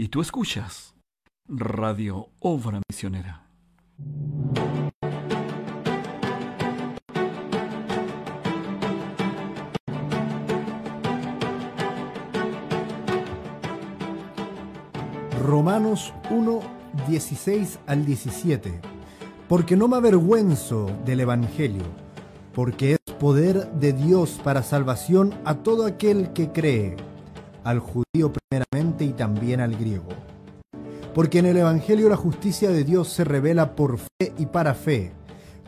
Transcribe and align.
Y 0.00 0.10
tú 0.10 0.20
escuchas 0.20 0.94
Radio 1.48 2.28
Obra 2.38 2.80
Misionera. 2.88 3.48
Romanos 15.42 16.14
1, 16.30 16.60
16 17.08 17.80
al 17.88 18.06
17. 18.06 18.80
Porque 19.48 19.76
no 19.76 19.88
me 19.88 19.96
avergüenzo 19.96 20.96
del 21.04 21.18
Evangelio, 21.18 21.82
porque 22.54 22.92
es 22.92 23.14
poder 23.14 23.68
de 23.72 23.94
Dios 23.94 24.40
para 24.44 24.62
salvación 24.62 25.34
a 25.44 25.56
todo 25.56 25.86
aquel 25.86 26.32
que 26.34 26.52
cree, 26.52 26.94
al 27.68 27.80
judío 27.80 28.32
primeramente 28.32 29.04
y 29.04 29.12
también 29.12 29.60
al 29.60 29.76
griego. 29.76 30.08
Porque 31.14 31.40
en 31.40 31.44
el 31.44 31.58
Evangelio 31.58 32.08
la 32.08 32.16
justicia 32.16 32.70
de 32.70 32.82
Dios 32.82 33.08
se 33.10 33.24
revela 33.24 33.76
por 33.76 33.98
fe 33.98 34.32
y 34.38 34.46
para 34.46 34.72
fe, 34.72 35.12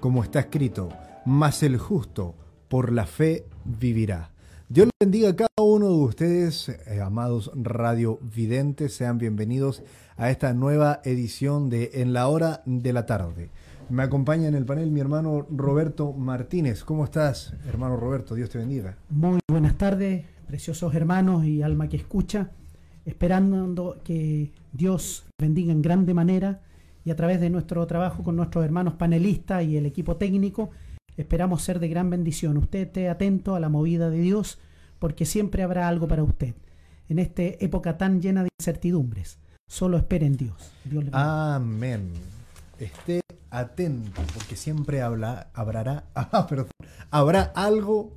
como 0.00 0.22
está 0.24 0.40
escrito, 0.40 0.88
mas 1.26 1.62
el 1.62 1.76
justo 1.76 2.34
por 2.68 2.90
la 2.90 3.04
fe 3.04 3.44
vivirá. 3.66 4.30
Dios 4.70 4.86
les 4.86 5.08
bendiga 5.08 5.28
a 5.28 5.36
cada 5.36 5.50
uno 5.58 5.88
de 5.88 6.04
ustedes, 6.04 6.70
eh, 6.70 7.02
amados 7.02 7.50
radio 7.54 8.18
videntes, 8.22 8.94
sean 8.94 9.18
bienvenidos 9.18 9.82
a 10.16 10.30
esta 10.30 10.54
nueva 10.54 11.02
edición 11.04 11.68
de 11.68 11.90
En 11.94 12.14
la 12.14 12.28
hora 12.28 12.62
de 12.64 12.94
la 12.94 13.04
tarde. 13.04 13.50
Me 13.90 14.04
acompaña 14.04 14.48
en 14.48 14.54
el 14.54 14.64
panel 14.64 14.90
mi 14.90 15.00
hermano 15.00 15.46
Roberto 15.50 16.12
Martínez. 16.12 16.82
¿Cómo 16.82 17.04
estás, 17.04 17.52
hermano 17.68 17.96
Roberto? 17.96 18.36
Dios 18.36 18.48
te 18.48 18.56
bendiga. 18.56 18.96
Muy 19.10 19.40
buenas 19.48 19.76
tardes, 19.76 20.24
preciosos 20.50 20.92
hermanos 20.96 21.44
y 21.44 21.62
alma 21.62 21.88
que 21.88 21.96
escucha, 21.96 22.50
esperando 23.04 24.00
que 24.02 24.50
Dios 24.72 25.24
bendiga 25.40 25.70
en 25.70 25.80
grande 25.80 26.12
manera 26.12 26.60
y 27.04 27.12
a 27.12 27.16
través 27.16 27.40
de 27.40 27.50
nuestro 27.50 27.86
trabajo 27.86 28.24
con 28.24 28.34
nuestros 28.34 28.64
hermanos 28.64 28.94
panelistas 28.94 29.62
y 29.62 29.76
el 29.76 29.86
equipo 29.86 30.16
técnico, 30.16 30.70
esperamos 31.16 31.62
ser 31.62 31.78
de 31.78 31.86
gran 31.86 32.10
bendición. 32.10 32.56
Usted 32.56 32.80
esté 32.80 33.08
atento 33.08 33.54
a 33.54 33.60
la 33.60 33.68
movida 33.68 34.10
de 34.10 34.18
Dios 34.18 34.58
porque 34.98 35.24
siempre 35.24 35.62
habrá 35.62 35.86
algo 35.86 36.08
para 36.08 36.24
usted. 36.24 36.56
En 37.08 37.20
esta 37.20 37.42
época 37.42 37.96
tan 37.96 38.20
llena 38.20 38.42
de 38.42 38.48
incertidumbres, 38.58 39.38
solo 39.68 39.98
espere 39.98 40.26
en 40.26 40.36
Dios. 40.36 40.72
Dios 40.82 41.04
le 41.04 41.10
bendiga. 41.10 41.54
Amén. 41.54 42.10
Esté 42.80 43.20
atento, 43.50 44.20
porque 44.34 44.56
siempre 44.56 45.00
habla, 45.00 45.46
habrá, 45.54 46.06
ah, 46.16 46.44
perdón, 46.48 46.66
habrá 47.12 47.42
algo 47.54 48.10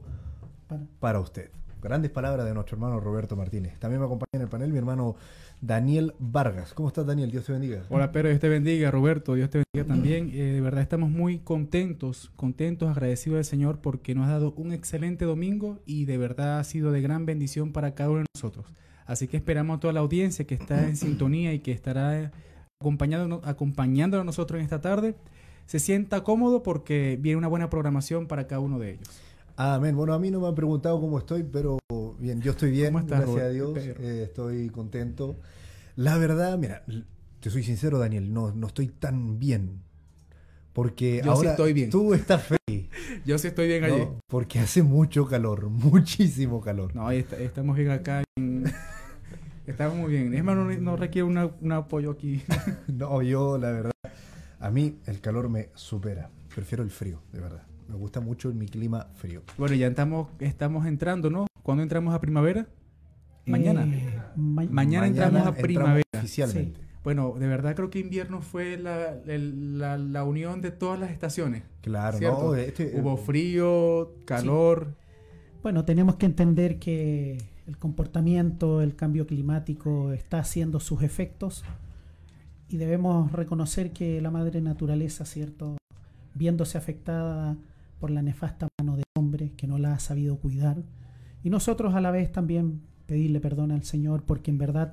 para 0.99 1.19
usted. 1.19 1.51
Grandes 1.83 2.11
palabras 2.11 2.45
de 2.45 2.53
nuestro 2.53 2.77
hermano 2.77 3.01
Roberto 3.01 3.35
Martínez. 3.35 3.77
También 3.77 3.99
me 3.99 4.05
acompaña 4.05 4.29
en 4.31 4.41
el 4.43 4.47
panel 4.47 4.71
mi 4.71 4.77
hermano 4.77 5.17
Daniel 5.59 6.13
Vargas. 6.17 6.73
¿Cómo 6.73 6.87
estás, 6.87 7.05
Daniel? 7.05 7.29
Dios 7.29 7.43
te 7.43 7.51
bendiga. 7.51 7.83
Hola 7.89 8.13
Pedro, 8.13 8.29
Dios 8.29 8.39
te 8.39 8.47
bendiga, 8.47 8.89
Roberto, 8.89 9.33
Dios 9.33 9.49
te 9.49 9.57
bendiga 9.57 9.93
también. 9.93 10.29
Eh, 10.29 10.53
de 10.53 10.61
verdad 10.61 10.81
estamos 10.81 11.09
muy 11.09 11.39
contentos, 11.39 12.31
contentos, 12.37 12.89
agradecidos 12.89 13.35
del 13.35 13.43
Señor 13.43 13.81
porque 13.81 14.15
nos 14.15 14.29
ha 14.29 14.31
dado 14.31 14.53
un 14.55 14.71
excelente 14.71 15.25
domingo 15.25 15.81
y 15.85 16.05
de 16.05 16.17
verdad 16.17 16.59
ha 16.59 16.63
sido 16.63 16.93
de 16.93 17.01
gran 17.01 17.25
bendición 17.25 17.73
para 17.73 17.93
cada 17.95 18.11
uno 18.11 18.19
de 18.19 18.25
nosotros. 18.33 18.65
Así 19.05 19.27
que 19.27 19.35
esperamos 19.35 19.75
a 19.75 19.79
toda 19.81 19.91
la 19.91 19.99
audiencia 19.99 20.47
que 20.47 20.55
está 20.55 20.87
en 20.87 20.95
sintonía 20.95 21.53
y 21.53 21.59
que 21.59 21.73
estará 21.73 22.31
acompañándonos, 22.79 23.41
acompañándonos 23.43 24.23
a 24.23 24.25
nosotros 24.25 24.57
en 24.59 24.63
esta 24.63 24.79
tarde, 24.79 25.17
se 25.65 25.79
sienta 25.79 26.23
cómodo 26.23 26.63
porque 26.63 27.17
viene 27.19 27.39
una 27.39 27.49
buena 27.49 27.69
programación 27.69 28.27
para 28.27 28.47
cada 28.47 28.61
uno 28.61 28.79
de 28.79 28.91
ellos. 28.91 29.09
Amén. 29.55 29.95
Bueno, 29.95 30.13
a 30.13 30.19
mí 30.19 30.31
no 30.31 30.39
me 30.39 30.47
han 30.47 30.55
preguntado 30.55 30.99
cómo 30.99 31.19
estoy, 31.19 31.43
pero 31.43 31.77
bien, 32.19 32.41
yo 32.41 32.51
estoy 32.51 32.71
bien, 32.71 32.87
¿Cómo 32.87 32.99
estás, 32.99 33.19
gracias 33.21 33.37
a 33.37 33.47
Roberto? 33.49 33.73
Dios. 33.81 33.95
Eh, 33.99 34.23
estoy 34.23 34.69
contento. 34.69 35.35
La 35.95 36.17
verdad, 36.17 36.57
mira, 36.57 36.83
te 37.39 37.49
soy 37.49 37.63
sincero, 37.63 37.99
Daniel, 37.99 38.33
no, 38.33 38.51
no 38.51 38.67
estoy 38.67 38.87
tan 38.87 39.37
bien. 39.39 39.81
Porque 40.73 41.17
Yo 41.17 41.23
sí 41.23 41.29
ahora 41.29 41.51
estoy 41.51 41.73
bien. 41.73 41.91
tú 41.91 42.15
estás 42.15 42.41
feliz. 42.43 42.89
Yo 43.25 43.37
sí 43.37 43.47
estoy 43.47 43.67
bien 43.67 43.83
allí. 43.83 43.99
¿no? 43.99 44.17
Porque 44.27 44.59
hace 44.59 44.81
mucho 44.81 45.27
calor, 45.27 45.69
muchísimo 45.69 46.61
calor. 46.61 46.95
No, 46.95 47.11
está- 47.11 47.37
estamos 47.37 47.77
bien 47.77 47.91
acá. 47.91 48.23
en- 48.37 48.63
Estamos 49.67 49.95
muy 49.95 50.11
bien. 50.11 50.33
Es 50.33 50.43
más, 50.43 50.57
no, 50.57 50.65
no 50.65 50.97
requiere 50.97 51.23
una- 51.23 51.45
un 51.61 51.71
apoyo 51.71 52.11
aquí. 52.11 52.41
No, 52.87 53.21
yo 53.21 53.57
la 53.57 53.71
verdad, 53.71 53.91
a 54.59 54.71
mí 54.71 54.97
el 55.05 55.21
calor 55.21 55.47
me 55.47 55.69
supera. 55.75 56.29
Prefiero 56.53 56.83
el 56.83 56.89
frío, 56.89 57.21
de 57.31 57.39
verdad. 57.39 57.63
Me 57.87 57.95
gusta 57.95 58.19
mucho 58.21 58.51
mi 58.53 58.67
clima 58.67 59.07
frío. 59.15 59.41
Bueno, 59.57 59.75
ya 59.75 59.87
estamos, 59.87 60.29
estamos 60.39 60.85
entrando, 60.85 61.29
¿no? 61.29 61.47
¿Cuándo 61.61 61.83
entramos 61.83 62.13
a 62.13 62.19
primavera? 62.21 62.67
Mañana. 63.45 63.83
Eh, 63.85 64.19
ma- 64.35 64.65
Mañana 64.69 65.07
entramos 65.07 65.45
a 65.45 65.53
primavera. 65.53 66.03
Oficialmente. 66.17 66.79
Bueno, 67.03 67.35
de 67.37 67.47
verdad 67.47 67.75
creo 67.75 67.89
que 67.89 67.99
invierno 67.99 68.41
fue 68.41 68.77
la, 68.77 69.15
el- 69.27 69.77
la, 69.77 69.97
la 69.97 70.23
unión 70.23 70.61
de 70.61 70.71
todas 70.71 70.97
las 70.99 71.11
estaciones. 71.11 71.63
Claro, 71.81 72.17
¿Cierto? 72.17 72.43
¿no? 72.43 72.55
Este, 72.55 72.93
Hubo 72.99 73.17
frío, 73.17 74.13
calor. 74.25 74.95
Bueno, 75.61 75.83
tenemos 75.83 76.15
que 76.15 76.25
entender 76.25 76.79
que 76.79 77.37
el 77.67 77.77
comportamiento, 77.77 78.81
el 78.81 78.95
cambio 78.95 79.27
climático 79.27 80.13
está 80.13 80.39
haciendo 80.39 80.79
sus 80.79 81.01
efectos 81.03 81.63
y 82.69 82.77
debemos 82.77 83.31
reconocer 83.33 83.91
que 83.91 84.21
la 84.21 84.31
madre 84.31 84.61
naturaleza, 84.61 85.25
¿cierto? 85.25 85.77
Viéndose 86.33 86.77
afectada 86.77 87.57
por 88.03 88.11
la 88.11 88.21
nefasta 88.21 88.67
mano 88.81 88.97
del 88.97 89.05
hombre 89.17 89.53
que 89.55 89.65
no 89.65 89.77
la 89.77 89.93
ha 89.93 89.99
sabido 89.99 90.35
cuidar 90.35 90.83
y 91.41 91.49
nosotros 91.49 91.95
a 91.95 92.01
la 92.01 92.11
vez 92.11 92.33
también 92.33 92.81
pedirle 93.05 93.39
perdón 93.39 93.71
al 93.71 93.85
Señor 93.85 94.23
porque 94.25 94.51
en 94.51 94.57
verdad 94.57 94.91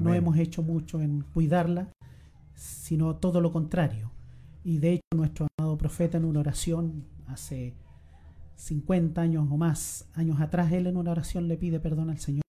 no 0.00 0.12
hemos 0.12 0.36
hecho 0.38 0.64
mucho 0.64 1.00
en 1.00 1.20
cuidarla, 1.20 1.92
sino 2.56 3.14
todo 3.14 3.40
lo 3.40 3.52
contrario. 3.52 4.10
Y 4.64 4.78
de 4.78 4.94
hecho 4.94 5.04
nuestro 5.14 5.46
amado 5.56 5.78
profeta 5.78 6.18
en 6.18 6.24
una 6.24 6.40
oración 6.40 7.04
hace 7.28 7.74
50 8.56 9.20
años 9.20 9.46
o 9.48 9.56
más 9.56 10.08
años 10.14 10.40
atrás, 10.40 10.72
él 10.72 10.88
en 10.88 10.96
una 10.96 11.12
oración 11.12 11.46
le 11.46 11.58
pide 11.58 11.78
perdón 11.78 12.10
al 12.10 12.18
Señor 12.18 12.42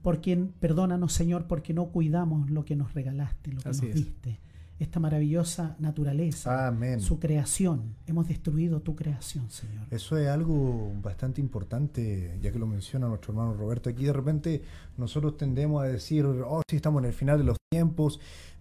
por 0.00 0.20
quien, 0.20 0.54
perdónanos 0.60 1.12
Señor, 1.12 1.48
porque 1.48 1.74
no 1.74 1.86
cuidamos 1.86 2.50
lo 2.50 2.64
que 2.64 2.76
nos 2.76 2.94
regalaste, 2.94 3.50
lo 3.50 3.62
que 3.62 3.68
Así 3.70 3.86
nos 3.86 3.96
es. 3.96 4.38
Esta 4.84 5.00
maravillosa 5.00 5.76
naturaleza, 5.78 6.68
Amén. 6.68 7.00
su 7.00 7.18
creación. 7.18 7.96
Hemos 8.06 8.28
destruido 8.28 8.80
tu 8.80 8.94
creación, 8.94 9.50
Señor. 9.50 9.86
Eso 9.90 10.16
es 10.16 10.28
algo 10.28 10.92
bastante 11.02 11.40
importante, 11.40 12.38
ya 12.40 12.52
que 12.52 12.58
lo 12.58 12.66
menciona 12.66 13.08
nuestro 13.08 13.32
hermano 13.32 13.54
Roberto. 13.54 13.90
Aquí 13.90 14.04
de 14.04 14.12
repente 14.12 14.62
nosotros 14.96 15.36
tendemos 15.36 15.82
a 15.82 15.86
decir, 15.86 16.24
oh, 16.24 16.62
sí, 16.68 16.76
estamos 16.76 17.02
en 17.02 17.08
el 17.08 17.14
final 17.14 17.38
de 17.38 17.44
los 17.44 17.56
tiempos. 17.70 18.20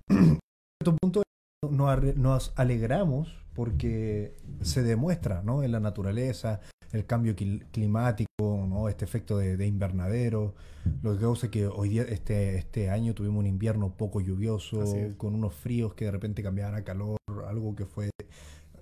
En 0.10 0.40
cierto 0.82 0.98
punto 1.00 1.24
nos 1.72 2.54
alegramos 2.56 3.38
porque 3.54 4.36
se 4.62 4.84
demuestra 4.84 5.42
¿no? 5.44 5.64
en 5.64 5.72
la 5.72 5.80
naturaleza 5.80 6.60
el 6.94 7.06
cambio 7.06 7.36
climático, 7.36 8.28
¿no? 8.40 8.88
este 8.88 9.04
efecto 9.04 9.38
de, 9.38 9.58
de 9.58 9.68
invernadero, 9.68 10.54
lo 11.02 11.16
que 11.16 11.22
causa 11.22 11.50
que 11.52 11.68
hoy 11.68 11.90
día, 11.90 12.04
este, 12.04 12.56
este 12.58 12.90
año 12.90 13.14
tuvimos 13.14 13.40
un 13.40 13.48
invierno 13.48 13.90
poco 13.98 14.22
lluvioso, 14.22 14.84
con 15.18 15.34
unos 15.36 15.54
fríos 15.56 15.96
que 15.96 16.06
de 16.06 16.12
repente 16.12 16.44
cambiaban 16.44 16.76
a 16.76 16.84
calor, 16.84 17.18
algo 17.48 17.76
que 17.76 17.86
fue 17.86 18.10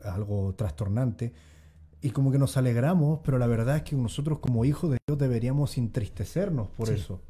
algo 0.03 0.53
trastornante. 0.55 1.31
Y 2.01 2.09
como 2.09 2.31
que 2.31 2.39
nos 2.39 2.57
alegramos, 2.57 3.19
pero 3.23 3.37
la 3.37 3.47
verdad 3.47 3.77
es 3.77 3.83
que 3.83 3.95
nosotros 3.95 4.39
como 4.39 4.65
hijos 4.65 4.91
de 4.91 4.97
Dios 5.07 5.17
deberíamos 5.19 5.77
entristecernos 5.77 6.67
por 6.69 6.87
Sí. 6.87 6.95
eso. 6.95 7.21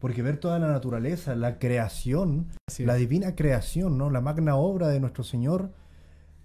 Porque 0.00 0.22
ver 0.22 0.38
toda 0.38 0.58
la 0.58 0.66
naturaleza, 0.66 1.36
la 1.36 1.58
creación, 1.60 2.48
la 2.78 2.94
divina 2.94 3.36
creación, 3.36 3.98
¿no? 3.98 4.10
La 4.10 4.20
magna 4.20 4.56
obra 4.56 4.88
de 4.88 4.98
nuestro 4.98 5.22
Señor, 5.22 5.70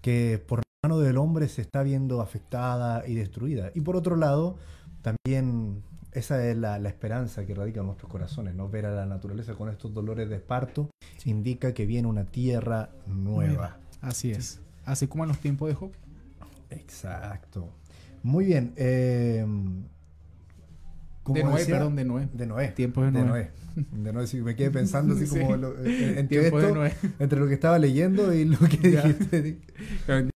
que 0.01 0.43
por 0.45 0.61
mano 0.87 0.99
del 0.99 1.17
hombre 1.17 1.49
se 1.49 1.61
está 1.61 1.83
viendo 1.83 2.21
afectada 2.21 3.05
y 3.07 3.15
destruida. 3.15 3.71
Y 3.75 3.81
por 3.81 3.95
otro 3.97 4.15
lado, 4.15 4.57
también 5.01 5.83
esa 6.13 6.45
es 6.47 6.55
la, 6.57 6.79
la 6.79 6.87
esperanza 6.89 7.45
que 7.45 7.53
radica 7.53 7.81
en 7.81 7.87
nuestros 7.87 8.09
corazones, 8.09 8.55
¿no? 8.55 8.69
Ver 8.69 8.85
a 8.85 8.91
la 8.95 9.05
naturaleza 9.05 9.53
con 9.55 9.69
estos 9.69 9.93
dolores 9.93 10.29
de 10.29 10.37
esparto 10.37 10.89
indica 11.25 11.73
que 11.73 11.85
viene 11.85 12.07
una 12.07 12.23
tierra 12.25 12.89
nueva. 13.05 13.47
Nueva. 13.47 13.77
Así 14.01 14.31
es. 14.31 14.61
Así 14.85 15.07
como 15.07 15.23
en 15.25 15.27
los 15.29 15.39
tiempos 15.39 15.67
de 15.67 15.75
Job. 15.75 15.91
Exacto. 16.69 17.67
Muy 18.23 18.45
bien. 18.45 18.71
eh, 18.77 19.45
como 21.23 21.37
De 21.37 21.43
Noé, 21.43 21.59
decía- 21.59 21.75
perdón, 21.75 21.95
de 21.97 22.05
Noé. 22.05 22.29
De 22.31 22.47
Noé. 22.47 22.67
Tiempos 22.69 23.05
de 23.11 23.19
De 23.19 23.25
Noé. 23.25 23.51
De 23.75 24.13
Noé, 24.13 24.25
sí, 24.27 24.41
me 24.41 24.55
quedé 24.55 24.71
pensando 24.71 25.13
así 25.15 25.27
Sí. 25.27 25.39
como 25.41 25.57
lo- 25.57 25.77
eh, 25.83 26.19
entre, 26.19 26.47
esto, 26.47 27.35
lo 27.39 27.47
que 27.47 27.53
estaba 27.53 27.77
leyendo 27.77 28.33
y 28.33 28.45
lo 28.45 28.57
que 28.59 28.77
dijiste. 28.89 29.59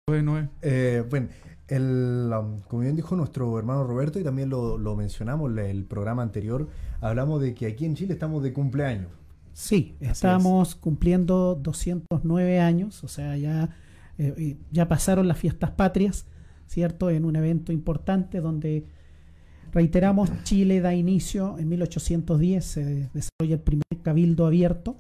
Noé. 0.09 0.49
Eh, 0.63 1.05
bueno, 1.09 1.29
el, 1.69 2.31
um, 2.39 2.61
como 2.61 2.83
bien 2.83 2.97
dijo 2.97 3.15
nuestro 3.17 3.59
hermano 3.59 3.85
Roberto 3.85 4.19
y 4.19 4.25
también 4.25 4.49
lo, 4.49 4.79
lo 4.79 4.97
mencionamos 4.97 5.51
en 5.53 5.59
el 5.59 5.85
programa 5.85 6.23
anterior, 6.23 6.69
hablamos 7.01 7.41
de 7.41 7.55
que 7.55 7.67
aquí 7.67 7.85
en 7.85 7.95
Chile 7.95 8.15
estamos 8.15 8.43
de 8.43 8.53
cumpleaños. 8.53 9.11
Sí, 9.53 9.97
Así 10.01 10.11
estamos 10.13 10.75
cumpliendo 10.75 11.55
209 11.55 12.61
años, 12.61 13.03
o 13.03 13.09
sea, 13.09 13.37
ya, 13.37 13.71
eh, 14.17 14.57
ya 14.71 14.89
pasaron 14.89 15.29
las 15.29 15.39
fiestas 15.39 15.73
patrias, 15.73 16.27
¿cierto? 16.67 17.11
En 17.11 17.25
un 17.25 17.37
evento 17.37 17.73
importante 17.73 18.41
donde 18.41 18.87
Reiteramos, 19.73 20.31
Chile 20.45 20.81
da 20.81 20.95
inicio 20.95 21.59
en 21.59 21.69
1810, 21.69 22.65
se 22.65 22.85
desarrolla 23.13 23.55
el 23.55 23.61
primer 23.61 23.85
cabildo 24.03 24.47
abierto 24.47 24.97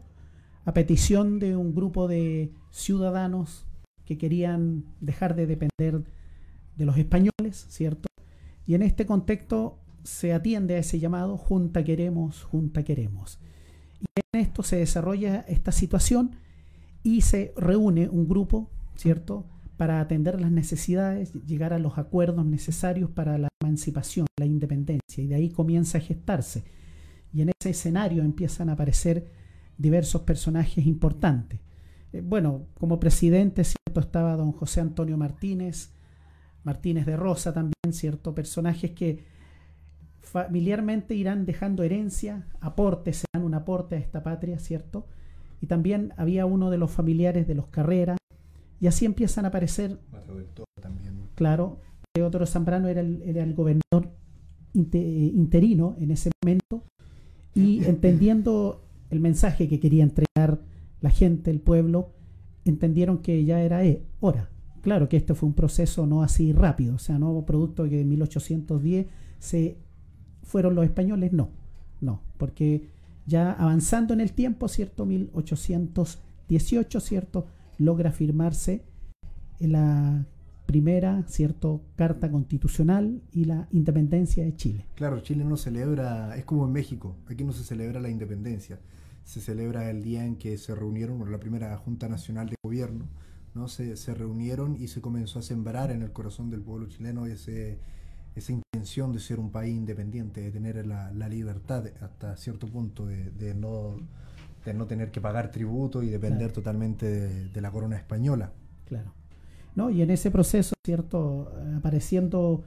a 0.64 0.74
petición 0.74 1.38
de 1.38 1.56
un 1.56 1.74
grupo 1.74 2.06
de 2.06 2.52
ciudadanos 2.70 3.64
que 4.08 4.16
querían 4.16 4.84
dejar 5.02 5.36
de 5.36 5.46
depender 5.46 6.02
de 6.76 6.84
los 6.86 6.96
españoles, 6.96 7.66
¿cierto? 7.68 8.08
Y 8.66 8.74
en 8.74 8.80
este 8.80 9.04
contexto 9.04 9.80
se 10.02 10.32
atiende 10.32 10.76
a 10.76 10.78
ese 10.78 10.98
llamado 10.98 11.36
Junta 11.36 11.84
Queremos, 11.84 12.42
Junta 12.42 12.84
Queremos. 12.84 13.38
Y 14.00 14.06
en 14.32 14.40
esto 14.40 14.62
se 14.62 14.76
desarrolla 14.76 15.44
esta 15.46 15.72
situación 15.72 16.36
y 17.02 17.20
se 17.20 17.52
reúne 17.58 18.08
un 18.08 18.26
grupo, 18.26 18.70
¿cierto?, 18.96 19.44
para 19.76 20.00
atender 20.00 20.40
las 20.40 20.50
necesidades, 20.50 21.34
llegar 21.46 21.74
a 21.74 21.78
los 21.78 21.98
acuerdos 21.98 22.46
necesarios 22.46 23.10
para 23.10 23.36
la 23.36 23.48
emancipación, 23.62 24.26
la 24.40 24.46
independencia, 24.46 25.22
y 25.22 25.26
de 25.26 25.34
ahí 25.34 25.50
comienza 25.50 25.98
a 25.98 26.00
gestarse. 26.00 26.64
Y 27.32 27.42
en 27.42 27.50
ese 27.60 27.70
escenario 27.70 28.24
empiezan 28.24 28.70
a 28.70 28.72
aparecer 28.72 29.30
diversos 29.76 30.22
personajes 30.22 30.86
importantes. 30.86 31.60
Eh, 32.12 32.22
bueno, 32.24 32.66
como 32.78 32.98
presidente, 32.98 33.64
¿cierto? 33.64 34.00
Estaba 34.00 34.36
don 34.36 34.52
José 34.52 34.80
Antonio 34.80 35.16
Martínez, 35.16 35.92
Martínez 36.64 37.06
de 37.06 37.16
Rosa 37.16 37.52
también, 37.52 37.92
¿cierto? 37.92 38.34
Personajes 38.34 38.92
que 38.92 39.24
familiarmente 40.20 41.14
irán 41.14 41.46
dejando 41.46 41.82
herencia, 41.82 42.46
aportes, 42.60 43.24
serán 43.32 43.46
un 43.46 43.54
aporte 43.54 43.96
a 43.96 43.98
esta 43.98 44.22
patria, 44.22 44.58
¿cierto? 44.58 45.06
Y 45.60 45.66
también 45.66 46.12
había 46.16 46.46
uno 46.46 46.70
de 46.70 46.78
los 46.78 46.90
familiares 46.90 47.46
de 47.46 47.54
los 47.54 47.68
Carreras, 47.68 48.18
y 48.80 48.86
así 48.86 49.04
empiezan 49.04 49.44
a 49.44 49.48
aparecer. 49.48 49.98
También. 50.80 51.14
Claro, 51.34 51.80
Teodoro 52.12 52.46
Zambrano 52.46 52.88
era 52.88 53.00
el, 53.00 53.22
era 53.24 53.42
el 53.42 53.54
gobernador 53.54 54.12
interino 54.72 55.96
en 55.98 56.10
ese 56.10 56.30
momento, 56.42 56.84
y 57.54 57.84
entendiendo 57.86 58.84
el 59.10 59.20
mensaje 59.20 59.68
que 59.68 59.80
quería 59.80 60.04
entregar 60.04 60.60
la 61.00 61.10
gente, 61.10 61.50
el 61.50 61.60
pueblo, 61.60 62.12
entendieron 62.64 63.18
que 63.18 63.44
ya 63.44 63.60
era 63.60 63.84
eh, 63.84 64.02
hora. 64.20 64.50
Claro 64.82 65.08
que 65.08 65.16
este 65.16 65.34
fue 65.34 65.48
un 65.48 65.54
proceso 65.54 66.06
no 66.06 66.22
así 66.22 66.52
rápido, 66.52 66.94
o 66.94 66.98
sea, 66.98 67.18
no 67.18 67.44
producto 67.44 67.88
que 67.88 68.00
en 68.00 68.08
1810 68.08 69.06
se 69.38 69.76
fueron 70.42 70.74
los 70.74 70.84
españoles, 70.84 71.32
no, 71.32 71.50
no, 72.00 72.22
porque 72.38 72.88
ya 73.26 73.52
avanzando 73.52 74.14
en 74.14 74.20
el 74.20 74.32
tiempo, 74.32 74.68
¿cierto? 74.68 75.04
1818, 75.04 77.00
¿cierto? 77.00 77.46
Logra 77.76 78.12
firmarse 78.12 78.82
la 79.60 80.24
primera, 80.64 81.24
¿cierto? 81.26 81.82
Carta 81.96 82.30
constitucional 82.30 83.20
y 83.32 83.44
la 83.44 83.68
independencia 83.72 84.44
de 84.44 84.54
Chile. 84.54 84.86
Claro, 84.94 85.20
Chile 85.20 85.44
no 85.44 85.56
celebra, 85.56 86.36
es 86.36 86.44
como 86.44 86.66
en 86.66 86.72
México, 86.72 87.16
aquí 87.26 87.44
no 87.44 87.52
se 87.52 87.64
celebra 87.64 88.00
la 88.00 88.08
independencia, 88.08 88.78
se 89.28 89.42
celebra 89.42 89.90
el 89.90 90.02
día 90.02 90.24
en 90.24 90.36
que 90.36 90.56
se 90.56 90.74
reunieron, 90.74 91.30
la 91.30 91.38
primera 91.38 91.76
Junta 91.76 92.08
Nacional 92.08 92.48
de 92.48 92.56
Gobierno, 92.62 93.04
¿no? 93.54 93.68
Se, 93.68 93.96
se 93.96 94.14
reunieron 94.14 94.74
y 94.80 94.88
se 94.88 95.02
comenzó 95.02 95.40
a 95.40 95.42
sembrar 95.42 95.90
en 95.90 96.00
el 96.00 96.12
corazón 96.12 96.48
del 96.48 96.62
pueblo 96.62 96.86
chileno 96.86 97.26
ese 97.26 97.78
esa 98.38 98.52
intención 98.52 99.12
de 99.12 99.20
ser 99.20 99.38
un 99.38 99.50
país 99.50 99.76
independiente, 99.76 100.40
de 100.40 100.50
tener 100.50 100.86
la, 100.86 101.10
libertad 101.28 101.84
hasta 102.00 102.36
cierto 102.36 102.66
punto, 102.66 103.06
de, 103.06 103.54
no, 103.54 103.96
de 104.64 104.74
no 104.74 104.86
tener 104.86 105.10
que 105.10 105.20
pagar 105.20 105.50
tributo 105.50 106.02
y 106.02 106.08
depender 106.08 106.52
totalmente 106.52 107.06
de, 107.48 107.60
la 107.60 107.70
corona 107.70 107.96
española. 107.96 108.52
Claro. 108.86 109.12
¿No? 109.74 109.90
Y 109.90 110.02
en 110.02 110.10
ese 110.10 110.30
proceso, 110.30 110.74
¿cierto? 110.84 111.52
Apareciendo 111.76 112.64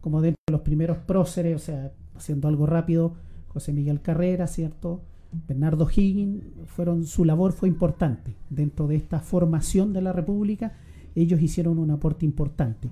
como 0.00 0.20
dentro 0.20 0.40
de 0.46 0.52
los 0.52 0.60
primeros 0.60 0.98
próceres, 0.98 1.56
o 1.56 1.58
sea, 1.58 1.92
haciendo 2.14 2.48
algo 2.48 2.66
rápido, 2.66 3.14
José 3.48 3.72
Miguel 3.72 4.00
Carrera, 4.00 4.46
¿cierto? 4.46 5.02
Bernardo 5.46 5.88
Higgins, 5.88 6.42
fueron, 6.66 7.04
su 7.04 7.24
labor 7.24 7.52
fue 7.52 7.68
importante 7.68 8.34
dentro 8.50 8.86
de 8.86 8.96
esta 8.96 9.20
formación 9.20 9.92
de 9.92 10.02
la 10.02 10.12
República. 10.12 10.72
Ellos 11.14 11.40
hicieron 11.40 11.78
un 11.78 11.90
aporte 11.90 12.24
importante. 12.24 12.88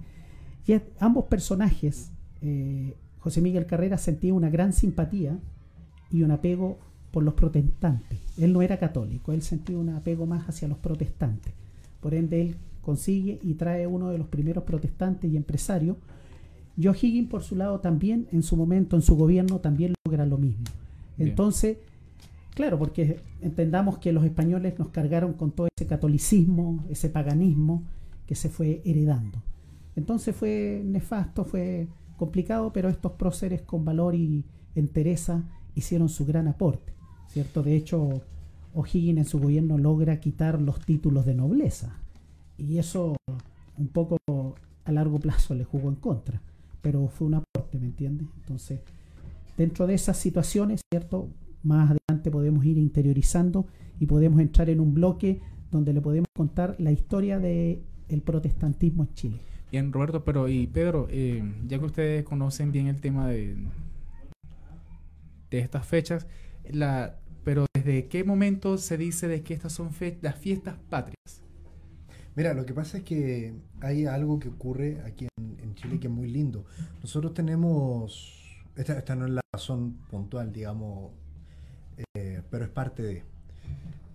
Y 0.66 0.74
ambos 1.00 1.24
personajes, 1.24 2.12
eh, 2.40 2.94
José 3.18 3.40
Miguel 3.40 3.66
Carrera 3.66 3.98
sentía 3.98 4.34
una 4.34 4.50
gran 4.50 4.72
simpatía 4.72 5.38
y 6.10 6.22
un 6.22 6.30
apego 6.30 6.78
por 7.10 7.22
los 7.22 7.34
protestantes. 7.34 8.18
Él 8.38 8.52
no 8.52 8.62
era 8.62 8.78
católico, 8.78 9.32
él 9.32 9.42
sentía 9.42 9.78
un 9.78 9.90
apego 9.90 10.26
más 10.26 10.48
hacia 10.48 10.68
los 10.68 10.78
protestantes. 10.78 11.52
Por 12.00 12.14
ende, 12.14 12.40
él 12.40 12.56
consigue 12.80 13.38
y 13.42 13.54
trae 13.54 13.86
uno 13.86 14.10
de 14.10 14.18
los 14.18 14.26
primeros 14.28 14.64
protestantes 14.64 15.30
y 15.30 15.36
empresarios. 15.36 15.96
Joe 16.82 16.96
Higgins, 17.00 17.28
por 17.28 17.42
su 17.42 17.54
lado, 17.54 17.80
también 17.80 18.26
en 18.32 18.42
su 18.42 18.56
momento, 18.56 18.96
en 18.96 19.02
su 19.02 19.14
gobierno, 19.16 19.60
también 19.60 19.94
logra 20.04 20.26
lo 20.26 20.38
mismo. 20.38 20.64
Entonces, 21.18 21.78
claro, 22.54 22.78
porque 22.78 23.20
entendamos 23.40 23.98
que 23.98 24.12
los 24.12 24.24
españoles 24.24 24.78
nos 24.78 24.88
cargaron 24.88 25.34
con 25.34 25.52
todo 25.52 25.68
ese 25.76 25.86
catolicismo, 25.86 26.84
ese 26.88 27.08
paganismo 27.08 27.82
que 28.26 28.34
se 28.34 28.48
fue 28.48 28.82
heredando. 28.84 29.42
Entonces 29.96 30.34
fue 30.34 30.82
nefasto, 30.84 31.44
fue 31.44 31.88
complicado, 32.16 32.72
pero 32.72 32.88
estos 32.88 33.12
próceres 33.12 33.62
con 33.62 33.84
valor 33.84 34.14
y 34.14 34.44
entereza 34.74 35.42
hicieron 35.74 36.08
su 36.08 36.24
gran 36.24 36.48
aporte, 36.48 36.92
¿cierto? 37.28 37.62
De 37.62 37.76
hecho, 37.76 38.22
O'Higgins 38.74 39.18
en 39.18 39.24
su 39.24 39.38
gobierno 39.38 39.78
logra 39.78 40.20
quitar 40.20 40.60
los 40.60 40.80
títulos 40.80 41.26
de 41.26 41.34
nobleza 41.34 41.98
y 42.56 42.78
eso 42.78 43.16
un 43.76 43.88
poco 43.88 44.18
a 44.84 44.92
largo 44.92 45.18
plazo 45.18 45.54
le 45.54 45.64
jugó 45.64 45.88
en 45.88 45.96
contra, 45.96 46.40
pero 46.80 47.08
fue 47.08 47.26
un 47.26 47.34
aporte, 47.34 47.78
¿me 47.78 47.86
entiendes? 47.86 48.28
Entonces, 48.38 48.80
dentro 49.56 49.86
de 49.86 49.94
esas 49.94 50.16
situaciones, 50.16 50.80
¿cierto? 50.90 51.28
Más 51.62 51.90
adelante 51.90 52.30
podemos 52.30 52.64
ir 52.64 52.78
interiorizando 52.78 53.66
y 54.00 54.06
podemos 54.06 54.40
entrar 54.40 54.68
en 54.70 54.80
un 54.80 54.94
bloque 54.94 55.40
donde 55.70 55.92
le 55.92 56.00
podemos 56.00 56.28
contar 56.34 56.76
la 56.78 56.92
historia 56.92 57.38
del 57.38 57.82
el 58.08 58.22
protestantismo 58.22 59.04
en 59.04 59.14
Chile. 59.14 59.40
Bien, 59.70 59.92
Roberto, 59.92 60.22
pero 60.22 60.48
y 60.48 60.66
Pedro, 60.66 61.06
eh, 61.10 61.42
ya 61.66 61.78
que 61.78 61.84
ustedes 61.86 62.24
conocen 62.24 62.72
bien 62.72 62.88
el 62.88 63.00
tema 63.00 63.28
de, 63.28 63.56
de 65.50 65.58
estas 65.58 65.86
fechas, 65.86 66.26
la, 66.70 67.16
pero 67.42 67.66
¿desde 67.72 68.06
qué 68.08 68.22
momento 68.22 68.76
se 68.76 68.98
dice 68.98 69.28
de 69.28 69.42
que 69.42 69.54
estas 69.54 69.72
son 69.72 69.90
las 70.20 70.36
fiestas 70.36 70.76
patrias? 70.90 71.42
Mira, 72.34 72.54
lo 72.54 72.64
que 72.64 72.74
pasa 72.74 72.98
es 72.98 73.04
que 73.04 73.54
hay 73.80 74.06
algo 74.06 74.38
que 74.38 74.48
ocurre 74.48 75.00
aquí 75.04 75.26
en, 75.38 75.74
Chile 75.74 75.98
que 75.98 76.06
es 76.06 76.12
muy 76.12 76.28
lindo. 76.28 76.66
Nosotros 77.00 77.32
tenemos, 77.32 78.60
esta, 78.76 78.98
esta 78.98 79.16
no 79.16 79.24
es 79.24 79.32
la 79.32 79.40
razón 79.54 79.94
puntual, 80.10 80.52
digamos, 80.52 81.12
eh, 82.14 82.42
pero 82.50 82.64
es 82.64 82.70
parte 82.70 83.24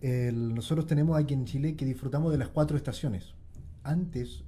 de... 0.01 0.31
nosotros 0.31 0.87
tenemos 0.87 1.18
aquí 1.18 1.33
en 1.33 1.45
Chile 1.45 1.75
que 1.75 1.85
disfrutamos 1.85 2.31
de 2.31 2.37
las 2.37 2.49
cuatro 2.49 2.78
estaciones. 2.78 3.33
Antes 3.83 4.44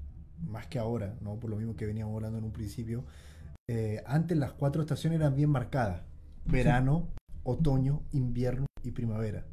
más 0.48 0.68
que 0.68 0.80
ahora, 0.80 1.16
¿no? 1.22 1.36
por 1.36 1.50
lo 1.50 1.58
mismo 1.58 1.76
que 1.76 1.86
veníamos 1.86 2.16
hablando 2.16 2.38
en 2.38 2.46
un 2.46 2.52
principio, 2.52 3.04
eh, 3.68 4.02
antes 4.06 4.38
las 4.38 4.54
cuatro 4.54 4.82
estaciones 4.82 5.20
eran 5.20 5.36
bien 5.36 5.50
marcadas, 5.50 6.02
verano, 6.46 7.08
otoño, 7.44 8.02
invierno 8.12 8.66
y 8.84 8.92
primavera. 8.92 9.46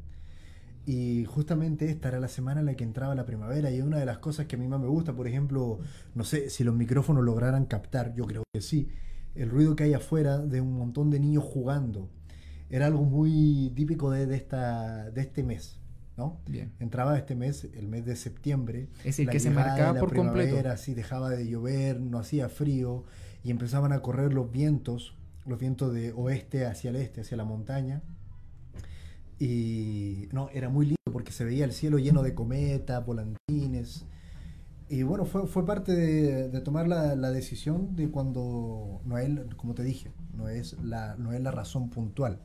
Y 0.85 1.25
justamente 1.25 1.89
esta 1.89 2.07
era 2.07 2.19
la 2.19 2.29
semana 2.29 2.61
en 2.61 2.67
la 2.67 2.75
que 2.75 2.85
entraba 2.85 3.13
la 3.13 3.25
primavera 3.25 3.69
y 3.71 3.81
una 3.81 3.99
de 3.99 4.05
las 4.05 4.19
cosas 4.19 4.45
que 4.45 4.55
a 4.55 4.59
mí 4.59 4.67
más 4.67 4.79
me 4.79 4.87
gusta, 4.87 5.13
por 5.13 5.27
ejemplo, 5.27 5.79
no 6.15 6.23
sé 6.23 6.49
si 6.49 6.63
los 6.63 6.73
micrófonos 6.73 7.23
lograran 7.23 7.65
captar, 7.65 8.15
yo 8.15 8.25
creo 8.25 8.43
que 8.53 8.61
sí, 8.61 8.89
el 9.35 9.49
ruido 9.49 9.75
que 9.75 9.83
hay 9.83 9.93
afuera 9.93 10.37
de 10.39 10.61
un 10.61 10.73
montón 10.73 11.09
de 11.09 11.19
niños 11.19 11.43
jugando. 11.43 12.09
Era 12.69 12.87
algo 12.87 13.03
muy 13.03 13.71
típico 13.75 14.11
de, 14.11 14.25
de, 14.25 14.35
esta, 14.35 15.09
de 15.11 15.21
este 15.21 15.43
mes. 15.43 15.79
¿no? 16.17 16.41
Bien. 16.47 16.73
Entraba 16.79 17.17
este 17.17 17.35
mes, 17.35 17.67
el 17.75 17.87
mes 17.87 18.05
de 18.05 18.15
septiembre. 18.15 18.89
Es 18.99 19.03
decir, 19.17 19.29
que 19.29 19.39
se 19.39 19.51
marcaba 19.51 19.99
por 19.99 20.15
completo. 20.15 20.67
Así 20.69 20.93
dejaba 20.93 21.29
de 21.29 21.47
llover, 21.47 22.01
no 22.01 22.17
hacía 22.17 22.49
frío 22.49 23.05
y 23.43 23.51
empezaban 23.51 23.93
a 23.93 24.01
correr 24.01 24.33
los 24.33 24.51
vientos, 24.51 25.15
los 25.45 25.59
vientos 25.59 25.93
de 25.93 26.11
oeste 26.11 26.65
hacia 26.65 26.89
el 26.89 26.95
este, 26.97 27.21
hacia 27.21 27.37
la 27.37 27.45
montaña. 27.45 28.01
Y 29.39 30.27
no, 30.31 30.49
era 30.49 30.69
muy 30.69 30.87
lindo 30.87 31.11
porque 31.13 31.31
se 31.31 31.45
veía 31.45 31.65
el 31.65 31.71
cielo 31.71 31.99
lleno 31.99 32.23
de 32.23 32.33
cometas, 32.33 33.05
volantines. 33.05 34.05
Y 34.89 35.03
bueno, 35.03 35.25
fue, 35.25 35.47
fue 35.47 35.65
parte 35.65 35.93
de, 35.93 36.61
tomar 36.61 36.87
la, 36.87 37.15
la, 37.15 37.31
decisión 37.31 37.95
de 37.95 38.09
cuando 38.09 39.01
no 39.05 39.17
es, 39.17 39.29
como 39.57 39.73
te 39.73 39.83
dije, 39.83 40.11
no 40.33 40.47
es 40.47 40.81
la, 40.81 41.15
no 41.17 41.33
es 41.33 41.41
la 41.41 41.51
razón 41.51 41.89
puntual 41.89 42.39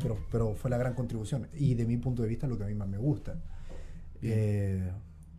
pero, 0.00 0.18
pero 0.30 0.54
fue 0.54 0.70
la 0.70 0.78
gran 0.78 0.94
contribución. 0.94 1.48
Y 1.54 1.74
de 1.74 1.86
mi 1.86 1.96
punto 1.96 2.22
de 2.22 2.28
vista, 2.28 2.46
lo 2.46 2.58
que 2.58 2.64
a 2.64 2.66
mí 2.66 2.74
más 2.74 2.88
me 2.88 2.98
gusta. 2.98 3.36
Eh, 4.22 4.90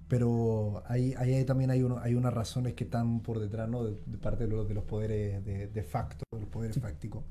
pero 0.07 0.81
ahí, 0.87 1.13
ahí 1.17 1.43
también 1.43 1.69
hay, 1.71 1.83
uno, 1.83 1.99
hay 1.99 2.15
unas 2.15 2.33
razones 2.33 2.73
que 2.73 2.85
están 2.85 3.19
por 3.19 3.39
detrás, 3.39 3.69
¿no? 3.69 3.83
De, 3.83 4.17
parte 4.17 4.45
de 4.45 4.49
los, 4.49 4.67
de 4.67 4.73
los 4.73 4.85
poderes 4.85 5.43
de, 5.45 5.67
de, 5.67 5.83
facto, 5.83 6.23
de 6.31 6.39
los 6.39 6.49
poderes 6.49 6.79
fácticos, 6.79 7.23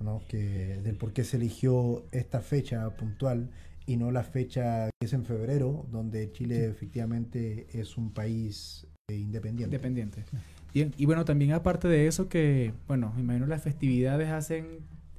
¿no? 0.00 0.22
Que, 0.26 0.80
del 0.82 0.96
por 0.96 1.12
qué 1.12 1.22
se 1.22 1.36
eligió 1.36 2.06
esta 2.10 2.40
fecha 2.40 2.88
puntual 2.96 3.50
y 3.86 3.96
no 3.96 4.10
la 4.10 4.22
fecha 4.22 4.88
que 5.00 5.06
es 5.06 5.12
en 5.12 5.24
febrero, 5.24 5.86
donde 5.90 6.30
Chile 6.32 6.66
efectivamente 6.66 7.66
es 7.72 7.96
un 7.96 8.10
país 8.10 8.86
eh, 9.10 9.16
independiente. 9.16 9.74
Independiente. 9.76 10.24
Bien, 10.72 10.92
y 10.96 11.04
bueno, 11.06 11.24
también 11.24 11.52
aparte 11.52 11.88
de 11.88 12.06
eso 12.06 12.28
que, 12.28 12.72
bueno, 12.88 13.12
me 13.14 13.22
imagino 13.22 13.46
las 13.46 13.62
festividades 13.62 14.30
hacen 14.30 14.66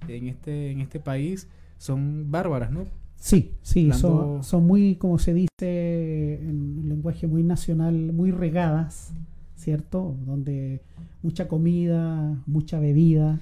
en 0.08 0.28
este, 0.28 0.72
en 0.72 0.82
este 0.82 1.00
país 1.00 1.48
son 1.78 2.32
bárbaras, 2.32 2.72
¿no? 2.72 2.86
Sí, 3.16 3.54
sí, 3.62 3.86
Hablando- 3.92 4.36
son, 4.38 4.44
son 4.44 4.68
muy, 4.68 4.96
como 4.96 5.18
se 5.20 5.34
dice 5.34 6.36
en 6.42 6.90
lenguaje 6.90 7.28
muy 7.28 7.44
nacional, 7.44 8.12
muy 8.14 8.32
regadas, 8.32 9.14
¿cierto? 9.56 10.16
Donde 10.26 10.82
mucha 11.22 11.48
comida, 11.48 12.42
mucha 12.48 12.80
bebida, 12.80 13.40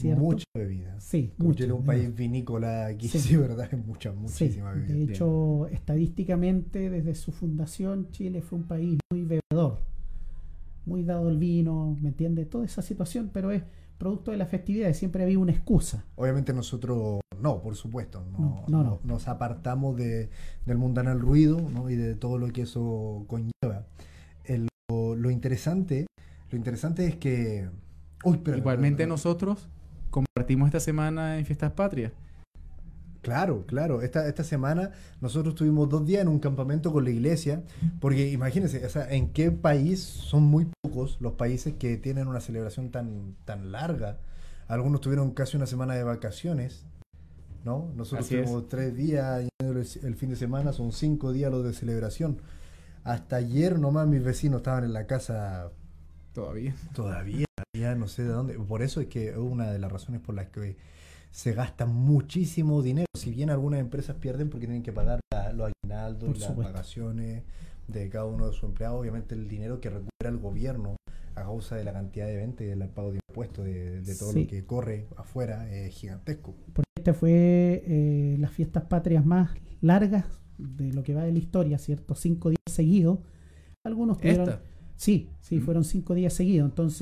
¿cierto? 0.00 0.22
Mucha 0.22 0.44
bebida. 0.54 1.00
Sí, 1.00 1.32
Como 1.36 1.48
mucha, 1.50 1.58
Chile 1.64 1.74
es 1.74 1.78
un 1.80 1.86
país 1.86 2.14
vinícola 2.14 2.86
aquí, 2.86 3.08
Sí. 3.08 3.18
sí, 3.18 3.36
¿verdad? 3.36 3.68
Es 3.72 3.86
mucha, 3.86 4.10
Sí, 4.12 4.16
muchísima 4.18 4.72
bebida. 4.72 4.94
de 4.94 5.02
hecho, 5.04 5.66
estadísticamente, 5.68 6.90
desde 6.90 7.14
su 7.14 7.32
fundación, 7.32 8.10
Chile 8.10 8.42
fue 8.42 8.58
un 8.58 8.64
país 8.64 8.98
muy 9.10 9.22
bebedor, 9.22 9.78
muy 10.86 11.02
dado 11.04 11.28
el 11.30 11.38
vino, 11.38 11.96
¿me 12.00 12.08
entiende? 12.08 12.44
Toda 12.46 12.64
esa 12.64 12.82
situación, 12.82 13.30
pero 13.32 13.50
es 13.50 13.62
producto 13.98 14.30
de 14.30 14.38
la 14.38 14.46
festividad, 14.46 14.92
siempre 14.94 15.22
había 15.22 15.38
una 15.38 15.52
excusa. 15.52 16.04
Obviamente 16.16 16.54
nosotros, 16.54 17.20
no, 17.38 17.60
por 17.60 17.76
supuesto, 17.76 18.24
no, 18.32 18.38
No, 18.38 18.64
no, 18.68 18.82
no. 18.82 18.82
no- 18.84 19.00
nos 19.04 19.28
apartamos 19.28 19.96
de, 19.96 20.30
del 20.64 20.78
mundanal 20.78 21.20
ruido 21.20 21.60
¿no? 21.60 21.90
y 21.90 21.96
de 21.96 22.14
todo 22.14 22.38
lo 22.38 22.48
que 22.48 22.62
eso 22.62 23.24
conlleva. 23.26 23.86
El- 24.44 24.68
lo, 24.90 25.14
lo 25.16 25.30
interesante, 25.30 26.06
lo 26.50 26.56
interesante 26.56 27.06
es 27.06 27.16
que... 27.16 27.68
Uy, 28.24 28.40
Igualmente 28.56 29.06
nosotros 29.06 29.68
compartimos 30.10 30.66
esta 30.66 30.80
semana 30.80 31.38
en 31.38 31.46
Fiestas 31.46 31.72
Patrias. 31.72 32.12
Claro, 33.22 33.66
claro. 33.66 34.02
Esta, 34.02 34.26
esta 34.28 34.44
semana 34.44 34.92
nosotros 35.20 35.54
tuvimos 35.54 35.88
dos 35.88 36.06
días 36.06 36.22
en 36.22 36.28
un 36.28 36.38
campamento 36.38 36.92
con 36.92 37.04
la 37.04 37.10
iglesia, 37.10 37.62
porque 38.00 38.30
imagínense, 38.30 38.84
o 38.84 38.88
sea, 38.88 39.10
en 39.10 39.30
qué 39.30 39.50
país 39.50 40.00
son 40.00 40.44
muy 40.44 40.66
pocos 40.82 41.18
los 41.20 41.34
países 41.34 41.74
que 41.74 41.96
tienen 41.98 42.28
una 42.28 42.40
celebración 42.40 42.90
tan, 42.90 43.36
tan 43.44 43.72
larga. 43.72 44.18
Algunos 44.68 45.00
tuvieron 45.00 45.32
casi 45.32 45.56
una 45.56 45.66
semana 45.66 45.94
de 45.94 46.02
vacaciones, 46.02 46.86
¿no? 47.64 47.90
Nosotros 47.94 48.26
Así 48.26 48.36
es. 48.36 48.44
tuvimos 48.44 48.68
tres 48.68 48.96
días 48.96 49.46
el 49.58 50.14
fin 50.16 50.30
de 50.30 50.36
semana, 50.36 50.72
son 50.72 50.92
cinco 50.92 51.32
días 51.32 51.50
los 51.50 51.64
de 51.64 51.74
celebración. 51.74 52.38
Hasta 53.04 53.36
ayer 53.36 53.78
nomás 53.78 54.06
mis 54.06 54.22
vecinos 54.22 54.58
estaban 54.58 54.84
en 54.84 54.92
la 54.92 55.06
casa 55.06 55.70
Todavía. 56.32 56.74
Todavía, 56.94 57.46
ya 57.76 57.94
no 57.94 58.08
sé 58.08 58.22
de 58.24 58.28
dónde. 58.30 58.54
Por 58.54 58.82
eso 58.82 59.00
es 59.00 59.06
que 59.08 59.28
es 59.30 59.36
una 59.36 59.70
de 59.70 59.78
las 59.78 59.90
razones 59.92 60.20
por 60.20 60.34
las 60.34 60.48
que 60.48 60.76
se 61.30 61.52
gasta 61.52 61.86
muchísimo 61.86 62.82
dinero. 62.82 63.06
Si 63.16 63.30
bien 63.30 63.50
algunas 63.50 63.80
empresas 63.80 64.16
pierden 64.16 64.50
porque 64.50 64.66
tienen 64.66 64.82
que 64.82 64.92
pagar 64.92 65.20
la- 65.32 65.52
los 65.52 65.70
aguinaldos 65.84 66.38
las 66.40 66.56
vacaciones 66.56 67.42
de 67.86 68.08
cada 68.08 68.24
uno 68.24 68.46
de 68.48 68.52
sus 68.52 68.64
empleados, 68.64 69.00
obviamente 69.00 69.34
el 69.34 69.48
dinero 69.48 69.80
que 69.80 69.90
recupera 69.90 70.28
el 70.30 70.38
gobierno 70.38 70.96
a 71.36 71.42
causa 71.42 71.76
de 71.76 71.84
la 71.84 71.92
cantidad 71.92 72.26
de 72.26 72.36
ventas 72.36 72.62
y 72.62 72.70
del 72.70 72.88
pago 72.88 73.12
de 73.12 73.20
impuestos, 73.28 73.64
de, 73.64 74.00
de 74.02 74.14
todo 74.16 74.32
Sí. 74.32 74.42
lo 74.42 74.48
que 74.48 74.64
corre 74.64 75.06
afuera, 75.16 75.70
es 75.72 75.94
gigantesco. 75.94 76.54
Porque 76.72 76.88
esta 76.98 77.14
fue 77.14 77.82
eh, 77.86 78.36
las 78.40 78.50
fiestas 78.50 78.84
patrias 78.84 79.24
más 79.24 79.50
largas 79.80 80.24
de 80.58 80.92
lo 80.92 81.02
que 81.04 81.14
va 81.14 81.22
de 81.24 81.32
la 81.32 81.38
historia, 81.38 81.78
¿cierto? 81.78 82.14
Cinco 82.16 82.50
días 82.50 82.58
seguidos. 82.68 83.20
Algunos 83.84 84.18
tuvieron... 84.18 84.48
Esta. 84.48 84.62
Sí, 84.96 85.30
sí, 85.40 85.56
Mm. 85.58 85.62
fueron 85.62 85.84
cinco 85.84 86.14
días 86.14 86.34
seguidos. 86.34 86.68
Entonces, 86.68 87.00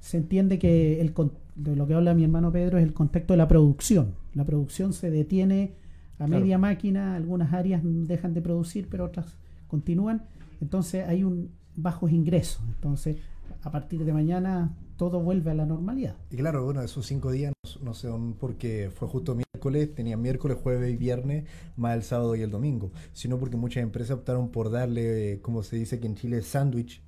se 0.00 0.16
entiende 0.16 0.58
que 0.58 1.00
el, 1.00 1.14
de 1.54 1.76
lo 1.76 1.86
que 1.86 1.94
habla 1.94 2.14
mi 2.14 2.24
hermano 2.24 2.50
Pedro 2.50 2.78
es 2.78 2.84
el 2.84 2.92
contexto 2.92 3.34
de 3.34 3.38
la 3.38 3.48
producción. 3.48 4.14
La 4.34 4.44
producción 4.44 4.92
se 4.92 5.10
detiene 5.10 5.74
a 6.18 6.26
Claro. 6.26 6.40
media 6.40 6.58
máquina, 6.58 7.14
algunas 7.14 7.52
áreas 7.52 7.82
dejan 7.84 8.34
de 8.34 8.42
producir, 8.42 8.88
pero 8.90 9.04
otras 9.04 9.36
continúan. 9.68 10.22
Entonces, 10.60 11.06
hay 11.08 11.24
un 11.24 11.50
bajos 11.76 12.12
ingresos. 12.12 12.60
Entonces, 12.74 13.16
a 13.62 13.70
partir 13.70 14.04
de 14.04 14.12
mañana, 14.12 14.74
todo 14.96 15.20
vuelve 15.20 15.50
a 15.50 15.54
la 15.54 15.64
normalidad. 15.66 16.14
Y 16.30 16.36
claro, 16.36 16.64
bueno, 16.64 16.82
esos 16.82 17.06
cinco 17.06 17.30
días 17.30 17.52
no, 17.64 17.84
no 17.84 17.94
son 17.94 18.34
porque 18.34 18.90
fue 18.94 19.08
justo 19.08 19.34
miércoles, 19.34 19.94
tenía 19.94 20.16
miércoles, 20.16 20.58
jueves 20.62 20.92
y 20.92 20.96
viernes, 20.96 21.44
más 21.76 21.96
el 21.96 22.02
sábado 22.02 22.34
y 22.36 22.42
el 22.42 22.50
domingo, 22.50 22.90
sino 23.12 23.38
porque 23.38 23.56
muchas 23.56 23.82
empresas 23.82 24.18
optaron 24.18 24.50
por 24.50 24.70
darle, 24.70 25.32
eh, 25.34 25.40
como 25.40 25.62
se 25.62 25.76
dice 25.76 25.96
aquí 25.96 26.06
en 26.06 26.16
Chile, 26.16 26.42
sándwich 26.42 27.02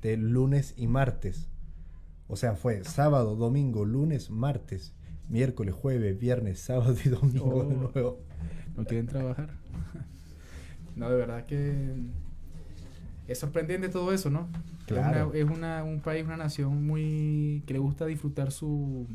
de 0.00 0.16
lunes 0.16 0.74
y 0.76 0.88
martes. 0.88 1.48
O 2.32 2.36
sea, 2.36 2.54
fue 2.56 2.82
sábado, 2.82 3.36
domingo, 3.36 3.84
lunes, 3.84 4.30
martes, 4.30 4.94
miércoles, 5.28 5.74
jueves, 5.74 6.18
viernes, 6.18 6.60
sábado 6.60 6.96
y 7.04 7.08
domingo 7.10 7.62
de 7.64 7.74
Oh. 7.74 7.90
nuevo. 7.92 8.18
no 8.74 8.84
quieren 8.86 9.06
trabajar. 9.06 9.50
no, 10.96 11.10
de 11.10 11.16
verdad 11.16 11.44
que 11.44 11.92
es 13.28 13.38
sorprendente 13.38 13.90
todo 13.90 14.14
eso, 14.14 14.30
¿no? 14.30 14.48
Claro. 14.86 15.34
Es, 15.34 15.44
una- 15.44 15.52
es 15.52 15.58
una- 15.58 15.84
un 15.84 16.00
país, 16.00 16.24
una 16.24 16.38
nación 16.38 16.86
muy 16.86 17.62
que 17.66 17.74
le 17.74 17.80
gusta 17.80 18.06
disfrutar 18.06 18.50
su, 18.50 19.06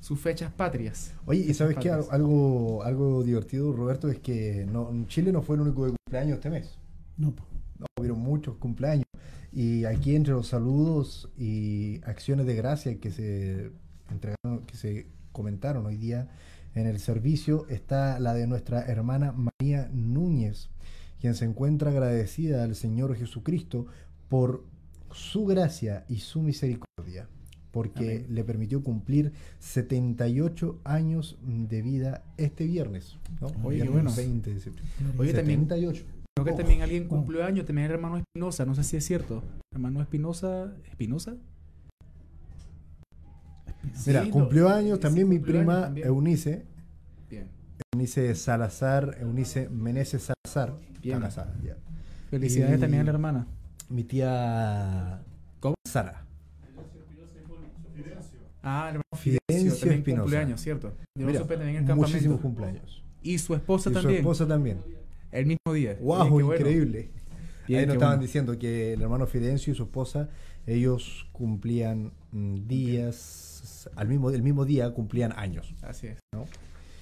sus 0.00 0.20
fechas 0.20 0.52
patrias. 0.52 1.14
Oye, 1.24 1.40
¿y 1.40 1.54
sabes 1.54 1.78
qué? 1.78 1.88
Algo, 1.90 2.82
algo 2.82 3.22
divertido, 3.24 3.72
Roberto, 3.72 4.10
es 4.10 4.18
que 4.18 4.66
no, 4.70 4.90
Chile 5.06 5.32
no 5.32 5.40
fue 5.40 5.56
el 5.56 5.62
único 5.62 5.86
de 5.86 5.92
cumpleaños 5.96 6.34
este 6.36 6.50
mes. 6.50 6.78
No. 7.16 7.32
No, 7.78 7.86
hubieron 7.98 8.20
muchos 8.20 8.56
cumpleaños. 8.56 9.05
Y 9.56 9.86
aquí 9.86 10.14
entre 10.14 10.34
los 10.34 10.48
saludos 10.48 11.30
y 11.38 12.02
acciones 12.04 12.44
de 12.44 12.54
gracia 12.56 13.00
que 13.00 13.10
se 13.10 13.70
entregaron, 14.10 14.66
que 14.66 14.76
se 14.76 15.06
comentaron 15.32 15.86
hoy 15.86 15.96
día 15.96 16.28
en 16.74 16.86
el 16.86 16.98
servicio, 16.98 17.66
está 17.70 18.20
la 18.20 18.34
de 18.34 18.46
nuestra 18.46 18.82
hermana 18.82 19.32
María 19.32 19.88
Núñez, 19.94 20.68
quien 21.22 21.34
se 21.34 21.46
encuentra 21.46 21.90
agradecida 21.90 22.64
al 22.64 22.74
Señor 22.74 23.16
Jesucristo 23.16 23.86
por 24.28 24.62
su 25.10 25.46
gracia 25.46 26.04
y 26.06 26.18
su 26.18 26.42
misericordia, 26.42 27.26
porque 27.70 28.16
Amén. 28.16 28.26
le 28.34 28.44
permitió 28.44 28.84
cumplir 28.84 29.32
78 29.60 30.80
años 30.84 31.38
de 31.42 31.80
vida 31.80 32.24
este 32.36 32.66
viernes. 32.66 33.16
¿no? 33.40 33.46
Oye, 33.64 33.76
Viernes 33.84 34.02
bueno. 34.02 34.12
20 34.14 34.52
de 34.52 34.60
septiembre. 34.60 35.14
Oye, 35.16 35.32
también 35.32 35.62
78. 35.62 36.04
Creo 36.36 36.44
que 36.44 36.52
Oh, 36.52 36.56
también 36.56 36.82
alguien 36.82 37.08
cumplió 37.08 37.44
años, 37.44 37.64
también 37.64 37.86
el 37.86 37.92
hermano 37.92 38.18
Espinosa, 38.18 38.66
no 38.66 38.74
sé 38.74 38.84
si 38.84 38.96
es 38.98 39.04
cierto. 39.06 39.42
Hermano 39.72 40.02
Espinosa, 40.02 40.74
¿Espinosa? 40.90 41.34
Mira, 44.06 44.24
Sí, 44.24 44.30
cumplió 44.30 44.64
no, 44.68 44.74
años 44.74 44.98
sí, 44.98 45.02
también 45.02 45.28
mi 45.28 45.38
prima 45.38 45.82
también. 45.82 46.06
Eunice, 46.08 46.66
Bien. 47.30 47.48
Eunice 47.94 48.34
Salazar, 48.34 49.16
Eunice 49.20 49.68
Meneses 49.70 50.30
Salazar, 50.44 50.78
Bien. 51.00 51.16
está 51.16 51.26
casada 51.28 51.54
ya. 51.64 51.76
Felicidades 52.30 52.76
Y- 52.76 52.80
también 52.80 53.00
a 53.02 53.04
la 53.04 53.10
hermana. 53.12 53.46
Mi 53.88 54.04
tía 54.04 55.22
¿Cómo? 55.60 55.74
Sara. 55.88 56.24
Ah, 58.68 58.86
el 58.90 58.96
hermano 58.96 59.02
Fidencio 59.16 59.40
Fidencio, 59.48 59.78
también 59.80 59.98
Espinosa. 60.00 60.22
cumpleaños, 60.22 60.60
¿cierto? 60.60 60.88
Yo 61.14 61.26
Mira, 61.26 61.38
lo 61.38 61.44
supe 61.44 61.56
también 61.56 61.76
en 61.84 61.88
el 61.88 61.96
muchísimos 61.96 62.40
campamento. 62.40 62.42
cumpleaños. 62.42 63.04
Y 63.22 63.38
su 63.38 63.54
esposa 63.54 63.90
Y 63.90 63.92
su 63.94 64.00
también. 64.00 64.18
esposa 64.20 64.46
también. 64.48 64.78
El 65.32 65.46
mismo 65.46 65.72
día. 65.72 65.96
¡Wow! 66.00 66.28
bueno. 66.30 66.54
Increíble. 66.54 67.10
Bien, 67.68 67.80
Ahí 67.80 67.86
nos 67.86 67.94
estaban 67.94 68.14
bueno. 68.16 68.22
diciendo 68.26 68.58
que 68.58 68.92
el 68.92 69.02
hermano 69.02 69.26
Fidencio 69.26 69.72
y 69.72 69.76
su 69.76 69.82
esposa, 69.84 70.28
ellos 70.66 71.26
cumplían 71.32 72.12
mm, 72.32 72.66
días, 72.66 73.88
al 73.96 74.08
mismo, 74.08 74.30
el 74.30 74.42
mismo 74.42 74.64
día 74.64 74.90
cumplían 74.92 75.32
años. 75.36 75.74
Así 75.82 76.06
es. 76.08 76.18
¿no? 76.34 76.46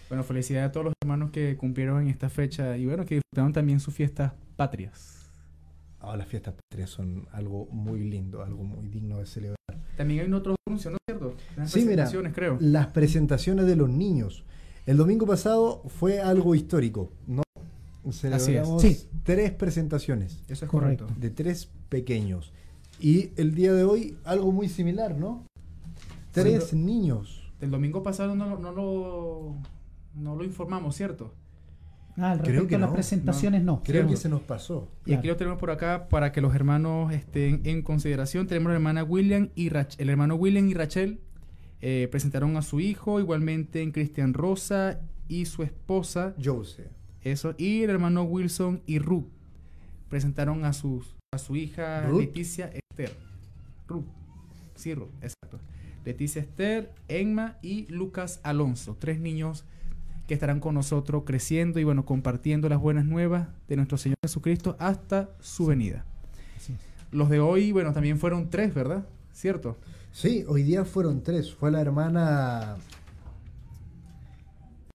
Bueno, 0.08 0.24
felicidades 0.24 0.68
a 0.70 0.72
todos 0.72 0.84
los 0.86 0.94
hermanos 1.02 1.30
que 1.30 1.56
cumplieron 1.56 2.00
en 2.02 2.08
esta 2.08 2.28
fecha 2.30 2.76
y 2.76 2.86
bueno, 2.86 3.04
que 3.04 3.16
disfrutaron 3.16 3.52
también 3.52 3.80
sus 3.80 3.94
fiestas 3.94 4.32
patrias. 4.56 5.30
Ahora 6.00 6.18
las 6.18 6.28
fiestas 6.28 6.54
patrias 6.54 6.90
son 6.90 7.26
algo 7.32 7.66
muy 7.70 8.00
lindo, 8.00 8.42
algo 8.42 8.64
muy 8.64 8.88
digno 8.88 9.18
de 9.18 9.26
celebrar. 9.26 9.56
También 9.96 10.20
hay 10.26 10.32
otros 10.32 10.56
anuncios, 10.66 10.92
¿no 10.92 10.96
es 10.98 11.04
cierto? 11.16 11.36
Las 11.56 11.70
Sí, 11.70 11.80
mira, 11.80 12.04
presentaciones, 12.04 12.32
creo. 12.34 12.56
las 12.60 12.86
presentaciones 12.88 13.66
de 13.66 13.76
los 13.76 13.88
niños. 13.88 14.44
El 14.86 14.96
domingo 14.98 15.26
pasado 15.26 15.82
fue 15.88 16.20
algo 16.20 16.54
histórico, 16.54 17.10
¿no? 17.26 17.42
Celebramos 18.12 18.82
Sí. 18.82 19.06
tres 19.22 19.50
presentaciones 19.52 20.42
Eso 20.48 20.64
es 20.66 20.70
correcto. 20.70 21.04
correcto. 21.06 21.20
de 21.20 21.30
tres 21.30 21.70
pequeños. 21.88 22.52
Y 23.00 23.30
el 23.36 23.54
día 23.54 23.72
de 23.72 23.84
hoy 23.84 24.16
algo 24.24 24.52
muy 24.52 24.68
similar, 24.68 25.16
¿no? 25.16 25.44
Tres 26.32 26.64
Sí, 26.64 26.76
niños. 26.76 27.52
El 27.60 27.70
domingo 27.70 28.02
pasado 28.02 28.34
no, 28.34 28.48
lo- 28.48 28.58
no, 28.58 28.72
lo, 28.72 29.56
no 30.14 30.36
lo 30.36 30.44
informamos, 30.44 30.94
¿cierto? 30.96 31.32
Ah, 32.16 32.30
al 32.32 32.38
Creo 32.42 32.52
respecto 32.52 32.68
que 32.68 32.74
a 32.76 32.78
las 32.78 32.90
no, 32.90 32.94
Rachel 40.74 41.20
eh, 41.80 42.08
presentaron 42.10 42.56
a 42.56 42.62
su 42.62 42.78
hijo, 42.80 43.18
igualmente 43.18 43.82
en 43.82 43.90
Cristian 43.90 44.32
Rosa 44.34 45.00
y 45.28 45.46
su 45.46 45.62
esposa, 45.64 46.34
Jose. 46.42 46.88
Eso, 47.24 47.54
y 47.58 47.82
el 47.82 47.90
hermano 47.90 48.22
Wilson 48.24 48.82
y 48.86 48.98
Ruth 48.98 49.26
presentaron 50.08 50.64
a, 50.64 50.72
sus, 50.72 51.16
a 51.32 51.38
su 51.38 51.56
hija 51.56 52.06
¿Ruth? 52.06 52.20
Leticia 52.20 52.70
Esther. 52.72 53.16
Ruth, 53.88 54.04
sí, 54.74 54.94
Ruth, 54.94 55.10
exacto. 55.20 55.58
Leticia 56.04 56.42
Esther, 56.42 56.92
Emma 57.08 57.56
y 57.62 57.86
Lucas 57.86 58.40
Alonso, 58.42 58.96
tres 58.98 59.18
niños 59.18 59.64
que 60.28 60.34
estarán 60.34 60.60
con 60.60 60.74
nosotros 60.74 61.24
creciendo 61.26 61.80
y 61.80 61.84
bueno, 61.84 62.04
compartiendo 62.04 62.68
las 62.68 62.80
buenas 62.80 63.04
nuevas 63.04 63.48
de 63.68 63.76
nuestro 63.76 63.98
Señor 63.98 64.16
Jesucristo 64.22 64.76
hasta 64.78 65.30
su 65.40 65.66
venida. 65.66 66.04
Los 67.10 67.30
de 67.30 67.40
hoy, 67.40 67.72
bueno, 67.72 67.92
también 67.92 68.18
fueron 68.18 68.50
tres, 68.50 68.74
¿verdad? 68.74 69.06
¿cierto? 69.34 69.76
Sí, 70.12 70.44
hoy 70.48 70.62
día 70.62 70.84
fueron 70.84 71.22
tres. 71.22 71.52
Fue 71.52 71.70
la 71.70 71.80
hermana. 71.80 72.76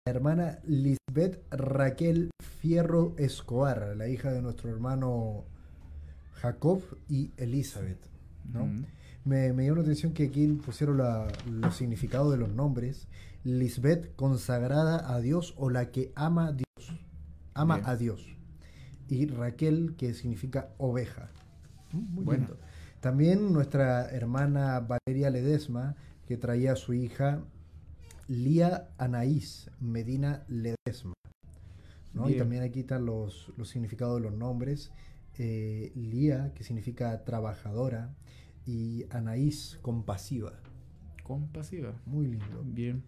Hermana 0.10 0.60
Lisbeth 0.66 1.42
Raquel 1.51 2.32
Fierro 2.60 3.13
Escobar, 3.18 3.94
la 3.96 4.08
hija 4.08 4.32
de 4.32 4.42
nuestro 4.42 4.70
hermano 4.70 5.46
Jacob 6.34 6.82
y 7.08 7.32
Elizabeth. 7.38 8.00
¿no? 8.51 8.66
Mm. 8.66 8.86
Me, 9.25 9.54
me 9.54 9.63
llamó 9.66 9.78
la 9.78 9.82
atención 9.84 10.13
que 10.13 10.25
aquí 10.25 10.48
pusieron 10.48 10.98
la- 10.98 11.28
los 11.50 11.75
significados 11.75 12.32
de 12.32 12.38
los 12.38 12.50
nombres. 12.50 13.08
Lisbeth, 13.44 14.16
consagrada 14.16 15.13
a 15.13 15.20
Dios 15.22 15.54
o 15.58 15.70
la 15.70 15.92
que 15.92 16.12
ama 16.16 16.48
a 16.48 16.51
Dios. 16.54 17.00
Ama 17.54 17.75
Bien. 17.78 17.88
a 17.89 17.96
Dios. 17.96 18.36
Y 19.08 19.25
Raquel, 19.28 19.96
que 19.98 20.13
significa 20.13 20.70
oveja. 20.78 21.30
Mm, 21.92 21.98
Muy 22.16 22.24
Bueno. 22.25 22.48
lindo. 22.48 22.60
También 23.01 23.54
nuestra 23.54 24.10
hermana 24.10 24.80
Valeria 24.82 25.30
Ledesma, 25.30 25.96
que 26.28 26.36
traía 26.38 26.74
a 26.74 26.75
su 26.75 26.94
hija 26.94 27.42
Lía 28.29 28.89
Anaís 28.98 29.69
Medina 29.81 30.45
Ledesma. 30.48 31.13
¿no? 32.13 32.29
Y 32.29 32.38
también 32.38 32.63
aquí 32.63 32.81
están 32.81 33.05
los, 33.05 33.51
los 33.57 33.67
significados 33.69 34.21
de 34.21 34.29
los 34.29 34.38
nombres. 34.38 34.91
Eh, 35.38 35.91
Lía, 35.95 36.53
que 36.53 36.63
significa 36.63 37.24
trabajadora, 37.24 38.13
y 38.65 39.05
Anaís, 39.09 39.79
compasiva. 39.81 40.53
Compasiva. 41.24 41.93
Muy 42.05 42.27
lindo. 42.27 42.63
Bien. 42.65 43.03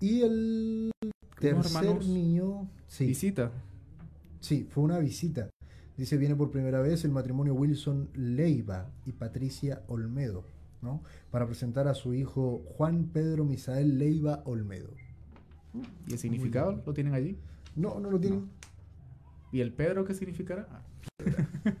Y 0.00 0.22
el 0.22 0.90
tercer 1.40 2.04
niño, 2.04 2.68
sí, 2.86 3.06
Visita. 3.06 3.50
sí, 4.40 4.68
fue 4.70 4.84
una 4.84 4.98
visita. 4.98 5.48
Dice, 5.96 6.16
viene 6.16 6.36
por 6.36 6.50
primera 6.50 6.80
vez 6.80 7.04
el 7.04 7.10
matrimonio 7.10 7.54
Wilson 7.54 8.08
Leiva 8.14 8.90
y 9.04 9.12
Patricia 9.12 9.82
Olmedo, 9.88 10.44
¿no? 10.82 11.02
Para 11.30 11.46
presentar 11.46 11.88
a 11.88 11.94
su 11.94 12.14
hijo 12.14 12.62
Juan 12.76 13.04
Pedro 13.12 13.44
Misael 13.44 13.98
Leiva 13.98 14.42
Olmedo. 14.44 14.90
¿Y 16.06 16.12
el 16.12 16.18
significado 16.18 16.82
lo 16.84 16.92
tienen 16.92 17.14
allí? 17.14 17.38
No, 17.76 17.98
no 17.98 18.10
lo 18.10 18.20
tienen. 18.20 18.50
¿Y 19.52 19.60
el 19.60 19.72
Pedro 19.72 20.04
qué 20.04 20.14
significará? 20.14 20.68
Ah. 20.70 20.82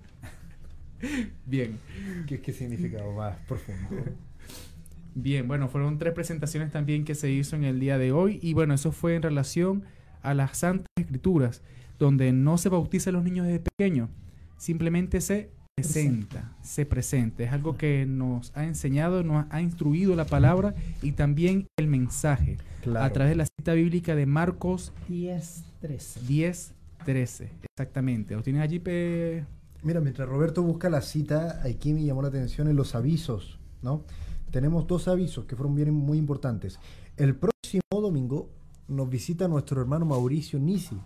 Bien. 1.46 1.78
¿Qué, 2.26 2.40
qué 2.40 2.52
significado 2.52 3.12
más 3.12 3.36
profundo? 3.46 3.88
Bien, 5.14 5.46
bueno, 5.46 5.68
fueron 5.68 5.98
tres 5.98 6.14
presentaciones 6.14 6.70
también 6.70 7.04
que 7.04 7.14
se 7.14 7.30
hizo 7.30 7.54
en 7.56 7.64
el 7.64 7.78
día 7.80 7.98
de 7.98 8.12
hoy 8.12 8.38
y 8.40 8.54
bueno, 8.54 8.72
eso 8.72 8.92
fue 8.92 9.14
en 9.14 9.22
relación 9.22 9.84
a 10.22 10.32
las 10.32 10.58
Santas 10.58 10.86
Escrituras, 10.96 11.62
donde 11.98 12.32
no 12.32 12.56
se 12.56 12.70
bautiza 12.70 13.10
a 13.10 13.12
los 13.12 13.22
niños 13.22 13.46
desde 13.46 13.60
pequeños, 13.60 14.08
simplemente 14.56 15.20
se 15.20 15.50
presenta, 15.82 16.52
se 16.62 16.84
presenta. 16.86 17.42
Es 17.42 17.52
algo 17.52 17.76
que 17.76 18.04
nos 18.06 18.52
ha 18.56 18.64
enseñado, 18.64 19.22
nos 19.22 19.46
ha 19.50 19.60
instruido 19.62 20.14
la 20.14 20.26
palabra 20.26 20.74
y 21.00 21.12
también 21.12 21.66
el 21.78 21.86
mensaje 21.86 22.58
Claro. 22.82 23.04
a 23.06 23.10
través 23.10 23.30
de 23.30 23.36
la 23.36 23.46
cita 23.46 23.72
bíblica 23.74 24.14
de 24.14 24.26
Marcos 24.26 24.92
10, 25.08 25.64
13. 25.80 26.20
10, 26.26 26.74
13. 27.04 27.50
Exactamente. 27.62 28.34
¿Lo 28.34 28.42
tienes 28.42 28.62
allí, 28.62 28.80
Pe? 28.80 29.44
Mira, 29.82 30.00
mientras 30.00 30.28
Roberto 30.28 30.62
busca 30.62 30.90
la 30.90 31.00
cita, 31.00 31.60
aquí 31.64 31.92
me 31.94 32.04
llamó 32.04 32.22
la 32.22 32.28
atención 32.28 32.68
en 32.68 32.76
los 32.76 32.94
avisos, 32.94 33.58
¿no? 33.82 34.04
Tenemos 34.50 34.86
dos 34.86 35.08
avisos 35.08 35.44
que 35.46 35.56
fueron 35.56 35.74
bien 35.74 35.92
muy 35.94 36.18
importantes. 36.18 36.78
El 37.16 37.34
próximo 37.34 37.82
domingo 37.90 38.50
nos 38.88 39.08
visita 39.08 39.48
nuestro 39.48 39.80
hermano 39.80 40.04
Mauricio 40.04 40.58
Nisi, 40.58 40.96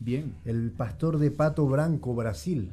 Bien. 0.00 0.34
el 0.44 0.70
pastor 0.72 1.18
de 1.18 1.30
Pato 1.30 1.66
Branco, 1.66 2.14
Brasil. 2.14 2.72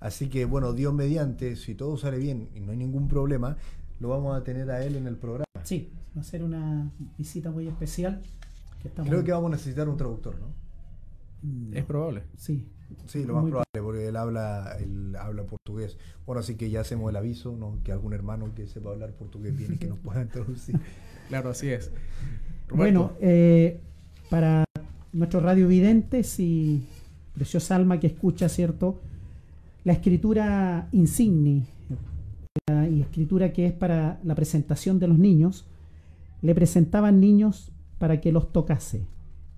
Así 0.00 0.28
que, 0.28 0.44
bueno, 0.44 0.72
Dios 0.72 0.92
mediante, 0.92 1.56
si 1.56 1.74
todo 1.74 1.96
sale 1.96 2.18
bien 2.18 2.48
y 2.54 2.60
no 2.60 2.72
hay 2.72 2.78
ningún 2.78 3.08
problema, 3.08 3.56
lo 4.00 4.08
vamos 4.08 4.36
a 4.36 4.44
tener 4.44 4.70
a 4.70 4.84
él 4.84 4.96
en 4.96 5.06
el 5.06 5.16
programa. 5.16 5.46
Sí, 5.64 5.90
va 6.16 6.20
a 6.20 6.24
ser 6.24 6.42
una 6.42 6.90
visita 7.16 7.50
muy 7.50 7.66
especial. 7.68 8.22
Que 8.82 8.88
estamos, 8.88 9.10
Creo 9.10 9.24
que 9.24 9.32
vamos 9.32 9.48
a 9.48 9.56
necesitar 9.56 9.88
un 9.88 9.96
traductor, 9.96 10.36
¿no? 10.38 10.54
Es 11.72 11.84
probable. 11.84 12.24
Sí, 12.36 12.66
Sí, 13.06 13.24
lo 13.24 13.34
más 13.34 13.42
Muy 13.42 13.50
probable, 13.50 13.82
porque 13.82 14.08
él 14.08 14.16
habla, 14.16 14.76
él 14.80 15.16
habla 15.16 15.44
portugués. 15.44 15.96
Bueno, 16.24 16.40
así 16.40 16.54
que 16.56 16.70
ya 16.70 16.80
hacemos 16.80 17.10
el 17.10 17.16
aviso, 17.16 17.56
¿no? 17.56 17.78
Que 17.84 17.92
algún 17.92 18.12
hermano 18.12 18.52
que 18.54 18.66
sepa 18.66 18.90
hablar 18.90 19.12
portugués 19.12 19.56
viene 19.56 19.74
y 19.74 19.78
que 19.78 19.88
nos 19.88 19.98
pueda 19.98 20.26
traducir. 20.26 20.78
Claro, 21.28 21.50
así 21.50 21.68
es. 21.68 21.90
Bueno, 22.72 23.14
eh, 23.20 23.80
para 24.30 24.64
nuestros 25.12 25.42
radiovidentes 25.42 26.38
y 26.38 26.84
preciosa 27.34 27.74
alma 27.74 27.98
que 27.98 28.06
escucha, 28.06 28.48
¿cierto? 28.48 29.00
La 29.86 29.92
escritura 29.92 30.88
insigni 30.90 31.62
la- 32.68 32.88
y 32.88 33.00
escritura 33.02 33.52
que 33.52 33.66
es 33.66 33.72
para 33.72 34.18
la 34.24 34.34
presentación 34.34 34.98
de 34.98 35.06
los 35.06 35.16
niños, 35.18 35.64
le 36.42 36.54
presentaban 36.56 37.20
niños 37.20 37.70
para 37.98 38.20
que 38.20 38.32
los 38.32 38.52
tocase 38.52 39.06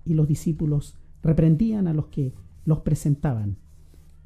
y 0.05 0.13
los 0.13 0.27
discípulos 0.27 0.95
reprendían 1.23 1.87
a 1.87 1.93
los 1.93 2.05
que 2.07 2.33
los 2.65 2.79
presentaban. 2.81 3.57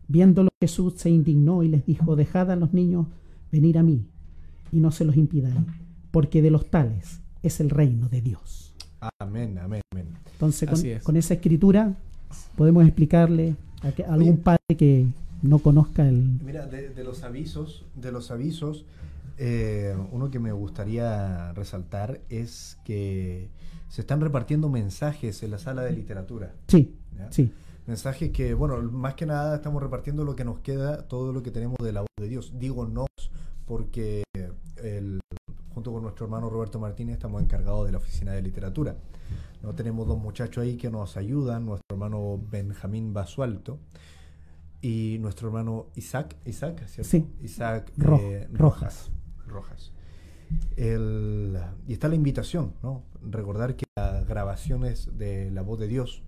Viéndolo 0.10 0.50
Jesús 0.62 0.96
se 0.98 1.10
indignó 1.10 1.64
y 1.64 1.70
les 1.70 1.86
dijo, 1.86 2.18
dejad 2.18 2.52
a 2.52 2.58
los 2.58 2.74
niños 2.74 3.08
venir 3.50 3.78
a 3.78 3.84
mí 3.84 4.06
y 4.74 4.82
no 4.82 4.92
se 4.92 5.06
los 5.06 5.16
impidáis, 5.16 5.56
porque 6.12 6.42
de 6.42 6.52
los 6.52 6.70
tales 6.70 7.22
es 7.44 7.62
el 7.62 7.70
reino 7.70 8.10
de 8.10 8.22
Dios. 8.22 8.76
Amén, 9.22 9.58
amén, 9.58 9.82
amén. 9.94 10.08
Entonces, 10.34 10.68
con, 10.68 10.78
Así 10.78 10.90
es. 10.90 11.04
con 11.04 11.16
esa 11.16 11.34
escritura 11.36 11.96
podemos 12.58 12.84
explicarle 12.86 13.56
a, 13.82 13.92
que- 13.94 14.04
a 14.04 14.14
algún 14.14 14.38
padre 14.38 14.60
que 14.78 15.08
no 15.44 15.60
conozca 15.60 16.08
el... 16.08 16.40
Mira, 16.44 16.66
de, 16.66 16.90
de 16.90 17.04
los 17.04 17.22
avisos, 17.24 17.86
de 17.96 18.12
los 18.12 18.32
avisos, 18.32 18.86
eh, 19.38 19.96
uno 20.12 20.32
que 20.32 20.40
me 20.40 20.52
gustaría 20.52 21.54
resaltar 21.54 22.22
es 22.30 22.78
que 22.84 23.50
se 23.90 24.02
están 24.02 24.22
repartiendo 24.22 24.70
mensajes 24.70 25.44
en 25.44 25.52
la 25.52 25.60
sala 25.60 25.84
de 25.84 25.92
literatura. 25.92 26.54
Sí, 26.68 26.96
¿ya? 27.18 27.32
sí, 27.32 27.52
Mensajes 27.86 28.32
que, 28.32 28.54
bueno, 28.54 28.82
más 28.82 29.14
que 29.16 29.26
nada 29.26 29.56
estamos 29.58 29.84
repartiendo 29.84 30.24
lo 30.24 30.36
que 30.36 30.46
nos 30.46 30.60
queda, 30.60 31.06
todo 31.08 31.34
lo 31.34 31.44
que 31.44 31.52
tenemos 31.52 31.76
de 31.84 31.92
la 31.92 32.00
voz 32.02 32.10
de 32.18 32.30
Dios. 32.30 32.54
Digo 32.58 32.88
nos 32.88 33.08
porque 33.66 34.24
el- 34.82 35.20
junto 35.74 35.92
con 35.92 36.04
nuestro 36.04 36.26
hermano 36.26 36.50
Roberto 36.50 36.80
Martínez 36.80 37.16
estamos 37.16 37.42
encargados 37.42 37.86
de 37.86 37.92
la 37.92 37.98
oficina 37.98 38.32
de 38.32 38.42
literatura. 38.42 38.96
¿no? 39.62 39.74
Tenemos 39.74 40.08
dos 40.08 40.18
muchachos 40.18 40.64
ahí 40.64 40.78
que 40.78 40.90
nos 40.90 41.18
ayudan, 41.18 41.66
nuestro 41.66 41.84
hermano 41.92 42.40
Benjamín 42.52 43.14
Basualto 43.14 43.80
y 44.84 45.18
nuestro 45.22 45.48
hermano 45.48 45.88
Isaac, 45.96 46.36
Isaac, 46.46 46.86
¿cierto? 46.88 47.10
Sí. 47.10 47.26
Isaac 47.42 47.92
Ro- 47.98 48.20
eh, 48.22 48.48
Rojas. 48.52 49.10
Rojas. 49.48 49.92
El- 50.76 51.58
y 51.88 51.94
está 51.94 52.08
la 52.10 52.16
invitación, 52.16 52.74
¿no? 52.84 53.04
Recordar 53.24 53.76
que 53.76 53.86
las 53.96 54.28
grabaciones 54.28 55.18
de 55.18 55.50
la 55.52 55.62
voz 55.62 55.80
de 55.80 55.88
Dios 55.88 56.22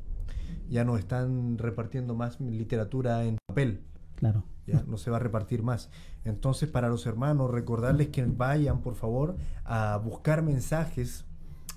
ya 0.69 0.83
no 0.85 0.97
están 0.97 1.57
repartiendo 1.57 2.15
más 2.15 2.39
literatura 2.39 3.25
en 3.25 3.37
papel, 3.47 3.81
claro. 4.15 4.43
ya 4.65 4.83
no 4.87 4.97
se 4.97 5.11
va 5.11 5.17
a 5.17 5.19
repartir 5.19 5.61
más. 5.61 5.89
Entonces, 6.23 6.69
para 6.69 6.87
los 6.89 7.05
hermanos, 7.05 7.51
recordarles 7.51 8.07
que 8.07 8.25
vayan, 8.25 8.81
por 8.81 8.95
favor, 8.95 9.35
a 9.65 9.97
buscar 10.03 10.41
mensajes 10.41 11.25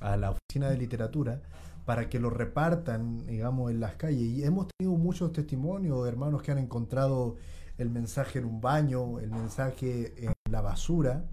a 0.01 0.17
la 0.17 0.31
oficina 0.31 0.71
de 0.71 0.79
literatura 0.79 1.43
para 1.88 2.11
que 2.11 2.20
los 2.20 2.35
repartan, 2.35 3.24
digamos, 3.27 3.70
en 3.70 3.81
las 3.81 3.94
calles. 3.94 4.20
Y 4.20 4.44
hemos 4.44 4.68
tenido 4.77 4.94
muchos 4.98 5.33
testimonios 5.33 6.05
de 6.05 6.11
hermanos 6.11 6.42
que 6.42 6.53
han 6.53 6.59
encontrado 6.59 7.37
el 7.79 7.88
mensaje 7.88 8.40
en 8.40 8.44
un 8.44 8.61
baño, 8.61 9.20
el 9.20 9.31
mensaje 9.31 10.12
en 10.22 10.35
la 10.51 10.61
basura, 10.61 11.24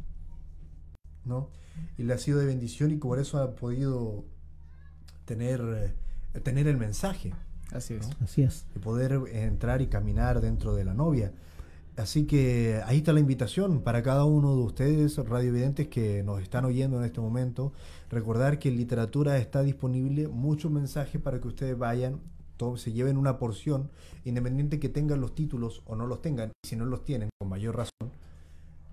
¿no? 1.26 1.50
Y 1.98 2.04
le 2.04 2.14
ha 2.14 2.18
sido 2.18 2.40
de 2.40 2.46
bendición 2.46 2.92
y 2.92 2.96
por 2.96 3.20
eso 3.20 3.38
ha 3.40 3.54
podido 3.54 4.24
tener, 5.26 5.94
eh, 6.34 6.40
tener 6.40 6.68
el 6.68 6.78
mensaje 6.78 7.34
así 7.74 7.96
es. 7.96 8.10
Así 8.24 8.44
es. 8.44 8.66
y 8.74 8.80
poder 8.80 9.12
entrar 9.34 9.82
y 9.82 9.88
caminar 9.88 10.40
dentro 10.40 10.74
de 10.74 10.86
la 10.86 10.94
novia. 10.94 11.34
Así 11.98 12.26
que 12.26 12.82
ahí 12.86 12.98
está 12.98 13.14
la 13.14 13.22
invitación 13.22 13.82
para 13.82 14.04
cada 14.04 14.26
uno 14.26 14.54
de 14.56 14.64
ustedes, 14.64 15.18
radiovidentes 15.18 15.88
que 15.88 16.24
nos 16.24 16.42
están 16.42 16.66
oyendo 16.66 16.98
en 17.00 17.06
este 17.06 17.22
momento. 17.22 17.72
Recordar 18.10 18.60
que 18.60 18.68
en 18.68 18.76
literatura 18.76 19.38
está 19.38 19.64
disponible 19.64 20.28
muchos 20.28 20.72
mensajes 20.72 21.22
para 21.22 21.40
que 21.40 21.48
ustedes 21.48 21.78
vayan, 21.78 22.20
to- 22.58 22.76
se 22.76 22.92
lleven 22.92 23.16
una 23.16 23.38
porción, 23.40 23.90
independiente 24.26 24.78
que 24.78 24.90
tengan 24.90 25.22
los 25.22 25.36
títulos 25.36 25.84
o 25.86 25.96
no 25.96 26.06
los 26.06 26.22
tengan, 26.22 26.52
si 26.66 26.76
no 26.76 26.86
los 26.86 27.06
tienen, 27.06 27.30
con 27.40 27.48
mayor 27.48 27.78
razón, 27.78 28.12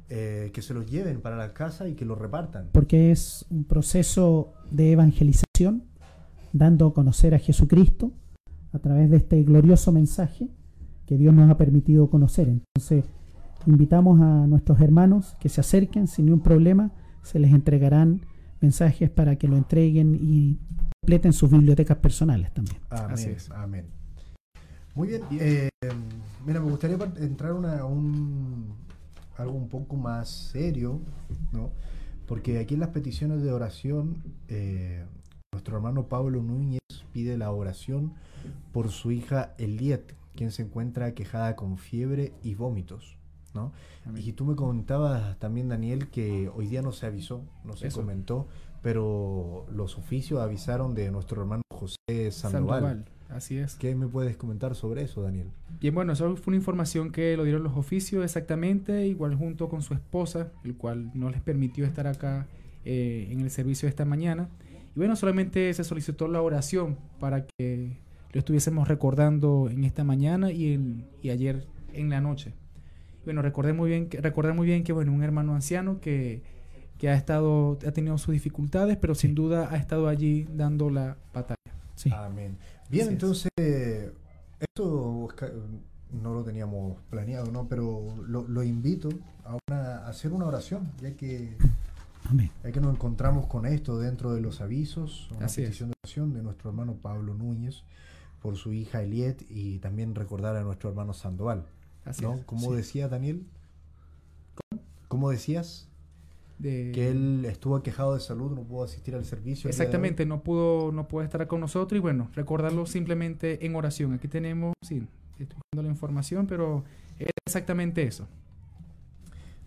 eh, 0.08 0.50
que 0.54 0.62
se 0.62 0.72
los 0.72 0.86
lleven 0.88 1.20
para 1.20 1.36
la 1.36 1.52
casa 1.54 1.88
y 1.88 1.94
que 1.94 2.04
los 2.04 2.18
repartan. 2.18 2.68
Porque 2.70 3.10
es 3.10 3.44
un 3.50 3.64
proceso 3.64 4.52
de 4.70 4.92
evangelización, 4.92 5.84
dando 6.52 6.86
a 6.86 6.94
conocer 6.94 7.34
a 7.34 7.38
Jesucristo 7.40 8.12
a 8.72 8.78
través 8.78 9.10
de 9.10 9.16
este 9.16 9.42
glorioso 9.42 9.90
mensaje 9.90 10.48
que 11.12 11.18
Dios 11.18 11.34
nos 11.34 11.50
ha 11.50 11.58
permitido 11.58 12.08
conocer. 12.08 12.48
Entonces, 12.48 13.04
invitamos 13.66 14.18
a 14.22 14.46
nuestros 14.46 14.80
hermanos 14.80 15.36
que 15.38 15.50
se 15.50 15.60
acerquen 15.60 16.06
sin 16.06 16.24
ningún 16.24 16.40
problema, 16.40 16.90
se 17.22 17.38
les 17.38 17.52
entregarán 17.52 18.24
mensajes 18.62 19.10
para 19.10 19.36
que 19.36 19.46
lo 19.46 19.58
entreguen 19.58 20.18
y 20.18 20.58
completen 21.02 21.34
sus 21.34 21.50
bibliotecas 21.50 21.98
personales 21.98 22.50
también. 22.54 22.78
Amén. 22.88 23.10
Así 23.10 23.28
es. 23.28 23.50
Amén. 23.50 23.84
Muy 24.94 25.08
bien. 25.08 25.22
eh, 25.32 25.68
mira, 26.46 26.60
me 26.60 26.70
gustaría 26.70 26.96
entrar 27.18 27.52
una, 27.52 27.84
un, 27.84 28.72
algo 29.36 29.52
un 29.52 29.68
poco 29.68 29.96
más 29.96 30.30
serio, 30.30 30.98
¿no? 31.52 31.72
Porque 32.26 32.58
aquí 32.58 32.72
en 32.72 32.80
las 32.80 32.88
peticiones 32.88 33.42
de 33.42 33.52
oración, 33.52 34.22
eh, 34.48 35.04
nuestro 35.52 35.76
hermano 35.76 36.06
Pablo 36.06 36.42
Núñez 36.42 36.80
pide 37.12 37.36
la 37.36 37.50
oración 37.50 38.14
por 38.72 38.88
su 38.88 39.12
hija 39.12 39.54
Eliet, 39.58 40.14
quien 40.34 40.50
se 40.50 40.62
encuentra 40.62 41.14
quejada 41.14 41.56
con 41.56 41.78
fiebre 41.78 42.32
y 42.42 42.54
vómitos. 42.54 43.16
¿no? 43.54 43.72
Y 44.16 44.32
tú 44.32 44.44
me 44.44 44.56
comentabas 44.56 45.38
también, 45.38 45.68
Daniel, 45.68 46.08
que 46.08 46.50
hoy 46.54 46.66
día 46.66 46.82
no 46.82 46.92
se 46.92 47.06
avisó, 47.06 47.44
no 47.64 47.76
se 47.76 47.88
Eso. 47.88 48.00
comentó, 48.00 48.48
pero 48.82 49.66
los 49.70 49.98
oficios 49.98 50.40
avisaron 50.40 50.94
de 50.94 51.10
nuestro 51.10 51.42
hermano 51.42 51.62
José 51.70 52.30
Sandoval. 52.30 52.82
Sandoval, 52.82 53.04
así 53.28 53.58
es. 53.58 53.76
¿Qué 53.76 53.94
me 53.94 54.08
puedes 54.08 54.36
comentar 54.36 54.74
sobre 54.74 55.02
eso, 55.02 55.22
Daniel? 55.22 55.50
Bien, 55.80 55.94
bueno, 55.94 56.12
eso 56.14 56.34
fue 56.36 56.52
una 56.52 56.56
información 56.56 57.12
que 57.12 57.36
lo 57.36 57.44
dieron 57.44 57.62
los 57.62 57.76
oficios 57.76 58.24
exactamente, 58.24 59.06
igual 59.06 59.34
junto 59.34 59.68
con 59.68 59.82
su 59.82 59.94
esposa, 59.94 60.50
el 60.64 60.76
cual 60.76 61.10
no 61.14 61.30
les 61.30 61.42
permitió 61.42 61.84
estar 61.84 62.06
acá 62.06 62.46
eh, 62.84 63.28
en 63.30 63.40
el 63.40 63.50
servicio 63.50 63.86
de 63.86 63.90
esta 63.90 64.04
mañana. 64.04 64.48
Y 64.94 64.98
bueno, 64.98 65.14
solamente 65.16 65.72
se 65.72 65.84
solicitó 65.84 66.28
la 66.28 66.42
oración 66.42 66.98
para 67.18 67.46
que 67.46 67.98
lo 68.32 68.38
estuviésemos 68.38 68.88
recordando 68.88 69.68
en 69.70 69.84
esta 69.84 70.04
mañana 70.04 70.50
y, 70.50 70.72
en- 70.74 71.06
y 71.22 71.30
ayer 71.30 71.66
en 71.92 72.08
la 72.10 72.20
noche. 72.20 72.54
Bueno, 73.24 73.42
recordé 73.42 73.72
muy 73.72 73.90
bien 73.90 74.08
que, 74.08 74.20
recordar 74.20 74.54
muy 74.54 74.66
bien 74.66 74.82
que 74.84 74.92
bueno, 74.92 75.12
un 75.12 75.22
hermano 75.22 75.54
anciano 75.54 76.00
que, 76.00 76.42
que 76.98 77.08
ha 77.08 77.14
estado, 77.14 77.78
ha 77.86 77.92
tenido 77.92 78.16
sus 78.18 78.32
dificultades, 78.32 78.96
pero 78.96 79.14
sin 79.14 79.34
duda 79.34 79.68
ha 79.70 79.76
estado 79.76 80.08
allí 80.08 80.46
dando 80.54 80.90
la 80.90 81.16
batalla. 81.32 81.56
Sí. 81.94 82.10
Amén. 82.12 82.56
Bien, 82.90 83.02
Así 83.06 83.08
es. 83.08 83.08
entonces, 83.08 84.12
esto 84.60 85.20
Oscar, 85.24 85.52
no 86.22 86.34
lo 86.34 86.42
teníamos 86.42 86.98
planeado, 87.10 87.50
¿no? 87.52 87.68
Pero 87.68 88.06
lo, 88.26 88.46
lo 88.48 88.62
invito 88.62 89.08
a, 89.44 89.56
una- 89.68 89.98
a 89.98 90.08
hacer 90.08 90.32
una 90.32 90.46
oración, 90.46 90.90
ya 91.00 91.12
que, 91.14 91.56
Amén. 92.28 92.50
ya 92.64 92.72
que 92.72 92.80
nos 92.80 92.94
encontramos 92.94 93.46
con 93.46 93.66
esto 93.66 93.98
dentro 93.98 94.32
de 94.34 94.40
los 94.40 94.60
avisos, 94.60 95.30
una 95.36 95.46
Así 95.46 95.62
es. 95.62 95.68
petición 95.68 95.90
de 95.90 95.94
oración 96.04 96.32
de 96.34 96.42
nuestro 96.42 96.70
hermano 96.70 96.94
Pablo 96.94 97.34
Núñez 97.34 97.84
por 98.42 98.56
su 98.56 98.72
hija 98.72 99.02
Eliet 99.02 99.44
y 99.48 99.78
también 99.78 100.14
recordar 100.14 100.56
a 100.56 100.62
nuestro 100.62 100.90
hermano 100.90 101.14
Sandoval. 101.14 101.64
Así 102.04 102.22
¿no? 102.22 102.34
es. 102.34 102.44
Como 102.44 102.70
sí. 102.70 102.76
decía 102.76 103.08
Daniel, 103.08 103.46
¿cómo 105.08 105.30
decías? 105.30 105.88
De- 106.58 106.92
Que 106.94 107.08
él 107.10 107.44
estuvo 107.46 107.80
quejado 107.82 108.14
de 108.14 108.20
salud, 108.20 108.52
no 108.52 108.62
pudo 108.62 108.84
asistir 108.84 109.14
al 109.14 109.24
servicio. 109.24 109.68
Exactamente, 109.68 110.26
no 110.26 110.42
pudo, 110.42 110.92
no 110.92 111.08
pudo 111.08 111.22
estar 111.22 111.46
con 111.46 111.60
nosotros 111.60 111.96
y 111.98 112.00
bueno, 112.00 112.30
recordarlo 112.34 112.86
simplemente 112.86 113.64
en 113.66 113.74
oración. 113.74 114.12
Aquí 114.14 114.28
tenemos, 114.28 114.74
sí, 114.82 115.06
estoy 115.38 115.56
buscando 115.56 115.82
la 115.82 115.88
información, 115.88 116.46
pero 116.46 116.84
es 117.18 117.28
exactamente 117.46 118.02
eso. 118.04 118.28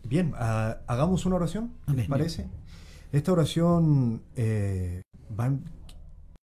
Bien, 0.07 0.33
ah, 0.35 0.77
hagamos 0.87 1.25
una 1.25 1.35
oración, 1.37 1.71
¿qué 1.87 1.93
¿les 1.93 2.07
parece? 2.07 2.47
Esta 3.11 3.31
oración 3.31 4.21
eh, 4.35 5.01
va 5.37 5.47
en- 5.47 5.63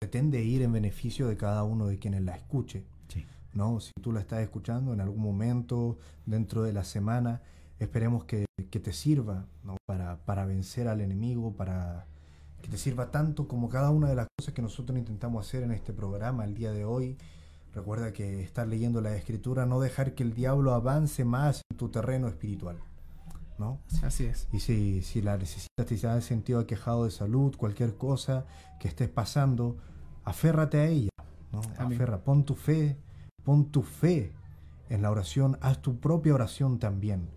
pretende 0.02 0.42
ir 0.42 0.62
en 0.62 0.72
beneficio 0.72 1.28
de 1.28 1.36
cada 1.36 1.62
uno 1.62 1.86
de 1.86 1.96
quienes 1.96 2.22
la 2.22 2.34
escuche. 2.34 2.84
Sí. 3.06 3.24
¿no? 3.54 3.78
Si 3.78 3.92
tú 4.02 4.10
la 4.10 4.18
estás 4.18 4.40
escuchando 4.40 4.92
en 4.92 5.00
algún 5.00 5.22
momento 5.22 5.96
dentro 6.26 6.64
de 6.64 6.72
la 6.72 6.82
semana, 6.82 7.40
esperemos 7.78 8.24
que, 8.24 8.46
que 8.68 8.80
te 8.80 8.92
sirva 8.92 9.46
¿no? 9.62 9.76
para, 9.86 10.16
para 10.24 10.44
vencer 10.44 10.88
al 10.88 11.02
enemigo, 11.02 11.54
para 11.54 12.08
que 12.62 12.68
te 12.68 12.78
sirva 12.78 13.12
tanto 13.12 13.46
como 13.46 13.68
cada 13.68 13.90
una 13.90 14.08
de 14.08 14.16
las 14.16 14.26
cosas 14.36 14.52
que 14.54 14.60
nosotros 14.60 14.98
intentamos 14.98 15.46
hacer 15.46 15.62
en 15.62 15.70
este 15.70 15.92
programa 15.92 16.44
el 16.44 16.54
día 16.54 16.72
de 16.72 16.84
hoy. 16.84 17.16
Recuerda 17.72 18.12
que 18.12 18.42
estar 18.42 18.66
leyendo 18.66 19.00
la 19.00 19.14
escritura, 19.14 19.66
no 19.66 19.78
dejar 19.78 20.16
que 20.16 20.24
el 20.24 20.34
diablo 20.34 20.74
avance 20.74 21.24
más 21.24 21.62
en 21.70 21.76
tu 21.76 21.90
terreno 21.90 22.26
espiritual. 22.26 22.76
¿No? 23.62 23.78
Así 24.02 24.24
es. 24.24 24.48
Y 24.52 24.60
si, 24.60 25.02
si 25.02 25.22
la 25.22 25.38
necesitas, 25.38 25.86
si 25.88 25.96
te 25.96 26.06
has 26.08 26.24
sentido 26.24 26.58
aquejado 26.58 27.04
de 27.04 27.10
salud, 27.12 27.54
cualquier 27.56 27.94
cosa 27.96 28.44
que 28.80 28.88
estés 28.88 29.08
pasando, 29.08 29.76
aférrate 30.24 30.80
a 30.80 30.86
ella. 30.86 31.10
¿no? 31.52 31.60
Amén. 31.78 31.94
Aferra, 31.94 32.18
pon 32.18 32.44
tu 32.44 32.54
fe, 32.54 32.96
pon 33.44 33.66
tu 33.66 33.82
fe 33.82 34.32
en 34.88 35.00
la 35.00 35.10
oración, 35.10 35.58
haz 35.60 35.80
tu 35.80 35.98
propia 35.98 36.34
oración 36.34 36.78
también. 36.78 37.28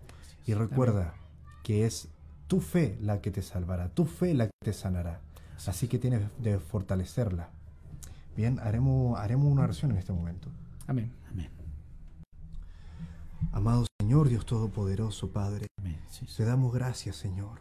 Y 0.46 0.54
recuerda 0.54 1.14
que 1.62 1.86
es 1.86 2.08
tu 2.48 2.60
fe 2.60 2.98
la 3.00 3.20
que 3.20 3.30
te 3.30 3.42
salvará, 3.42 3.88
tu 3.88 4.04
fe 4.04 4.34
la 4.34 4.46
que 4.46 4.52
te 4.64 4.72
sanará. 4.72 5.20
Así 5.66 5.88
que 5.88 5.98
tienes 5.98 6.22
de 6.38 6.58
fortalecerla. 6.58 7.48
Bien, 8.36 8.58
haremos, 8.58 9.18
haremos 9.18 9.50
una 9.50 9.62
oración 9.62 9.92
en 9.92 9.98
este 9.98 10.12
momento. 10.12 10.48
Amén. 10.86 11.10
Amén. 11.30 11.55
Amado 13.52 13.86
Señor, 14.00 14.28
Dios 14.28 14.46
Todopoderoso, 14.46 15.30
Padre, 15.30 15.66
Amén. 15.78 15.98
Sí, 16.10 16.26
sí. 16.26 16.36
te 16.36 16.44
damos 16.44 16.72
gracias, 16.72 17.16
Señor. 17.16 17.60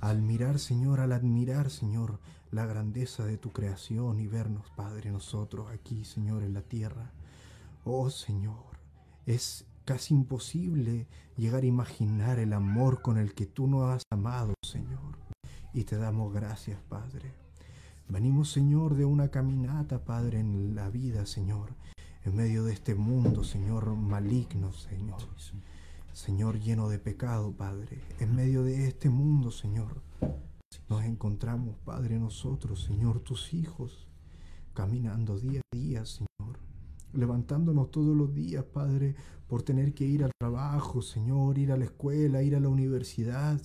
Al 0.00 0.22
mirar, 0.22 0.58
Señor, 0.58 1.00
al 1.00 1.12
admirar, 1.12 1.70
Señor, 1.70 2.18
la 2.50 2.66
grandeza 2.66 3.24
de 3.24 3.36
tu 3.36 3.50
creación 3.50 4.20
y 4.20 4.26
vernos, 4.26 4.70
Padre, 4.76 5.10
nosotros 5.10 5.68
aquí, 5.72 6.04
Señor, 6.04 6.42
en 6.42 6.54
la 6.54 6.62
tierra. 6.62 7.12
Oh, 7.84 8.10
Señor, 8.10 8.64
es 9.26 9.66
casi 9.84 10.14
imposible 10.14 11.06
llegar 11.36 11.62
a 11.62 11.66
imaginar 11.66 12.38
el 12.38 12.52
amor 12.52 13.02
con 13.02 13.18
el 13.18 13.34
que 13.34 13.46
tú 13.46 13.66
nos 13.66 13.94
has 13.94 14.02
amado, 14.10 14.54
Señor. 14.62 15.18
Y 15.72 15.84
te 15.84 15.96
damos 15.96 16.32
gracias, 16.32 16.80
Padre. 16.88 17.32
Venimos, 18.08 18.50
Señor, 18.50 18.94
de 18.94 19.04
una 19.04 19.28
caminata, 19.28 20.04
Padre, 20.04 20.40
en 20.40 20.74
la 20.74 20.88
vida, 20.88 21.26
Señor, 21.26 21.74
en 22.28 22.36
medio 22.36 22.64
de 22.64 22.74
este 22.74 22.94
mundo, 22.94 23.42
Señor, 23.42 23.96
maligno, 23.96 24.70
Señor. 24.74 25.16
Señor 26.12 26.60
lleno 26.60 26.90
de 26.90 26.98
pecado, 26.98 27.52
Padre. 27.52 28.02
En 28.20 28.36
medio 28.36 28.62
de 28.64 28.86
este 28.86 29.08
mundo, 29.08 29.50
Señor, 29.50 30.02
nos 30.90 31.04
encontramos, 31.04 31.76
Padre, 31.86 32.18
nosotros, 32.18 32.82
Señor, 32.82 33.20
tus 33.20 33.54
hijos, 33.54 34.06
caminando 34.74 35.38
día 35.38 35.60
a 35.60 35.76
día, 35.76 36.04
Señor. 36.04 36.58
Levantándonos 37.14 37.90
todos 37.90 38.14
los 38.14 38.34
días, 38.34 38.62
Padre, 38.62 39.16
por 39.46 39.62
tener 39.62 39.94
que 39.94 40.04
ir 40.04 40.22
al 40.22 40.32
trabajo, 40.38 41.00
Señor, 41.00 41.56
ir 41.56 41.72
a 41.72 41.78
la 41.78 41.86
escuela, 41.86 42.42
ir 42.42 42.56
a 42.56 42.60
la 42.60 42.68
universidad 42.68 43.58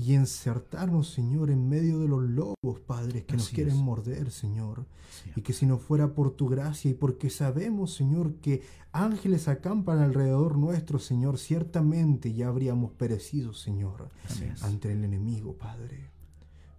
y 0.00 0.14
insertarnos, 0.14 1.10
Señor, 1.10 1.50
en 1.50 1.68
medio 1.68 1.98
de 1.98 2.08
los 2.08 2.22
lobos, 2.22 2.80
Padre, 2.86 3.24
que 3.26 3.36
nos 3.36 3.50
quieren 3.50 3.74
es. 3.74 3.80
morder, 3.80 4.30
Señor. 4.30 4.86
Sí. 5.10 5.30
Y 5.36 5.42
que 5.42 5.52
si 5.52 5.66
no 5.66 5.76
fuera 5.76 6.14
por 6.14 6.30
tu 6.30 6.48
gracia 6.48 6.90
y 6.90 6.94
porque 6.94 7.28
sabemos, 7.28 7.92
Señor, 7.92 8.36
que 8.36 8.62
ángeles 8.92 9.46
acampan 9.46 9.98
alrededor 9.98 10.56
nuestro, 10.56 10.98
Señor, 10.98 11.36
ciertamente 11.38 12.32
ya 12.32 12.48
habríamos 12.48 12.92
perecido, 12.92 13.52
Señor, 13.52 14.08
Así 14.24 14.44
es. 14.44 14.62
ante 14.62 14.90
el 14.90 15.04
enemigo, 15.04 15.52
Padre. 15.58 16.08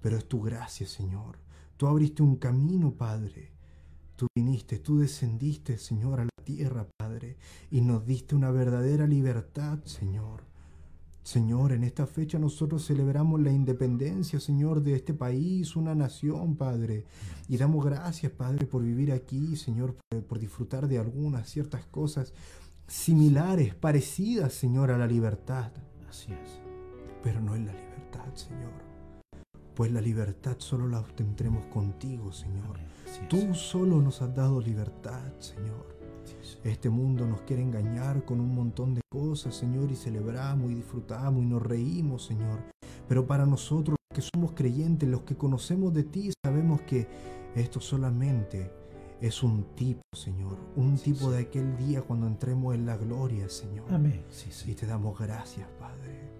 Pero 0.02 0.18
es 0.18 0.26
tu 0.28 0.42
gracia, 0.42 0.88
Señor. 0.88 1.38
Tú 1.78 1.86
abriste 1.86 2.24
un 2.24 2.38
camino, 2.38 2.92
Padre. 2.92 3.52
Tú 4.16 4.26
viniste, 4.36 4.80
tú 4.80 4.98
descendiste, 4.98 5.78
Señor, 5.78 6.22
a 6.22 6.26
la 6.26 6.44
tierra, 6.44 6.88
Padre, 6.98 7.38
y 7.70 7.82
nos 7.82 8.04
diste 8.04 8.34
una 8.34 8.50
verdadera 8.50 9.06
libertad, 9.06 9.78
Señor. 9.86 10.50
Señor, 11.24 11.72
en 11.72 11.84
esta 11.84 12.08
fecha 12.08 12.40
nosotros 12.40 12.86
celebramos 12.86 13.40
la 13.40 13.52
independencia, 13.52 14.40
Señor, 14.40 14.82
de 14.82 14.96
este 14.96 15.14
país, 15.14 15.76
una 15.76 15.94
nación, 15.94 16.56
Padre. 16.56 17.06
Y 17.48 17.58
damos 17.58 17.86
gracias, 17.86 18.32
Padre, 18.32 18.66
por 18.66 18.84
vivir 18.84 19.12
aquí, 19.12 19.56
Señor, 19.56 19.96
por, 20.10 20.24
por 20.24 20.40
disfrutar 20.40 20.88
de 20.88 20.98
algunas 20.98 21.48
ciertas 21.48 21.86
cosas 21.86 22.34
similares, 22.88 23.76
parecidas, 23.76 24.54
Señor, 24.54 24.92
a 24.92 24.98
la 24.98 25.08
libertad. 25.08 25.72
Así 26.10 26.34
es. 26.34 26.60
Pero 27.24 27.40
no 27.40 27.56
es 27.56 27.62
la 27.62 27.74
libertad, 27.74 28.34
Señor. 28.34 28.74
Pues 29.76 29.92
la 29.92 30.02
libertad 30.02 30.56
solo 30.58 30.88
la 30.88 31.00
obtendremos 31.00 31.66
contigo, 31.68 32.32
Señor. 32.34 32.80
Tú 33.30 33.54
solo 33.54 34.02
nos 34.02 34.22
has 34.22 34.36
dado 34.36 34.60
libertad, 34.60 35.34
Señor. 35.40 35.91
Este 36.64 36.90
mundo 36.90 37.26
nos 37.28 37.42
quiere 37.42 37.62
engañar 37.62 38.26
con 38.26 38.40
un 38.40 38.54
montón 38.54 38.94
de 38.94 39.02
cosas, 39.10 39.56
Señor, 39.56 39.92
y 39.92 39.96
celebramos 39.96 40.72
y 40.72 40.76
disfrutamos 40.76 41.44
y 41.44 41.46
nos 41.46 41.62
reímos, 41.62 42.26
Señor. 42.26 42.60
Pero 43.08 43.28
para 43.28 43.46
nosotros 43.46 43.98
que 44.14 44.22
somos 44.22 44.52
creyentes, 44.54 45.08
los 45.10 45.22
que 45.22 45.36
conocemos 45.36 45.94
de 45.94 46.04
ti, 46.04 46.32
sabemos 46.44 46.82
que 46.82 47.08
esto 47.56 47.80
solamente 47.80 48.72
es 49.22 49.44
un 49.44 49.64
tipo, 49.76 50.02
Señor, 50.14 50.58
un 50.76 50.98
tipo 50.98 51.32
de 51.32 51.42
aquel 51.42 51.78
día 51.78 52.02
cuando 52.02 52.28
entremos 52.28 52.74
en 52.74 52.86
la 52.86 52.98
gloria, 52.98 53.48
Señor. 53.50 53.86
Amén. 53.94 54.24
Sí, 54.30 54.50
Y 54.70 54.74
te 54.74 54.86
damos 54.88 55.18
gracias, 55.20 55.68
Padre. 55.80 56.31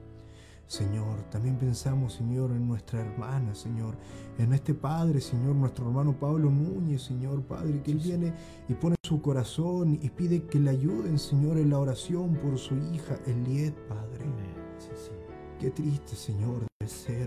Señor, 0.72 1.24
también 1.30 1.58
pensamos, 1.58 2.14
Señor, 2.14 2.52
en 2.52 2.66
nuestra 2.66 3.02
hermana, 3.02 3.54
Señor, 3.54 3.98
en 4.38 4.54
este 4.54 4.74
Padre, 4.74 5.20
Señor, 5.20 5.54
nuestro 5.54 5.86
hermano 5.88 6.18
Pablo 6.18 6.50
Núñez, 6.50 7.02
Señor, 7.02 7.42
Padre, 7.42 7.82
que 7.84 7.92
él 7.92 7.98
viene 7.98 8.34
y 8.70 8.76
pone 8.76 8.96
su 9.04 9.22
corazón 9.22 10.00
y 10.02 10.10
pide 10.12 10.46
que 10.46 10.62
le 10.62 10.70
ayuden, 10.70 11.20
Señor, 11.20 11.58
en 11.58 11.72
la 11.72 11.80
oración 11.80 12.36
por 12.36 12.58
su 12.58 12.78
hija 12.94 13.20
Eliet, 13.26 13.76
Padre. 13.90 14.24
Amén. 14.24 14.56
Sí, 14.78 14.92
sí. 14.96 15.12
Qué 15.60 15.72
triste, 15.72 16.16
Señor, 16.16 16.66
debe 16.80 16.90
ser, 16.90 17.10
Señor, 17.10 17.21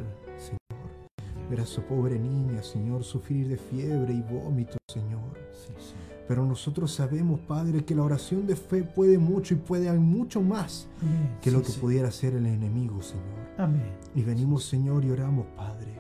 ver 1.48 1.60
a 1.60 1.66
su 1.66 1.82
pobre 1.82 2.18
niña, 2.18 2.62
Señor, 2.62 3.04
sufrir 3.04 3.48
de 3.48 3.56
fiebre 3.56 4.14
y 4.14 4.22
vómito, 4.22 4.78
Señor. 4.88 5.38
Sí, 5.52 5.72
sí. 5.78 5.94
Pero 6.26 6.46
nosotros 6.46 6.92
sabemos, 6.92 7.40
Padre, 7.40 7.84
que 7.84 7.94
la 7.94 8.02
oración 8.02 8.46
de 8.46 8.56
fe 8.56 8.82
puede 8.82 9.18
mucho 9.18 9.54
y 9.54 9.58
puede 9.58 9.92
mucho 9.92 10.40
más 10.40 10.88
Amén. 11.02 11.36
que 11.42 11.50
lo 11.50 11.62
que 11.62 11.72
pudiera 11.72 12.08
hacer 12.08 12.34
el 12.34 12.46
enemigo, 12.46 13.02
Señor. 13.02 13.44
Amén. 13.58 13.92
Y 14.14 14.22
venimos, 14.22 14.64
Señor, 14.64 15.04
y 15.04 15.10
oramos, 15.10 15.46
Padre. 15.54 15.92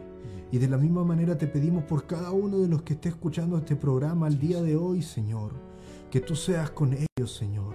Y 0.50 0.58
de 0.58 0.68
la 0.68 0.78
misma 0.78 1.04
manera 1.04 1.36
te 1.36 1.46
pedimos 1.46 1.84
por 1.84 2.06
cada 2.06 2.30
uno 2.30 2.58
de 2.58 2.68
los 2.68 2.82
que 2.82 2.94
esté 2.94 3.10
escuchando 3.10 3.58
este 3.58 3.76
programa 3.76 4.28
el 4.28 4.38
día 4.38 4.62
de 4.62 4.76
hoy, 4.76 5.02
Señor, 5.02 5.52
que 6.10 6.20
tú 6.20 6.36
seas 6.36 6.70
con 6.70 6.94
ellos, 6.94 7.34
Señor. 7.36 7.74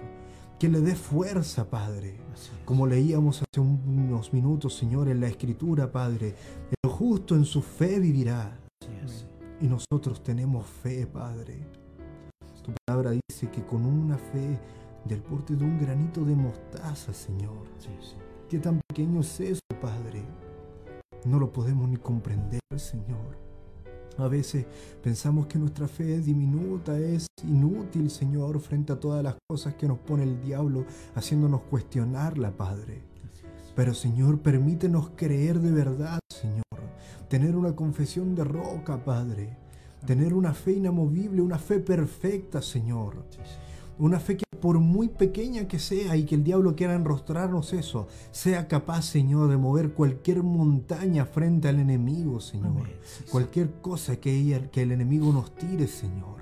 Que 0.58 0.68
le 0.68 0.80
des 0.80 0.98
fuerza, 0.98 1.70
Padre. 1.70 2.18
Como 2.64 2.86
leíamos 2.86 3.42
hace 3.42 3.60
unos 3.60 4.32
minutos, 4.32 4.76
Señor, 4.76 5.08
en 5.08 5.20
la 5.20 5.28
Escritura, 5.28 5.92
Padre. 5.92 6.34
Justo 7.00 7.34
en 7.34 7.46
su 7.46 7.62
fe 7.62 7.98
vivirá. 7.98 8.60
Y 9.58 9.66
nosotros 9.68 10.22
tenemos 10.22 10.66
fe, 10.66 11.06
Padre. 11.06 11.66
Tu 12.62 12.74
palabra 12.84 13.12
dice 13.12 13.50
que 13.50 13.64
con 13.64 13.86
una 13.86 14.18
fe 14.18 14.60
del 15.06 15.22
porte 15.22 15.56
de 15.56 15.64
un 15.64 15.78
granito 15.78 16.22
de 16.26 16.36
mostaza, 16.36 17.14
Señor. 17.14 17.66
Sí, 17.78 17.88
sí. 18.02 18.16
¿Qué 18.50 18.58
tan 18.58 18.82
pequeño 18.86 19.20
es 19.20 19.40
eso, 19.40 19.60
Padre? 19.80 20.22
No 21.24 21.38
lo 21.38 21.50
podemos 21.50 21.88
ni 21.88 21.96
comprender, 21.96 22.60
Señor. 22.76 23.38
A 24.18 24.28
veces 24.28 24.66
pensamos 25.02 25.46
que 25.46 25.58
nuestra 25.58 25.88
fe 25.88 26.16
es 26.16 26.26
diminuta, 26.26 26.98
es 26.98 27.28
inútil, 27.44 28.10
Señor, 28.10 28.60
frente 28.60 28.92
a 28.92 29.00
todas 29.00 29.24
las 29.24 29.36
cosas 29.48 29.72
que 29.72 29.88
nos 29.88 30.00
pone 30.00 30.24
el 30.24 30.38
diablo, 30.42 30.84
haciéndonos 31.14 31.62
cuestionarla, 31.62 32.54
Padre. 32.54 33.09
Pero, 33.74 33.94
Señor, 33.94 34.40
permítenos 34.40 35.10
creer 35.16 35.60
de 35.60 35.70
verdad, 35.70 36.18
Señor. 36.28 36.64
Tener 37.28 37.56
una 37.56 37.74
confesión 37.74 38.34
de 38.34 38.44
roca, 38.44 39.04
Padre. 39.04 39.56
Tener 40.04 40.34
una 40.34 40.54
fe 40.54 40.72
inamovible, 40.72 41.42
una 41.42 41.58
fe 41.58 41.80
perfecta, 41.80 42.60
Señor. 42.62 43.24
Una 43.98 44.18
fe 44.18 44.36
que 44.36 44.44
por 44.60 44.78
muy 44.78 45.08
pequeña 45.08 45.66
que 45.66 45.78
sea 45.78 46.16
y 46.16 46.24
que 46.24 46.34
el 46.34 46.44
diablo 46.44 46.76
quiera 46.76 46.94
enrostrarnos 46.94 47.72
eso, 47.72 48.08
sea 48.30 48.68
capaz, 48.68 49.02
Señor, 49.02 49.48
de 49.48 49.56
mover 49.56 49.92
cualquier 49.92 50.42
montaña 50.42 51.24
frente 51.24 51.68
al 51.68 51.80
enemigo, 51.80 52.40
Señor. 52.40 52.88
Cualquier 53.30 53.72
cosa 53.80 54.16
que 54.16 54.54
el 54.74 54.92
enemigo 54.92 55.32
nos 55.32 55.54
tire, 55.54 55.86
Señor. 55.86 56.39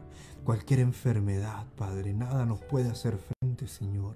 Cualquier 0.48 0.80
enfermedad, 0.80 1.66
Padre. 1.76 2.14
Nada 2.14 2.46
nos 2.46 2.62
puede 2.62 2.88
hacer 2.88 3.18
frente, 3.18 3.68
Señor. 3.68 4.14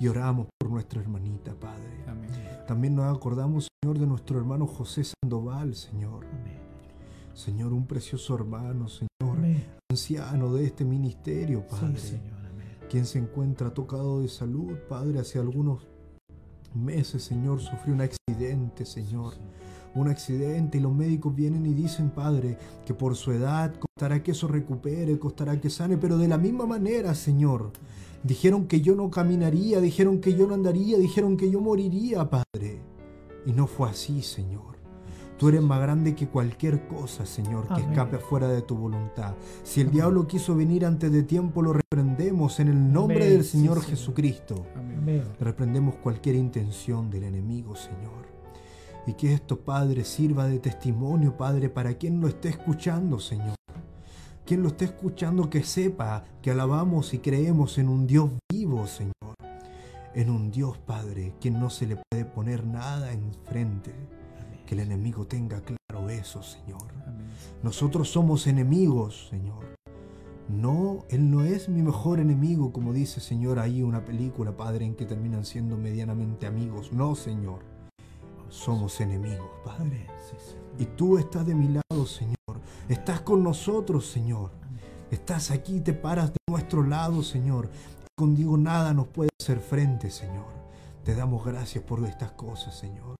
Y 0.00 0.08
oramos 0.08 0.46
por 0.58 0.70
nuestra 0.70 0.98
hermanita, 0.98 1.52
Padre. 1.60 2.04
Amén. 2.06 2.30
También 2.66 2.94
nos 2.94 3.14
acordamos, 3.14 3.68
Señor, 3.82 3.98
de 3.98 4.06
nuestro 4.06 4.38
hermano 4.38 4.66
José 4.66 5.02
Sandoval, 5.04 5.74
Señor. 5.74 6.24
Amén. 6.24 6.58
Señor, 7.34 7.74
un 7.74 7.86
precioso 7.86 8.34
hermano, 8.34 8.88
Señor. 8.88 9.36
Amén. 9.36 9.62
Anciano 9.90 10.54
de 10.54 10.64
este 10.64 10.86
ministerio, 10.86 11.66
Padre 11.66 11.98
Sí, 11.98 12.12
Señor. 12.12 12.38
Amén. 12.50 12.78
quien 12.88 13.04
se 13.04 13.18
encuentra 13.18 13.74
tocado 13.74 14.22
de 14.22 14.28
salud, 14.28 14.72
Padre, 14.88 15.18
hace 15.18 15.38
algunos 15.38 15.86
meses, 16.72 17.22
Señor, 17.22 17.60
sufrió 17.60 17.92
un 17.92 18.00
accidente, 18.00 18.86
Señor. 18.86 19.34
Un 19.94 20.08
accidente 20.08 20.78
y 20.78 20.80
los 20.80 20.94
médicos 20.94 21.34
vienen 21.34 21.66
y 21.66 21.74
dicen, 21.74 22.10
Padre, 22.10 22.58
que 22.84 22.94
por 22.94 23.16
su 23.16 23.32
edad 23.32 23.74
costará 23.78 24.22
que 24.22 24.32
eso 24.32 24.48
recupere, 24.48 25.18
costará 25.18 25.60
que 25.60 25.70
sane, 25.70 25.96
pero 25.96 26.18
de 26.18 26.28
la 26.28 26.38
misma 26.38 26.66
manera, 26.66 27.14
Señor, 27.14 27.72
dijeron 28.22 28.66
que 28.66 28.80
yo 28.80 28.94
no 28.94 29.10
caminaría, 29.10 29.80
dijeron 29.80 30.20
que 30.20 30.34
yo 30.34 30.46
no 30.46 30.54
andaría, 30.54 30.98
dijeron 30.98 31.36
que 31.36 31.50
yo 31.50 31.60
moriría, 31.60 32.28
Padre. 32.28 32.80
Y 33.46 33.52
no 33.52 33.66
fue 33.66 33.88
así, 33.88 34.22
Señor. 34.22 34.78
Tú 35.38 35.48
eres 35.48 35.62
más 35.62 35.80
grande 35.80 36.16
que 36.16 36.26
cualquier 36.26 36.88
cosa, 36.88 37.24
Señor, 37.24 37.68
que 37.68 37.74
Amén. 37.74 37.90
escape 37.90 38.18
fuera 38.18 38.48
de 38.48 38.60
tu 38.60 38.74
voluntad. 38.76 39.34
Si 39.62 39.80
el 39.80 39.90
diablo 39.90 40.26
quiso 40.26 40.56
venir 40.56 40.84
antes 40.84 41.12
de 41.12 41.22
tiempo, 41.22 41.62
lo 41.62 41.72
reprendemos 41.72 42.58
en 42.58 42.68
el 42.68 42.92
nombre 42.92 43.18
Amén. 43.18 43.30
del 43.30 43.44
Señor. 43.44 43.80
Jesucristo. 43.80 44.66
Reprendemos 45.38 45.94
cualquier 45.96 46.34
intención 46.34 47.08
del 47.08 47.22
enemigo, 47.22 47.76
Señor. 47.76 48.27
Y 49.08 49.14
que 49.14 49.32
esto, 49.32 49.58
Padre, 49.58 50.04
sirva 50.04 50.46
de 50.48 50.58
testimonio, 50.58 51.34
Padre, 51.34 51.70
para 51.70 51.94
quien 51.94 52.20
lo 52.20 52.28
esté 52.28 52.50
escuchando, 52.50 53.18
Señor. 53.18 53.54
Quien 54.44 54.62
lo 54.62 54.68
esté 54.68 54.84
escuchando, 54.84 55.48
que 55.48 55.62
sepa 55.62 56.24
que 56.42 56.50
alabamos 56.50 57.14
y 57.14 57.18
creemos 57.20 57.78
en 57.78 57.88
un 57.88 58.06
Dios 58.06 58.28
vivo, 58.52 58.86
Señor. 58.86 59.14
En 60.14 60.28
un 60.28 60.50
Dios, 60.50 60.76
Padre, 60.76 61.32
quien 61.40 61.58
no 61.58 61.70
se 61.70 61.86
le 61.86 61.96
puede 61.96 62.26
poner 62.26 62.66
nada 62.66 63.10
enfrente. 63.10 63.94
Que 64.66 64.74
el 64.74 64.80
enemigo 64.80 65.26
tenga 65.26 65.62
claro 65.62 66.10
eso, 66.10 66.42
Señor. 66.42 66.92
Amén. 67.06 67.28
Nosotros 67.62 68.10
somos 68.10 68.46
enemigos, 68.46 69.28
Señor. 69.30 69.64
No, 70.50 71.06
Él 71.08 71.30
no 71.30 71.44
es 71.44 71.70
mi 71.70 71.82
mejor 71.82 72.20
enemigo, 72.20 72.74
como 72.74 72.92
dice, 72.92 73.20
Señor, 73.20 73.58
ahí 73.58 73.82
una 73.82 74.04
película, 74.04 74.54
Padre, 74.54 74.84
en 74.84 74.94
que 74.94 75.06
terminan 75.06 75.46
siendo 75.46 75.78
medianamente 75.78 76.46
amigos. 76.46 76.92
No, 76.92 77.14
Señor. 77.14 77.77
Somos 78.48 79.00
enemigos, 79.00 79.50
Padre. 79.64 80.06
Y 80.78 80.86
tú 80.86 81.18
estás 81.18 81.46
de 81.46 81.54
mi 81.54 81.68
lado, 81.68 82.06
Señor. 82.06 82.36
Estás 82.88 83.20
con 83.20 83.42
nosotros, 83.42 84.06
Señor. 84.06 84.50
Estás 85.10 85.50
aquí, 85.50 85.80
te 85.80 85.92
paras 85.92 86.32
de 86.32 86.38
nuestro 86.48 86.82
lado, 86.82 87.22
Señor. 87.22 87.68
Contigo 88.16 88.56
nada 88.56 88.94
nos 88.94 89.08
puede 89.08 89.30
hacer 89.40 89.60
frente, 89.60 90.10
Señor. 90.10 90.46
Te 91.04 91.14
damos 91.14 91.44
gracias 91.44 91.84
por 91.84 92.04
estas 92.04 92.32
cosas, 92.32 92.76
Señor. 92.76 93.16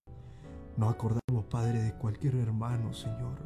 Nos 0.76 0.90
acordamos, 0.90 1.44
Padre, 1.50 1.82
de 1.82 1.92
cualquier 1.92 2.36
hermano, 2.36 2.92
Señor. 2.92 3.38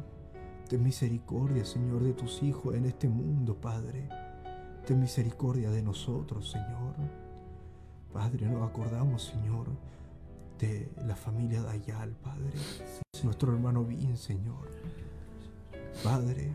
Ten 0.69 0.83
misericordia, 0.83 1.65
Señor, 1.65 2.03
de 2.03 2.13
tus 2.13 2.43
hijos 2.43 2.75
en 2.75 2.85
este 2.85 3.09
mundo, 3.09 3.55
Padre. 3.55 4.09
Ten 4.85 4.99
misericordia 4.99 5.69
de 5.71 5.81
nosotros, 5.81 6.49
Señor. 6.51 6.95
Padre, 8.11 8.47
nos 8.47 8.69
acordamos, 8.69 9.23
Señor, 9.23 9.67
de 10.63 10.89
la 11.05 11.15
familia 11.15 11.61
Dayal, 11.61 12.11
Padre. 12.23 12.53
Nuestro 13.23 13.53
hermano 13.53 13.83
Vin, 13.83 14.15
Señor. 14.15 14.69
Padre, 16.03 16.53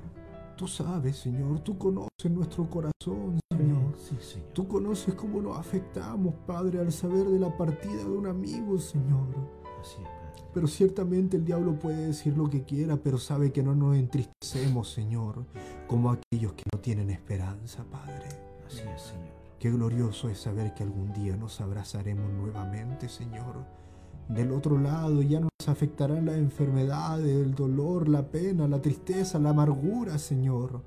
tú 0.56 0.66
sabes, 0.66 1.18
Señor, 1.18 1.60
tú 1.60 1.76
conoces 1.76 2.30
nuestro 2.30 2.68
corazón, 2.68 3.38
Señor. 3.50 3.94
Sí, 3.98 4.16
Señor. 4.20 4.48
Tú 4.54 4.66
conoces 4.66 5.14
cómo 5.14 5.42
nos 5.42 5.58
afectamos, 5.58 6.34
Padre, 6.46 6.80
al 6.80 6.90
saber 6.90 7.26
de 7.26 7.38
la 7.38 7.54
partida 7.56 7.96
de 7.96 8.10
un 8.10 8.26
amigo, 8.26 8.78
Señor. 8.78 9.28
Así 9.80 9.96
es, 10.02 10.08
Padre. 10.08 10.50
Pero 10.54 10.66
ciertamente 10.66 11.36
el 11.36 11.44
diablo 11.44 11.78
puede 11.78 12.06
decir 12.06 12.36
lo 12.36 12.48
que 12.48 12.64
quiera, 12.64 12.96
pero 12.96 13.18
sabe 13.18 13.52
que 13.52 13.62
no 13.62 13.74
nos 13.74 13.96
entristecemos, 13.96 14.90
Señor, 14.90 15.44
como 15.86 16.10
aquellos 16.10 16.54
que 16.54 16.64
no 16.72 16.80
tienen 16.80 17.10
esperanza, 17.10 17.84
Padre. 17.84 18.28
Así 18.66 18.80
es, 18.94 19.02
Señor. 19.02 19.38
Qué 19.58 19.70
glorioso 19.70 20.28
es 20.28 20.38
saber 20.38 20.72
que 20.72 20.82
algún 20.82 21.12
día 21.12 21.36
nos 21.36 21.60
abrazaremos 21.60 22.30
nuevamente, 22.32 23.08
Señor. 23.08 23.78
Del 24.28 24.52
otro 24.52 24.78
lado 24.78 25.22
ya 25.22 25.40
no 25.40 25.48
nos 25.58 25.68
afectarán 25.68 26.26
las 26.26 26.36
enfermedades, 26.36 27.26
el 27.26 27.54
dolor, 27.54 28.08
la 28.08 28.22
pena, 28.22 28.68
la 28.68 28.80
tristeza, 28.80 29.38
la 29.38 29.50
amargura, 29.50 30.18
Señor. 30.18 30.82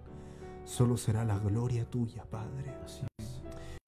Solo 0.63 0.95
será 0.95 1.25
la 1.25 1.39
gloria 1.39 1.86
tuya, 1.86 2.23
Padre. 2.30 2.75
Así 2.86 3.04
es. 3.17 3.30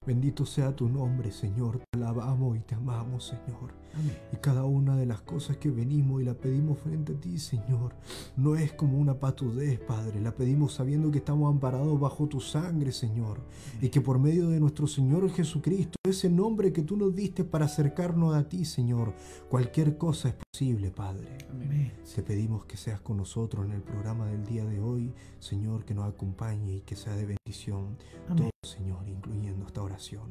Bendito 0.06 0.44
sea 0.44 0.74
tu 0.74 0.88
nombre, 0.88 1.32
Señor. 1.32 1.78
Te 1.78 1.98
alabamos 1.98 2.56
y 2.56 2.60
te 2.60 2.74
amamos, 2.74 3.24
Señor. 3.24 3.72
Amén. 3.94 4.16
Y 4.32 4.36
cada 4.36 4.64
una 4.64 4.96
de 4.96 5.06
las 5.06 5.20
cosas 5.20 5.56
que 5.56 5.70
venimos 5.70 6.20
y 6.20 6.24
la 6.24 6.34
pedimos 6.34 6.78
frente 6.78 7.12
a 7.12 7.20
ti, 7.20 7.38
Señor, 7.38 7.94
no 8.36 8.56
es 8.56 8.72
como 8.72 8.98
una 8.98 9.18
patudez, 9.18 9.78
Padre. 9.78 10.20
La 10.20 10.34
pedimos 10.34 10.74
sabiendo 10.74 11.10
que 11.10 11.18
estamos 11.18 11.50
amparados 11.50 11.98
bajo 11.98 12.26
tu 12.26 12.40
sangre, 12.40 12.92
Señor. 12.92 13.40
Y 13.80 13.88
que 13.88 14.00
por 14.00 14.18
medio 14.18 14.48
de 14.48 14.60
nuestro 14.60 14.86
Señor 14.86 15.30
Jesucristo, 15.30 15.96
ese 16.04 16.28
nombre 16.28 16.72
que 16.72 16.82
tú 16.82 16.96
nos 16.96 17.14
diste 17.14 17.44
para 17.44 17.66
acercarnos 17.66 18.34
a 18.34 18.48
ti, 18.48 18.64
Señor, 18.64 19.14
cualquier 19.48 19.96
cosa 19.96 20.28
es 20.28 20.34
posible, 20.34 20.90
Padre. 20.90 21.38
Amén. 21.50 21.92
Te 22.14 22.22
pedimos 22.22 22.64
que 22.64 22.76
seas 22.76 23.00
con 23.00 23.16
nosotros 23.16 23.66
en 23.66 23.72
el 23.72 23.82
programa 23.82 24.26
del 24.26 24.44
día 24.44 24.64
de 24.64 24.80
hoy, 24.80 25.12
Señor, 25.40 25.84
que 25.84 25.94
nos 25.94 26.08
acompañe 26.08 26.76
y 26.76 26.80
que 26.82 26.94
sea 26.94 27.16
de 27.16 27.26
bendición 27.26 27.96
Amén. 28.28 28.50
todo, 28.50 28.50
Señor, 28.72 29.08
incluyendo 29.08 29.66
esta 29.66 29.82
oración. 29.94 30.28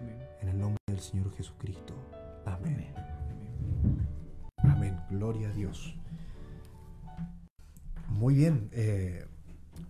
Amén. 0.00 0.16
En 0.42 0.48
el 0.48 0.58
nombre 0.60 0.78
del 0.86 1.00
Señor 1.00 1.32
Jesucristo. 1.34 1.92
Amén. 2.46 2.86
Amén. 2.96 4.76
Amén. 4.76 4.96
Gloria 5.10 5.48
a 5.48 5.52
Dios. 5.52 5.96
Muy 8.08 8.34
bien. 8.34 8.68
eh, 8.72 9.26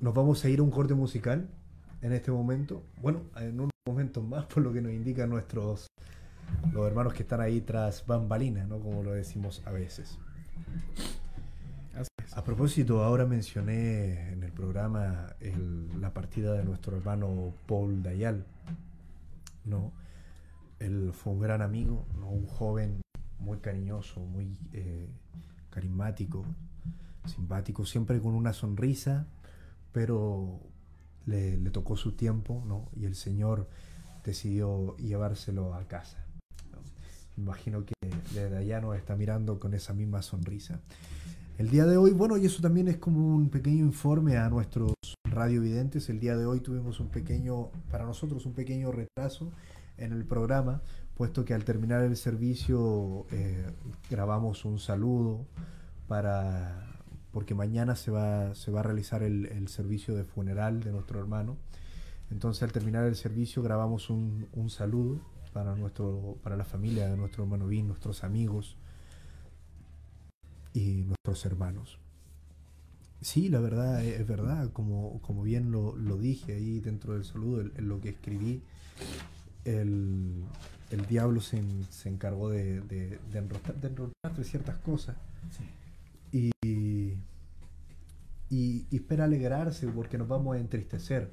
nos 0.01 0.15
vamos 0.15 0.43
a 0.45 0.49
ir 0.49 0.61
a 0.61 0.63
un 0.63 0.71
corte 0.71 0.95
musical 0.95 1.49
en 2.01 2.13
este 2.13 2.31
momento. 2.33 2.83
Bueno, 3.03 3.21
en 3.37 3.55
unos 3.61 3.71
momentos 3.87 4.25
más, 4.25 4.47
por 4.47 4.63
lo 4.63 4.73
que 4.73 4.81
nos 4.81 4.93
indican 4.93 5.29
nuestros 5.29 5.87
los 6.73 6.87
hermanos 6.87 7.13
que 7.15 7.23
están 7.23 7.41
ahí 7.41 7.61
tras 7.61 8.07
bambalinas, 8.07 8.67
¿no? 8.69 8.79
Como 8.81 9.03
lo 9.03 9.13
decimos 9.13 9.63
a 9.67 9.71
veces. 9.73 10.19
A 12.35 12.43
propósito, 12.45 13.03
ahora 13.05 13.27
mencioné 13.27 14.33
en 14.33 14.43
el 14.43 14.53
programa 14.53 15.27
el- 15.41 16.01
la 16.01 16.13
partida 16.15 16.55
de 16.55 16.65
nuestro 16.65 16.97
hermano 16.97 17.53
Paul 17.67 18.03
Dayal. 18.03 18.47
¿No? 19.65 19.93
Él 20.79 21.13
fue 21.13 21.33
un 21.33 21.41
gran 21.41 21.63
amigo, 21.63 22.07
¿no? 22.19 22.29
un 22.29 22.47
joven 22.47 23.01
muy 23.39 23.59
cariñoso, 23.59 24.21
muy 24.21 24.57
eh, 24.73 25.09
carismático, 25.71 26.45
simpático, 27.27 27.85
siempre 27.85 28.21
con 28.21 28.35
una 28.35 28.53
sonrisa, 28.53 29.27
pero 29.93 30.61
le, 31.27 31.59
tocó 31.71 31.97
su 31.97 32.13
tiempo, 32.13 32.63
¿no? 32.67 32.89
Y 32.97 33.05
el 33.05 33.15
Señor 33.15 33.69
decidió 34.25 34.97
llevárselo 34.97 35.75
a 35.75 35.87
casa. 35.87 36.25
imagino 37.37 37.85
que 37.85 37.95
desde 38.35 38.57
allá 38.57 38.81
nos 38.81 38.97
está 38.97 39.17
mirando 39.17 39.59
con 39.59 39.75
esa 39.75 39.93
misma 39.93 40.23
sonrisa. 40.23 40.81
El 41.59 41.69
día 41.69 41.85
de 41.85 41.97
hoy, 41.97 42.13
bueno, 42.13 42.39
y 42.39 42.47
eso 42.47 42.63
también 42.63 42.89
es 42.89 42.97
como 42.97 43.37
un 43.37 43.51
pequeño 43.51 43.85
informe 43.85 44.39
a 44.39 44.49
nuestros 44.49 44.95
radiovidentes. 45.25 46.09
El 46.09 46.19
día 46.19 46.37
de 46.37 46.47
hoy 46.47 46.61
tuvimos 46.61 46.99
un 46.99 47.09
pequeño, 47.09 47.71
para 47.91 48.05
nosotros, 48.05 48.47
un 48.47 48.55
pequeño 48.55 48.91
retraso 48.91 49.53
en 49.99 50.13
el 50.13 50.25
programa, 50.25 50.81
puesto 51.15 51.45
que 51.45 51.53
al 51.53 51.65
terminar 51.65 52.03
el 52.03 52.17
servicio 52.17 53.27
eh, 53.31 53.67
grabamos 54.11 54.65
un 54.65 54.79
saludo 54.79 55.47
para 56.09 56.89
porque 57.33 57.55
mañana 57.55 57.97
se 57.97 58.11
va, 58.11 58.55
se 58.55 58.71
va 58.71 58.81
a 58.81 58.83
realizar 58.83 59.23
el, 59.23 59.69
servicio 59.69 60.15
de 60.15 60.25
funeral 60.25 60.83
de 60.83 60.91
nuestro 60.91 61.19
hermano. 61.19 61.57
Entonces 62.31 62.63
al 62.63 62.73
terminar 62.73 63.07
el 63.07 63.17
servicio 63.17 63.63
grabamos 63.63 64.11
un, 64.11 64.49
un 64.53 64.69
saludo 64.69 65.21
para, 65.53 65.75
nuestro, 65.75 66.37
para 66.43 66.57
la 66.57 66.65
familia 66.65 67.09
de 67.09 67.17
nuestro 67.17 67.45
hermano 67.45 67.67
Vin, 67.67 67.89
nuestros 67.89 68.23
amigos 68.25 68.77
y 70.75 71.05
nuestros 71.05 71.45
hermanos. 71.47 71.99
Sí, 73.21 73.49
la 73.49 73.61
verdad 73.61 74.05
es 74.05 74.27
verdad, 74.27 74.71
como, 74.73 75.21
como 75.23 75.43
bien 75.43 75.71
lo, 75.71 75.95
lo 75.97 76.17
dije 76.19 76.55
ahí 76.55 76.81
dentro 76.81 77.15
del 77.15 77.25
saludo, 77.25 77.61
en, 77.61 77.73
en 77.77 77.89
lo 77.89 78.01
que 78.01 78.09
escribí, 78.11 78.63
el, 79.65 80.43
el 80.91 81.07
diablo 81.07 81.41
se, 81.41 81.59
en- 81.59 81.87
se 81.91 82.09
encargó 82.09 82.51
de, 82.51 82.81
de, 82.81 83.19
de 83.31 83.39
enroscar, 83.39 83.77
de 83.81 83.89
enroscar 83.89 84.45
ciertas 84.45 84.77
cosas 84.79 85.17
y, 86.33 86.51
y, 86.63 87.17
y 88.51 88.87
espera 88.97 89.25
alegrarse 89.25 89.87
porque 89.89 90.19
nos 90.19 90.29
vamos 90.29 90.57
a 90.57 90.61
entristecer. 90.61 91.31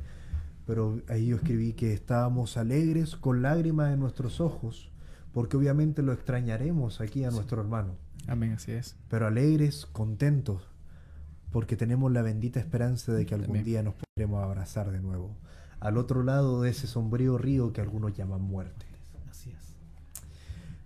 Pero 0.67 1.01
ahí 1.07 1.27
yo 1.27 1.37
escribí 1.37 1.73
que 1.73 1.93
estábamos 1.93 2.55
alegres 2.57 3.15
con 3.15 3.41
lágrimas 3.41 3.91
en 3.91 3.99
nuestros 3.99 4.39
ojos, 4.39 4.91
porque 5.33 5.57
obviamente 5.57 6.03
lo 6.03 6.13
extrañaremos 6.13 7.01
aquí 7.01 7.23
a 7.23 7.31
nuestro 7.31 7.59
hermano, 7.61 7.95
Amén, 8.29 8.53
así 8.53 8.71
es. 8.71 8.95
pero 9.09 9.27
alegres, 9.27 9.85
contentos, 9.87 10.61
porque 11.51 11.75
tenemos 11.75 12.11
la 12.11 12.21
bendita 12.21 12.59
esperanza 12.59 13.11
de 13.11 13.25
que 13.25 13.33
algún 13.33 13.57
Amén. 13.57 13.65
día 13.65 13.83
nos 13.83 13.95
podremos 13.95 14.43
abrazar 14.43 14.91
de 14.91 14.99
nuevo, 14.99 15.35
al 15.79 15.97
otro 15.97 16.23
lado 16.23 16.61
de 16.61 16.69
ese 16.69 16.85
sombrío 16.87 17.37
río 17.37 17.73
que 17.73 17.81
algunos 17.81 18.13
llaman 18.13 18.41
muerte. 18.41 18.85
Así 19.29 19.49
es. 19.49 19.73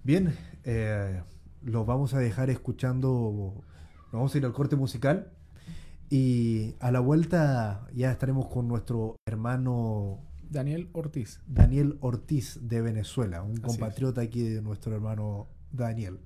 Bien, 0.04 0.34
eh, 0.64 1.22
lo 1.64 1.84
vamos 1.86 2.14
a 2.14 2.20
dejar 2.20 2.50
escuchando, 2.50 3.54
nos 4.06 4.12
vamos 4.12 4.34
a 4.34 4.38
ir 4.38 4.46
al 4.46 4.54
corte 4.54 4.76
musical 4.76 5.32
y 6.10 6.76
a 6.80 6.92
la 6.92 7.00
vuelta 7.00 7.88
ya 7.94 8.12
estaremos 8.12 8.48
con 8.48 8.68
nuestro 8.68 9.18
hermano 9.26 10.20
Daniel 10.50 10.90
Ortiz. 10.94 11.42
Daniel 11.48 11.98
Ortiz 12.00 12.60
de 12.62 12.82
Venezuela, 12.82 13.42
un 13.42 13.58
compatriota 13.58 14.22
aquí 14.22 14.44
de 14.44 14.62
nuestro 14.62 14.94
hermano 14.94 15.48
Daniel. 15.72 16.20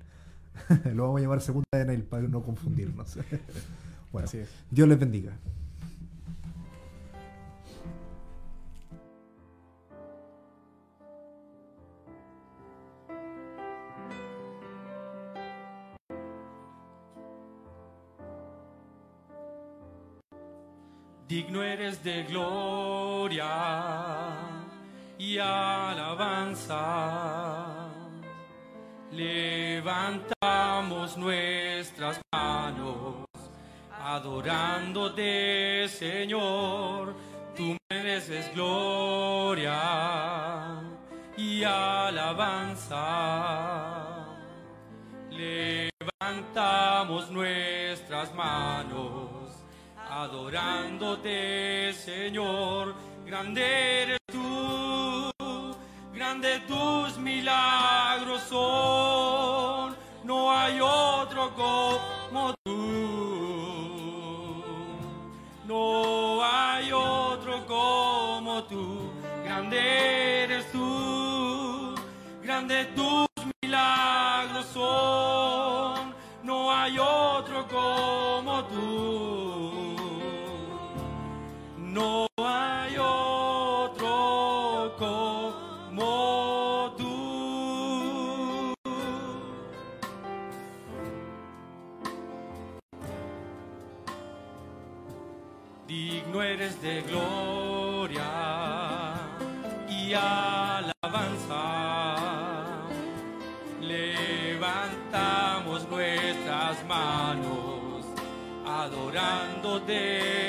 lo 0.94 1.04
vamos 1.04 1.18
a 1.18 1.22
llamar 1.22 1.40
segunda 1.40 1.66
de 1.72 1.78
Daniel 1.84 2.02
para 2.04 2.28
no 2.28 2.42
confundirnos. 2.42 3.18
bueno, 4.12 4.26
Así 4.26 4.38
es. 4.38 4.48
Dios 4.70 4.88
les 4.88 4.98
bendiga. 4.98 5.32
Digno 21.28 21.62
eres 21.62 22.02
de 22.02 22.24
gloria 22.24 23.46
y 25.18 25.36
alabanza. 25.36 26.78
Levantamos 29.10 31.16
nuestras 31.16 32.20
manos 32.32 33.26
adorándote, 33.90 35.88
Señor. 35.88 37.16
Tú 37.56 37.76
mereces 37.90 38.54
gloria 38.54 39.80
y 41.36 41.64
alabanza. 41.64 42.96
Levantamos 45.30 47.30
nuestras 47.30 48.34
manos 48.34 49.64
adorándote, 50.10 51.94
Señor. 51.94 52.94
Grande 53.24 54.02
eres 54.02 54.17
grande 56.28 56.60
tus 56.68 57.16
milagros 57.16 58.42
son. 58.42 59.96
No 60.24 60.52
hay 60.52 60.78
otro 60.78 61.54
como 61.54 62.54
tú. 62.64 62.76
No 65.66 66.44
hay 66.44 66.92
otro 66.92 67.66
como 67.66 68.62
tú. 68.64 69.10
Grande 69.42 70.44
eres 70.44 70.70
tú, 70.70 71.94
grande 72.42 72.84
tus 72.94 73.26
milagros 73.62 74.27
De 96.82 97.02
gloria 97.02 98.22
y 99.88 100.14
alabanza. 100.14 101.64
Levantamos 103.82 105.08
nuestras 105.88 106.84
manos 106.86 108.06
adorándote, 108.64 110.47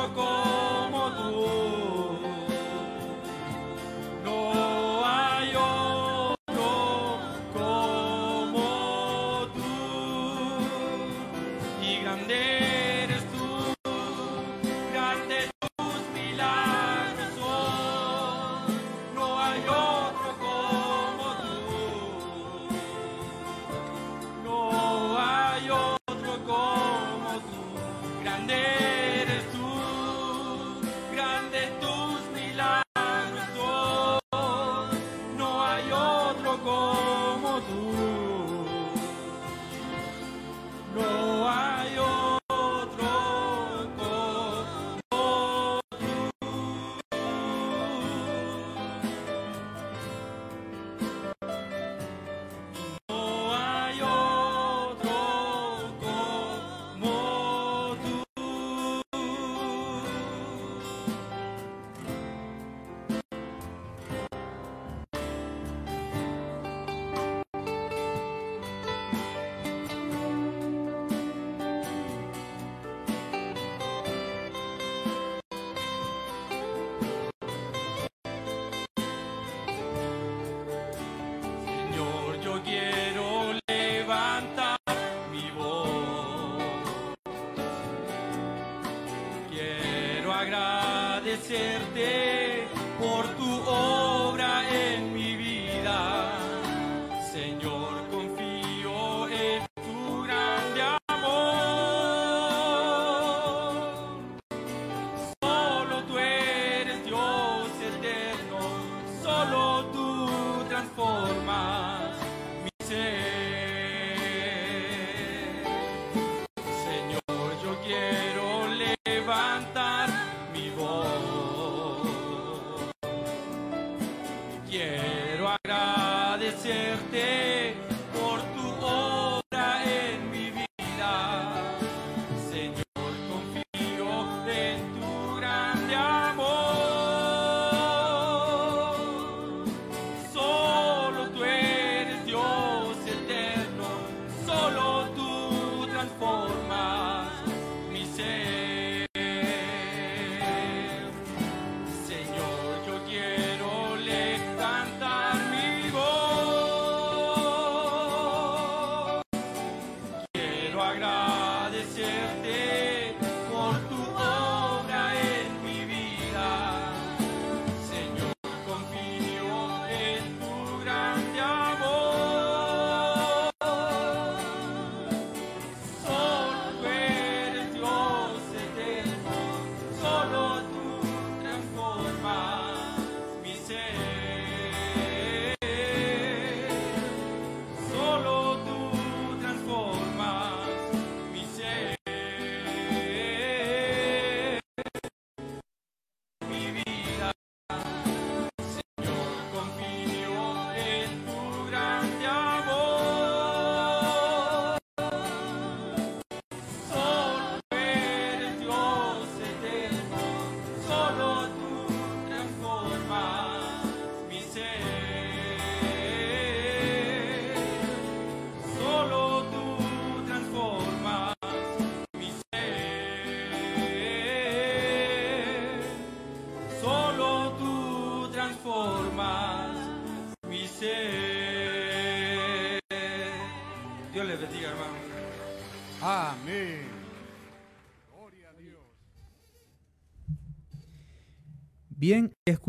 otro 0.00 0.49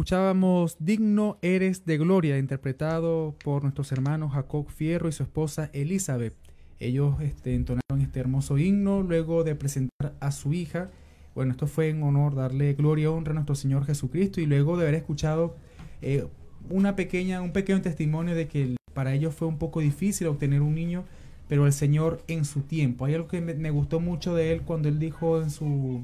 escuchábamos 0.01 0.77
Digno 0.79 1.37
eres 1.43 1.85
de 1.85 1.99
Gloria, 1.99 2.39
interpretado 2.39 3.35
por 3.43 3.61
nuestros 3.61 3.91
hermanos 3.91 4.33
Jacob 4.33 4.67
Fierro 4.67 5.07
y 5.07 5.11
su 5.11 5.21
esposa 5.21 5.69
Elizabeth. 5.73 6.33
Ellos 6.79 7.21
este, 7.21 7.53
entonaron 7.53 8.01
este 8.01 8.19
hermoso 8.19 8.57
himno 8.57 9.03
luego 9.03 9.43
de 9.43 9.53
presentar 9.53 10.15
a 10.19 10.31
su 10.31 10.53
hija. 10.53 10.89
Bueno, 11.35 11.51
esto 11.51 11.67
fue 11.67 11.89
en 11.89 12.01
honor, 12.01 12.33
darle 12.33 12.73
gloria 12.73 13.03
y 13.03 13.05
honra 13.05 13.29
a 13.29 13.35
nuestro 13.35 13.53
Señor 13.53 13.85
Jesucristo 13.85 14.41
y 14.41 14.47
luego 14.47 14.75
de 14.75 14.87
haber 14.87 14.95
escuchado 14.95 15.55
eh, 16.01 16.25
una 16.71 16.95
pequeña, 16.95 17.39
un 17.43 17.51
pequeño 17.51 17.79
testimonio 17.83 18.33
de 18.33 18.47
que 18.47 18.77
para 18.95 19.13
ellos 19.13 19.35
fue 19.35 19.47
un 19.47 19.59
poco 19.59 19.81
difícil 19.81 20.25
obtener 20.25 20.63
un 20.63 20.73
niño, 20.73 21.05
pero 21.47 21.67
el 21.67 21.73
Señor 21.73 22.23
en 22.27 22.45
su 22.45 22.61
tiempo. 22.61 23.05
Hay 23.05 23.13
algo 23.13 23.27
que 23.27 23.39
me, 23.39 23.53
me 23.53 23.69
gustó 23.69 23.99
mucho 23.99 24.33
de 24.33 24.51
él 24.51 24.63
cuando 24.63 24.89
él 24.89 24.97
dijo 24.97 25.43
en 25.43 25.51
su, 25.51 26.03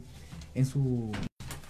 en 0.54 0.68
su, 0.68 1.12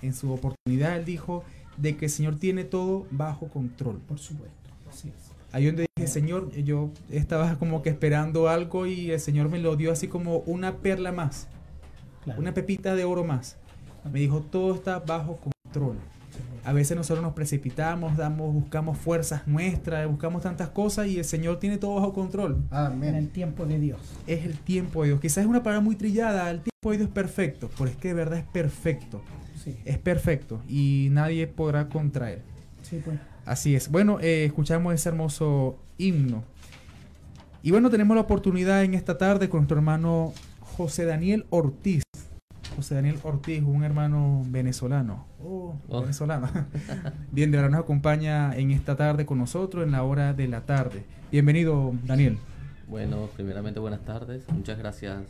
en 0.01 0.13
su 0.13 0.33
oportunidad, 0.33 0.97
él 0.97 1.05
dijo 1.05 1.45
de 1.77 1.95
que 1.97 2.05
el 2.05 2.11
Señor 2.11 2.35
tiene 2.37 2.63
todo 2.63 3.05
bajo 3.11 3.47
control. 3.47 3.97
Por 4.07 4.19
supuesto. 4.19 4.55
Es. 4.89 5.05
Ahí 5.51 5.65
donde 5.67 5.85
dije, 5.95 6.07
Señor, 6.07 6.51
yo 6.51 6.89
estaba 7.09 7.57
como 7.57 7.81
que 7.81 7.89
esperando 7.89 8.49
algo 8.49 8.85
y 8.85 9.11
el 9.11 9.19
Señor 9.19 9.49
me 9.49 9.59
lo 9.59 9.75
dio 9.75 9.91
así 9.91 10.07
como 10.07 10.39
una 10.39 10.77
perla 10.77 11.11
más, 11.11 11.47
Claro. 12.23 12.39
una 12.41 12.53
pepita 12.53 12.95
de 12.95 13.05
oro 13.05 13.23
más. 13.23 13.57
Me 14.11 14.19
dijo, 14.19 14.41
todo 14.41 14.73
está 14.75 14.99
bajo 14.99 15.37
control. 15.37 15.97
A 16.63 16.73
veces 16.73 16.97
nosotros 16.97 17.23
nos 17.23 17.33
precipitamos, 17.33 18.17
damos, 18.17 18.53
buscamos 18.53 18.97
fuerzas 18.97 19.47
nuestras, 19.47 20.05
buscamos 20.07 20.43
tantas 20.43 20.69
cosas 20.69 21.07
y 21.07 21.17
el 21.17 21.23
Señor 21.25 21.59
tiene 21.59 21.77
todo 21.77 21.95
bajo 21.95 22.13
control. 22.13 22.63
En 22.71 22.77
Amén. 22.77 23.15
el 23.15 23.29
tiempo 23.29 23.65
de 23.65 23.79
Dios. 23.79 24.01
Es 24.27 24.45
el 24.45 24.57
tiempo 24.59 25.01
de 25.03 25.09
Dios. 25.09 25.21
Quizás 25.21 25.39
es 25.43 25.45
una 25.49 25.63
palabra 25.63 25.81
muy 25.83 25.95
trillada, 25.95 26.49
el 26.51 26.61
tiempo 26.61 26.91
de 26.91 26.97
Dios 26.97 27.07
es 27.07 27.13
perfecto, 27.13 27.69
pero 27.77 27.89
es 27.89 27.95
que 27.95 28.09
de 28.09 28.13
verdad 28.15 28.39
es 28.39 28.45
perfecto. 28.45 29.21
Sí, 29.73 29.79
Es 29.85 29.97
perfecto 29.97 30.61
y 30.67 31.09
nadie 31.11 31.47
podrá 31.47 31.89
contra 31.89 32.31
él. 32.31 32.41
sí, 32.83 33.01
pues. 33.03 33.19
Así 33.45 33.75
es. 33.75 33.89
Bueno, 33.89 34.19
eh, 34.19 34.43
escuchamos 34.45 34.93
ese 34.93 35.07
hermoso 35.09 35.77
himno. 35.97 36.43
Y 37.63 37.71
bueno, 37.71 37.89
tenemos 37.89 38.15
la 38.15 38.21
oportunidad 38.21 38.83
en 38.83 38.93
esta 38.93 39.17
tarde 39.17 39.47
con 39.49 39.59
nuestro 39.61 39.77
hermano 39.77 40.33
José 40.59 41.05
Daniel 41.05 41.45
Ortiz. 41.49 42.03
José 42.75 42.95
Daniel 42.95 43.17
Ortiz, 43.23 43.63
un 43.63 43.83
hermano 43.83 44.43
venezolano. 44.47 45.25
Oh, 45.43 45.75
Oh. 45.89 46.01
venezolano. 46.01 46.47
Bien, 47.31 47.49
de 47.51 47.57
verdad 47.57 47.71
nos 47.71 47.79
acompaña 47.81 48.53
en 48.55 48.71
esta 48.71 48.95
tarde 48.95 49.25
con 49.25 49.37
nosotros 49.37 49.83
en 49.85 49.91
la 49.91 50.03
hora 50.03 50.33
de 50.33 50.47
la 50.47 50.65
tarde. 50.65 51.05
Bienvenido, 51.31 51.93
Daniel. 52.03 52.37
Bueno, 52.87 53.29
primeramente 53.35 53.79
buenas 53.79 54.03
tardes. 54.05 54.43
Muchas 54.51 54.77
gracias 54.77 55.23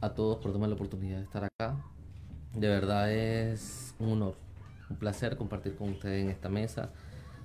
a 0.00 0.10
todos 0.10 0.38
por 0.38 0.52
tomar 0.52 0.68
la 0.68 0.74
oportunidad 0.76 1.18
de 1.18 1.24
estar 1.24 1.44
acá. 1.44 1.76
De 2.56 2.68
verdad 2.68 3.12
es 3.12 3.94
un 3.98 4.12
honor, 4.12 4.34
un 4.88 4.96
placer 4.96 5.36
compartir 5.36 5.76
con 5.76 5.90
ustedes 5.90 6.22
en 6.22 6.30
esta 6.30 6.48
mesa 6.48 6.90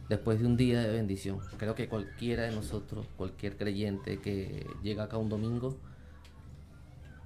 después 0.07 0.39
de 0.39 0.45
un 0.45 0.57
día 0.57 0.81
de 0.81 0.91
bendición. 0.93 1.39
Creo 1.57 1.75
que 1.75 1.87
cualquiera 1.87 2.43
de 2.43 2.51
nosotros, 2.51 3.05
cualquier 3.17 3.57
creyente 3.57 4.19
que 4.19 4.65
llega 4.83 5.03
acá 5.03 5.17
un 5.17 5.29
domingo, 5.29 5.77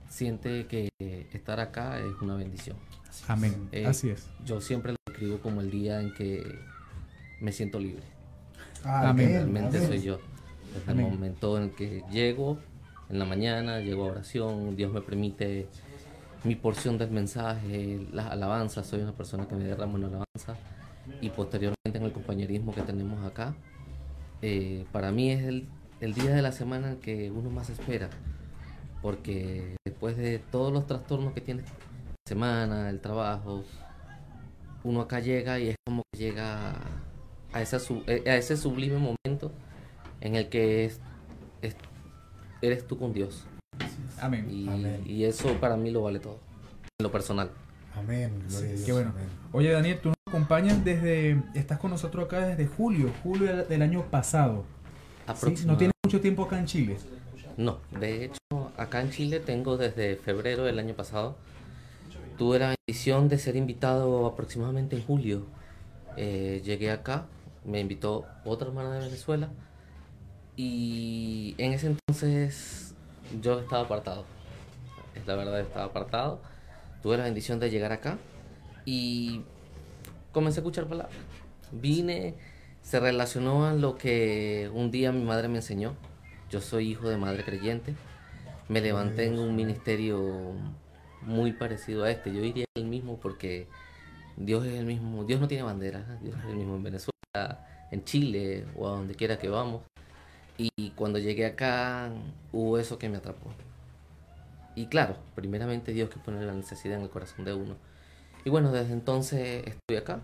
siente 0.09 0.67
que 0.67 0.89
estar 1.33 1.59
acá 1.59 1.99
es 1.99 2.21
una 2.21 2.36
bendición. 2.36 2.77
Amén. 3.27 3.69
Eh, 3.71 3.86
Así 3.86 4.09
es. 4.09 4.27
Yo 4.45 4.61
siempre 4.61 4.91
lo 4.91 4.97
describo 5.07 5.39
como 5.39 5.61
el 5.61 5.71
día 5.71 6.01
en 6.01 6.13
que 6.13 6.59
me 7.39 7.51
siento 7.51 7.79
libre. 7.79 8.03
Amén. 8.83 9.29
Realmente 9.29 9.77
amén. 9.77 9.89
soy 9.89 10.01
yo. 10.01 10.19
Desde 10.73 10.91
Amén. 10.91 11.05
el 11.05 11.11
momento 11.11 11.57
en 11.57 11.63
el 11.63 11.71
que 11.71 12.03
llego, 12.11 12.59
en 13.09 13.19
la 13.19 13.25
mañana, 13.25 13.79
llego 13.79 14.05
a 14.05 14.11
oración, 14.11 14.75
Dios 14.75 14.91
me 14.91 15.01
permite 15.01 15.67
mi 16.46 16.56
porción 16.56 16.98
del 16.98 17.12
mensaje, 17.12 18.08
las 18.14 18.28
alabanzas, 18.28 18.86
soy 18.88 19.02
una 19.02 19.14
persona 19.14 19.48
que 19.48 19.56
me 19.56 19.64
derrama 19.64 19.98
en 19.98 20.06
alabanza 20.06 20.58
y 21.22 21.30
posteriormente 21.30 21.98
en 21.98 22.04
el 22.04 22.12
compañerismo 22.14 22.74
que 22.74 22.82
tenemos 22.84 23.26
acá. 23.26 23.56
eh, 24.41 24.86
para 24.91 25.12
mí 25.12 25.32
es 25.32 25.43
el, 25.46 25.68
el 26.02 26.14
día 26.14 26.36
de 26.36 26.41
la 26.41 26.52
semana 26.52 26.98
que 27.02 27.32
uno 27.32 27.50
más 27.50 27.70
espera, 27.70 28.10
porque 29.02 29.78
después 29.86 30.18
de 30.18 30.39
todos 30.39 30.72
los 30.74 30.88
trastornos 30.88 31.34
que 31.34 31.41
tiene 31.41 31.64
la 31.64 31.70
semana, 32.28 32.89
el 32.89 33.02
trabajo, 33.02 33.64
uno 34.84 35.02
acá 35.02 35.20
llega 35.20 35.60
y 35.60 35.70
es 35.70 35.76
como 35.86 36.04
que 36.12 36.20
llega 36.20 36.76
a, 37.54 37.62
esa 37.62 37.78
eh, 38.08 38.24
a 38.28 38.36
ese 38.38 38.58
sublime 38.58 38.98
momento 38.98 39.52
en 40.22 40.36
el 40.36 40.50
que 40.50 40.86
es- 40.86 41.00
eres 42.62 42.88
tú 42.88 42.98
con 42.98 43.14
Dios. 43.14 43.46
Amén. 44.22 44.47
Y, 44.49 44.68
Amén. 44.68 45.01
y 45.05 45.24
eso 45.26 45.53
para 45.59 45.76
mí 45.78 45.91
lo 45.91 46.01
vale 46.03 46.20
todo, 46.20 46.39
en 46.99 47.03
lo 47.03 47.11
personal. 47.11 47.51
Amén. 47.95 48.43
Gloria 48.49 48.70
a 48.70 48.74
Dios. 48.74 48.86
Qué 48.86 48.91
bueno. 48.93 49.09
amén. 49.16 49.28
Oye, 49.51 49.72
Daniel, 49.72 49.99
tú 50.01 50.09
nos 50.09 50.16
acompañas 50.28 50.84
desde, 50.84 51.41
estás 51.53 51.80
con 51.80 51.91
nosotros 51.91 52.26
acá 52.26 52.45
desde 52.45 52.68
julio, 52.68 53.11
julio 53.24 53.66
del- 53.66 53.82
año 53.82 54.03
pasado. 54.11 54.66
¿sí? 55.36 55.66
No 55.66 55.78
tienes 55.78 55.93
mucho 56.03 56.20
tiempo 56.22 56.43
acá 56.43 56.59
en 56.59 56.66
Chile. 56.66 56.97
No, 57.57 57.80
de 57.99 58.26
hecho, 58.26 58.38
acá 58.78 59.01
en 59.01 59.11
Chile 59.11 59.39
tengo 59.39 59.78
desde 59.78 60.18
febrero 60.18 60.63
del 60.66 60.78
año 60.80 60.93
pasado. 60.93 61.38
Tuve 62.38 62.59
la 62.59 62.76
bendición 62.88 63.30
de 63.30 63.38
ser 63.38 63.55
invitado 63.55 64.26
aproximadamente 64.26 64.97
en 64.97 65.03
julio. 65.05 65.45
Eh, 66.18 66.61
llegué 66.66 66.91
acá, 66.91 67.28
me 67.63 67.80
invitó 67.80 68.26
otra 68.43 68.68
hermana 68.68 68.93
de 68.95 68.99
Venezuela 69.05 69.49
y 70.57 71.55
en 71.57 71.74
ese 71.74 71.88
entonces 71.88 72.84
yo 73.41 73.59
estaba 73.59 73.84
apartado. 73.84 74.26
Es 75.15 75.26
la 75.28 75.36
verdad, 75.36 75.59
estaba 75.59 75.86
apartado. 75.86 76.41
Tuve 77.01 77.17
la 77.17 77.23
bendición 77.23 77.59
de 77.59 77.69
llegar 77.69 77.91
acá 77.91 78.17
y 78.86 79.43
comencé 80.32 80.59
a 80.59 80.61
escuchar 80.61 80.88
palabras. 80.88 81.15
Vine, 81.71 82.36
se 82.82 82.99
relacionó 82.99 83.65
a 83.65 83.73
lo 83.73 83.97
que 83.97 84.69
un 84.73 84.91
día 84.91 85.11
mi 85.11 85.23
madre 85.23 85.47
me 85.47 85.57
enseñó. 85.57 85.95
Yo 86.49 86.61
soy 86.61 86.91
hijo 86.91 87.09
de 87.09 87.17
madre 87.17 87.43
creyente. 87.43 87.95
Me 88.67 88.82
levanté 88.82 89.26
en 89.26 89.39
un 89.39 89.55
ministerio 89.55 90.53
muy 91.21 91.53
parecido 91.53 92.03
a 92.03 92.11
este. 92.11 92.34
Yo 92.34 92.41
diría 92.41 92.65
el 92.76 92.86
mismo 92.86 93.19
porque 93.19 93.67
Dios 94.38 94.65
es 94.65 94.73
el 94.73 94.86
mismo. 94.86 95.23
Dios 95.23 95.39
no 95.39 95.47
tiene 95.47 95.63
bandera. 95.63 96.17
Dios 96.21 96.36
es 96.38 96.45
el 96.45 96.55
mismo 96.55 96.76
en 96.76 96.84
Venezuela, 96.84 97.88
en 97.91 98.03
Chile 98.03 98.65
o 98.76 98.88
a 98.88 98.91
donde 98.91 99.15
quiera 99.15 99.38
que 99.38 99.49
vamos. 99.49 99.82
Y 100.58 100.91
cuando 100.91 101.20
llegué 101.20 101.45
acá 101.45 102.10
hubo 102.51 102.78
eso 102.78 102.97
que 102.97 103.10
me 103.10 103.18
atrapó. 103.18 103.51
Y 104.76 104.88
claro, 104.88 105.18
primeramente 105.36 105.93
Dios 105.93 106.10
que 106.10 106.20
pone 106.20 106.45
la 106.45 106.53
necesidad 106.53 106.97
en 106.97 107.03
el 107.03 107.10
corazón 107.10 107.45
de 107.45 107.53
uno. 107.53 107.76
Y 108.43 108.49
bueno, 108.49 108.72
desde 108.72 108.93
entonces 108.93 109.64
estoy 109.66 109.97
acá. 109.97 110.20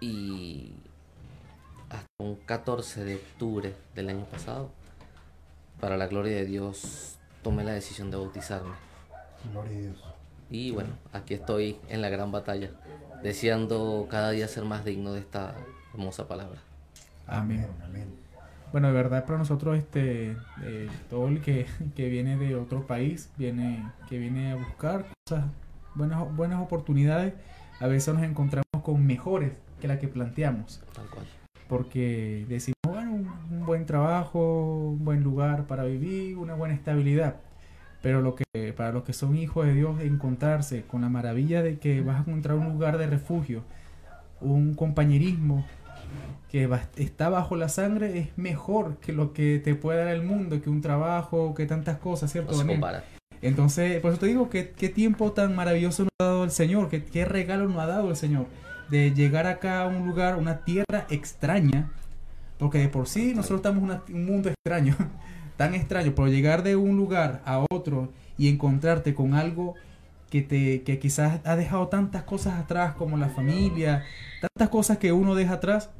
Y 0.00 0.72
hasta 1.90 2.06
un 2.18 2.36
14 2.36 3.04
de 3.04 3.16
octubre 3.16 3.74
del 3.94 4.08
año 4.08 4.24
pasado, 4.24 4.70
para 5.80 5.96
la 5.96 6.06
gloria 6.06 6.36
de 6.36 6.44
Dios, 6.44 7.18
tomé 7.42 7.64
la 7.64 7.72
decisión 7.72 8.10
de 8.10 8.16
bautizarme. 8.16 8.74
Gloria 9.52 9.76
a 9.76 9.80
Dios. 9.80 10.04
Y 10.50 10.70
bueno, 10.70 10.90
aquí 11.12 11.34
estoy 11.34 11.78
en 11.88 12.00
la 12.00 12.08
gran 12.08 12.32
batalla, 12.32 12.70
deseando 13.22 14.06
cada 14.10 14.30
día 14.30 14.48
ser 14.48 14.64
más 14.64 14.84
digno 14.84 15.12
de 15.12 15.20
esta 15.20 15.54
hermosa 15.92 16.26
palabra. 16.26 16.60
Amén. 17.26 17.68
Amén. 17.84 18.17
Bueno, 18.72 18.88
de 18.88 18.92
verdad 18.92 19.24
para 19.24 19.38
nosotros 19.38 19.78
este 19.78 20.36
eh, 20.62 20.88
todo 21.08 21.28
el 21.28 21.40
que, 21.40 21.66
que 21.96 22.08
viene 22.08 22.36
de 22.36 22.54
otro 22.56 22.86
país, 22.86 23.30
viene 23.36 23.84
que 24.08 24.18
viene 24.18 24.52
a 24.52 24.56
buscar 24.56 25.06
cosas, 25.26 25.46
buenas 25.94 26.36
buenas 26.36 26.60
oportunidades, 26.60 27.34
a 27.80 27.86
veces 27.86 28.14
nos 28.14 28.22
encontramos 28.22 28.64
con 28.82 29.04
mejores 29.06 29.52
que 29.80 29.88
las 29.88 29.98
que 29.98 30.08
planteamos, 30.08 30.82
Tal 30.92 31.06
cual. 31.08 31.24
porque 31.68 32.44
decimos, 32.48 32.74
bueno, 32.86 33.12
un, 33.14 33.28
un 33.58 33.66
buen 33.66 33.86
trabajo, 33.86 34.90
un 34.90 35.04
buen 35.04 35.22
lugar 35.22 35.66
para 35.66 35.84
vivir, 35.84 36.36
una 36.36 36.54
buena 36.54 36.74
estabilidad. 36.74 37.36
Pero 38.02 38.20
lo 38.22 38.36
que 38.36 38.72
para 38.76 38.92
los 38.92 39.02
que 39.02 39.12
son 39.12 39.36
hijos 39.36 39.66
de 39.66 39.74
Dios 39.74 40.00
encontrarse 40.00 40.82
con 40.84 41.00
la 41.00 41.08
maravilla 41.08 41.62
de 41.62 41.78
que 41.78 42.00
vas 42.00 42.16
a 42.16 42.20
encontrar 42.20 42.56
un 42.56 42.68
lugar 42.72 42.96
de 42.96 43.06
refugio, 43.08 43.62
un 44.40 44.74
compañerismo 44.74 45.66
que 46.50 46.66
va- 46.66 46.88
está 46.96 47.28
bajo 47.28 47.56
la 47.56 47.68
sangre 47.68 48.18
es 48.18 48.28
mejor 48.38 48.96
que 48.98 49.12
lo 49.12 49.32
que 49.32 49.60
te 49.62 49.74
puede 49.74 49.98
dar 50.04 50.08
el 50.14 50.22
mundo, 50.22 50.60
que 50.62 50.70
un 50.70 50.80
trabajo, 50.80 51.54
que 51.54 51.66
tantas 51.66 51.98
cosas, 51.98 52.32
¿cierto? 52.32 52.52
No 52.52 52.58
se 52.58 52.64
compara. 52.66 53.04
Entonces, 53.42 54.00
por 54.00 54.10
eso 54.12 54.20
te 54.20 54.26
digo 54.26 54.48
que 54.50 54.70
qué 54.70 54.88
tiempo 54.88 55.32
tan 55.32 55.54
maravilloso 55.54 56.04
nos 56.04 56.10
ha 56.20 56.24
dado 56.24 56.44
el 56.44 56.50
Señor, 56.50 56.88
que 56.88 57.04
qué 57.04 57.24
regalo 57.24 57.68
nos 57.68 57.78
ha 57.78 57.86
dado 57.86 58.10
el 58.10 58.16
Señor 58.16 58.46
de 58.90 59.12
llegar 59.12 59.46
acá 59.46 59.82
a 59.82 59.86
un 59.86 60.06
lugar, 60.06 60.36
una 60.36 60.64
tierra 60.64 61.06
extraña, 61.10 61.90
porque 62.58 62.78
de 62.78 62.88
por 62.88 63.06
sí 63.06 63.34
nosotros 63.34 63.58
estamos 63.58 63.78
en 63.78 63.84
una- 63.84 64.02
un 64.08 64.24
mundo 64.26 64.48
extraño, 64.48 64.96
tan 65.56 65.74
extraño, 65.74 66.12
pero 66.16 66.28
llegar 66.28 66.62
de 66.62 66.74
un 66.76 66.96
lugar 66.96 67.42
a 67.44 67.64
otro 67.70 68.10
y 68.38 68.48
encontrarte 68.48 69.14
con 69.14 69.34
algo 69.34 69.74
que 70.30 70.42
te 70.42 70.82
que 70.82 70.98
quizás 70.98 71.40
ha 71.44 71.56
dejado 71.56 71.88
tantas 71.88 72.22
cosas 72.24 72.58
atrás 72.58 72.94
como 72.94 73.16
la 73.16 73.28
familia, 73.28 74.04
tantas 74.40 74.68
cosas 74.68 74.98
que 74.98 75.12
uno 75.12 75.34
deja 75.34 75.54
atrás, 75.54 75.90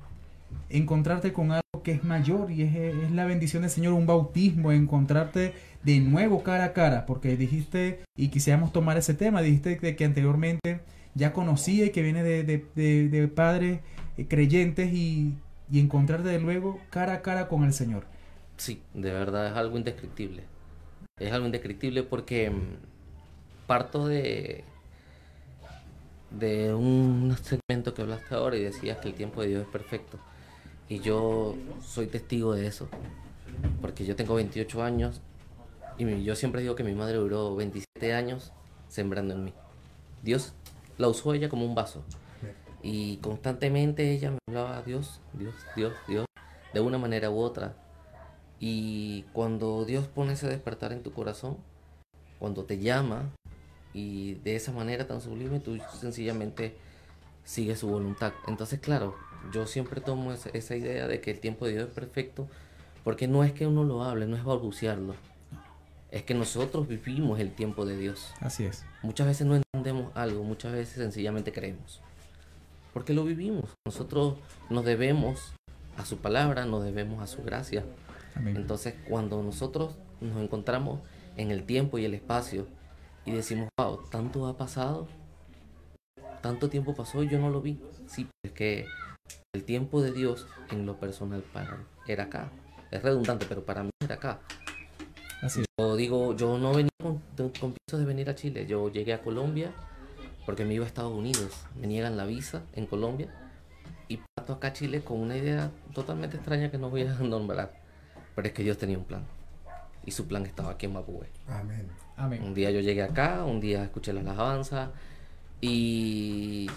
encontrarte 0.70 1.32
con 1.32 1.52
algo 1.52 1.82
que 1.82 1.92
es 1.92 2.04
mayor 2.04 2.50
y 2.50 2.62
es, 2.62 3.10
la 3.12 3.24
bendición 3.24 3.62
del 3.62 3.70
Señor, 3.70 3.94
un 3.94 4.06
bautismo, 4.06 4.72
encontrarte 4.72 5.54
de 5.82 6.00
nuevo 6.00 6.42
cara 6.42 6.64
a 6.64 6.72
cara, 6.72 7.06
porque 7.06 7.36
dijiste, 7.36 8.00
y 8.16 8.28
quisiéramos 8.28 8.72
tomar 8.72 8.96
ese 8.98 9.14
tema, 9.14 9.42
dijiste 9.42 9.76
de 9.76 9.96
que 9.96 10.04
anteriormente 10.04 10.80
ya 11.14 11.32
conocía 11.32 11.86
y 11.86 11.90
que 11.90 12.02
viene 12.02 12.22
de, 12.22 12.44
de, 12.44 12.64
de- 12.74 13.08
de 13.08 13.28
padres 13.28 13.80
eh, 14.16 14.26
creyentes 14.28 14.92
y, 14.92 15.34
y 15.70 15.80
encontrarte 15.80 16.28
de 16.28 16.40
luego 16.40 16.80
cara 16.90 17.14
a 17.14 17.22
cara 17.22 17.48
con 17.48 17.64
el 17.64 17.72
Señor. 17.72 18.04
Sí, 18.56 18.82
de 18.94 19.12
verdad 19.12 19.46
es 19.48 19.52
algo 19.56 19.78
indescriptible. 19.78 20.42
Es 21.18 21.32
algo 21.32 21.46
indescriptible 21.46 22.02
porque 22.02 22.50
mm, 22.50 22.76
parto 23.66 24.06
de 24.08 24.64
de 26.30 26.74
un 26.74 27.34
segmento 27.42 27.94
que 27.94 28.02
hablaste 28.02 28.34
ahora 28.34 28.56
y 28.56 28.62
decías 28.62 28.98
que 28.98 29.08
el 29.08 29.14
tiempo 29.14 29.40
de 29.42 29.48
Dios 29.48 29.62
es 29.62 29.68
perfecto. 29.68 30.18
Y 30.88 31.00
yo 31.00 31.54
soy 31.82 32.06
testigo 32.06 32.54
de 32.54 32.66
eso. 32.66 32.88
Porque 33.80 34.04
yo 34.04 34.16
tengo 34.16 34.34
28 34.34 34.82
años 34.82 35.20
y 35.98 36.22
yo 36.22 36.36
siempre 36.36 36.62
digo 36.62 36.76
que 36.76 36.84
mi 36.84 36.94
madre 36.94 37.16
duró 37.16 37.56
27 37.56 38.14
años 38.14 38.52
sembrando 38.88 39.34
en 39.34 39.44
mí. 39.44 39.54
Dios 40.22 40.54
la 40.96 41.08
usó 41.08 41.34
ella 41.34 41.48
como 41.48 41.64
un 41.64 41.74
vaso. 41.74 42.04
Y 42.82 43.16
constantemente 43.16 44.12
ella 44.12 44.30
me 44.30 44.38
hablaba 44.48 44.82
Dios, 44.82 45.20
Dios, 45.32 45.54
Dios, 45.74 45.92
Dios, 46.06 46.26
de 46.72 46.80
una 46.80 46.98
manera 46.98 47.30
u 47.30 47.38
otra. 47.38 47.74
Y 48.60 49.22
cuando 49.32 49.84
Dios 49.84 50.06
pone 50.06 50.34
ese 50.34 50.48
despertar 50.48 50.92
en 50.92 51.02
tu 51.02 51.12
corazón, 51.12 51.58
cuando 52.38 52.64
te 52.64 52.78
llama 52.78 53.30
y 53.92 54.34
de 54.34 54.54
esa 54.54 54.72
manera 54.72 55.06
tan 55.06 55.20
sublime, 55.20 55.58
tú 55.58 55.78
sencillamente 56.00 56.76
sigues 57.44 57.80
su 57.80 57.88
voluntad. 57.88 58.32
Entonces, 58.46 58.78
claro, 58.78 59.16
yo 59.52 59.66
siempre 59.66 60.00
tomo 60.00 60.32
esa, 60.32 60.50
esa 60.50 60.76
idea 60.76 61.06
de 61.06 61.20
que 61.20 61.30
el 61.30 61.40
tiempo 61.40 61.66
de 61.66 61.72
Dios 61.72 61.88
es 61.88 61.94
perfecto, 61.94 62.48
porque 63.04 63.28
no 63.28 63.44
es 63.44 63.52
que 63.52 63.66
uno 63.66 63.84
lo 63.84 64.02
hable, 64.04 64.26
no 64.26 64.36
es 64.36 64.44
balbucearlo. 64.44 65.14
Es 66.10 66.22
que 66.22 66.34
nosotros 66.34 66.88
vivimos 66.88 67.38
el 67.38 67.52
tiempo 67.52 67.84
de 67.84 67.96
Dios. 67.96 68.32
Así 68.40 68.64
es. 68.64 68.84
Muchas 69.02 69.26
veces 69.26 69.46
no 69.46 69.56
entendemos 69.56 70.14
algo, 70.16 70.42
muchas 70.42 70.72
veces 70.72 70.94
sencillamente 70.94 71.52
creemos. 71.52 72.00
Porque 72.94 73.12
lo 73.12 73.24
vivimos. 73.24 73.70
Nosotros 73.86 74.36
nos 74.70 74.84
debemos 74.84 75.52
a 75.96 76.04
su 76.04 76.18
palabra, 76.18 76.64
nos 76.64 76.84
debemos 76.84 77.22
a 77.22 77.26
su 77.26 77.42
gracia. 77.42 77.84
Amén. 78.34 78.56
Entonces, 78.56 78.94
cuando 79.08 79.42
nosotros 79.42 79.96
nos 80.20 80.42
encontramos 80.42 81.00
en 81.36 81.50
el 81.50 81.64
tiempo 81.64 81.98
y 81.98 82.04
el 82.04 82.14
espacio 82.14 82.66
y 83.24 83.32
decimos, 83.32 83.68
wow, 83.78 84.00
tanto 84.10 84.46
ha 84.46 84.56
pasado, 84.56 85.08
tanto 86.40 86.68
tiempo 86.68 86.94
pasó 86.94 87.22
y 87.22 87.28
yo 87.28 87.38
no 87.38 87.50
lo 87.50 87.60
vi. 87.60 87.80
Sí, 88.06 88.26
es 88.44 88.52
que 88.52 88.86
el 89.54 89.64
tiempo 89.64 90.02
de 90.02 90.12
Dios 90.12 90.46
en 90.70 90.84
lo 90.84 91.00
personal 91.00 91.42
para 91.42 91.78
era 92.06 92.24
acá. 92.24 92.50
Es 92.90 93.02
redundante, 93.02 93.46
pero 93.48 93.64
para 93.64 93.82
mí 93.82 93.90
era 94.00 94.16
acá. 94.16 94.40
Así 95.42 95.60
es. 95.60 95.66
Yo 95.78 95.96
digo, 95.96 96.36
yo 96.36 96.58
no 96.58 96.74
venía 96.74 96.90
con, 97.00 97.22
con 97.60 97.74
de 97.90 98.04
venir 98.04 98.28
a 98.28 98.34
Chile. 98.34 98.66
Yo 98.66 98.90
llegué 98.90 99.14
a 99.14 99.22
Colombia 99.22 99.72
porque 100.44 100.64
me 100.64 100.74
iba 100.74 100.84
a 100.84 100.88
Estados 100.88 101.12
Unidos. 101.12 101.64
Me 101.80 101.86
niegan 101.86 102.16
la 102.16 102.26
visa 102.26 102.62
en 102.74 102.86
Colombia 102.86 103.28
y 104.08 104.20
parto 104.34 104.54
acá 104.54 104.68
a 104.68 104.72
Chile 104.74 105.02
con 105.02 105.18
una 105.18 105.36
idea 105.36 105.70
totalmente 105.94 106.36
extraña 106.36 106.70
que 106.70 106.78
no 106.78 106.90
voy 106.90 107.02
a 107.02 107.14
nombrar. 107.20 107.72
Pero 108.34 108.48
es 108.48 108.54
que 108.54 108.62
Dios 108.62 108.76
tenía 108.76 108.98
un 108.98 109.04
plan. 109.04 109.24
Y 110.04 110.10
su 110.10 110.26
plan 110.26 110.44
estaba 110.44 110.72
aquí 110.72 110.86
en 110.86 110.92
Mapuche. 110.92 111.30
Amén. 111.46 111.88
Amén. 112.16 112.42
Un 112.42 112.52
día 112.52 112.70
yo 112.70 112.80
llegué 112.80 113.02
acá, 113.02 113.44
un 113.44 113.60
día 113.60 113.84
escuché 113.84 114.12
las 114.12 114.26
alabanzas 114.26 114.90
y 115.60 116.68